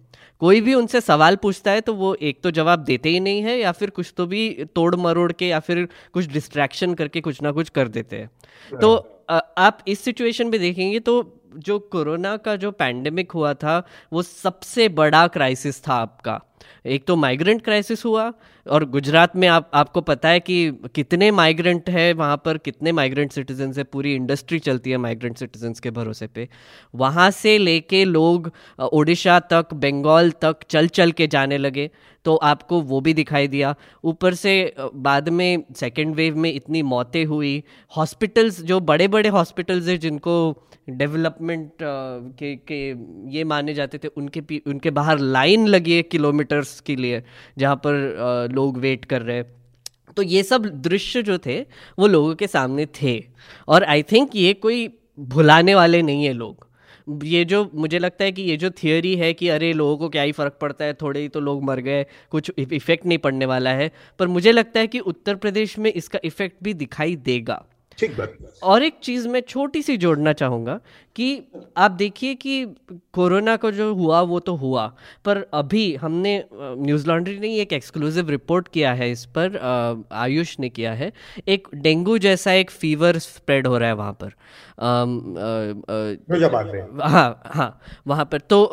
कोई 0.43 0.61
भी 0.61 0.75
उनसे 0.75 1.01
सवाल 1.01 1.37
पूछता 1.37 1.71
है 1.71 1.81
तो 1.81 1.95
वो 1.95 2.15
एक 2.15 2.41
तो 2.43 2.51
जवाब 2.51 2.79
देते 2.79 3.09
ही 3.09 3.21
नहीं 3.21 3.43
है 3.43 3.59
या 3.59 3.73
फिर 3.73 3.91
कुछ 3.91 4.13
तो 4.17 4.27
भी 4.27 4.49
तोड़ 4.75 4.95
मरोड़ 4.97 5.33
के 5.33 5.49
या 5.49 5.61
फिर 5.61 5.87
कुछ 6.13 6.27
डिस्ट्रैक्शन 6.27 6.95
करके 6.95 7.21
कुछ 7.21 7.43
ना 7.43 7.53
कुछ 7.53 7.69
कर 7.69 7.89
देते 7.89 8.17
हैं। 8.17 8.79
तो 8.79 8.95
आप 9.59 9.79
इस 9.89 10.01
सिचुएशन 10.01 10.47
में 10.47 10.61
देखेंगे 10.61 11.01
तो 11.01 11.15
जो 11.59 11.79
कोरोना 11.79 12.37
का 12.37 12.57
जो 12.57 12.71
पैंडेमिक 12.73 13.33
हुआ 13.33 13.53
था 13.55 13.83
वो 14.13 14.23
सबसे 14.23 14.89
बड़ा 14.91 15.27
क्राइसिस 15.29 15.81
था 15.83 15.95
आपका। 15.95 16.41
एक 16.87 17.05
तो 17.07 17.17
माइग्रेंट 17.17 17.63
क्राइसिस 17.65 18.05
हुआ, 18.05 18.33
और 18.67 18.85
गुजरात 18.85 19.37
में 19.37 19.47
आप, 19.49 19.71
आपको 19.75 20.01
पता 20.01 20.29
है 20.29 20.41
कि 20.41 20.57
कितने 20.95 21.31
माइग्रेंट 21.31 21.89
है 21.91 22.13
वहाँ 22.13 22.37
पर, 22.45 22.59
कितने 22.59 22.93
माइग्रेंट 22.93 23.33
सिटीजन 23.33 23.73
है, 23.79 23.85
पूरी 23.85 24.15
इंडस्ट्री 24.15 24.59
चलती 24.61 24.91
है 24.91 24.97
माइग्रेंट 24.99 25.37
सिटीजन्स 25.39 25.81
के 25.81 25.91
भरोसे 25.91 26.27
पे। 26.27 26.49
वहाँ 26.95 27.31
से 27.33 27.57
लेके 27.59 28.05
लोग 28.05 28.51
ओडिशा 28.83 29.39
तक, 29.53 29.75
बंगाल 29.75 30.31
तक 30.43 30.65
चल 30.71 30.89
चल 30.89 31.13
के 31.13 31.27
जाने 31.29 31.59
लगे 31.59 31.91
तो 32.25 32.35
आपको 32.39 32.81
वो 32.83 33.01
भी 33.01 33.13
दिखाई 33.15 33.47
दिया। 33.49 33.75
ऊपर 34.05 34.35
से 34.35 34.53
बाद 34.79 35.29
में 35.29 35.63
सेकेंड 35.77 36.15
वेव 36.15 36.37
में 36.37 36.53
इतनी 36.53 36.83
मौतें 36.85 37.25
हुई। 37.25 37.63
हॉस्पिटल्स 37.93 38.61
जो 38.63 38.79
बड़े 38.83 39.09
बड़े 39.09 39.29
हॉस्पिटल्स 39.29 39.89
हैं, 39.89 39.99
जिनको 40.01 40.69
डेवलपमेंट 40.91 41.73
के 41.83 42.55
के 42.63 42.79
ये 43.37 43.45
माने 43.45 43.75
जाते 43.75 43.99
थे, 43.99 44.09
उनके 44.09 44.61
उनके 44.67 44.91
बाहर 44.93 45.19
लाइन 45.19 45.67
लगी 45.67 45.95
है 45.95 46.03
किलोमीटर्स 46.53 46.81
के 46.81 46.97
लिए, 46.97 47.23
जहाँ 47.59 47.77
पर 47.77 48.49
लोग 48.53 48.79
वेट 48.79 49.05
कर 49.05 49.23
रहे 49.23 49.43
तो 50.17 50.23
ये 50.23 50.43
सब 50.43 50.67
दृश्य 50.83 51.23
जो 51.23 51.39
थे, 51.39 51.61
वो 51.99 52.07
लोगों 52.07 52.35
के 52.35 52.47
सामने 52.47 52.87
थे। 53.03 53.25
और 53.69 53.85
आई 53.85 54.03
थिंक 54.03 54.37
ये 54.37 54.53
कोई 54.55 54.89
भुलाने 55.19 55.75
वाले 55.75 56.03
नहीं 56.03 56.25
है 56.25 56.33
लोग। 56.33 56.67
ये 57.25 57.45
जो, 57.45 57.71
मुझे 57.75 57.99
लगता 57.99 58.25
है 58.25 58.33
कि 58.33 58.43
ये 58.43 58.57
जो 58.57 58.71
थियोरी 58.71 59.15
है 59.17 59.33
कि 59.35 59.49
अरे, 59.49 59.73
लोगों 59.73 59.97
को 59.97 60.09
क्या 60.09 60.23
ही 60.23 60.33
फ़र्क 60.33 60.59
पड़ता 60.61 60.85
है, 60.85 60.95
थोड़े 60.95 61.21
ही 61.21 61.29
तो 61.29 61.41
लोग 61.41 61.65
मर 61.65 61.81
गए, 61.81 62.05
कुछ 62.31 62.53
इफ़ेक्ट 62.59 63.07
नहीं 63.07 63.19
पड़ने 63.19 63.47
वाला 63.47 63.71
है। 63.71 63.91
पर 64.19 64.29
मुझे 64.29 64.53
लगता 64.53 64.81
है 64.81 64.87
कि 64.87 64.99
उत्तर 64.99 65.37
प्रदेश 65.37 65.79
में 65.79 65.93
इसका 65.93 66.19
इफ़ेक्ट 66.25 66.57
भी 66.63 66.75
दिखाई 66.75 67.17
देगा। 67.17 67.65
ठीक 67.99 68.17
बात 68.19 68.37
और 68.63 68.83
एक 68.83 68.99
चीज़ 69.03 69.29
मैं 69.29 69.41
छोटी 69.41 69.83
सी 69.83 69.97
जोड़ना 69.97 70.33
चाहूँगा 70.33 70.79
कि 71.17 71.27
आप 71.77 71.91
देखिए 71.91 72.35
कि 72.35 72.65
कोरोना 73.13 73.57
को 73.57 73.71
जो 73.71 73.95
हुआ 73.95 74.21
वो 74.21 74.39
तो 74.41 74.55
हुआ 74.55 74.87
पर 75.25 75.47
अभी 75.55 75.95
हमने 75.95 76.45
न्यूज़ 76.55 77.07
लॉन्ड्री 77.09 77.39
ने 77.39 77.55
एक 77.57 77.73
एक्सक्लूसिव 77.73 78.31
रिपोर्ट 78.31 78.69
किया 78.69 78.93
है 78.93 79.11
इस 79.11 79.25
पर 79.27 79.59
आयुष 80.13 80.59
ने 80.61 80.69
किया 80.69 80.93
है। 80.93 81.13
एक 81.49 81.69
डेंगू 81.75 82.19
जैसा 82.19 82.53
एक 82.53 82.71
फीवर 82.71 83.19
स्प्रेड 83.19 83.67
हो 83.67 83.79
रहा 83.79 83.89
है 83.89 83.95
वहाँ 83.95 84.13
पर। 84.13 84.33
आ, 84.79 85.03
आ, 87.03 87.09
हाँ। 87.09 87.43
हाँ 87.47 87.81
वहाँ 88.07 88.25
पर। 88.25 88.39
तो 88.41 88.65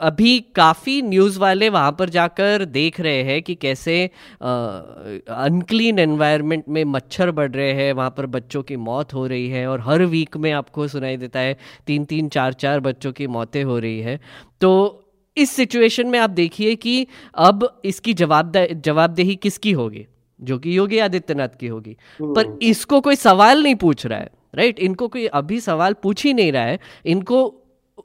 अभी 0.00 0.40
काफ़ी 0.54 1.02
न्यूज़ 1.02 1.38
वाले 1.40 1.68
वहाँ 1.68 1.96
पर 1.98 2.08
जाकर 2.08 2.64
देख 2.64 3.00
रहे 3.00 3.22
हैं 3.22 3.42
कि 3.42 3.54
कैसे 3.54 4.10
अनक्लीन 4.42 5.98
एनवायरनमेंट 5.98 6.64
में 6.68 6.84
मच्छर 6.84 7.30
बढ़ 7.30 7.50
रहे 7.50 7.72
हैं 7.72 7.92
वहाँ 7.92 8.10
पर 8.10 8.26
बच्चों 8.26 8.62
की 8.62 8.76
मौत 8.76 9.14
हो 9.14 9.26
रही 9.26 9.48
है 9.48 9.66
और 9.66 9.80
हर 9.80 10.04
वीक 10.04 10.36
में 10.36 10.52
आपको 10.52 10.88
सुनाई 10.88 11.16
देता 11.16 11.40
है 11.40 11.56
तीन 11.86 12.04
तीन 12.04 12.28
चार 12.28 12.52
चार 12.52 12.80
बच्चों 12.80 13.12
की 13.12 13.26
मौतें 13.26 13.64
हो 13.64 13.78
रही 13.78 14.00
है। 14.00 14.20
तो 14.60 14.98
इस 15.36 15.50
सिचुएशन 15.50 16.06
में 16.06 16.18
आप 16.18 16.30
देखिए 16.30 16.74
कि 16.76 17.06
अब 17.34 17.80
इसकी 17.84 18.14
जवाबदे 18.14 18.66
जवाबदेही 18.74 19.36
किसकी 19.36 19.72
होगी? 19.72 20.06
जो 20.40 20.58
कि 20.58 20.76
योगी 20.78 20.98
आदित्यनाथ 20.98 21.48
की 21.60 21.66
होगी। 21.66 21.96
पर 22.22 22.46
हम्म। 22.46 22.58
इसको 22.62 23.00
कोई 23.00 23.16
सवाल 23.16 23.62
नहीं 23.62 23.74
पूछ 23.74 24.06
रहा 24.06 24.18
है 24.18 24.30
राइट 24.54 24.78
इनको 24.78 25.08
कोई 25.08 25.26
अभी 25.26 25.60
सवाल 25.60 25.92
पूछ 25.92 26.24
ही 26.24 26.32
नहीं 26.34 26.52
रहा 26.52 26.62
है। 26.62 26.78
इनको 27.06 27.61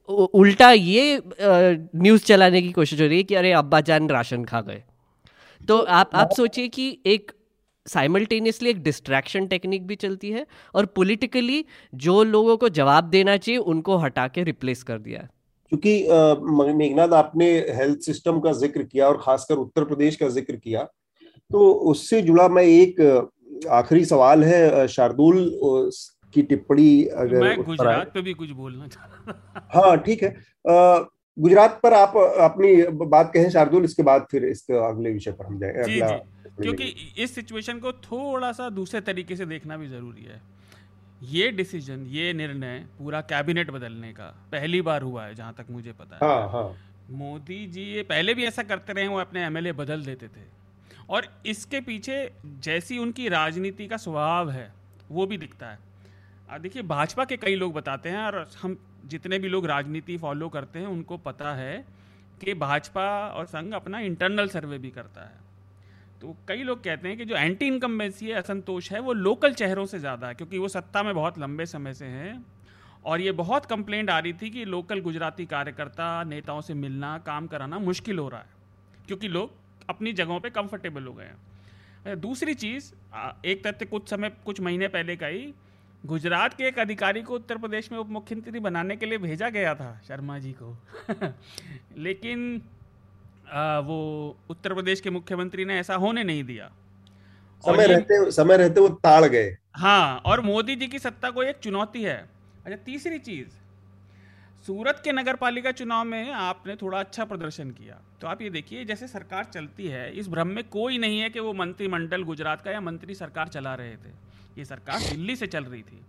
उल्टा 0.09 0.71
ये 0.71 1.21
न्यूज़ 1.41 2.23
चलाने 2.25 2.61
की 2.61 2.71
कोशिश 2.71 3.01
हो 3.01 3.07
रही 3.07 3.17
है 3.17 3.23
कि 3.23 3.35
अरे, 3.35 3.51
अब्बा 3.53 3.81
जान 3.81 4.09
राशन 4.09 4.43
खा 4.45 4.61
गए। 4.61 4.83
तो 5.61 5.77
आप 5.79 6.09
आप 6.15 6.29
सोचिए 6.33 6.67
कि 6.69 6.97
एक 7.05 7.31
साइमल्टेनियसली 7.85 8.69
एक 8.69 8.81
डिस्ट्रैक्शन 8.83 9.47
टेक्निक 9.47 9.85
भी 9.87 9.95
चलती 9.97 10.29
है 10.31 10.45
और 10.75 10.85
पॉलिटिकली 10.95 11.63
जो 11.95 12.23
लोगों 12.25 12.57
को 12.57 12.69
जवाब 12.71 13.09
देना 13.09 13.35
चाहिए, 13.37 13.57
उनको 13.57 13.97
हटा 13.97 14.27
के 14.27 14.43
रिप्लेस 14.43 14.83
कर 14.83 14.99
दिया 14.99 15.19
है। 15.19 15.29
क्योंकि 15.71 16.73
मेघनाथ, 16.75 17.13
आपने 17.13 17.47
हेल्थ 17.75 17.99
सिस्टम 18.01 18.39
का 18.39 18.51
ज़िक्र 18.53 18.83
किया 18.83 19.07
और 19.07 19.17
खासकर 19.21 19.55
उत्तर 19.57 19.83
प्रदेश 19.83 20.15
का 20.15 20.27
ज़िक्र 20.29 20.55
किया 20.55 20.83
तो 21.51 21.71
उससे 21.91 22.21
जुड़ा 22.21 22.47
मैं 22.49 22.63
एक 22.63 23.01
आखिरी 23.71 24.05
सवाल 24.05 24.43
है 24.43 24.87
शार्दुल 24.87 25.37
की 26.33 26.41
टिप्पणी 26.43 27.03
अगर 27.03 27.41
मैं 27.41 27.61
गुजरात 27.63 28.11
पे 28.13 28.21
भी 28.21 28.33
कुछ 28.33 28.49
बोलना 28.53 28.87
चाह 28.87 29.05
हाँ 29.75 29.97
ठीक 29.99 30.23
है। 30.23 30.35
गुजरात 31.37 31.79
पर 31.83 31.93
आप 31.93 32.17
अपनी 32.41 32.75
बात 33.07 33.31
कहें 33.33 33.49
शार्दुल 33.49 33.83
इसके 33.85 34.03
बाद 34.03 34.25
फिर 34.31 34.45
इसके 34.45 34.73
अगले 34.87 35.11
विषय 35.11 35.31
पर 35.31 35.45
हम 35.45 35.59
जाए 35.59 35.83
जी, 35.83 36.01
जी, 36.01 36.17
क्योंकि 36.61 36.85
इस 37.23 37.35
सिचुएशन 37.35 37.79
को 37.79 37.91
थोड़ा 38.03 38.51
सा 38.51 38.69
दूसरे 38.71 39.01
तरीके 39.01 39.35
से 39.35 39.45
देखना 39.45 39.77
भी 39.77 39.87
ज़रूरी 39.87 40.23
है। 40.23 40.41
ये 41.23 41.49
डिसीज़न 41.51 42.05
ये 42.09 42.33
निर्णय 42.33 42.79
पूरा 42.97 43.21
कैबिनेट 43.29 43.71
बदलने 43.71 44.11
का 44.13 44.25
पहली 44.51 44.81
बार 44.81 45.01
हुआ 45.01 45.25
है 45.25 45.35
जहाँ 45.35 45.53
तक 45.57 45.65
मुझे 45.71 45.91
पता 45.91 46.15
है। 46.15 46.19
हाँ, 46.23 46.49
हाँ. 46.51 46.73
मोदी 47.11 47.65
जी 47.67 47.83
ये 47.83 48.03
पहले 48.03 48.33
भी 48.33 48.45
ऐसा 48.45 48.63
करते 48.63 48.93
रहे 48.93 49.07
वो 49.07 49.17
अपने 49.19 49.45
एमएलए 49.45 49.71
बदल 49.73 50.03
देते 50.05 50.27
थे। 50.27 50.45
और 51.09 51.27
इसके 51.45 51.81
पीछे 51.81 52.17
जैसी 52.63 52.97
उनकी 52.97 53.27
राजनीति 53.29 53.87
का 53.87 53.97
स्वभाव 53.97 54.49
है 54.49 54.71
वो 55.11 55.25
भी 55.25 55.37
दिखता 55.37 55.67
है। 55.67 55.79
देखिए, 56.49 56.81
भाजपा 56.83 57.25
के 57.25 57.37
कई 57.37 57.55
लोग 57.55 57.73
बताते 57.73 58.09
हैं, 58.09 58.17
और 58.17 58.47
हम 58.61 58.77
जितने 59.05 59.39
भी 59.39 59.47
लोग 59.47 59.65
राजनीति 59.65 60.17
फॉलो 60.17 60.47
करते 60.49 60.79
हैं, 60.79 60.87
उनको 60.87 61.17
पता 61.19 61.53
है 61.55 61.85
कि 62.41 62.53
भाजपा 62.53 63.07
और 63.29 63.45
संघ 63.45 63.73
अपना 63.73 63.99
इंटरनल 63.99 64.47
सर्वे 64.47 64.77
भी 64.77 64.89
करता 64.89 65.21
है। 65.21 65.45
तो 66.21 66.35
कई 66.47 66.63
लोग 66.63 66.83
कहते 66.83 67.07
हैं 67.07 67.17
कि 67.17 67.25
जो 67.25 67.35
एंटी 67.35 67.67
इनकम्बेंसी 67.67 68.27
है, 68.27 68.33
असंतोष 68.33 68.91
है, 68.91 68.99
वो 68.99 69.13
लोकल 69.13 69.53
चेहरों 69.53 69.85
से 69.85 69.99
ज़्यादा 69.99 70.27
है, 70.27 70.35
क्योंकि 70.35 70.57
वो 70.57 70.67
सत्ता 70.67 71.03
में 71.03 71.13
बहुत 71.15 71.39
लंबे 71.39 71.65
समय 71.65 71.93
से 71.93 72.05
हैं, 72.05 72.45
और 73.05 73.21
ये 73.21 73.31
बहुत 73.33 73.65
कंप्लेंट 73.65 74.09
आ 74.09 74.17
रही 74.19 74.33
थी 74.33 74.49
कि 74.49 74.65
लोकल 74.65 75.01
गुजराती 75.01 75.45
कार्यकर्ता, 75.45 76.23
नेताओं 76.23 76.61
से 76.61 76.73
मिलना, 76.75 77.17
काम 77.17 77.47
कराना 77.47 77.79
मुश्किल 77.79 78.19
हो 78.19 78.27
रहा 78.29 78.39
है, 78.39 78.49
क्योंकि 79.07 79.27
लोग 79.27 79.51
अपनी 79.89 80.13
जगहों 80.13 80.39
पे 80.39 80.49
कंफर्टेबल 80.49 81.03
हो 81.03 81.13
गए 81.13 81.25
हैं। 81.25 82.19
दूसरी 82.21 82.53
चीज़ 82.55 82.91
एक 83.45 83.67
तथ्य 83.67 83.85
कुछ 83.85 84.09
समय, 84.09 84.29
कुछ 84.45 84.61
महीने 84.61 84.87
पहले 84.87 85.15
का 85.15 85.27
ही 85.27 85.53
गुजरात 86.05 86.53
के 86.53 86.63
एक 86.63 86.79
अधिकारी 86.79 87.21
को 87.21 87.35
उत्तर 87.35 87.57
प्रदेश 87.57 87.91
में 87.91 87.99
उप 87.99 88.09
मुख्यमंत्री 88.09 88.59
बनाने 88.59 88.95
के 88.95 89.05
लिए 89.05 89.17
भेजा 89.17 89.49
गया 89.49 89.75
था 89.75 90.01
शर्मा 90.07 90.39
जी 90.39 90.55
को। 90.63 90.77
लेकिन 91.97 92.61
आ, 93.51 93.79
वो 93.79 94.37
उत्तर 94.49 94.73
प्रदेश 94.73 95.01
के 95.01 95.09
मुख्यमंत्री 95.09 95.65
ने 95.65 95.79
ऐसा 95.79 95.95
होने 95.95 96.23
नहीं 96.23 96.43
दिया। 96.43 96.71
समय 97.63 97.87
रहते 97.87 98.31
समय 98.31 98.57
रहते 98.57 98.81
वो 98.81 98.89
ताड़ 98.89 99.25
गए। 99.25 99.57
हाँ 99.75 100.21
और 100.25 100.41
मोदी 100.41 100.75
जी 100.75 100.87
की 100.87 100.99
सत्ता 100.99 101.29
को 101.29 101.43
एक 101.43 101.57
चुनौती 101.57 102.03
है। 102.03 102.17
अच्छा 102.65 102.75
तीसरी 102.75 103.19
चीज़ 103.19 103.47
सूरत 104.67 105.01
के 105.03 105.11
नगर 105.11 105.35
पालिका 105.35 105.71
चुनाव 105.71 106.05
में 106.05 106.31
आपने 106.31 106.75
थोड़ा 106.75 106.99
अच्छा 106.99 107.25
प्रदर्शन 107.25 107.71
किया। 107.71 108.01
तो 108.21 108.27
आप 108.27 108.41
ये 108.41 108.49
देखिए 108.49 108.85
जैसे 108.85 109.07
सरकार 109.07 109.43
चलती 109.43 109.87
है 109.87 110.11
इस 110.11 110.29
भ्रम 110.29 110.47
में 110.47 110.63
कोई 110.63 110.97
नहीं 110.97 111.19
है 111.19 111.29
कि 111.29 111.39
वो 111.39 111.53
मंत्रिमंडल 111.53 112.23
गुजरात 112.23 112.61
का 112.61 112.71
या 112.71 112.81
मंत्री 112.81 113.15
सरकार 113.15 113.47
चला 113.47 113.75
रहे 113.75 113.95
थे। 113.95 114.27
ये 114.57 114.65
सरकार 114.65 114.99
दिल्ली 115.01 115.35
से 115.35 115.47
चल 115.47 115.63
रही 115.63 115.81
थी। 115.81 115.99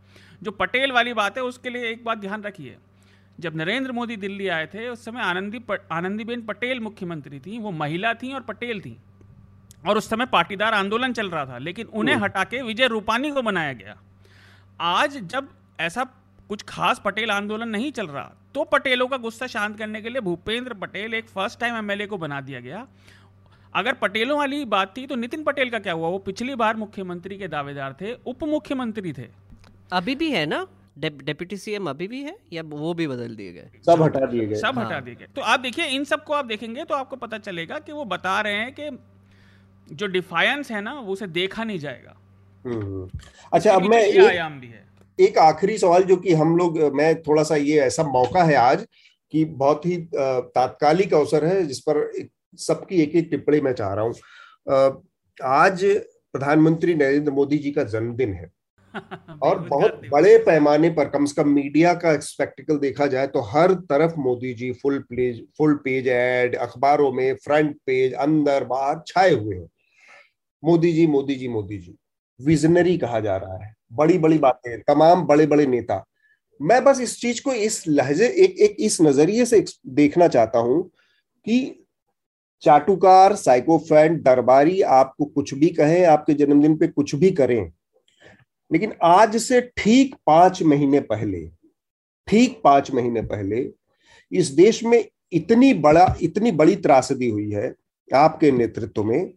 जो 0.43 0.51
पटेल 0.53 0.93
वाली 0.93 1.13
बात 1.15 1.37
है 1.37 1.43
उसके 1.45 1.71
लिए 1.71 1.91
एक 1.91 2.05
बात 2.05 2.19
ध्यान 2.19 2.43
रखिए। 2.43 2.77
जब 3.41 3.57
नरेंद्र 3.57 3.93
मोदी 3.93 4.17
दिल्ली 4.17 4.49
आए 4.49 4.67
थे 4.67 4.89
उस 4.89 5.05
समय 5.05 5.23
आनंदी 5.23 5.61
आनंदीबेन 5.93 6.43
पटेल 6.43 6.81
मुख्यमंत्री 6.81 7.39
थी 7.41 7.59
वो 7.59 7.71
महिला 7.73 8.13
थी 8.15 8.33
और 8.33 8.41
पटेल 8.43 8.81
थी। 8.81 8.97
और 9.87 9.99
उस 9.99 10.09
समय 10.11 10.27
पाटीदार 10.27 10.75
आंदोलन 10.75 11.13
चल 11.13 11.29
रहा 11.31 11.45
था 11.47 11.59
लेकिन 11.59 11.87
उन्हें। 11.89 12.17
हटा 12.17 12.45
के 12.45 12.63
विजय 12.63 12.87
रूपानी 12.87 13.31
को 13.31 13.43
बनाया 13.43 13.73
गया। 13.73 13.97
आज 14.81 15.17
जब 15.25 15.49
ऐसा 15.81 16.05
कुछ 16.49 16.63
खास 16.63 17.01
पटेल 17.05 17.31
आंदोलन 17.31 17.69
नहीं 17.69 17.93
चल 17.93 18.07
रहा 18.07 18.33
तो 18.55 18.65
पटेलों 18.65 19.07
का 19.07 19.17
गुस्सा 19.17 19.47
शांत 19.47 19.79
करने 19.79 20.01
के 20.03 20.09
लिए 20.09 20.21
भूपेंद्र 20.21 20.75
पटेल 20.75 21.15
एक 21.15 21.29
फ़र्स्ट 21.29 21.61
टाइम 21.61 21.77
एमएलए 21.77 22.07
को 22.07 22.19
बना 22.19 22.41
दिया 22.41 22.61
गया। 22.61 22.87
अगर 23.73 23.93
पटेलों 23.93 24.39
वाली 24.39 24.65
बात 24.67 24.97
थी 24.97 25.07
तो 25.07 25.17
नितिन 25.17 25.43
पटेल 25.45 25.71
का 25.71 25.79
क्या 25.79 25.93
हुआ? 25.93 26.09
वो 26.09 26.19
पिछली 26.21 26.55
बार 26.55 26.77
मुख्यमंत्री 26.77 27.39
के 27.39 27.49
दावेदार 27.49 27.97
थे 28.01 28.13
उप 28.27 28.45
मुख्यमंत्री 28.47 29.13
थे। 29.13 29.27
अभी 29.93 30.15
भी 30.15 30.31
है 30.31 30.45
ना? 30.47 30.67
डेप्यूटी 30.99 31.57
सीएम 31.57 31.89
अभी 31.91 32.07
भी 32.09 32.23
है 32.23 32.37
या 32.53 32.63
वो 32.67 32.93
भी 32.95 33.07
बदल 33.07 33.35
दिए 33.37 33.53
गए? 33.53 33.71
सब 33.87 34.03
हटा 34.03 34.25
दिए 34.27 34.47
गए। 34.47 34.55
सब 34.55 34.79
हाँ। 34.79 34.85
हटा 34.85 35.01
दिए 35.01 35.15
गए। 35.15 35.27
तो 35.37 35.43
आप 35.43 35.61
देखिए 35.61 35.87
इन 35.87 36.05
सबको 36.05 36.33
आप 36.35 36.45
देखेंगे 36.45 36.85
तो 36.85 36.95
आपको 36.95 37.17
पता 37.17 37.39
चलेगा 37.39 37.79
कि 37.79 37.93
वो 37.93 38.05
बता 38.07 38.41
रहे 38.41 38.55
हैं 38.55 38.75
कि 38.75 39.95
जो 39.95 40.07
डिफायंस 40.07 40.71
है 40.71 40.81
ना 40.81 40.93
वो 40.95 41.13
उसे 41.13 41.27
देखा 41.29 41.65
नहीं 41.65 41.79
जाएगा। 41.79 42.17
हम्म। 42.65 43.09
अच्छा 43.53 43.75
अब 43.75 43.83
मैं 43.83 44.03
आयाम 44.27 44.59
भी 44.61 44.67
है। 44.67 44.87
एक 45.19 45.39
आखिरी 45.39 45.79
सवाल 45.79 46.03
जो 46.03 46.17
कि 46.17 46.35
हम 46.35 46.57
लोग 46.57 46.79
मैं 46.95 47.15
थोड़ा 47.23 47.43
सा 47.43 47.57
ये 47.57 47.79
ऐसा 47.81 48.03
मौका 48.09 48.43
है 48.45 48.55
आज 48.55 48.87
कि 49.33 49.45
बहुत 49.63 49.87
ही 49.87 49.97
तात्कालिक 50.15 51.15
अवसर 51.15 51.45
है 51.45 51.63
जिस 51.67 51.79
पर 51.89 51.97
सबकी 52.57 53.03
एक 53.03 53.15
एक 53.17 53.29
टिप्पणी 53.31 53.61
मैं 53.61 53.73
चाह 53.73 53.95
रहा 53.95 54.05
हूँ। 54.05 55.03
आज 55.43 55.85
प्रधानमंत्री 56.33 56.95
नरेंद्र 56.95 57.33
मोदी 57.33 57.59
जी 57.59 57.71
का 57.71 57.85
जन्मदिन 57.85 58.33
है। 58.33 58.51
और 59.43 59.59
बहुत 59.59 60.01
बड़े 60.13 60.39
पैमाने 60.39 60.91
पर 60.91 61.09
कम 61.09 61.25
से 61.25 61.43
कम 61.43 61.49
मीडिया 61.49 61.95
का 61.95 62.19
स्पेक्टिकल 62.19 62.79
देखा 62.79 63.07
जाए 63.07 63.27
तो 63.27 63.41
हर 63.41 63.75
तरफ़ 63.75 64.15
Modi 64.19 64.55
ji 64.55 64.73
full 64.73 64.99
page 64.99 65.47
full 65.59 65.75
page 65.75 66.09
ad 66.09 66.55
अखबारों 66.57 67.13
में 67.13 67.35
फ्रंट 67.35 67.77
पेज 67.87 68.13
अंदर 68.13 68.65
बाहर 68.65 69.03
छाए 69.07 69.31
हुए 69.31 69.57
हैं। 69.57 69.69
मोदी 70.65 70.93
जी 70.93 71.07
मोदी 71.07 71.35
जी 71.35 71.49
मोदी 71.49 71.79
जी 71.79 71.97
विजनरी 72.41 72.99
कहा 72.99 73.21
जा 73.21 73.37
रहा 73.37 73.65
है। 73.65 73.75
बड़ी 73.93 74.19
बड़ी 74.19 74.39
बातें 74.39 74.81
तमाम 74.81 75.23
बड़े 75.27 75.47
बड़े 75.47 75.67
नेता। 75.67 76.05
मैं 76.63 76.85
बस 76.85 77.01
इस 77.01 77.21
चीज़ 77.21 77.43
को 77.43 77.53
इस 77.53 77.89
लहजे 77.89 78.27
एक 78.27 78.59
एक 78.59 78.77
इस 78.79 79.01
नज़रिए 79.01 79.45
से 79.45 79.65
देखना 79.87 80.29
चाहता 80.29 80.59
हूँ 80.59 80.83
कि 81.47 81.78
चाटुकार 82.63 83.35
साइकोफैन 83.37 84.21
दरबारी 84.23 84.81
आपको 84.83 85.25
कुछ 85.25 85.55
भी 85.55 85.69
कहें 85.71 86.05
आपके 86.07 86.35
जन्मदिन 86.35 86.77
पे 86.77 86.87
कुछ 86.89 87.15
भी 87.15 87.31
करें। 87.31 87.73
लेकिन 88.71 88.93
आज 89.03 89.37
से 89.37 89.61
ठीक 89.77 90.15
पाँच 90.27 90.63
महीने 90.63 91.01
पहले 91.01 91.47
ठीक 92.29 92.61
पाँच 92.65 92.91
महीने 92.91 93.23
पहले 93.23 93.69
इस 94.33 94.49
देश 94.49 94.83
में 94.85 95.05
इतनी 95.33 95.73
बड़ा 95.75 96.15
इतनी 96.23 96.53
बड़ी 96.53 96.77
त्रासदी 96.77 97.29
हुई 97.29 97.51
है 97.51 97.75
आपके 98.09 98.51
नेतृत्व 98.51 99.05
में। 99.05 99.33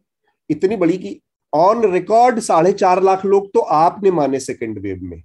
इतनी 0.49 0.75
बड़ी 0.75 0.97
कि 0.97 1.19
ऑन 1.53 1.91
रिकॉर्ड 1.91 2.39
साढ़े 2.39 2.71
चार 2.73 3.01
लाख 3.03 3.25
लोग 3.25 3.47
तो 3.53 3.59
आपने 3.59 4.11
माने 4.11 4.39
सेकेंड 4.39 4.79
वेव 4.79 4.99
में। 5.01 5.21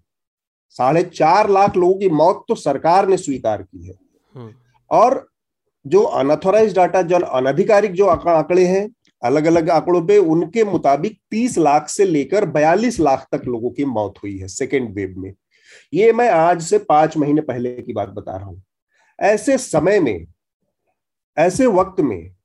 साढ़े 0.76 1.02
चार 1.04 1.50
लाख 1.50 1.76
लोगों 1.76 1.94
की 1.94 2.08
मौत 2.10 2.44
तो 2.48 2.54
सरकार 2.54 3.08
ने 3.08 3.16
स्वीकार 3.16 3.62
की 3.62 3.86
है। 3.86 3.94
हम्म। 4.34 4.52
और 4.90 5.26
जो 5.86 6.02
अनऑथोराइज 6.02 6.74
डाटा 6.76 7.02
जो 7.02 7.18
अनधिकारिक 7.18 7.92
जो 7.92 8.06
आंकड़े 8.06 8.64
हैं 8.66 8.88
अलग 9.22 9.44
अलग 9.44 9.70
आंकड़ों 9.70 10.06
पे, 10.06 10.18
उनके 10.18 10.64
मुताबिक 10.64 11.18
30 11.30 11.58
लाख 11.58 11.88
से 11.88 12.04
लेकर 12.04 12.44
42 12.44 13.00
लाख 13.00 13.26
तक 13.32 13.42
लोगों 13.46 13.70
की 13.70 13.84
मौत 13.84 14.14
हुई 14.22 14.36
है 14.38 14.48
सेकेंड 14.48 14.94
वेव 14.94 15.14
में। 15.18 15.32
ये 15.92 16.12
मैं 16.12 16.28
आज 16.30 16.62
से 16.62 16.78
पाँच 16.78 17.16
महीने 17.16 17.40
पहले 17.40 17.74
की 17.76 17.92
बात 17.92 18.08
बता 18.08 18.36
रहा 18.36 18.46
हूँ। 18.46 18.62
ऐसे 19.18 19.58
समय 19.58 20.00
में, 20.00 20.26
ऐसे 21.36 21.66
वक्त 21.66 22.00
में 22.00 22.35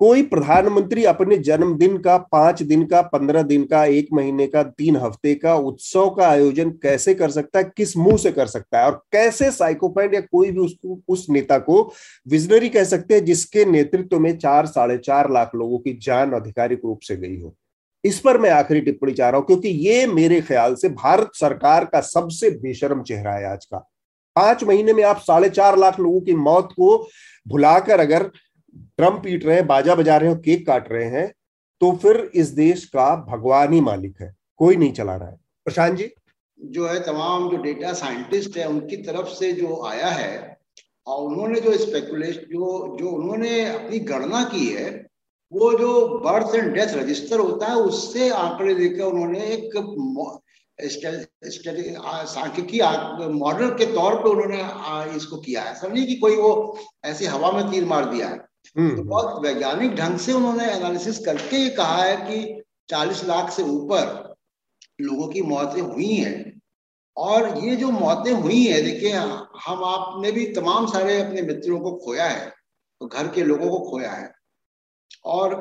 कोई 0.00 0.22
प्रधानमंत्री 0.22 1.04
अपने 1.04 1.36
जन्मदिन 1.38 1.96
का, 1.98 2.16
पाँच 2.16 2.62
दिन 2.62 2.84
का, 2.86 3.00
पंद्रह 3.02 3.42
दिन 3.42 3.64
का, 3.64 3.84
एक 3.84 4.08
महीने 4.12 4.46
का, 4.46 4.62
तीन 4.62 4.96
हफ़्ते 4.96 5.34
का, 5.34 5.54
उत्सव 5.54 6.08
का 6.10 6.26
आयोजन 6.28 6.70
कैसे 6.82 7.14
कर 7.14 7.30
सकता 7.30 7.58
है, 7.58 7.70
किस 7.76 7.96
मुँह 7.96 8.16
से 8.16 8.32
कर 8.32 8.46
सकता 8.46 8.78
है 8.78 8.86
और 8.86 9.02
कैसे 9.12 9.50
साइकोपैंड 9.50 10.14
या 10.14 10.20
कोई 10.22 10.50
भी 10.50 10.60
उसको, 10.60 11.00
उस 11.08 11.26
नेता 11.30 11.58
को 11.58 11.82
विजनरी 12.26 12.68
कह 12.68 12.84
सकते 12.84 13.14
हैं 13.14 13.24
जिसके 13.24 13.64
नेतृत्व 13.64 14.18
में 14.18 14.36
चार, 14.38 14.66
साढ़े 14.66 14.98
चार 14.98 15.32
लाख 15.32 15.54
लोगों 15.54 15.78
की 15.78 15.98
जान 16.02 16.34
आधिकारिक 16.34 16.80
रूप 16.84 17.00
से 17.02 17.16
गई 17.16 17.40
हो। 17.40 17.54
इस 18.04 18.18
पर 18.20 18.38
मैं 18.38 18.50
आखिरी 18.50 18.80
टिप्पणी 18.80 19.12
चाह 19.12 19.28
रहा 19.30 19.38
हूँ 19.38 19.46
क्योंकि 19.46 19.68
ये 19.68 20.06
मेरे 20.06 20.40
ख्याल 20.40 20.74
से 20.74 20.88
भारत 20.88 21.30
सरकार 21.34 21.84
का 21.84 22.00
सबसे 22.00 22.50
बेशरम 22.50 23.02
चेहरा 23.02 23.32
है 23.32 23.52
आज 23.52 23.64
का। 23.64 23.78
पाँच 24.36 24.64
महीने 24.64 24.92
में 24.92 25.02
आप 25.04 25.20
साढ़े 25.20 25.48
चार 25.48 25.78
लाख 25.78 26.00
लोगों 26.00 26.20
की 26.20 26.34
मौत 26.34 26.72
को 26.72 26.96
भुलाकर 27.46 28.00
अगर 28.00 28.30
ड्रम 28.76 29.18
पीट 29.18 29.44
रहे 29.44 29.56
हैं, 29.56 29.66
बाजा 29.66 29.94
बजा 29.94 30.16
रहे 30.16 30.30
हैं 30.30 30.40
केक 30.40 30.66
काट 30.66 30.92
रहे 30.92 31.04
हैं 31.10 31.32
तो 31.80 31.90
फिर 31.92 32.16
इस 32.34 32.48
देश 32.48 32.84
का 32.86 33.14
भगवान 33.28 33.72
ही 33.72 33.80
मालिक 33.80 34.20
है, 34.20 34.34
कोई 34.58 34.76
नहीं 34.76 34.92
चला 34.92 35.16
रहा 35.16 35.28
है। 35.28 35.36
प्रशांत 35.66 35.96
जी? 35.96 36.10
जो 36.60 36.86
है, 36.86 37.00
तमाम 37.00 37.48
जो 37.50 37.56
डेटा 37.62 37.92
साइंटिस्ट 37.94 38.56
है, 38.56 38.68
उनकी 38.68 38.96
तरफ़ 38.98 39.26
से 39.30 39.52
जो 39.52 39.82
आया 39.86 40.08
है, 40.10 40.56
और 41.06 41.24
उन्होंने 41.24 41.60
जो 41.60 41.76
स्पेकुलेशन 41.78 42.46
जो 42.52 42.96
जो 43.00 43.08
उन्होंने 43.08 43.64
अपनी 43.66 43.98
गणना 44.06 44.42
की 44.44 44.66
है, 44.66 44.88
वो 45.52 45.72
जो 45.78 45.90
बर्थ 46.20 46.54
एंड 46.54 46.72
डेथ 46.74 46.94
रजिस्टर 46.94 47.38
होता 47.40 47.66
है, 47.66 47.74
उससे 47.74 48.28
आंकड़े 48.30 48.74
देकर 48.74 49.02
उन्होंने 49.02 49.40
एक 49.46 49.70
सांख्यिकी 52.28 52.80
मॉडल 53.34 53.70
के 53.70 53.86
तौर 53.92 54.14
पे 54.14 54.28
उन्होंने 54.28 54.58
इसको 55.16 55.36
किया 55.36 55.62
है। 55.62 55.74
समझिए 55.74 56.06
कि 56.06 56.16
कोई 56.16 56.36
वो 56.36 56.78
ऐसे 57.04 57.26
हवा 57.26 57.50
में 57.52 57.70
तीर 57.70 57.84
मार 57.84 58.10
दिया 58.10 58.28
है। 58.28 58.38
तो 58.66 58.80
हम्म। 58.80 59.02
बहुत 59.02 59.42
वैज्ञानिक 59.44 59.94
ढंग 59.94 60.18
से 60.18 60.32
उन्होंने 60.32 60.70
एनालिसिस 60.72 61.18
करके 61.24 61.56
ये 61.56 61.68
कहा 61.72 62.02
है 62.02 62.16
कि 62.18 62.62
40 62.88 63.24
लाख 63.24 63.50
से 63.52 63.62
ऊपर 63.64 64.34
लोगों 65.00 65.28
की 65.28 65.42
मौतें 65.44 65.80
हुई 65.80 66.12
हैं। 66.14 66.60
और 67.16 67.56
ये 67.64 67.76
जो 67.76 67.90
मौतें 67.90 68.32
हुई 68.32 68.62
है 68.64 68.80
देखिए 68.82 69.12
हम 69.12 69.84
आपने 69.84 70.32
भी 70.32 70.46
तमाम 70.52 70.86
सारे 70.86 71.20
अपने 71.20 71.42
मित्रों 71.42 71.78
को 71.80 71.92
खोया 71.96 72.26
है 72.26 72.48
तो 73.00 73.06
घर 73.06 73.28
के 73.28 73.44
लोगों 73.44 73.70
को 73.70 73.78
खोया 73.90 74.10
है। 74.12 74.30
और 75.26 75.54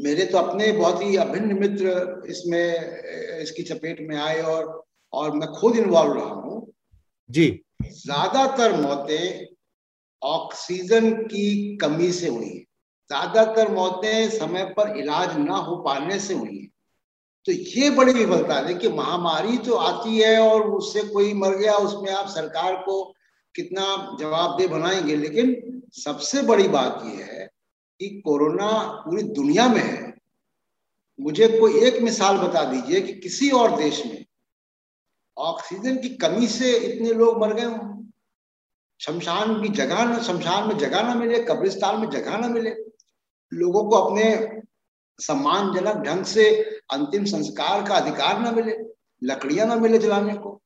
मेरे 0.00 0.24
तो 0.24 0.38
अपने 0.38 0.70
बहुत 0.72 1.02
ही 1.02 1.16
अभिन्न 1.16 1.58
मित्र 1.58 2.22
इसमें 2.30 3.40
इसकी 3.40 3.62
चपेट 3.64 4.00
में 4.08 4.16
आए 4.18 4.40
और 4.44 4.84
और 5.12 5.36
मैं 5.36 5.48
खुद 5.50 5.76
इन्वॉल्व 5.76 6.12
रहा 6.14 6.34
हूँ। 6.34 6.66
जी। 7.30 7.48
ज़्यादातर 7.82 8.80
मौतें 8.80 9.55
ऑक्सीजन 10.22 11.10
की 11.10 11.76
कमी 11.76 12.12
से 12.12 12.28
हुई 12.28 12.48
है। 12.48 12.58
ज़्यादातर 13.10 13.72
मौतें 13.72 14.30
समय 14.30 14.64
पर 14.64 14.96
इलाज 14.98 15.36
ना 15.36 15.56
हो 15.56 15.76
पाने 15.76 16.18
से 16.18 16.34
हुई 16.34 16.58
है। 16.58 16.66
तो 17.46 17.52
ये 17.52 17.90
बड़ी 17.90 18.12
विफलता 18.12 18.54
है। 18.54 18.66
देखिए, 18.66 18.90
महामारी 18.90 19.58
तो 19.58 19.74
आती 19.74 20.18
है 20.18 20.38
और 20.38 20.62
उससे 20.62 21.02
कोई 21.02 21.34
मर 21.34 21.56
गया, 21.56 21.74
उसमें 21.74 22.10
आप 22.12 22.28
सरकार 22.28 22.74
को 22.76 23.14
कितना 23.54 24.16
जवाबदेह 24.20 24.68
बनाएँगे। 24.68 25.16
लेकिन 25.16 25.82
सबसे 25.92 26.42
बड़ी 26.42 26.68
बात 26.68 27.02
यह 27.04 27.24
है 27.24 27.48
कि 28.00 28.22
कोरोना 28.24 28.70
पूरी 28.82 29.22
दुनिया 29.22 29.68
में 29.68 29.82
है। 29.82 30.14
मुझे 31.20 31.48
कोई 31.48 31.80
एक 31.80 32.02
मिसाल 32.02 32.36
बता 32.36 32.64
दीजिए 32.64 33.00
कि 33.00 33.12
किसी 33.12 33.50
और 33.50 33.76
देश 33.76 34.06
में 34.06 34.24
ऑक्सीजन 35.36 35.96
की 35.96 36.08
कमी 36.08 36.46
से 36.46 36.76
इतने 36.76 37.12
लोग 37.12 37.40
मर 37.40 37.54
गए 37.54 37.64
शमशान 39.00 39.60
की 39.62 39.68
जगह 39.70 40.04
न 40.04 40.18
शमशान 40.22 40.68
में 40.68 40.76
जगह 40.78 41.02
ना 41.02 41.14
मिले 41.14 41.38
कब्रिस्तान 41.44 42.00
में 42.00 42.08
जगह 42.10 42.38
ना 42.38 42.48
मिले। 42.48 42.70
लोगों 43.52 43.82
को 43.84 43.96
अपने 43.96 44.24
सम्मानजनक 45.18 46.02
ढंग 46.04 46.24
से 46.24 46.48
अंतिम 46.92 47.24
संस्कार 47.24 47.82
का 47.88 47.94
अधिकार 47.94 48.40
ना 48.40 48.50
मिले 48.52 48.76
लकड़ियाँ 49.22 49.66
ना 49.66 49.76
मिले 49.76 49.98
जलाने 49.98 50.34
को। 50.34 50.60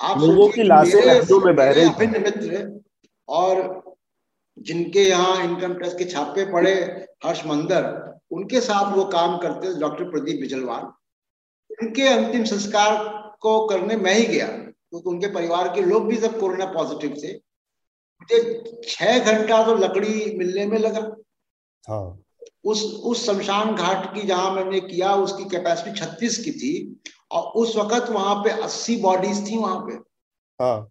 आप 0.00 0.20
लोगों 0.20 0.48
की 0.48 0.62
लाशें 0.62 1.40
में 1.40 1.54
बह 1.56 1.70
रही 1.70 1.84
अभिन्न 1.84 2.22
मित्र 2.22 2.62
और 3.28 3.82
जिनके 4.58 5.02
यहाँ 5.02 5.42
इनकम 5.44 5.74
टैक्स 5.74 5.94
के 5.94 6.04
छापे 6.04 6.44
पड़े 6.52 6.74
हर्ष 7.24 7.44
मंदर 7.46 7.92
उनके 8.30 8.60
साथ 8.60 8.96
वो 8.96 9.04
काम 9.10 9.36
करते 9.38 9.74
डॉक्टर 9.80 10.10
प्रदीप 10.10 10.40
बिजलवाल। 10.40 10.84
उनके 11.82 12.06
अंतिम 12.08 12.44
संस्कार 12.44 12.96
को 13.40 13.66
करने 13.66 13.96
मैं 13.96 14.14
ही 14.14 14.24
गया। 14.26 14.46
क्योंकि 14.94 15.04
तो 15.04 15.10
उनके 15.10 15.26
परिवार 15.26 15.68
के 15.68 15.80
लोग 15.80 16.06
भी 16.06 16.16
सब 16.16 16.40
कोरोना 16.40 16.64
पॉजिटिव 16.64 17.16
थे। 17.24 17.34
मुझे 18.22 18.64
छह 18.88 19.18
घंटा 19.18 19.66
तो 19.66 19.74
लकड़ी 19.74 20.38
मिलने 20.38 20.66
में 20.66 20.78
लगा। 20.78 21.16
हाँ। 21.88 22.22
उस 22.64 22.82
उस 23.04 23.26
शमशान 23.26 23.74
घाट 23.74 24.14
की 24.14 24.22
जहाँ 24.22 24.50
मैंने 24.50 24.80
किया 24.80 25.14
उसकी 25.14 25.44
कैपेसिटी 25.44 26.00
छत्तीस 26.00 26.44
की 26.44 26.50
थी 26.50 27.00
और 27.30 27.42
उस 27.42 27.76
वक्त 27.76 28.10
वहाँ 28.10 28.34
पे 28.34 28.50
अस्सी 28.50 28.96
बॉडीज 28.96 29.50
थी 29.50 29.58
वहाँ 29.58 29.80
पे। 29.80 29.92
हाँ। 30.64 30.88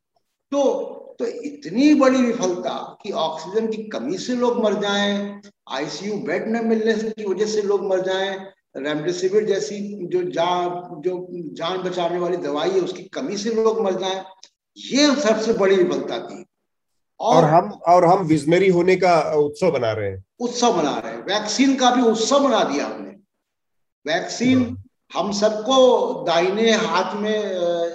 तो 0.52 0.90
तो 1.20 1.26
इतनी 1.26 1.94
बड़ी 1.94 2.18
विफलता 2.18 3.00
कि 3.04 3.12
ऑक्सीजन 3.12 3.68
की 3.68 3.84
कमी 3.84 4.18
से 4.18 4.36
लोग 4.36 4.64
मर 4.64 4.74
जाएँ 4.74 5.42
आईसीयू 5.70 6.18
बेड 6.18 6.48
न 6.48 6.68
मिलने 6.68 6.94
की 6.94 7.26
वजह 7.26 7.46
से 7.46 7.62
लोग 7.62 7.86
मर 7.86 8.02
जाएँ 8.02 8.53
रेमडेसिविर 8.78 9.46
जैसी 9.46 10.08
जो 10.08 10.24
जान 10.24 11.02
जो 11.02 11.28
जान 11.32 11.78
बचाने 11.78 12.20
वाली 12.20 12.38
दवाई 12.38 12.70
है 12.70 12.80
उसकी 12.80 13.04
कमी 13.04 13.38
से 13.38 13.50
लोग 13.50 13.82
मर 13.82 13.94
जाए 13.94 14.26
ये 14.78 15.16
सबसे 15.16 15.54
बड़ी 15.54 15.76
विफलता 15.76 16.20
थी। 16.20 16.46
और, 17.20 17.36
और 17.36 17.44
हम 17.44 17.72
और 17.72 18.06
हम 18.06 18.20
विजनरी 18.20 18.70
होने 18.70 18.96
का 18.96 19.38
उत्सव 19.38 19.72
बना 19.72 19.92
रहे 19.92 20.10
हैं। 20.10 20.24
उत्सव 20.40 20.74
बना 20.74 21.00
रहे 21.00 21.14
हैं। 21.14 21.24
वैक्सीन 21.24 21.76
का 21.76 21.92
भी 21.92 22.02
उत्सव 22.02 22.40
बना 22.40 22.64
दिया 22.64 22.86
हमने। 22.86 23.10
वैक्सीन 24.14 24.64
हाँ। 24.64 24.84
हम 25.14 25.32
सबको 25.32 26.14
दाहिने 26.24 26.72
हाथ 26.72 27.16
में 27.16 27.40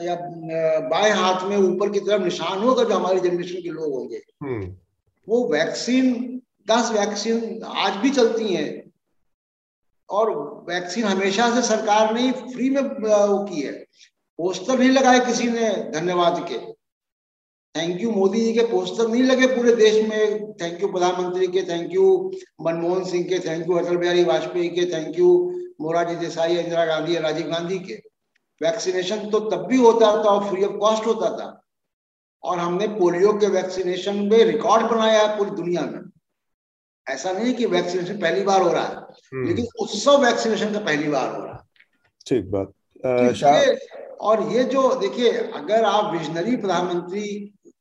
या 0.07 0.15
बाएँ 0.89 1.13
हाथ 1.13 1.49
में 1.49 1.57
ऊपर 1.57 1.91
की 1.91 2.01
तरफ़ 2.01 2.23
निशान 2.23 2.59
होगा 2.59 2.85
जो 2.85 2.95
हमारी 2.95 3.21
जनरेशन 3.21 3.63
के 3.63 3.69
लोग 3.69 3.95
होंगे। 3.95 4.23
हम्म। 4.43 4.75
वो 5.29 5.49
वैक्सीन 5.53 6.41
दस 6.71 6.91
वैक्सीन 6.93 7.63
आज 7.63 7.97
भी 7.97 8.11
चलती 8.11 8.55
हैं। 8.55 8.88
और 10.11 10.31
वैक्सीन 10.69 11.05
हमेशा 11.05 11.55
से 11.55 11.63
सरकार 11.69 12.15
ने 12.15 12.33
फ्री 12.33 12.71
में 12.71 12.83
वो 12.83 13.45
की 13.45 13.61
है। 13.61 13.73
पोस्टर 14.39 14.79
नहीं 14.79 14.91
लगाए 14.91 15.21
किसी 15.21 15.45
ने 15.45 15.71
धन्यवाद 15.71 16.47
के। 16.49 16.59
थैंक 17.77 18.01
यू 18.01 18.11
मोदी 18.11 18.41
जी 18.41 18.53
के 18.53 18.61
पोस्टर 18.61 19.09
नहीं 19.09 19.23
लगे 19.23 19.47
पूरे 19.47 19.77
देश 19.77 20.09
में। 20.09 20.53
थैंक 20.53 20.83
यू 20.83 20.89
प्रधानमंत्री 20.89 21.47
के 21.47 21.63
थैंक 21.63 21.95
यू 21.95 22.33
मनमोहन 22.61 23.05
सिंह 23.05 23.25
के 23.25 23.39
थैंक 23.39 23.69
यू 23.69 23.75
अटल 23.75 23.97
बिहारी 23.97 24.25
वाजपेयी 24.25 24.69
के 24.69 24.93
थैंक 24.93 25.19
यू 25.19 25.55
मोरारजी 25.81 26.15
देसाई, 26.15 26.57
इंदिरा 26.57 26.87
गांधी 26.87 27.17
राजीव 27.17 27.47
गांधी 27.47 27.79
के। 27.79 27.95
वैक्सीनेशन 28.63 29.31
तो 29.31 29.41
तब 29.41 29.67
भी 29.67 29.77
होता 29.77 30.07
था 30.07 30.29
और 30.29 30.51
फ्री 30.51 30.65
ऑफ़ 30.65 30.73
कॉस्ट 30.73 31.07
होता 31.07 31.31
था। 31.31 31.63
और 32.43 32.59
हमने 32.59 32.89
पोलियो 32.89 33.33
के 33.33 33.47
वैक्सीनेशन 33.47 34.17
में 34.17 34.45
रिकॉर्ड 34.45 34.87
बनाया 34.87 35.23
है 35.23 35.39
पूरी 35.39 35.51
दुनिया 35.51 35.83
में। 35.83 36.08
ऐसा 37.09 37.33
नहीं 37.33 37.55
कि 37.55 37.67
वैक्सीनेशन 37.67 38.19
पहली 38.21 38.43
बार 38.43 38.63
हो 38.63 38.73
रहा 38.73 38.85
है 38.85 38.97
हम्म। 39.33 39.47
लेकिन 39.49 39.67
उत्सव 39.81 40.25
वैक्सीनेशन 40.25 40.73
का 40.73 40.81
पहली 40.81 41.09
बार 41.09 41.35
हो 41.35 41.43
रहा 41.45 41.55
है। 41.55 41.61
ठीक 42.27 42.51
बात। 42.51 42.73
तो 43.05 44.25
और 44.27 44.43
ये 44.53 44.65
जो 44.65 44.95
देखिए 45.01 45.31
अगर 45.31 45.85
आप 45.85 46.13
विजनरी 46.13 46.57
प्रधानमंत्री 46.57 47.29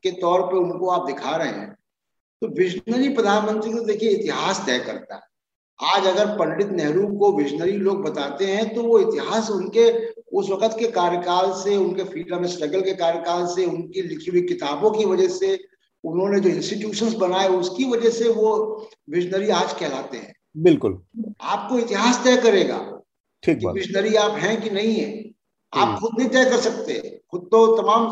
के 0.03 0.11
तौर 0.21 0.41
पे 0.41 0.57
उनको 0.57 0.89
आप 0.89 1.05
दिखा 1.05 1.36
रहे 1.36 1.47
हैं 1.49 1.71
तो 2.41 2.47
विजनरी 2.57 3.09
प्रधानमंत्री 3.09 3.71
को 3.73 3.80
देखिए 3.86 4.09
इतिहास 4.09 4.63
तय 4.65 4.80
करता 4.80 5.15
है। 5.15 5.21
आज 5.80 6.05
अगर 6.07 6.36
पंडित 6.38 6.69
नेहरू 6.71 7.07
को 7.17 7.32
विजनरी 7.38 7.71
लोग 7.78 8.03
बताते 8.03 8.45
हैं 8.45 8.73
तो 8.75 8.84
वो 8.84 8.99
इतिहास 8.99 9.49
उनके 9.51 9.89
उस 10.38 10.49
वक्त 10.49 10.78
के 10.80 10.88
कार्यकाल 10.91 11.51
से 11.53 11.75
उनके 11.78 12.03
फ्रीडम 12.03 12.45
स्ट्रगल 12.47 12.82
के 12.82 12.93
कार्यकाल 12.93 13.45
से 13.47 13.65
उनकी 13.65 14.01
लिखी 14.01 14.32
हुई 14.32 14.41
किताबों 14.43 14.91
की 14.91 15.05
वजह 15.05 15.28
से 15.30 15.53
उन्होंने 16.08 16.39
जो 16.39 16.49
इंस्टीट्यूशंस 16.49 17.14
बनाए 17.14 17.47
उसकी 17.47 17.86
वजह 17.86 18.10
से 18.10 18.30
वो 18.30 18.88
विजनरी 19.10 19.49
आज 19.49 19.74
कहलाते 19.74 20.18
हैं। 20.18 20.36
बिल्कुल। 20.58 21.01
आपको 21.41 21.80
इतिहास 21.80 22.24
तय 22.24 22.38
करेगा 22.38 23.01
ठीक 23.43 23.58
विजनरी 23.58 24.16
आप 24.16 24.32
हैं 24.32 24.62
कि 24.62 24.70
नहीं 24.70 24.93
है। 24.93 25.32
आप 25.74 25.88
हम्म। 25.88 25.97
खुद 25.97 26.12
नहीं 26.20 26.30
तय 26.30 26.45
कर 26.45 26.58
सकते। 26.58 27.22
खुद 27.32 27.41
तो 27.41 27.82
तमाम 27.82 28.03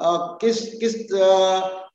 आ, 0.00 0.16
किस 0.16 0.74
किस 0.74 0.94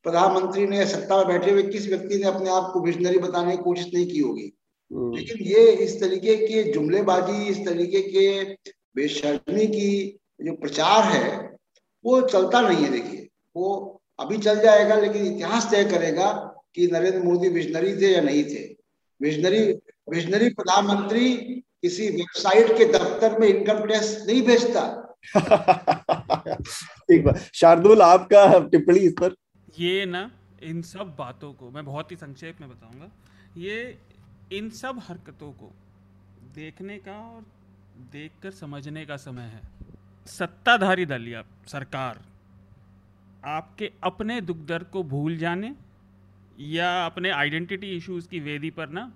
प्रधानमंत्री 0.04 0.68
ने 0.68 0.86
सत्ता 0.86 1.18
में 1.18 1.28
बैठे 1.28 1.52
हुए 1.52 1.64
किस 1.64 1.88
व्यक्ति 1.88 2.16
ने 2.16 2.24
अपने 2.24 2.50
आप 2.50 2.72
को 2.74 2.82
विजनरी 2.82 3.20
बताने 3.20 3.58
की 3.58 3.64
कोशिश 3.64 3.92
नहीं 3.94 4.08
की 4.12 4.20
होगी। 4.20 4.58
हम्म। 4.94 5.16
लेकिन 5.16 5.38
ये 5.48 5.72
इस 5.72 6.00
तरीके 6.00 6.36
के 6.36 6.72
जुमलेबाजी 6.72 7.48
इस 7.48 7.58
तरीके 7.66 8.02
के 8.02 8.44
बेशर्मी 8.96 9.68
की 9.68 10.20
जो 10.42 10.54
प्रचार 10.54 11.04
है 11.04 11.56
वो 12.06 12.22
चलता 12.22 12.62
नहीं 12.62 12.84
है 12.86 12.92
देखिए। 12.92 13.28
वो 13.56 13.99
अभी 14.20 14.38
चल 14.38 14.60
जाएगा 14.62 14.96
लेकिन 14.96 15.26
इतिहास 15.26 15.70
तय 15.72 15.84
करेगा 15.92 16.32
कि 16.76 16.88
नरेंद्र 16.88 17.22
मोदी 17.24 17.50
विजनरी 17.50 17.96
थे 18.02 18.12
या 18.14 18.22
नहीं 18.22 18.44
थे। 18.44 18.64
विजनरी 19.22 19.62
विजनरी 20.10 20.50
प्रधानमंत्री 20.50 21.30
किसी 21.82 22.10
वेबसाइट 22.10 22.78
के 22.78 22.86
दफ्तर 22.94 23.38
में 23.40 23.48
इनकम 23.48 23.86
टैक्स 23.88 24.10
नहीं 24.28 24.42
भेजता 24.42 24.84
ठीक 27.04 27.24
बात 27.26 27.40
शार्दुल 27.54 28.02
आपका 28.02 28.60
टिप्पणी 28.68 29.00
इस 29.00 29.14
पर? 29.20 29.36
ये 29.80 30.06
ना 30.06 30.30
इन 30.64 30.82
सब 30.82 31.16
बातों 31.20 31.52
को 31.54 31.70
मैं 31.72 31.86
बहुत 31.86 32.12
ही 32.12 32.16
संक्षेप 32.16 32.62
में 32.62 32.70
बताऊँगा। 32.70 33.10
ये 33.58 33.98
इन 34.54 34.70
सब 34.70 35.02
हरकतों 35.08 35.52
को 35.54 35.72
देखने 36.56 36.98
का 36.98 37.18
और 37.28 37.42
देखकर 38.12 38.52
समझने 38.52 39.06
का 39.06 39.18
समय 39.18 39.52
है। 39.54 39.62
सत्ताधारी 40.28 41.06
दल 41.06 41.28
या 41.28 41.44
सरकार 41.68 42.20
आपके 43.46 43.92
अपने 44.04 44.42
दुख 44.42 44.58
दर्द 44.58 44.86
को 44.86 45.04
भूल 45.04 45.38
जाने 45.38 45.76
या 46.60 47.06
अपने 47.06 47.30
आइडेंटिटी 47.30 47.88
इश्यूज़ 47.88 48.28
की 48.30 48.40
वेदी 48.40 48.70
पर 48.70 48.90
ना, 48.90 49.12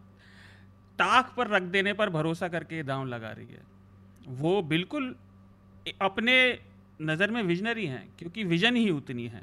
ताक 0.99 1.33
पर 1.37 1.47
रख 1.47 1.61
देने 1.61 1.93
पर 1.93 2.09
भरोसा 2.09 2.47
करके 2.47 2.83
दांव 2.83 3.05
लगा 3.05 3.31
रही 3.31 3.47
है। 3.47 3.61
वो 4.27 4.61
बिल्कुल 4.61 5.15
अपने 6.01 6.59
नज़र 7.01 7.31
में 7.31 7.41
विजनरी 7.43 7.85
हैं, 7.85 8.07
क्योंकि 8.19 8.43
विजन 8.43 8.75
ही 8.75 8.89
उतनी 8.89 9.27
है। 9.27 9.41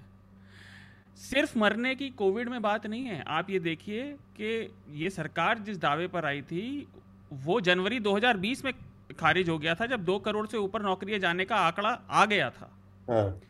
सिर्फ़ 1.16 1.58
मरने 1.58 1.94
की 1.94 2.08
कोविड 2.10 2.48
में 2.48 2.62
बात 2.62 2.86
नहीं 2.86 3.04
है। 3.04 3.22
आप 3.26 3.50
ये 3.50 3.58
देखिए 3.58 4.16
कि 4.40 4.74
ये 5.02 5.10
सरकार 5.10 5.58
जिस 5.58 5.78
दावे 5.78 6.06
पर 6.06 6.24
आई 6.24 6.42
थी, 6.42 6.86
वो 7.32 7.60
जनवरी 7.60 8.00
2020 8.00 8.64
में 8.64 8.72
खारिज 9.18 9.48
हो 9.48 9.58
गया 9.58 9.74
था, 9.74 9.86
जब 9.86 10.04
दो 10.04 10.18
करोड़ 10.18 10.46
से 10.46 10.56
ऊपर 10.56 10.82
नौकरियाँ 10.82 11.18
जाने 11.18 11.44
का 11.44 11.56
आंकड़ा 11.56 11.90
आ 12.10 12.24
गया 12.26 12.50
था। 12.50 12.70
हाँ। 13.10 13.40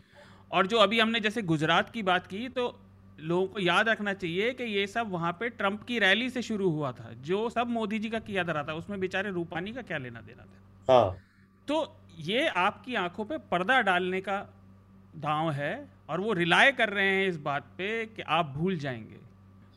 और 0.52 0.66
जो 0.66 0.78
अभी 0.78 1.00
हमने 1.00 1.20
जैसे 1.20 1.42
गुजरात 1.42 1.90
की 1.90 2.02
बात 2.02 2.26
की 2.26 2.48
तो 2.48 2.80
लोगों 3.20 3.46
को 3.46 3.60
याद 3.60 3.88
रखना 3.88 4.12
चाहिए 4.14 4.52
कि 4.52 4.64
ये 4.64 4.86
सब 4.86 5.10
वहाँ 5.10 5.32
पे 5.32 5.48
ट्रंप 5.48 5.82
की 5.82 5.98
रैली 5.98 6.30
से 6.30 6.42
शुरू 6.42 6.70
हुआ 6.70 6.92
था 6.92 7.12
जो 7.22 7.48
सब 7.50 7.68
मोदी 7.68 7.98
जी 7.98 8.10
का 8.10 8.18
किया 8.18 8.42
जा 8.42 8.52
रहा 8.52 8.62
था 8.62 8.72
उसमें 8.72 9.00
बेचारे 9.00 9.30
रूपानी 9.30 9.72
का 9.72 9.82
क्या 9.82 9.98
लेना 9.98 10.20
देना 10.20 10.44
था 10.44 10.94
हाँ। 10.94 11.16
तो 11.68 11.96
ये 12.18 12.46
आपकी 12.48 12.94
आँखों 12.94 13.24
पे 13.24 13.38
पर्दा 13.38 13.80
डालने 13.80 14.20
का 14.20 14.38
दांव 15.16 15.50
है 15.50 15.88
और 16.08 16.20
वो 16.20 16.32
रिलाय 16.32 16.72
कर 16.72 16.88
रहे 16.88 17.06
हैं 17.06 17.28
इस 17.28 17.36
बात 17.36 17.62
पे 17.78 18.06
कि 18.06 18.22
आप 18.22 18.46
भूल 18.46 18.78
जाएँगे 18.78 19.18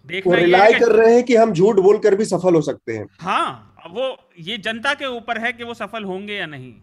देखना 0.06 0.36
रिलाय 0.36 0.74
कर 0.74 0.92
रहे 0.92 1.14
हैं 1.16 1.24
कि 1.24 1.36
हम 1.36 1.54
झूठ 1.54 1.76
बोलकर 1.76 2.16
भी 2.16 2.26
सफल 2.26 2.56
हो 2.56 2.62
सकते 2.62 2.98
हैं 2.98 3.06
हाँ 3.20 3.76
वो 3.90 4.18
ये 4.40 4.58
जनता 4.58 4.94
के 4.94 5.06
ऊपर 5.06 5.38
है 5.38 5.54
कि 5.54 5.64
वो 5.64 5.74
सफल 5.74 6.04
होंगे 6.04 6.34
या 6.34 6.46
नहीं 6.46 6.74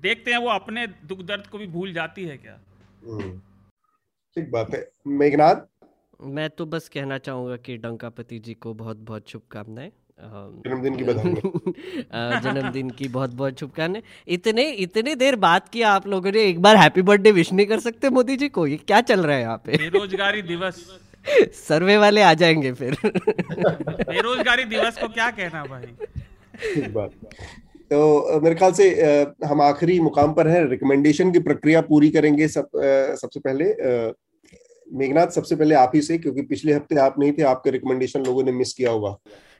देखते 0.00 0.30
हैं 0.30 0.38
वो 0.38 0.48
अपने 0.48 0.86
दुख 0.86 1.22
दर्द 1.22 1.46
को 1.46 1.58
भी 1.58 1.66
भूल 1.66 1.92
जाती 1.92 2.24
है 2.24 2.36
क्या। 2.36 2.58
ठीक 3.04 4.50
बात 4.50 4.74
है। 4.74 4.88
मेघनाथ 5.06 5.66
मैं 6.20 6.48
तो 6.50 6.66
बस 6.66 6.88
कहना 6.88 7.18
चाहूँगा 7.18 7.56
कि 7.56 7.76
डंकापति 7.76 8.38
जी 8.38 8.54
को 8.54 8.74
बहुत 8.74 8.96
बहुत 8.96 9.28
शुभकामनाएँ। 9.28 9.90
जन्मदिन 10.20 10.96
की 10.96 11.04
बधाई 11.04 11.34
जन्मदिन 12.42 12.90
की 12.90 13.08
बहुत 13.08 13.30
बहुत 13.30 13.58
शुभकामनाएँ। 13.60 14.02
इतने 14.28 14.70
इतने 14.86 15.14
देर 15.14 15.36
बात 15.36 15.68
किया 15.68 15.90
आप 15.90 16.06
लोगों 16.06 16.32
ने 16.32 16.42
एक 16.44 16.62
बार 16.62 16.76
हैप्पी 16.76 17.02
बर्थडे 17.02 17.32
विश 17.32 17.52
नहीं 17.52 17.66
कर 17.66 17.80
सकते 17.80 18.10
मोदी 18.10 18.36
जी 18.36 18.48
को 18.48 18.66
ये 18.66 18.76
क्या 18.76 19.00
चल 19.00 19.22
रहा 19.26 19.36
है 19.36 19.42
यहाँ 19.42 19.56
पे? 19.66 19.76
बेरोजगारी 19.76 20.42
दिवस। 20.42 20.86
सर्वे 21.54 21.96
वाले 21.98 22.22
आ 22.22 22.34
जाएँगे 22.34 22.72
फिर। 22.72 22.96
बेरोजगारी 23.04 24.64
दिवस 24.64 24.98
को 24.98 25.08
क्या 25.08 25.30
कहना 25.30 25.64
भाई? 25.64 26.88
बात 26.88 27.10
तो 27.90 28.40
मेरे 28.40 28.54
ख्याल 28.54 28.72
से 28.72 28.90
हम 29.44 29.60
आखिरी 29.62 29.98
मुकाम 30.00 30.32
पर 30.34 30.48
हैं। 30.48 30.64
रिकमेंडेशन 30.64 31.30
की 31.32 31.38
प्रक्रिया 31.38 31.80
पूरी 31.80 32.10
करेंगे 32.10 32.48
सब 32.48 32.68
सबसे 33.20 33.40
पहले। 33.40 33.64
मेघनाथ, 34.88 35.26
सबसे 35.26 35.56
पहले 35.56 35.74
आप 35.74 35.92
ही 35.94 36.00
से, 36.00 36.18
क्योंकि 36.18 36.42
पिछले 36.42 36.72
हफ़्ते 36.72 36.96
आप 36.96 37.18
नहीं 37.18 37.32
थे, 37.32 37.42
आपके 37.42 37.70
रिकमेंडेशन 37.70 38.24
लोगों 38.24 38.44
ने 38.44 38.52
मिस 38.52 38.72
किया 38.72 38.90
होगा। 38.90 39.16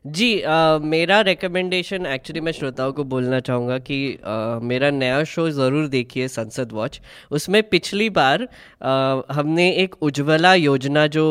जी 0.09 0.41
आ, 0.41 0.79
मेरा 0.79 1.21
रिकमेंडेशन 1.21 2.07
एक्चुअली 2.07 2.41
मैं 2.41 2.53
श्रोताओं 2.53 2.93
को 2.93 3.05
बोलना 3.05 3.41
चाहूँगा 3.41 3.79
कि 3.79 3.99
आ, 4.25 4.59
मेरा 4.63 4.91
नया 4.91 5.23
शो 5.25 5.49
ज़रूर 5.51 5.87
देखिए 5.89 6.29
संसद 6.29 6.73
वॉच 6.73 7.01
उसमें 7.31 7.63
पिछली 7.63 8.09
बार 8.11 8.49
आ, 8.83 9.21
हमने 9.31 9.71
एक 9.73 9.95
उज्ज्वला 10.03 10.55
योजना 10.55 11.07
जो 11.07 11.27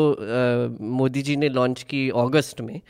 मोदी 0.80 1.22
जी 1.22 1.36
ने 1.36 1.48
लॉन्च 1.48 1.82
की 1.82 2.08
अगस्त 2.16 2.60
में 2.60 2.80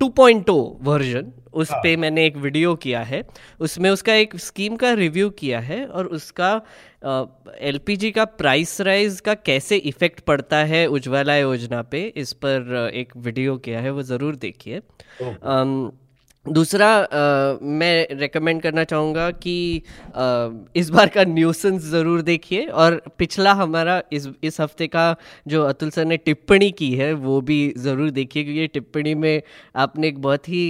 टू 0.00 0.08
पॉइंट 0.08 0.50
वर्जन 0.82 1.32
उस 1.52 1.70
हाँ. 1.70 1.80
पे 1.82 1.96
मैंने 1.96 2.26
एक 2.26 2.36
वीडियो 2.36 2.74
किया 2.74 3.00
है 3.02 3.22
उसमें 3.60 3.90
उसका 3.90 4.14
एक 4.14 4.36
स्कीम 4.36 4.76
का 4.76 4.92
रिव्यू 4.92 5.30
किया 5.30 5.60
है 5.60 5.84
और 5.86 6.06
उसका 6.06 6.60
एलपीजी 7.04 8.10
का 8.10 8.24
प्राइस 8.24 8.80
राइज 8.80 9.20
का 9.20 9.34
कैसे 9.34 9.76
इफ़ेक्ट 9.76 10.20
पड़ता 10.20 10.56
है 10.64 10.86
उज्ज्वला 10.86 11.36
योजना 11.36 11.82
पे? 11.82 12.02
इस 12.16 12.32
पर 12.44 12.90
एक 12.94 13.16
वीडियो 13.16 13.56
किया 13.58 13.80
है 13.80 13.90
वो 13.90 14.02
ज़रूर 14.04 14.36
देखिए। 14.36 14.80
दूसरा 16.46 16.88
आ, 16.88 17.58
मैं 17.62 18.16
रेकमेंड 18.18 18.60
करना 18.62 18.82
चाहूँगा 18.84 19.30
कि 19.30 19.82
आ, 20.16 20.48
इस 20.76 20.90
बार 20.90 21.08
का 21.08 21.24
न्यूसेंस 21.24 21.82
ज़रूर 21.82 22.22
देखिए 22.22 22.66
और 22.66 23.00
पिछला 23.18 23.52
हमारा 23.52 24.02
इस 24.12 24.28
इस 24.42 24.60
हफ़्ते 24.60 24.86
का 24.86 25.14
जो 25.48 25.62
अतुल 25.64 25.90
सर 25.90 26.04
ने 26.04 26.16
टिप्पणी 26.16 26.70
की 26.70 26.92
है 26.94 27.12
वो 27.12 27.40
भी 27.40 27.58
ज़रूर 27.78 28.10
देखिए 28.10 28.44
क्योंकि 28.44 28.66
टिप्पणी 28.66 29.14
में 29.14 29.42
आपने 29.76 30.08
एक 30.08 30.20
बहुत 30.22 30.48
ही 30.48 30.66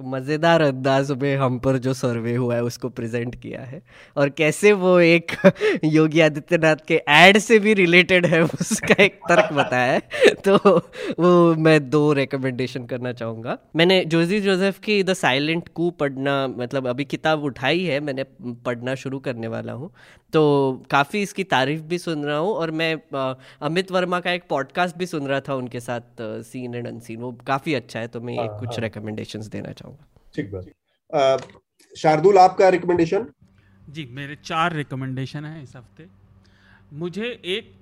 मज़ेदार 0.00 0.62
अंदाज 0.62 1.10
में 1.12 1.36
हम 1.36 1.58
पर 1.58 1.78
जो 1.78 1.94
सर्वे 1.94 2.34
हुआ 2.34 2.54
है 2.54 2.62
उसको 2.64 2.88
प्रेजेंट 2.88 3.34
किया 3.34 3.60
है। 3.60 3.82
और 4.16 4.28
कैसे 4.28 4.72
वो 4.72 4.98
एक 5.00 5.32
योगी 5.84 6.20
आदित्यनाथ 6.20 6.76
के 6.88 7.00
एड 7.08 7.38
से 7.38 7.58
भी 7.58 7.74
रिलेटेड 7.74 8.26
है 8.26 8.42
उसका 8.42 9.02
एक 9.02 9.20
तर्क 9.28 9.52
बताया 9.52 9.92
है। 9.92 10.34
तो 10.46 10.56
वो 11.20 11.54
मैं 11.54 11.78
दो 11.90 12.12
रिकमेंडेशन 12.12 12.86
करना 12.86 13.12
चाहूँगा। 13.12 13.58
मैंने 13.76 14.04
जोजी 14.04 14.40
जोसेफ 14.40 14.78
की 14.78 15.02
द 15.02 15.12
साइलेंट 15.14 15.68
कू 15.68 15.90
पढ़ना 15.90 16.46
मतलब 16.48 16.86
अभी 16.86 17.04
किताब 17.04 17.44
उठाई 17.44 17.84
है 17.84 18.00
मैंने 18.00 18.24
पढ़ना 18.42 18.94
शुरू 18.94 19.18
करने 19.18 19.48
वाला 19.48 19.72
हूँ। 19.72 19.90
तो 20.32 20.42
काफ़ी 20.90 21.22
इसकी 21.22 21.44
तारीफ़ 21.44 21.82
भी 21.82 21.98
सुन 21.98 22.24
रहा 22.24 22.36
हूँ 22.38 22.52
और 22.54 22.70
मैं 22.70 22.94
अमित 23.62 23.92
वर्मा 23.92 24.20
का 24.20 24.32
एक 24.32 24.42
पॉडकास्ट 24.50 24.96
भी 24.96 25.06
सुन 25.06 25.26
रहा 25.26 25.40
था 25.40 25.54
उनके 25.54 25.80
साथ 25.80 26.20
सीन 26.20 26.74
एंड 26.74 26.86
अनसीन 26.86 27.20
वो 27.20 27.32
काफ़ी 27.46 27.74
अच्छा 27.74 28.00
है 28.00 28.08
तो 28.08 28.20
मैं 28.20 28.34
एक 28.34 28.40
हाँ, 28.40 28.58
कुछ 28.60 28.78
रिकमेंडेशन 28.78 29.40
हाँ। 29.40 29.48
देना 29.48 29.72
चाहूँगा। 29.72 29.85
ठीक 30.34 30.50
बात। 30.52 31.48
शार्दुल 31.96 32.38
आपका 32.38 32.68
रिकमेंडेशन 32.68 33.26
जी 33.88 34.04
मेरे 34.12 34.36
चार 34.36 34.72
रिकमेंडेशन 34.72 35.44
है 35.44 35.62
इस 35.62 35.74
हफ़्ते। 35.76 36.06
मुझे 36.94 37.28
एक 37.46 37.72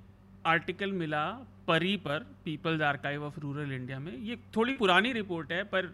आर्टिकल 0.47 0.91
मिला 0.93 1.25
परी 1.67 1.95
पर 1.97 2.25
People's 2.45 2.81
Archive 2.83 3.23
of 3.23 3.39
Rural 3.39 3.71
India 3.71 3.99
में। 3.99 4.11
ये 4.13 4.35
थोड़ी 4.55 4.73
पुरानी 4.73 5.11
रिपोर्ट 5.13 5.51
है 5.51 5.63
पर 5.65 5.89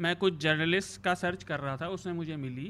मैं 0.00 0.14
कुछ 0.16 0.36
जर्नलिस्ट 0.38 1.02
का 1.02 1.14
सर्च 1.14 1.44
कर 1.44 1.60
रहा 1.60 1.76
था 1.76 1.88
उसमें 1.88 2.12
मुझे 2.14 2.36
मिली 2.36 2.68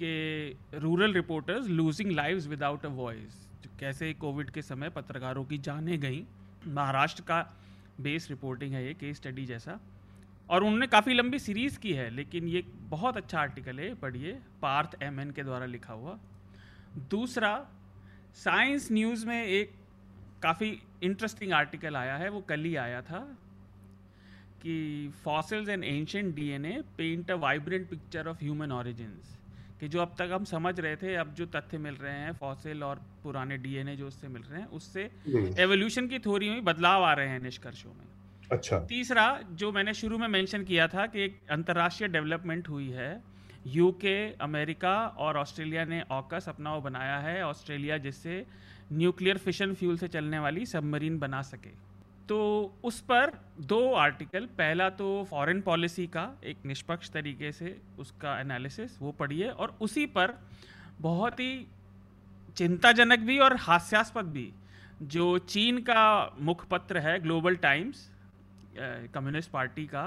कि 0.00 0.80
rural 0.80 1.12
reporters 1.12 1.68
losing 1.68 2.10
lives 2.12 2.46
without 2.46 2.86
a 2.86 2.88
voice 2.88 3.46
कैसे 3.80 4.12
कोविड 4.14 4.50
के 4.50 4.62
समय 4.62 4.90
पत्रकारों 4.90 5.44
की 5.44 5.58
जाने 5.58 5.96
गई। 5.98 6.22
महाराष्ट्र 6.66 7.22
का 7.22 7.40
बेस 8.00 8.26
रिपोर्टिंग 8.30 8.72
है 8.74 8.84
ये 8.86 8.94
केस 8.94 9.16
स्टडी 9.16 9.44
जैसा। 9.46 9.78
और 10.50 10.64
उन्होंने 10.64 10.86
काफ़ी 10.86 11.14
लंबी 11.14 11.38
सीरीज़ 11.38 11.78
की 11.78 11.92
है 11.92 12.10
लेकिन 12.10 12.48
ये 12.48 12.62
बहुत 12.76 13.16
अच्छा 13.16 13.40
आर्टिकल 13.40 13.80
है 13.80 13.94
पढ़िए 13.94 14.38
पार्थ 14.62 15.02
एम 15.02 15.20
एन 15.20 15.30
के 15.30 15.42
द्वारा 15.42 15.66
लिखा 15.66 15.92
हुआ 15.92 16.18
दूसरा 17.10 17.66
साइंस 18.34 18.92
न्यूज़ 18.92 19.26
में 19.26 19.44
एक 19.44 19.72
काफ़ी 20.42 20.82
इंटरेस्टिंग 21.02 21.52
आर्टिकल 21.52 21.96
आया 21.96 22.16
है 22.16 22.28
वो 22.28 22.40
कल 22.40 22.60
ही 22.60 22.76
आया 22.76 23.02
था 23.02 23.36
कि 24.62 24.74
fossils 25.24 25.68
and 25.68 25.84
ancient 25.84 26.34
DNA 26.34 26.82
paint 26.98 27.30
a 27.30 27.34
vibrant 27.34 27.88
picture 27.88 28.26
of 28.26 28.38
human 28.40 28.72
origins 28.72 29.36
कि 29.80 29.88
जो 29.88 30.00
अब 30.00 30.14
तक 30.18 30.30
हम 30.32 30.44
समझ 30.44 30.80
रहे 30.80 30.96
थे 30.96 31.14
अब 31.14 31.34
जो 31.34 31.46
तथ्य 31.46 31.78
मिल 31.78 31.94
रहे 31.94 32.14
हैं 32.14 32.32
फॉसिल 32.32 32.82
और 32.84 32.96
पुराने 33.22 33.56
डीएनए 33.58 33.96
जो 33.96 34.06
उससे 34.06 34.28
मिल 34.28 34.42
रहे 34.42 34.60
हैं 34.60 34.68
उससे 34.68 35.10
एवोल्यूशन। 35.62 36.08
की 36.08 36.18
थ्योरी 36.18 36.50
में 36.50 36.64
बदलाव 36.64 37.04
आ 37.04 37.12
रहे 37.12 37.28
हैं 37.28 37.40
निष्कर्षों 37.40 37.94
में 37.94 38.19
अच्छा। 38.52 38.78
तीसरा, 38.88 39.40
जो 39.52 39.70
मैंने 39.72 39.94
शुरू 39.94 40.18
में 40.18 40.28
मेंशन 40.28 40.64
किया 40.64 40.86
था 40.88 41.06
कि 41.06 41.20
एक 41.20 41.40
अंतर्राष्ट्रीय 41.50 42.08
डेवलपमेंट 42.08 42.68
हुई 42.68 42.88
है 42.90 43.22
यूके 43.66 44.16
अमेरिका 44.40 44.94
और 45.18 45.36
ऑस्ट्रेलिया 45.36 45.84
ने 45.84 46.02
ऑकस 46.10 46.48
अपना 46.48 46.74
वो 46.74 46.80
बनाया 46.80 47.18
है, 47.18 47.42
ऑस्ट्रेलिया 47.44 47.98
जिससे 47.98 48.44
न्यूक्लियर 48.92 49.38
फिशन 49.38 49.74
फ्यूल 49.74 49.96
से 49.98 50.08
चलने 50.08 50.38
वाली 50.38 50.66
सबमरीन 50.66 51.18
बना 51.18 51.42
सके। 51.42 51.70
तो 52.28 52.38
उस 52.84 53.00
पर 53.00 53.32
दो 53.60 53.92
आर्टिकल, 53.94 54.46
पहला 54.58 54.88
तो 54.90 55.26
फॉरेन 55.30 55.60
पॉलिसी 55.60 56.06
का, 56.06 56.28
एक 56.44 56.56
निष्पक्ष 56.66 57.10
तरीके 57.10 57.52
से 57.52 57.76
उसका 57.98 58.38
एनालिसिस 58.40 59.00
वो 59.02 59.12
पढ़िए, 59.12 59.48
और 59.48 59.76
उसी 59.80 60.06
पर 60.06 60.38
बहुत 61.00 61.40
ही 61.40 61.66
चिंताजनक 62.56 63.18
भी 63.20 63.38
और 63.38 63.56
हास्यास्पद 63.56 64.26
भी, 64.26 64.52
जो 65.02 65.38
चीन 65.38 65.78
का 65.80 66.36
मुखपत्र 66.40 66.98
है 66.98 67.18
ग्लोबल 67.20 67.56
टाइम्स 67.56 68.08
कम्युनिस्ट 68.76 69.50
पार्टी 69.50 69.86
का 69.86 70.04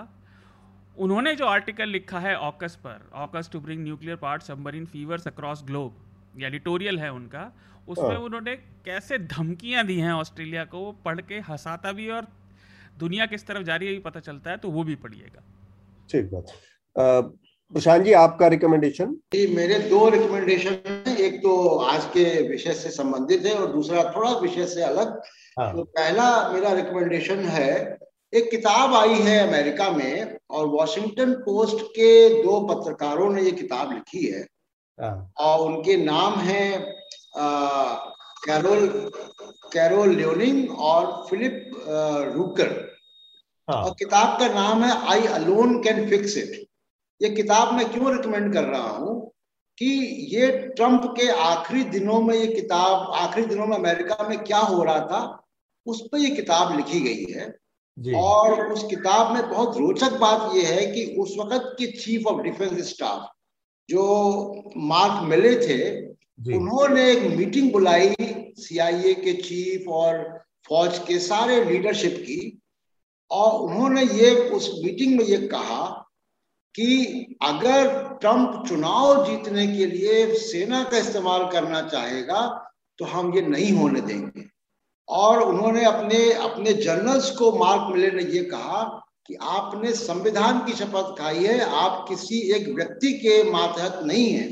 उन्होंने 0.98 1.34
जो 1.36 1.46
आर्टिकल 1.46 1.90
लिखा 1.90 2.20
है 2.20 2.36
ऑकस 2.38 2.76
पर 2.84 3.10
AUKUS 3.18 3.50
to 3.54 3.60
bring 3.60 3.84
nuclear 3.84 4.16
part 4.18 4.44
submarine 4.44 4.86
fevers 4.86 5.28
across 5.28 5.64
globe 5.68 6.40
या 6.40 6.48
एडिटोरियल 6.48 7.00
है 7.00 7.12
उनका 7.12 7.52
उसमें 7.88 8.06
हाँ। 8.06 8.20
उन्होंने 8.20 8.56
कैसे 8.86 9.18
धमकियाँ 9.28 9.86
दी 9.86 9.98
हैं 10.00 10.12
ऑस्ट्रेलिया 10.14 10.64
को 10.66 10.92
पढ़ 11.06 11.22
के 11.22 11.40
हंसाता 11.50 11.92
भी 11.92 12.10
और 12.10 12.28
दुनिया 13.00 13.26
किस 13.26 13.48
तरफ़ 13.48 13.64
जा 13.64 13.76
रही 13.76 13.94
है 13.94 14.00
पता 14.02 14.20
चलता 14.20 14.52
है 14.52 14.58
तो 14.58 14.70
वो 14.70 14.84
भी 14.84 14.96
पढ़िएगा 14.98 15.44
ठीक 16.10 16.30
बात 16.32 16.54
प्रशांत 16.96 18.04
जी 18.06 18.12
आपका 18.14 18.48
रिकमेंडेशन 18.48 19.16
मेरे 19.52 19.80
दो 19.90 20.08
रिकमेंडेशन 20.10 20.78
हैं 20.88 21.16
एक 21.18 21.38
तो 21.38 21.54
आज 21.86 22.06
के 22.14 22.26
विषय 22.50 22.74
से 22.74 22.90
संबंधित 22.92 23.46
है 23.46 23.54
और 23.54 23.72
दूसरा 23.72 24.04
थोड़ा 24.16 24.32
विषय 24.40 24.66
से 24.66 24.84
अलग 24.84 25.22
हाँ। 25.58 25.72
तो 25.72 25.84
पहला 25.92 26.28
मेरा 26.50 26.74
रिकमेंडेशन 26.74 27.40
है 27.48 27.74
एक 28.34 28.50
किताब 28.52 28.94
आई 28.96 29.16
है 29.22 29.38
अमेरिका 29.40 29.90
में 29.92 30.38
और 30.50 30.66
वॉशिंगटन 30.68 31.34
पोस्ट 31.42 31.82
के 31.90 32.14
दो 32.44 32.60
पत्रकारों 32.68 33.30
ने 33.34 33.42
ये 33.42 33.52
किताब 33.54 33.92
लिखी 33.92 34.26
है 34.26 34.42
हाँ। 35.00 35.34
और 35.40 35.60
उनके 35.62 35.98
नाम 35.98 36.40
है 36.40 36.66
कैरोल 38.46 38.88
कैरोल 39.74 40.16
लियोनिंग 40.16 40.80
और 40.82 41.06
फिलिप 41.30 41.72
रूकर 42.36 42.72
हाँ. 43.68 43.84
और 43.84 43.96
किताब 44.00 44.40
का 44.40 44.48
नाम 44.54 44.84
है 44.84 44.98
I 45.12 45.26
alone 45.36 45.82
can 45.84 46.08
fix 46.10 46.38
it 46.38 46.62
ये 47.22 47.30
किताब 47.32 47.74
मैं 47.74 47.92
क्यों 47.92 48.12
रिकमेंड 48.12 48.54
कर 48.54 48.64
रहा 48.66 48.90
हूँ 48.90 49.20
कि 49.78 49.86
ये 50.32 50.52
ट्रंप 50.70 51.14
के 51.18 51.30
आखिरी 51.44 51.84
दिनों 51.92 52.22
में 52.22 52.34
ये 52.36 52.48
किताब 52.48 53.12
आखिरी 53.18 53.46
दिनों 53.46 53.66
में 53.68 53.78
अमेरिका 53.78 54.28
में 54.28 54.38
क्या 54.44 54.60
हो 54.60 54.84
रहा 54.84 55.00
था 55.08 55.22
उस 55.86 56.08
पर 56.08 56.18
ये 56.18 56.30
किताब 56.32 56.76
लिखी 56.78 57.00
गई 57.02 57.34
है 57.34 57.54
और 58.16 58.72
उस 58.74 58.84
किताब 58.84 59.34
में 59.34 59.50
बहुत 59.50 59.78
रोचक 59.78 60.14
बात 60.14 60.56
यह 60.56 60.68
है 60.68 60.86
कि 60.86 61.16
उस 61.20 61.36
वक्त 61.40 61.76
के 61.80 61.88
चीफ 61.88 62.28
ऑफ़ 62.28 62.42
डिफेंस 62.42 62.90
स्टाफ 62.90 63.30
जो 63.90 64.04
मार्क 64.78 65.24
मिले 65.24 65.56
थे 65.56 66.14
उन्होंने 66.58 67.12
एक 67.12 67.38
मीटिंग 67.38 67.72
बुलाई 67.72 68.16
सीआईए 68.58 69.14
के 69.14 69.34
चीफ 69.34 69.88
और 69.88 70.44
फौज 70.68 71.00
के 71.00 71.20
सारे 71.20 71.64
लीडरशिप 71.64 72.14
की 72.20 72.62
और 73.32 73.62
उन्होंने 73.62 74.04
ये 74.04 74.36
उस 74.36 74.82
मीटिंग 74.84 75.18
में 75.18 75.26
ये 75.26 75.38
कहा 75.38 76.10
कि 76.76 76.96
अगर 77.42 78.08
ट्रंप 78.22 78.66
चुनाव 78.68 79.28
जीतने 79.28 79.68
के 79.68 79.86
लिए 79.86 80.34
सेना 80.34 80.84
का 80.84 80.98
इस्तेमाल 80.98 81.50
करना 81.52 81.82
चाहेगा 81.82 82.70
तो 82.98 83.06
हम 83.06 83.36
ये 83.36 83.42
नहीं 83.42 83.72
होने 83.72 84.02
देंगे। 84.02 84.53
और 85.08 85.42
उन्होंने 85.42 85.84
अपने 85.86 86.32
अपने 86.42 86.74
जर्नल्स 86.74 87.30
को 87.32 87.52
मार्क 87.58 87.94
मिले 87.94 88.12
ने 88.12 88.24
ये 88.32 88.44
कहा 88.46 88.84
कि 89.28 89.36
आपने 89.42 89.92
संविधान 89.94 90.60
की 90.66 90.74
शपथ 90.74 91.16
खाई 91.20 91.44
है 91.44 91.60
आप 91.76 92.06
किसी 92.10 92.40
एक 92.56 92.68
व्यक्ति 92.76 93.12
के 93.14 93.42
मातहत 93.52 94.00
नहीं 94.04 94.30
है 94.30 94.52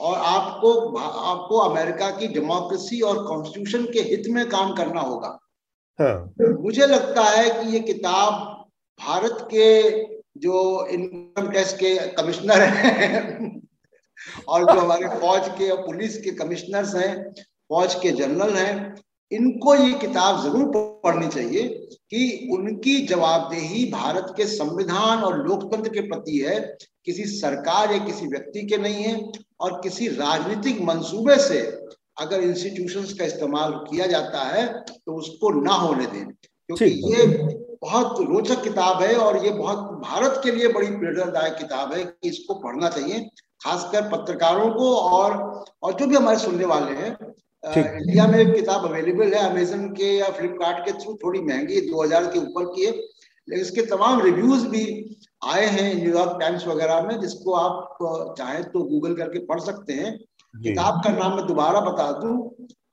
और 0.00 0.18
आपको 0.18 0.72
आपको 0.98 1.58
अमेरिका 1.60 2.10
की 2.10 2.28
डेमोक्रेसी 2.28 3.00
और 3.00 3.24
कॉन्स्टिट्यूशन 3.26 3.84
के 3.92 4.00
हित 4.00 4.28
में 4.28 4.48
काम 4.48 4.74
करना 4.74 5.00
होगा 5.00 5.38
हाँ। 5.98 6.34
मुझे 6.60 6.86
लगता 6.86 7.22
है 7.22 7.48
कि 7.50 7.72
ये 7.72 7.80
किताब 7.82 8.32
भारत 9.00 9.46
के 9.50 9.68
जो 10.38 10.86
इनकम 10.86 11.50
टैक्स 11.52 11.72
के 11.72 11.94
कमिश्नर 12.12 12.62
हैं 12.62 13.60
और 14.48 14.64
जो 14.64 14.78
हमारे 14.80 15.08
फौज 15.20 15.48
के 15.48 15.70
और 15.70 15.82
पुलिस 15.86 16.16
के 16.16 16.30
कमिश्नर्स 16.34 16.94
हैं 16.94 17.12
फौज 17.70 17.94
के 17.94 18.10
जनरल 18.12 18.54
हैं 18.56 18.74
इनको 19.30 19.74
ये 19.74 19.92
किताब 19.98 20.42
ज़रूर 20.42 20.70
पढ़नी 21.04 21.28
चाहिए 21.28 21.68
कि 22.10 22.48
उनकी 22.52 22.96
जवाबदेही 23.06 23.84
भारत 23.92 24.32
के 24.36 24.46
संविधान 24.46 25.22
और 25.24 25.36
लोकतंत्र 25.46 25.90
के 25.90 26.00
प्रति 26.08 26.38
है। 26.38 26.60
किसी 27.04 27.24
सरकार 27.30 27.92
या 27.92 27.98
किसी 28.04 28.26
व्यक्ति 28.26 28.66
के 28.66 28.76
नहीं 28.78 29.04
है 29.04 29.20
और 29.60 29.80
किसी 29.82 30.08
राजनीतिक 30.08 30.80
मंसूबे 30.82 31.36
से 31.42 31.60
अगर 32.20 32.42
इंस्टीट्यूशंस 32.42 33.12
का 33.18 33.24
इस्तेमाल 33.24 33.72
किया 33.90 34.06
जाता 34.06 34.42
है 34.46 34.66
तो 34.82 35.14
उसको 35.14 35.50
ना 35.62 35.72
होने 35.74 36.06
दें। 36.06 36.24
क्योंकि 36.24 36.84
ये 36.84 37.26
बहुत 37.82 38.20
रोचक 38.20 38.62
किताब 38.62 39.02
है 39.02 39.14
और 39.16 39.44
ये 39.44 39.50
बहुत 39.52 39.78
भारत 40.02 40.40
के 40.44 40.52
लिए 40.52 40.68
बड़ी 40.68 40.86
प्रेरणादायक 40.88 41.54
किताब 41.56 41.92
है 41.92 42.04
कि 42.04 42.28
इसको 42.28 42.54
पढ़ना 42.60 42.88
चाहिए 42.88 43.20
खासकर 43.64 44.08
पत्रकारों 44.08 44.70
को 44.70 44.94
और 44.96 45.36
और 45.82 45.92
जो 45.92 46.06
भी 46.06 46.16
हमारे 46.16 46.38
सुनने 46.38 46.64
वाले 46.64 46.96
हैं 46.96 47.16
इंडिया 47.64 48.26
में 48.26 48.38
एक 48.38 48.54
किताब 48.54 48.84
अवेलेबल 48.86 49.34
है 49.34 49.40
अमेजन 49.50 49.86
के 49.92 50.12
या 50.16 50.28
फ्लिपकार्ट 50.32 50.84
के 50.84 50.92
थ्रू 50.94 51.14
थोड़ी 51.22 51.40
महँगी 51.42 51.80
दो 51.82 52.02
हज़ार 52.02 52.26
के 52.26 52.38
ऊपर 52.38 52.64
की 52.74 52.84
है। 52.84 52.92
लेकिन 52.92 53.60
इसके 53.60 53.82
तमाम 53.86 54.20
रिव्यूज़ 54.22 54.66
भी 54.68 54.84
आए 55.46 55.66
हैं 55.68 55.94
न्यूयॉर्क 55.94 56.36
टाइम्स 56.40 56.66
वगैरह 56.66 57.00
में 57.02 57.20
जिसको 57.20 57.52
आप 57.54 58.34
चाहें 58.38 58.62
तो 58.64 58.82
गूगल 58.84 59.14
करके 59.16 59.38
पढ़ 59.46 59.60
सकते 59.60 59.92
हैं। 59.94 60.16
किताब 60.54 61.00
का 61.04 61.10
नाम 61.12 61.36
मैं 61.36 61.46
दोबारा 61.46 61.80
बता 61.82 62.10
दू 62.20 62.32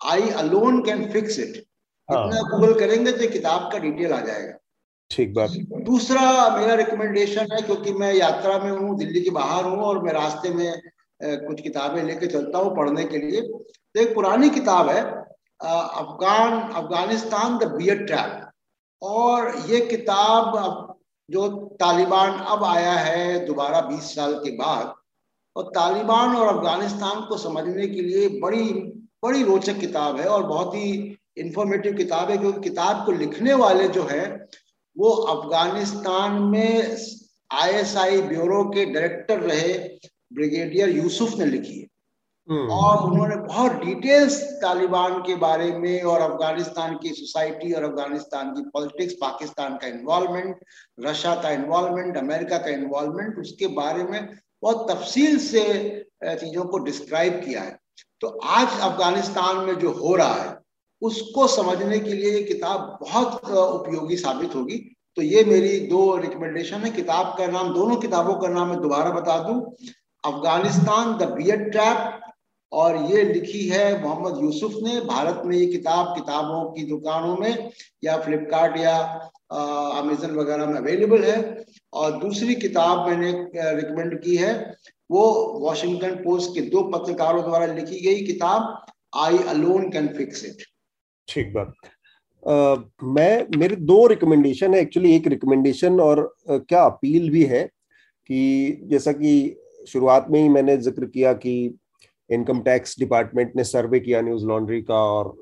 I 0.06 0.30
alone 0.40 0.82
can 0.84 1.06
fix 1.12 1.40
it 1.40 1.56
इतना 1.56 2.42
गूगल 2.50 2.74
करेंगे 2.80 3.12
तो 3.12 3.28
किताब 3.30 3.70
का 3.72 3.78
डिटेल 3.80 4.14
आ 4.14 4.20
जाएगा। 4.22 4.58
ठीक 5.12 5.34
बात। 5.34 5.50
दूसरा 5.86 6.22
मेरा 6.58 6.74
रिकमेंडेशन 6.76 7.52
है 7.52 7.62
क्योंकि 7.62 7.94
मैं 7.96 8.14
यात्रा 8.14 8.58
में 8.60 8.72
हूँ 8.72 8.98
दिल्ली 8.98 9.22
के 9.22 9.30
बाहर 9.32 9.66
हूँ 9.66 9.80
और 9.84 10.02
मैं 10.04 10.14
रास्ते 10.14 10.50
में 10.52 10.82
कुछ 11.20 11.62
किताबें 11.62 12.02
लेके 12.04 12.28
चलता 12.28 12.58
हूँ 12.58 12.76
पढ़ने 12.78 13.04
के 13.06 13.18
लिए। 13.20 13.42
तो 13.96 14.02
एक 14.02 14.14
पुरानी 14.16 14.50
किताब 14.50 14.90
है 14.90 15.02
Afghan, 15.02 16.54
Afghanistan 16.72 17.58
the 17.58 17.68
bear 17.74 18.04
trap 18.06 18.50
और 19.02 19.56
ये 19.70 19.80
किताब 19.88 20.98
जो 21.30 21.48
तालिबान 21.80 22.40
अब 22.48 22.64
आया 22.66 22.94
है 22.94 23.46
दोबारा 23.46 23.80
20 23.90 24.10
साल 24.16 24.34
के 24.40 24.52
बाद, 24.58 24.94
और 25.56 25.72
तालिबान 25.76 26.36
और 26.36 26.48
अफ़गानिस्तान 26.48 27.22
को 27.30 27.38
समझने 27.38 27.88
के 27.88 28.02
लिए 28.02 28.28
बड़ी 28.42 28.64
बड़ी 29.24 29.44
रोचक 29.44 29.80
किताब 29.80 30.20
है 30.20 30.28
और 30.28 30.44
बहुत 30.44 30.76
ही 30.76 30.92
इंफॉर्मेटिव 31.38 31.94
किताब 31.96 32.30
है, 32.32 32.38
क्योंकि 32.38 32.70
किताब 32.70 33.06
को 33.06 33.12
लिखने 33.14 33.54
वाले 33.56 33.88
जो 33.88 34.04
है, 34.04 34.26
वो 34.96 35.10
अफ़गानिस्तान 35.10 36.42
में 36.44 36.98
आईएसआई 37.54 38.22
ब्यूरो 38.24 38.64
के 38.70 38.86
डायरेक्टर 38.86 39.40
रहे 39.42 39.74
ब्रिगेडियर 40.34 40.90
यूसुफ 40.90 41.38
ने 41.40 41.46
लिखी 41.46 41.80
है। 41.80 41.88
और 42.50 43.04
उन्होंने 43.04 43.36
बहुत 43.36 43.72
डिटेल्स 43.84 44.42
तालिबान 44.62 45.20
के 45.20 45.36
बारे 45.36 45.72
में 45.74 46.02
और 46.04 46.22
अफ़गानिस्तान 46.22 46.96
की 46.96 47.10
सोसाइटी 47.10 47.72
और 47.74 47.84
अफ़गानिस्तान 47.84 48.54
की 48.54 48.62
पॉलिटिक्स 48.70 49.14
पाकिस्तान 49.22 49.78
का 49.78 49.88
इन्वॉल्वमेंट 49.88 50.56
रशिया 51.00 51.36
का 51.36 51.50
इन्वॉल्वमेंट 51.52 52.18
अमेरिका 52.18 52.58
का 52.58 52.70
इन्वॉल्वमेंट 52.72 53.38
उसके 53.38 53.68
बारे 53.76 54.04
में 54.04 54.28
बहुत 54.64 54.90
तफसील 54.92 55.38
से 55.40 55.64
चीज़ों 56.24 56.66
को 56.66 56.78
डिस्क्राइब 56.80 57.42
किया 57.46 57.62
है। 57.62 57.78
तो 58.22 58.28
आज 58.28 58.68
अफ़गानिस्तान 58.82 59.58
में 59.58 59.78
जो 59.80 59.92
हो 59.94 60.16
रहा 60.16 60.34
है, 60.34 60.58
उसको 61.02 61.48
समझने 61.48 62.00
के 62.00 62.14
लिए 62.14 62.32
ये 62.32 62.44
किताब 62.44 62.98
बहुत 63.02 63.50
उपयोगी 63.50 64.18
साबित 64.18 64.56
होगी। 64.56 64.78
तो 65.18 65.22
ये 65.22 65.44
मेरी 65.44 65.80
दो 65.88 66.16
रिकमेंडेशन 66.18 66.78
है। 66.78 66.92
किताब 66.92 67.36
का 67.38 67.48
नाम, 67.48 67.74
दोनों 67.74 67.96
किताबों 67.96 68.36
का 68.36 68.48
नाम 68.48 68.70
मैं 68.70 68.80
दोबारा 68.82 69.12
बता 69.12 69.38
दूँ। 69.40 69.60
अफ़गानिस्तान, 70.24 71.18
द 71.18 71.32
बियड 71.32 71.72
ट्रैप 71.72 72.22
और 72.76 72.96
ये 73.12 73.24
लिखी 73.24 73.68
है 73.68 73.84
मोहम्मद 74.02 74.42
यूसुफ 74.44 74.74
ने। 74.84 75.00
भारत 75.06 75.42
में 75.46 75.56
ये 75.58 75.66
किताब 75.68 76.14
किताबों 76.16 76.64
की 76.72 76.84
दुकानों 76.86 77.36
में 77.38 77.70
या 78.04 78.18
फ्लिपकार्ट 78.22 78.78
या 78.80 78.98
अमेजन 80.00 80.36
वगैरह 80.36 80.66
में 80.66 80.78
अवेलेबल 80.78 81.24
है। 81.24 81.38
और 81.94 82.20
दूसरी 82.20 82.56
किताब 82.58 83.08
मैंने 83.08 83.32
रिकमेंड 83.76 84.20
की 84.24 84.36
है 84.36 84.54
वो 85.10 85.24
वॉशिंगटन 85.60 86.16
पोस्ट 86.24 86.54
के 86.56 86.62
दो 86.70 86.82
पत्रकारों 86.92 87.44
द्वारा 87.44 87.66
लिखी 87.74 88.00
गई 88.06 88.26
किताब 88.26 88.86
I 89.18 89.38
alone 89.50 89.90
can 89.92 90.08
fix 90.18 90.46
it 90.46 90.66
ठीक 91.28 91.54
बात। 91.54 91.74
Uh, 92.44 92.78
मैं 93.04 93.58
मेरे 93.58 93.76
दो 93.76 94.06
रिकमेंडेशन 94.08 94.74
है। 94.74 94.80
एक्चुअली 94.82 95.16
एक 95.16 95.28
रिकमेंडेशन 95.28 96.00
और 96.00 96.20
uh, 96.52 96.60
क्या 96.70 96.84
अपील 96.84 97.30
भी 97.30 97.44
है 97.44 97.64
कि 98.30 98.42
जैसा 98.90 99.12
कि 99.14 99.32
शुरुआत 99.88 100.28
में 100.32 100.40
ही 100.42 100.50
मैंने 100.50 100.76
ज़िक्र 100.80 101.06
किया 101.06 101.32
कि 101.36 101.54
इनकम 102.30 102.60
टैक्स 102.62 103.00
डिपार्टमेंट 103.00 103.52
ने 103.56 103.64
सर्वे 103.66 104.00
किया 104.00 104.22
न्यूज़ 104.22 104.46
लॉन्ड्री 104.46 104.82
का 104.82 105.04
और 105.12 105.36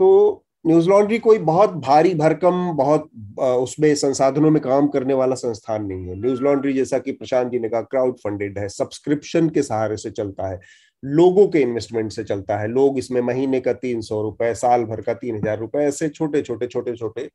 तो 0.00 0.44
न्यूज़ 0.66 0.88
लॉन्ड्री 0.88 1.18
कोई 1.18 1.38
बहुत 1.40 1.74
भारी 1.76 2.14
भरकम, 2.14 2.72
बहुत 2.76 3.08
उसमें 3.38 3.94
संसाधनों 3.94 4.50
में 4.50 4.60
काम 4.62 4.88
करने 4.88 5.14
वाला 5.14 5.34
संस्थान 5.34 5.84
नहीं 5.84 6.06
है। 6.06 6.14
न्यूज़ 6.20 6.42
लॉन्ड्री 6.42 6.72
जैसा 6.72 6.98
कि 6.98 7.12
प्रशांत 7.12 7.50
जी 7.52 7.58
ने 7.58 7.68
कहा 7.68 7.80
क्राउड 7.82 8.16
फंडेड 8.18 8.58
है 8.58 8.68
सब्सक्रिप्शन 8.68 9.48
के 9.48 9.62
सहारे 9.62 9.96
से 9.96 10.10
चलता 10.10 10.48
है, 10.48 10.60
लोगों 11.02 11.46
के 11.48 11.60
इन्वेस्टमेंट 11.60 12.12
से 12.12 12.24
चलता 12.24 12.58
है। 12.58 12.68
लोग 12.68 12.98
इसमें 12.98 13.20
महीने 13.22 13.60
का 13.60 13.72
तीन 13.74 14.00
सौ 14.00 14.20
रुपए, 14.22 14.52
साल 14.56 14.84
भर 14.84 15.00
का 15.00 15.14
तीन 15.14 15.36
हज़ार 15.36 15.58
रुपए, 15.58 15.78
ऐसे 15.78 16.08
छोटे 16.08 16.42
छोटे 16.42 16.66
छोटे 16.66 16.96
छोटे 16.96 17.28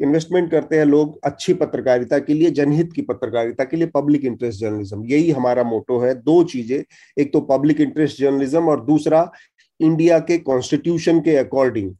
इन्वेस्टमेंट 0.00 0.50
करते 0.50 0.78
हैं 0.78 0.84
लोग 0.84 1.18
अच्छी 1.24 1.54
पत्रकारिता 1.54 2.18
के 2.18 2.34
लिए, 2.34 2.50
जनहित 2.50 2.92
की 2.92 3.02
पत्रकारिता 3.02 3.64
के 3.64 3.76
लिए 3.76 3.86
पब्लिक 3.86 4.24
इंटरेस्ट 4.24 4.60
जर्नलिज्म 4.60 5.04
यही 5.06 5.30
हमारा 5.30 5.62
मोटो 5.64 5.98
है। 5.98 6.14
दो 6.14 6.42
चीज़ें, 6.44 6.82
एक 7.16 7.32
तो 7.32 7.40
पब्लिक 7.42 7.80
इंटरेस्ट 7.80 8.20
जर्नलिज्म 8.20 8.68
और 8.68 8.84
दूसरा 8.84 9.30
इंडिया 9.80 10.18
के 10.20 10.38
कॉन्स्टिट्यूशन 10.40 11.20
के 11.20 11.36
अकॉर्डिंग 11.36 11.92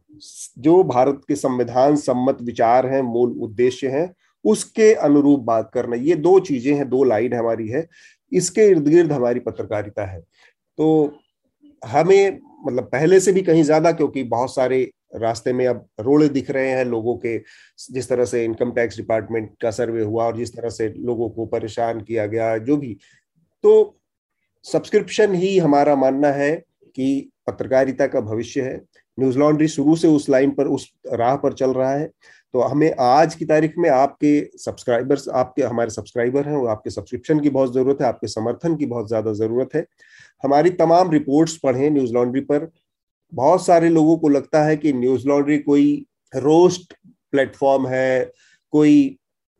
जो 0.59 0.83
भारत 0.85 1.21
के 1.29 1.35
संविधान 1.37 1.97
सम्मत 1.97 2.39
विचार 2.43 2.87
हैं, 2.87 3.03
मूल 3.03 3.37
उद्देश्य 3.41 3.89
हैं, 3.89 4.13
उसके 4.45 4.93
अनुरूप 4.95 5.41
बात 5.43 5.71
करना। 5.75 5.97
ये 5.97 6.15
दो 6.17 6.39
चीज़ें 6.41 6.75
हैं, 6.75 6.89
दो 6.89 7.03
लाइन 7.05 7.35
हमारी 7.35 7.69
है। 7.69 7.87
इसके 8.33 8.67
इर्द 8.67 8.89
गिर्द 8.89 9.13
हमारी 9.13 9.41
पत्रकारिता 9.41 10.05
है। 10.07 10.21
तो 10.79 11.19
हमें 11.83 12.39
मतलब 12.65 12.85
पहले 12.85 13.21
से 13.21 13.33
भी 13.33 13.43
कहीं 13.43 13.63
ज़्यादा, 13.63 13.93
क्योंकि 13.93 14.23
बहुत 14.25 14.55
सारे 14.55 14.91
रास्ते 15.13 15.53
में 15.53 15.67
अब 15.67 15.87
रोड़े 16.01 16.29
दिख 16.29 16.51
रहे 16.51 16.71
हैं 16.71 16.85
लोगों 16.85 17.17
के, 17.17 17.37
जिस 17.91 18.09
तरह 18.09 18.25
से 18.25 18.45
इनकम 18.45 18.73
टैक्स 18.73 18.97
डिपार्टमेंट 18.97 19.51
का 19.63 19.71
सर्वे 19.71 20.03
हुआ 20.03 20.25
और 20.25 20.37
जिस 20.37 20.57
तरह 20.57 20.69
से 20.71 20.89
लोगों 20.99 21.29
को 21.31 21.47
परेशान 21.47 22.01
किया 22.01 22.27
गया, 22.27 22.57
जो 22.59 22.77
भी। 22.77 22.97
तो 23.65 23.99
सब्सक्रिप्शन 24.65 25.35
ही 25.35 25.57
हमारा 25.59 25.95
मानना 25.97 26.29
है 26.33 26.55
कि 26.97 27.31
पत्रकारिता 27.47 28.07
का 28.07 28.21
भविष्य 28.21 28.63
है। 28.63 28.77
न्यूज़ 29.19 29.39
लॉन्ड्री 29.39 29.69
शुरू 29.69 29.95
से 29.97 30.09
उस 30.09 30.29
लाइन 30.29 30.51
पर, 30.51 30.67
उस 30.67 30.93
राह 31.09 31.37
पर 31.37 31.53
चल 31.53 31.71
रहा 31.71 31.93
है। 31.93 32.11
तो 32.55 32.61
हमें 32.61 32.95
आज 33.01 33.35
की 33.35 33.45
तारीख 33.45 33.75
में 33.79 33.89
आपके 33.91 34.59
सब्सक्राइबर्स 34.59 35.29
आपके, 35.29 35.63
हमारे 35.63 35.91
सब्सक्राइबर 35.91 36.49
हैं 36.49 36.57
वो 36.57 36.67
आपके 36.67 36.91
सब्सक्रिप्शन 36.91 37.41
की 37.41 37.51
बहुत 37.51 37.73
ज़रूरत 37.75 37.99
है, 38.01 38.07
आपके 38.09 38.27
समर्थन 38.27 38.77
की 38.77 38.87
बहुत 38.87 39.09
ज़्यादा 39.09 39.33
ज़रूरत 39.33 39.75
है। 39.75 39.85
हमारी 40.45 40.71
तमाम 40.73 41.11
रिपोर्ट्स 41.11 41.57
पढ़ें 41.57 41.91
न्यूज़ 41.91 42.13
लॉन्ड्री 42.13 42.41
पर। 42.43 42.69
बहुत 43.35 43.67
सारे 43.67 43.89
लोगों 43.89 44.17
को 44.19 44.29
लगता 44.29 44.65
है 44.65 44.77
कि 44.77 44.93
न्यूज़ 44.93 45.29
लॉन्ड्री 45.29 45.59
कोई 45.59 46.07
रोस्ट 46.37 46.95
प्लेटफॉर्म 47.05 47.87
है 47.87 48.33
कोई 48.71 49.19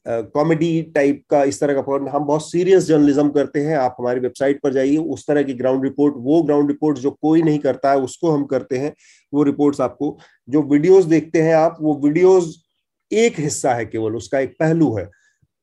कॉमेडी 0.09 0.83
uh, 0.83 0.95
टाइप 0.95 1.23
का 1.31 1.45
इस 1.45 1.61
तरह 1.61 1.83
का 1.83 2.11
हम 2.17 2.25
बहुत 2.25 2.51
सीरियस 2.51 2.85
जर्नलिज्म 2.85 3.29
करते 3.29 3.61
हैं 3.61 3.77
आप 3.77 3.97
हमारी 4.01 4.21
वेबसाइट 4.21 4.61
पर 4.63 4.73
जाइए 4.73 4.97
उस 4.97 5.27
तरह 5.27 5.43
की 5.43 5.55
ग्राउंड 5.55 5.85
रिपोर्ट 5.85 6.15
वो 6.17 6.43
ग्राउंड 6.43 6.69
रिपोर्ट 6.69 6.99
जो 6.99 7.11
कोई 7.11 7.43
नहीं 7.43 7.59
करता 7.59 7.91
है 7.91 7.99
उसको 7.99 8.31
हम 8.31 8.45
करते 8.45 8.79
हैं 8.79 8.93
वो 9.35 9.43
रिपोर्ट्स 9.43 9.81
आपको 9.81 10.19
जो 10.49 10.63
वीडियोस 10.63 11.05
देखते 11.05 11.43
हैं 11.43 11.55
आप 11.55 11.77
वो 11.81 11.95
वीडियोस 12.05 12.65
एक 13.13 13.41
हिस्सा 13.41 13.75
है 13.75 13.87
केवल 13.87 14.17
उसका 14.17 14.39
एक 14.39 14.57
पहलू 14.61 14.97
है। 14.97 15.11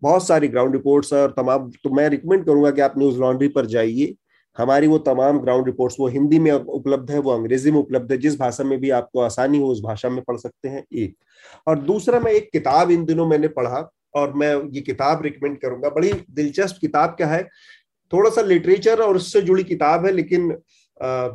बहुत 0.02 0.27
सारी 0.27 0.48
ग्राउंड 0.48 0.73
रिपोर्ट्स 0.73 1.14
है 1.14 1.22
और 1.22 1.34
तमाम 1.38 1.72
तो 1.84 1.90
मैं 1.90 2.10
रिकमेंड 2.10 2.45
करूँगा 2.45 2.72
कि 2.72 2.82
आप 2.82 2.94
न्यूज़ 2.98 3.19
लॉन्ड्री 3.19 3.48
पर 3.48 3.65
जाइए 3.65 4.15
हमारी 4.57 4.88
वो 4.88 4.98
तमाम 4.98 5.40
ग्राउंड 5.40 5.65
रिपोर्ट्स 5.65 5.95
वो 5.99 6.07
हिंदी 6.07 6.40
में 6.40 6.52
उपलब्ध 6.52 7.11
है 7.11 7.19
वो 7.19 7.32
अंग्रेज़ी 7.32 7.72
में 7.72 7.80
उपलब्ध 7.80 8.11
है 8.11 8.18
जिस 8.18 8.38
भाषा 8.40 8.64
में 8.64 8.80
भी 8.80 8.90
आपको 8.90 9.19
आसानी 9.22 9.57
हो 9.57 9.68
उस 9.68 9.82
भाषा 9.84 10.10
में 10.10 10.23
पढ़ 10.27 10.38
सकते 10.38 10.69
हैं 10.69 10.84
एक। 10.94 11.15
और 11.68 11.80
दूसरा 11.80 12.19
मैं 12.19 12.32
एक 12.32 12.49
किताब 12.52 12.91
इन 12.91 13.06
दिनों 13.06 13.27
मैंने 13.27 13.48
पढ़ा 13.49 13.90
और 14.15 14.34
मैं 14.34 14.53
ये 14.73 14.82
किताब 14.82 15.23
रिकमेंड 15.23 15.57
करूँगा। 15.61 15.90
बड़ी 15.90 16.11
दिलचस्प 16.32 16.77
किताब 16.82 17.10
क्या 17.10 17.27
है? 17.27 17.44
थोड़ा 18.14 18.30
सा 18.30 18.41
लिटरेचर 18.41 19.02
और 19.02 19.15
उससे 19.15 19.41
जुड़ी 19.41 19.64
किताब 19.64 20.06
है 20.06 20.11
लेकिन 20.11 20.52
आ, 20.52 21.27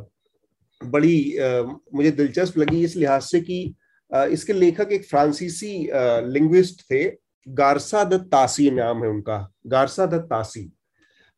बड़ी 0.81 1.37
आ, 1.37 1.61
मुझे 1.93 2.11
दिलचस्प 2.11 2.57
लगी 2.57 2.83
इस 2.83 2.95
लिहाज 2.95 3.21
से 3.21 3.41
कि 3.41 3.63
इसके 4.11 4.53
लेखक 4.53 4.91
एक 4.91 5.05
फ्रांसीसी 5.05 5.73
लिंग्विस्ट 5.93 6.81
थे 6.91 7.03
गारसा 7.47 8.03
दत्त 8.03 8.25
तासी 8.31 8.69
नाम 8.71 9.03
है 9.03 9.09
उनका 9.09 9.37
गारसा 9.67 10.05
दत्त 10.05 10.25
तासी 10.29 10.71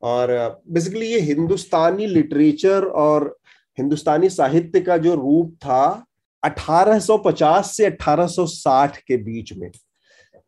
और 0.03 0.61
बेसिकली 0.69 1.07
ये 1.07 1.19
हिंदुस्तानी 1.19 2.07
लिटरेचर 2.07 2.85
और 2.85 3.37
हिंदुस्तानी 3.77 4.29
साहित्य 4.29 4.81
का 4.81 4.97
जो 4.97 5.13
रूप 5.15 5.53
था 5.55 6.05
1850 6.43 7.71
से 7.75 7.85
1860 7.85 8.97
के 8.97 9.17
बीच 9.17 9.53
में। 9.53 9.69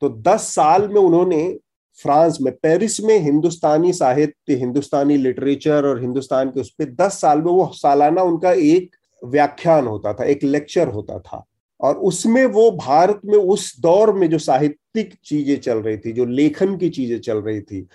तो 0.02 0.10
10 0.22 0.54
साल 0.56 0.88
में 0.88 1.02
उन्होंने 1.02 1.58
फ्रांस 2.00 2.38
में, 2.42 2.54
पेरिस 2.54 3.00
में 3.02 3.18
हिंदुस्तानी 3.20 3.94
साहित्य, 3.94 4.56
हिंदुस्तानी 4.56 5.18
लिटरेचर 5.18 5.86
और 5.86 6.02
हिंदुस्तान 6.02 6.50
के 6.50 6.62
उस 6.62 6.70
पर 6.70 6.86
दस 6.86 7.20
साल 7.22 7.38
में 7.38 7.52
वो 7.52 7.72
सालाना 7.74 8.22
उनका 8.22 8.52
एक 8.52 8.96
व्याख्यान 9.24 9.88
होता 9.88 10.14
था, 10.14 10.24
एक 10.24 10.44
लेक्चर 10.44 10.88
होता 10.88 11.20
था। 11.20 11.46
और 11.82 11.96
उसमें 11.96 12.46
वो 12.46 12.72
भारत 12.72 13.22
में 13.26 13.38
उस 13.38 13.80
दौर 13.80 14.14
में 14.14 14.30
जो 14.30 14.38
साहित्यिक 14.38 15.14
चीज़ें 15.26 15.60
चल 15.60 15.78
रही 15.78 15.98
थी, 15.98 16.12
जो 16.12 16.26
लेखन 16.26 16.78
की 16.78 16.90
चीज़ें 16.90 17.20
चल 17.20 17.38
रही 17.38 17.62
थी, 17.62 17.88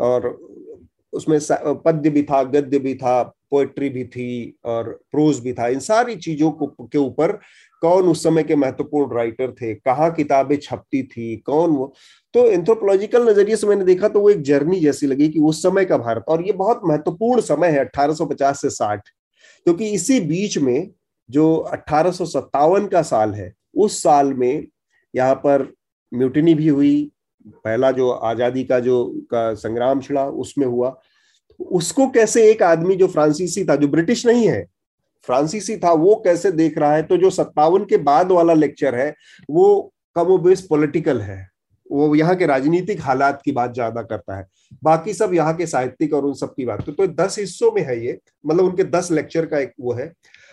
और 0.00 0.28
उसमें 1.14 1.38
पद्य 1.84 2.10
भी 2.10 2.22
था, 2.22 2.42
गद्य 2.42 2.78
भी 2.78 2.94
था 2.94 3.22
पोएट्री 3.50 3.88
भी 3.88 4.04
थी 4.04 4.56
और 4.64 4.90
प्रोज 5.12 5.38
भी 5.40 5.52
था। 5.52 5.68
इन 5.68 5.78
सारी 5.80 6.16
चीज़ों 6.16 6.50
को, 6.50 6.66
के 6.66 6.98
ऊपर 6.98 7.32
कौन 7.82 8.08
उस 8.08 8.22
समय 8.22 8.42
के 8.42 8.56
महत्वपूर्ण 8.56 9.14
राइटर 9.16 9.50
थे? 9.52 9.74
कहाँ 9.74 10.10
किताबें 10.12 10.56
छपती 10.56 11.02
थी? 11.02 11.36
कौन 11.36 11.70
वो? 11.70 11.92
तो 12.34 12.46
एंथ्रोपोलॉजिकल 12.46 13.28
नज़रिए 13.28 13.56
से 13.56 13.66
मैंने 13.66 13.84
देखा 13.84 14.08
तो 14.08 14.20
वो 14.20 14.30
एक 14.30 14.42
जर्नी 14.42 14.80
जैसी 14.80 15.06
लगी 15.06 15.28
कि 15.28 15.40
उस 15.40 15.62
समय 15.62 15.84
का 15.84 15.96
भारत। 15.98 16.24
और 16.28 16.46
ये 16.46 16.52
बहुत 16.54 16.80
महत्वपूर्ण 16.84 17.40
समय 17.40 17.70
है 17.70 17.84
1850 17.86 18.60
से 18.60 18.70
60 18.70 19.08
क्योंकि 19.66 19.90
इसी 19.90 20.20
बीच 20.20 20.58
में 20.58 20.90
जो 21.28 21.54
अठारह 21.56 22.12
का 22.86 23.02
साल 23.02 23.34
है, 23.34 23.52
उस 23.74 24.02
साल 24.02 24.32
में 24.34 24.66
यहाँ 25.14 25.34
पर 25.36 25.72
म्यूटिनी 26.12 26.54
भी 26.54 26.68
हुई 26.68 27.10
पहला 27.46 27.90
जो 27.92 28.10
आज़ादी 28.10 28.64
का 28.64 28.78
जो 28.80 29.04
का 29.30 29.52
संग्राम 29.56 30.00
छिड़ा 30.00 30.24
उसमें 30.26 30.66
हुआ। 30.66 30.94
उसको 31.60 32.06
कैसे 32.10 32.48
एक 32.50 32.62
आदमी 32.62 32.96
जो 32.96 33.06
फ्रांसीसी 33.08 33.64
था 33.64 33.76
जो 33.76 33.88
ब्रिटिश 33.88 34.26
नहीं 34.26 34.46
है 34.48 34.64
फ्रांसीसी 35.28 35.76
था 35.76 35.92
वो 35.94 36.14
कैसे 36.24 36.50
देख 36.52 36.78
रहा 36.78 36.94
है? 36.94 37.02
तो 37.02 37.16
जो 37.16 37.30
सत्तावन 37.30 37.84
के 37.84 37.96
बाद 37.98 38.32
वाला 38.32 38.54
लेक्चर 38.54 38.94
है 38.94 39.14
वो 39.50 39.92
कमोबेश 40.16 40.66
पॉलिटिकल 40.70 41.20
है। 41.20 41.46
वो 41.90 42.14
यहाँ 42.14 42.34
के 42.36 42.46
राजनीतिक 42.46 43.00
हालात 43.02 43.40
की 43.44 43.52
बात 43.52 43.72
ज़्यादा 43.74 44.02
करता 44.02 44.36
है। 44.36 44.46
बाकी 44.84 45.14
सब 45.14 45.34
यहाँ 45.34 45.56
के 45.56 45.66
साहित्यिक 45.66 46.14
और 46.14 46.24
उन 46.24 46.34
सब 46.34 46.54
की 46.54 46.64
बात। 46.66 46.84
तो, 46.86 46.92
तो 46.92 47.06
दस 47.06 47.38
हिस्सों 47.38 47.70
में 47.72 47.82
है 47.82 48.04
ये 48.04 48.18
मतलब 48.44 48.64
उनके 48.64 48.84
दस 48.84 49.10
लेक्चर 49.12 49.46
का 49.46 49.58
एक 49.58 49.72
वो 49.80 49.92
है। 49.92 50.12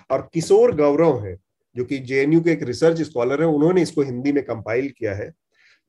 और 0.09 0.29
किशोर 0.33 0.75
गौरव 0.75 1.25
है 1.25 1.35
जो 1.75 1.83
कि 1.85 1.97
जेएनयू 1.99 2.41
के 2.41 2.51
एक 2.51 2.63
रिसर्च 2.63 3.01
स्कॉलर 3.01 3.41
है 3.41 3.47
उन्होंने 3.47 3.81
इसको 3.81 4.01
हिंदी 4.01 4.31
में 4.31 4.43
कंपाइल 4.43 4.89
किया 4.89 5.13
है। 5.15 5.31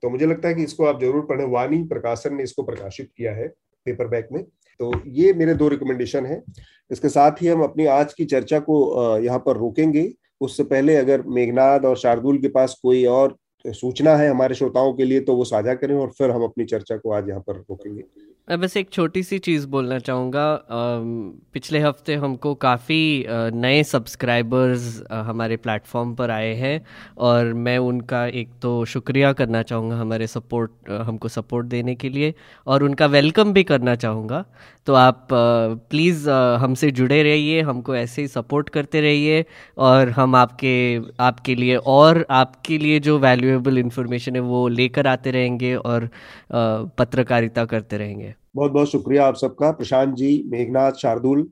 तो 0.03 0.11
मुझे 0.11 0.27
लगता 0.27 0.49
है 0.49 0.55
कि 0.55 0.63
इसको 0.65 0.85
आप 0.85 1.01
ज़रूर 1.01 1.27
पढ़ें। 1.27 1.45
वानी 1.47 1.83
प्रकाशन 1.85 2.35
ने 2.35 2.43
इसको 2.43 2.63
प्रकाशित 2.63 3.11
किया 3.17 3.33
है 3.33 3.47
पेपर 3.87 4.09
बैक 4.09 4.29
में। 4.33 4.43
तो 4.81 4.93
ये 5.09 5.33
मेरे 5.35 5.55
दो 5.55 5.69
रिकमेंडेशन 5.69 6.27
है। 6.27 6.43
इसके 6.91 7.09
साथ 7.09 7.43
ही 7.43 7.49
हम 7.49 7.63
अपनी 7.63 7.87
आज 7.89 8.13
की 8.15 8.25
चर्चा 8.27 8.59
को 8.61 9.19
यहाँ 9.19 9.39
पर 9.39 9.57
रोकेंगे। 9.57 10.11
उससे 10.41 10.65
पहले 10.65 10.97
अगर 10.97 11.23
मेघनाथ 11.29 11.85
और 11.85 11.97
शार्दुल 11.97 12.39
के 12.39 12.49
पास 12.51 12.79
कोई 12.83 13.05
और 13.07 13.37
सूचना 13.65 14.15
है 14.17 14.29
हमारे 14.29 14.55
श्रोताओं 14.55 14.93
के 14.93 15.05
लिए 15.05 15.21
तो 15.21 15.35
वो 15.37 15.45
साझा 15.45 15.75
करें 15.75 15.95
और 15.97 16.11
फिर 16.11 16.31
हम 16.31 16.45
अपनी 16.45 16.65
चर्चा 16.65 16.97
को 16.97 17.13
आज 17.13 17.29
यहाँ 17.29 17.41
पर 17.41 17.57
रोकेंगे। 17.59 18.03
मैं 18.49 18.59
बस 18.61 18.77
एक 18.77 18.89
छोटी 18.93 19.23
सी 19.23 19.39
चीज़ 19.39 19.67
बोलना 19.67 19.99
चाहूँगा। 19.99 20.45
पिछले 21.55 21.79
हफ़्ते 21.81 22.15
हमको 22.15 22.55
काफ़ी 22.55 23.27
नए 23.29 23.83
सब्सक्राइबर्स 23.85 25.03
हमारे 25.11 25.57
प्लेटफॉर्म 25.57 26.15
पर 26.15 26.31
आए 26.31 26.53
हैं 26.55 26.81
और 27.19 27.53
मैं 27.59 27.77
उनका 27.81 28.25
एक 28.27 28.49
तो 28.63 28.85
शुक्रिया 28.85 29.33
करना 29.33 29.63
चाहूँगा 29.63 29.97
हमारे 29.97 30.27
सपोर्ट 30.27 30.91
हमको 31.03 31.29
सपोर्ट 31.29 31.67
देने 31.67 31.95
के 31.95 32.09
लिए 32.09 32.35
और 32.67 32.83
उनका 32.83 33.07
वेलकम 33.07 33.53
भी 33.53 33.65
करना 33.65 33.95
चाहूँगा। 33.97 34.45
तो 34.87 34.95
आप 34.95 35.29
प्लीज़ 35.31 36.29
हमसे 36.31 36.91
जुड़े 36.91 37.23
रहिए, 37.23 37.61
हमको 37.63 37.97
ऐसे 37.97 38.23
ही 38.23 38.29
सपोर्ट 38.29 38.69
करते 38.69 39.01
रहिए 39.01 39.45
और 39.79 40.11
हम 40.11 40.37
आपके 40.37 40.75
आपके 41.21 41.55
लिए 41.55 41.77
और 41.77 42.25
आपके 42.31 42.79
लिए 42.79 43.01
जो 43.01 43.19
वैल्यूएबल 43.19 43.79
इन्फॉर्मेशन 43.79 44.37
है 44.37 44.43
वो 44.43 44.67
लेकर 44.71 45.07
आते 45.07 45.31
रहेंगे 45.31 45.75
और 45.77 46.09
पत्रकारिता 46.53 47.65
करते 47.65 47.99
रहेंगे। 47.99 48.32
बहुत 48.57 48.73
बहुत 48.73 48.91
शुक्रिया 48.91 49.27
आप 49.27 49.35
सबका। 49.35 49.71
प्रशांत 49.71 50.15
जी, 50.15 50.45
मेघनाथ, 50.47 50.93
शार्दुल। 50.93 51.49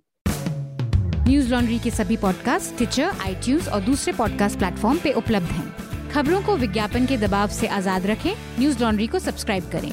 न्यूज़ 1.28 1.50
लॉन्ड्री 1.50 1.78
के 1.78 1.90
सभी 1.90 2.16
पॉडकास्ट 2.16 2.76
ट्विटर 2.76 3.02
आई 3.02 3.58
और 3.68 3.80
दूसरे 3.80 4.12
पॉडकास्ट 4.12 4.58
प्लेटफॉर्म 4.58 4.98
पे 4.98 5.12
उपलब्ध 5.12 5.46
हैं। 5.46 5.74
खबरों 6.10 6.42
को 6.42 6.56
विज्ञापन 6.56 7.06
के 7.06 7.16
दबाव 7.16 7.48
से 7.48 7.66
आज़ाद 7.66 8.06
रखें। 8.06 8.32
न्यूज़ 8.58 8.82
लॉन्ड्री 8.82 9.06
को 9.06 9.18
सब्सक्राइब 9.18 9.70
करें। 9.72 9.92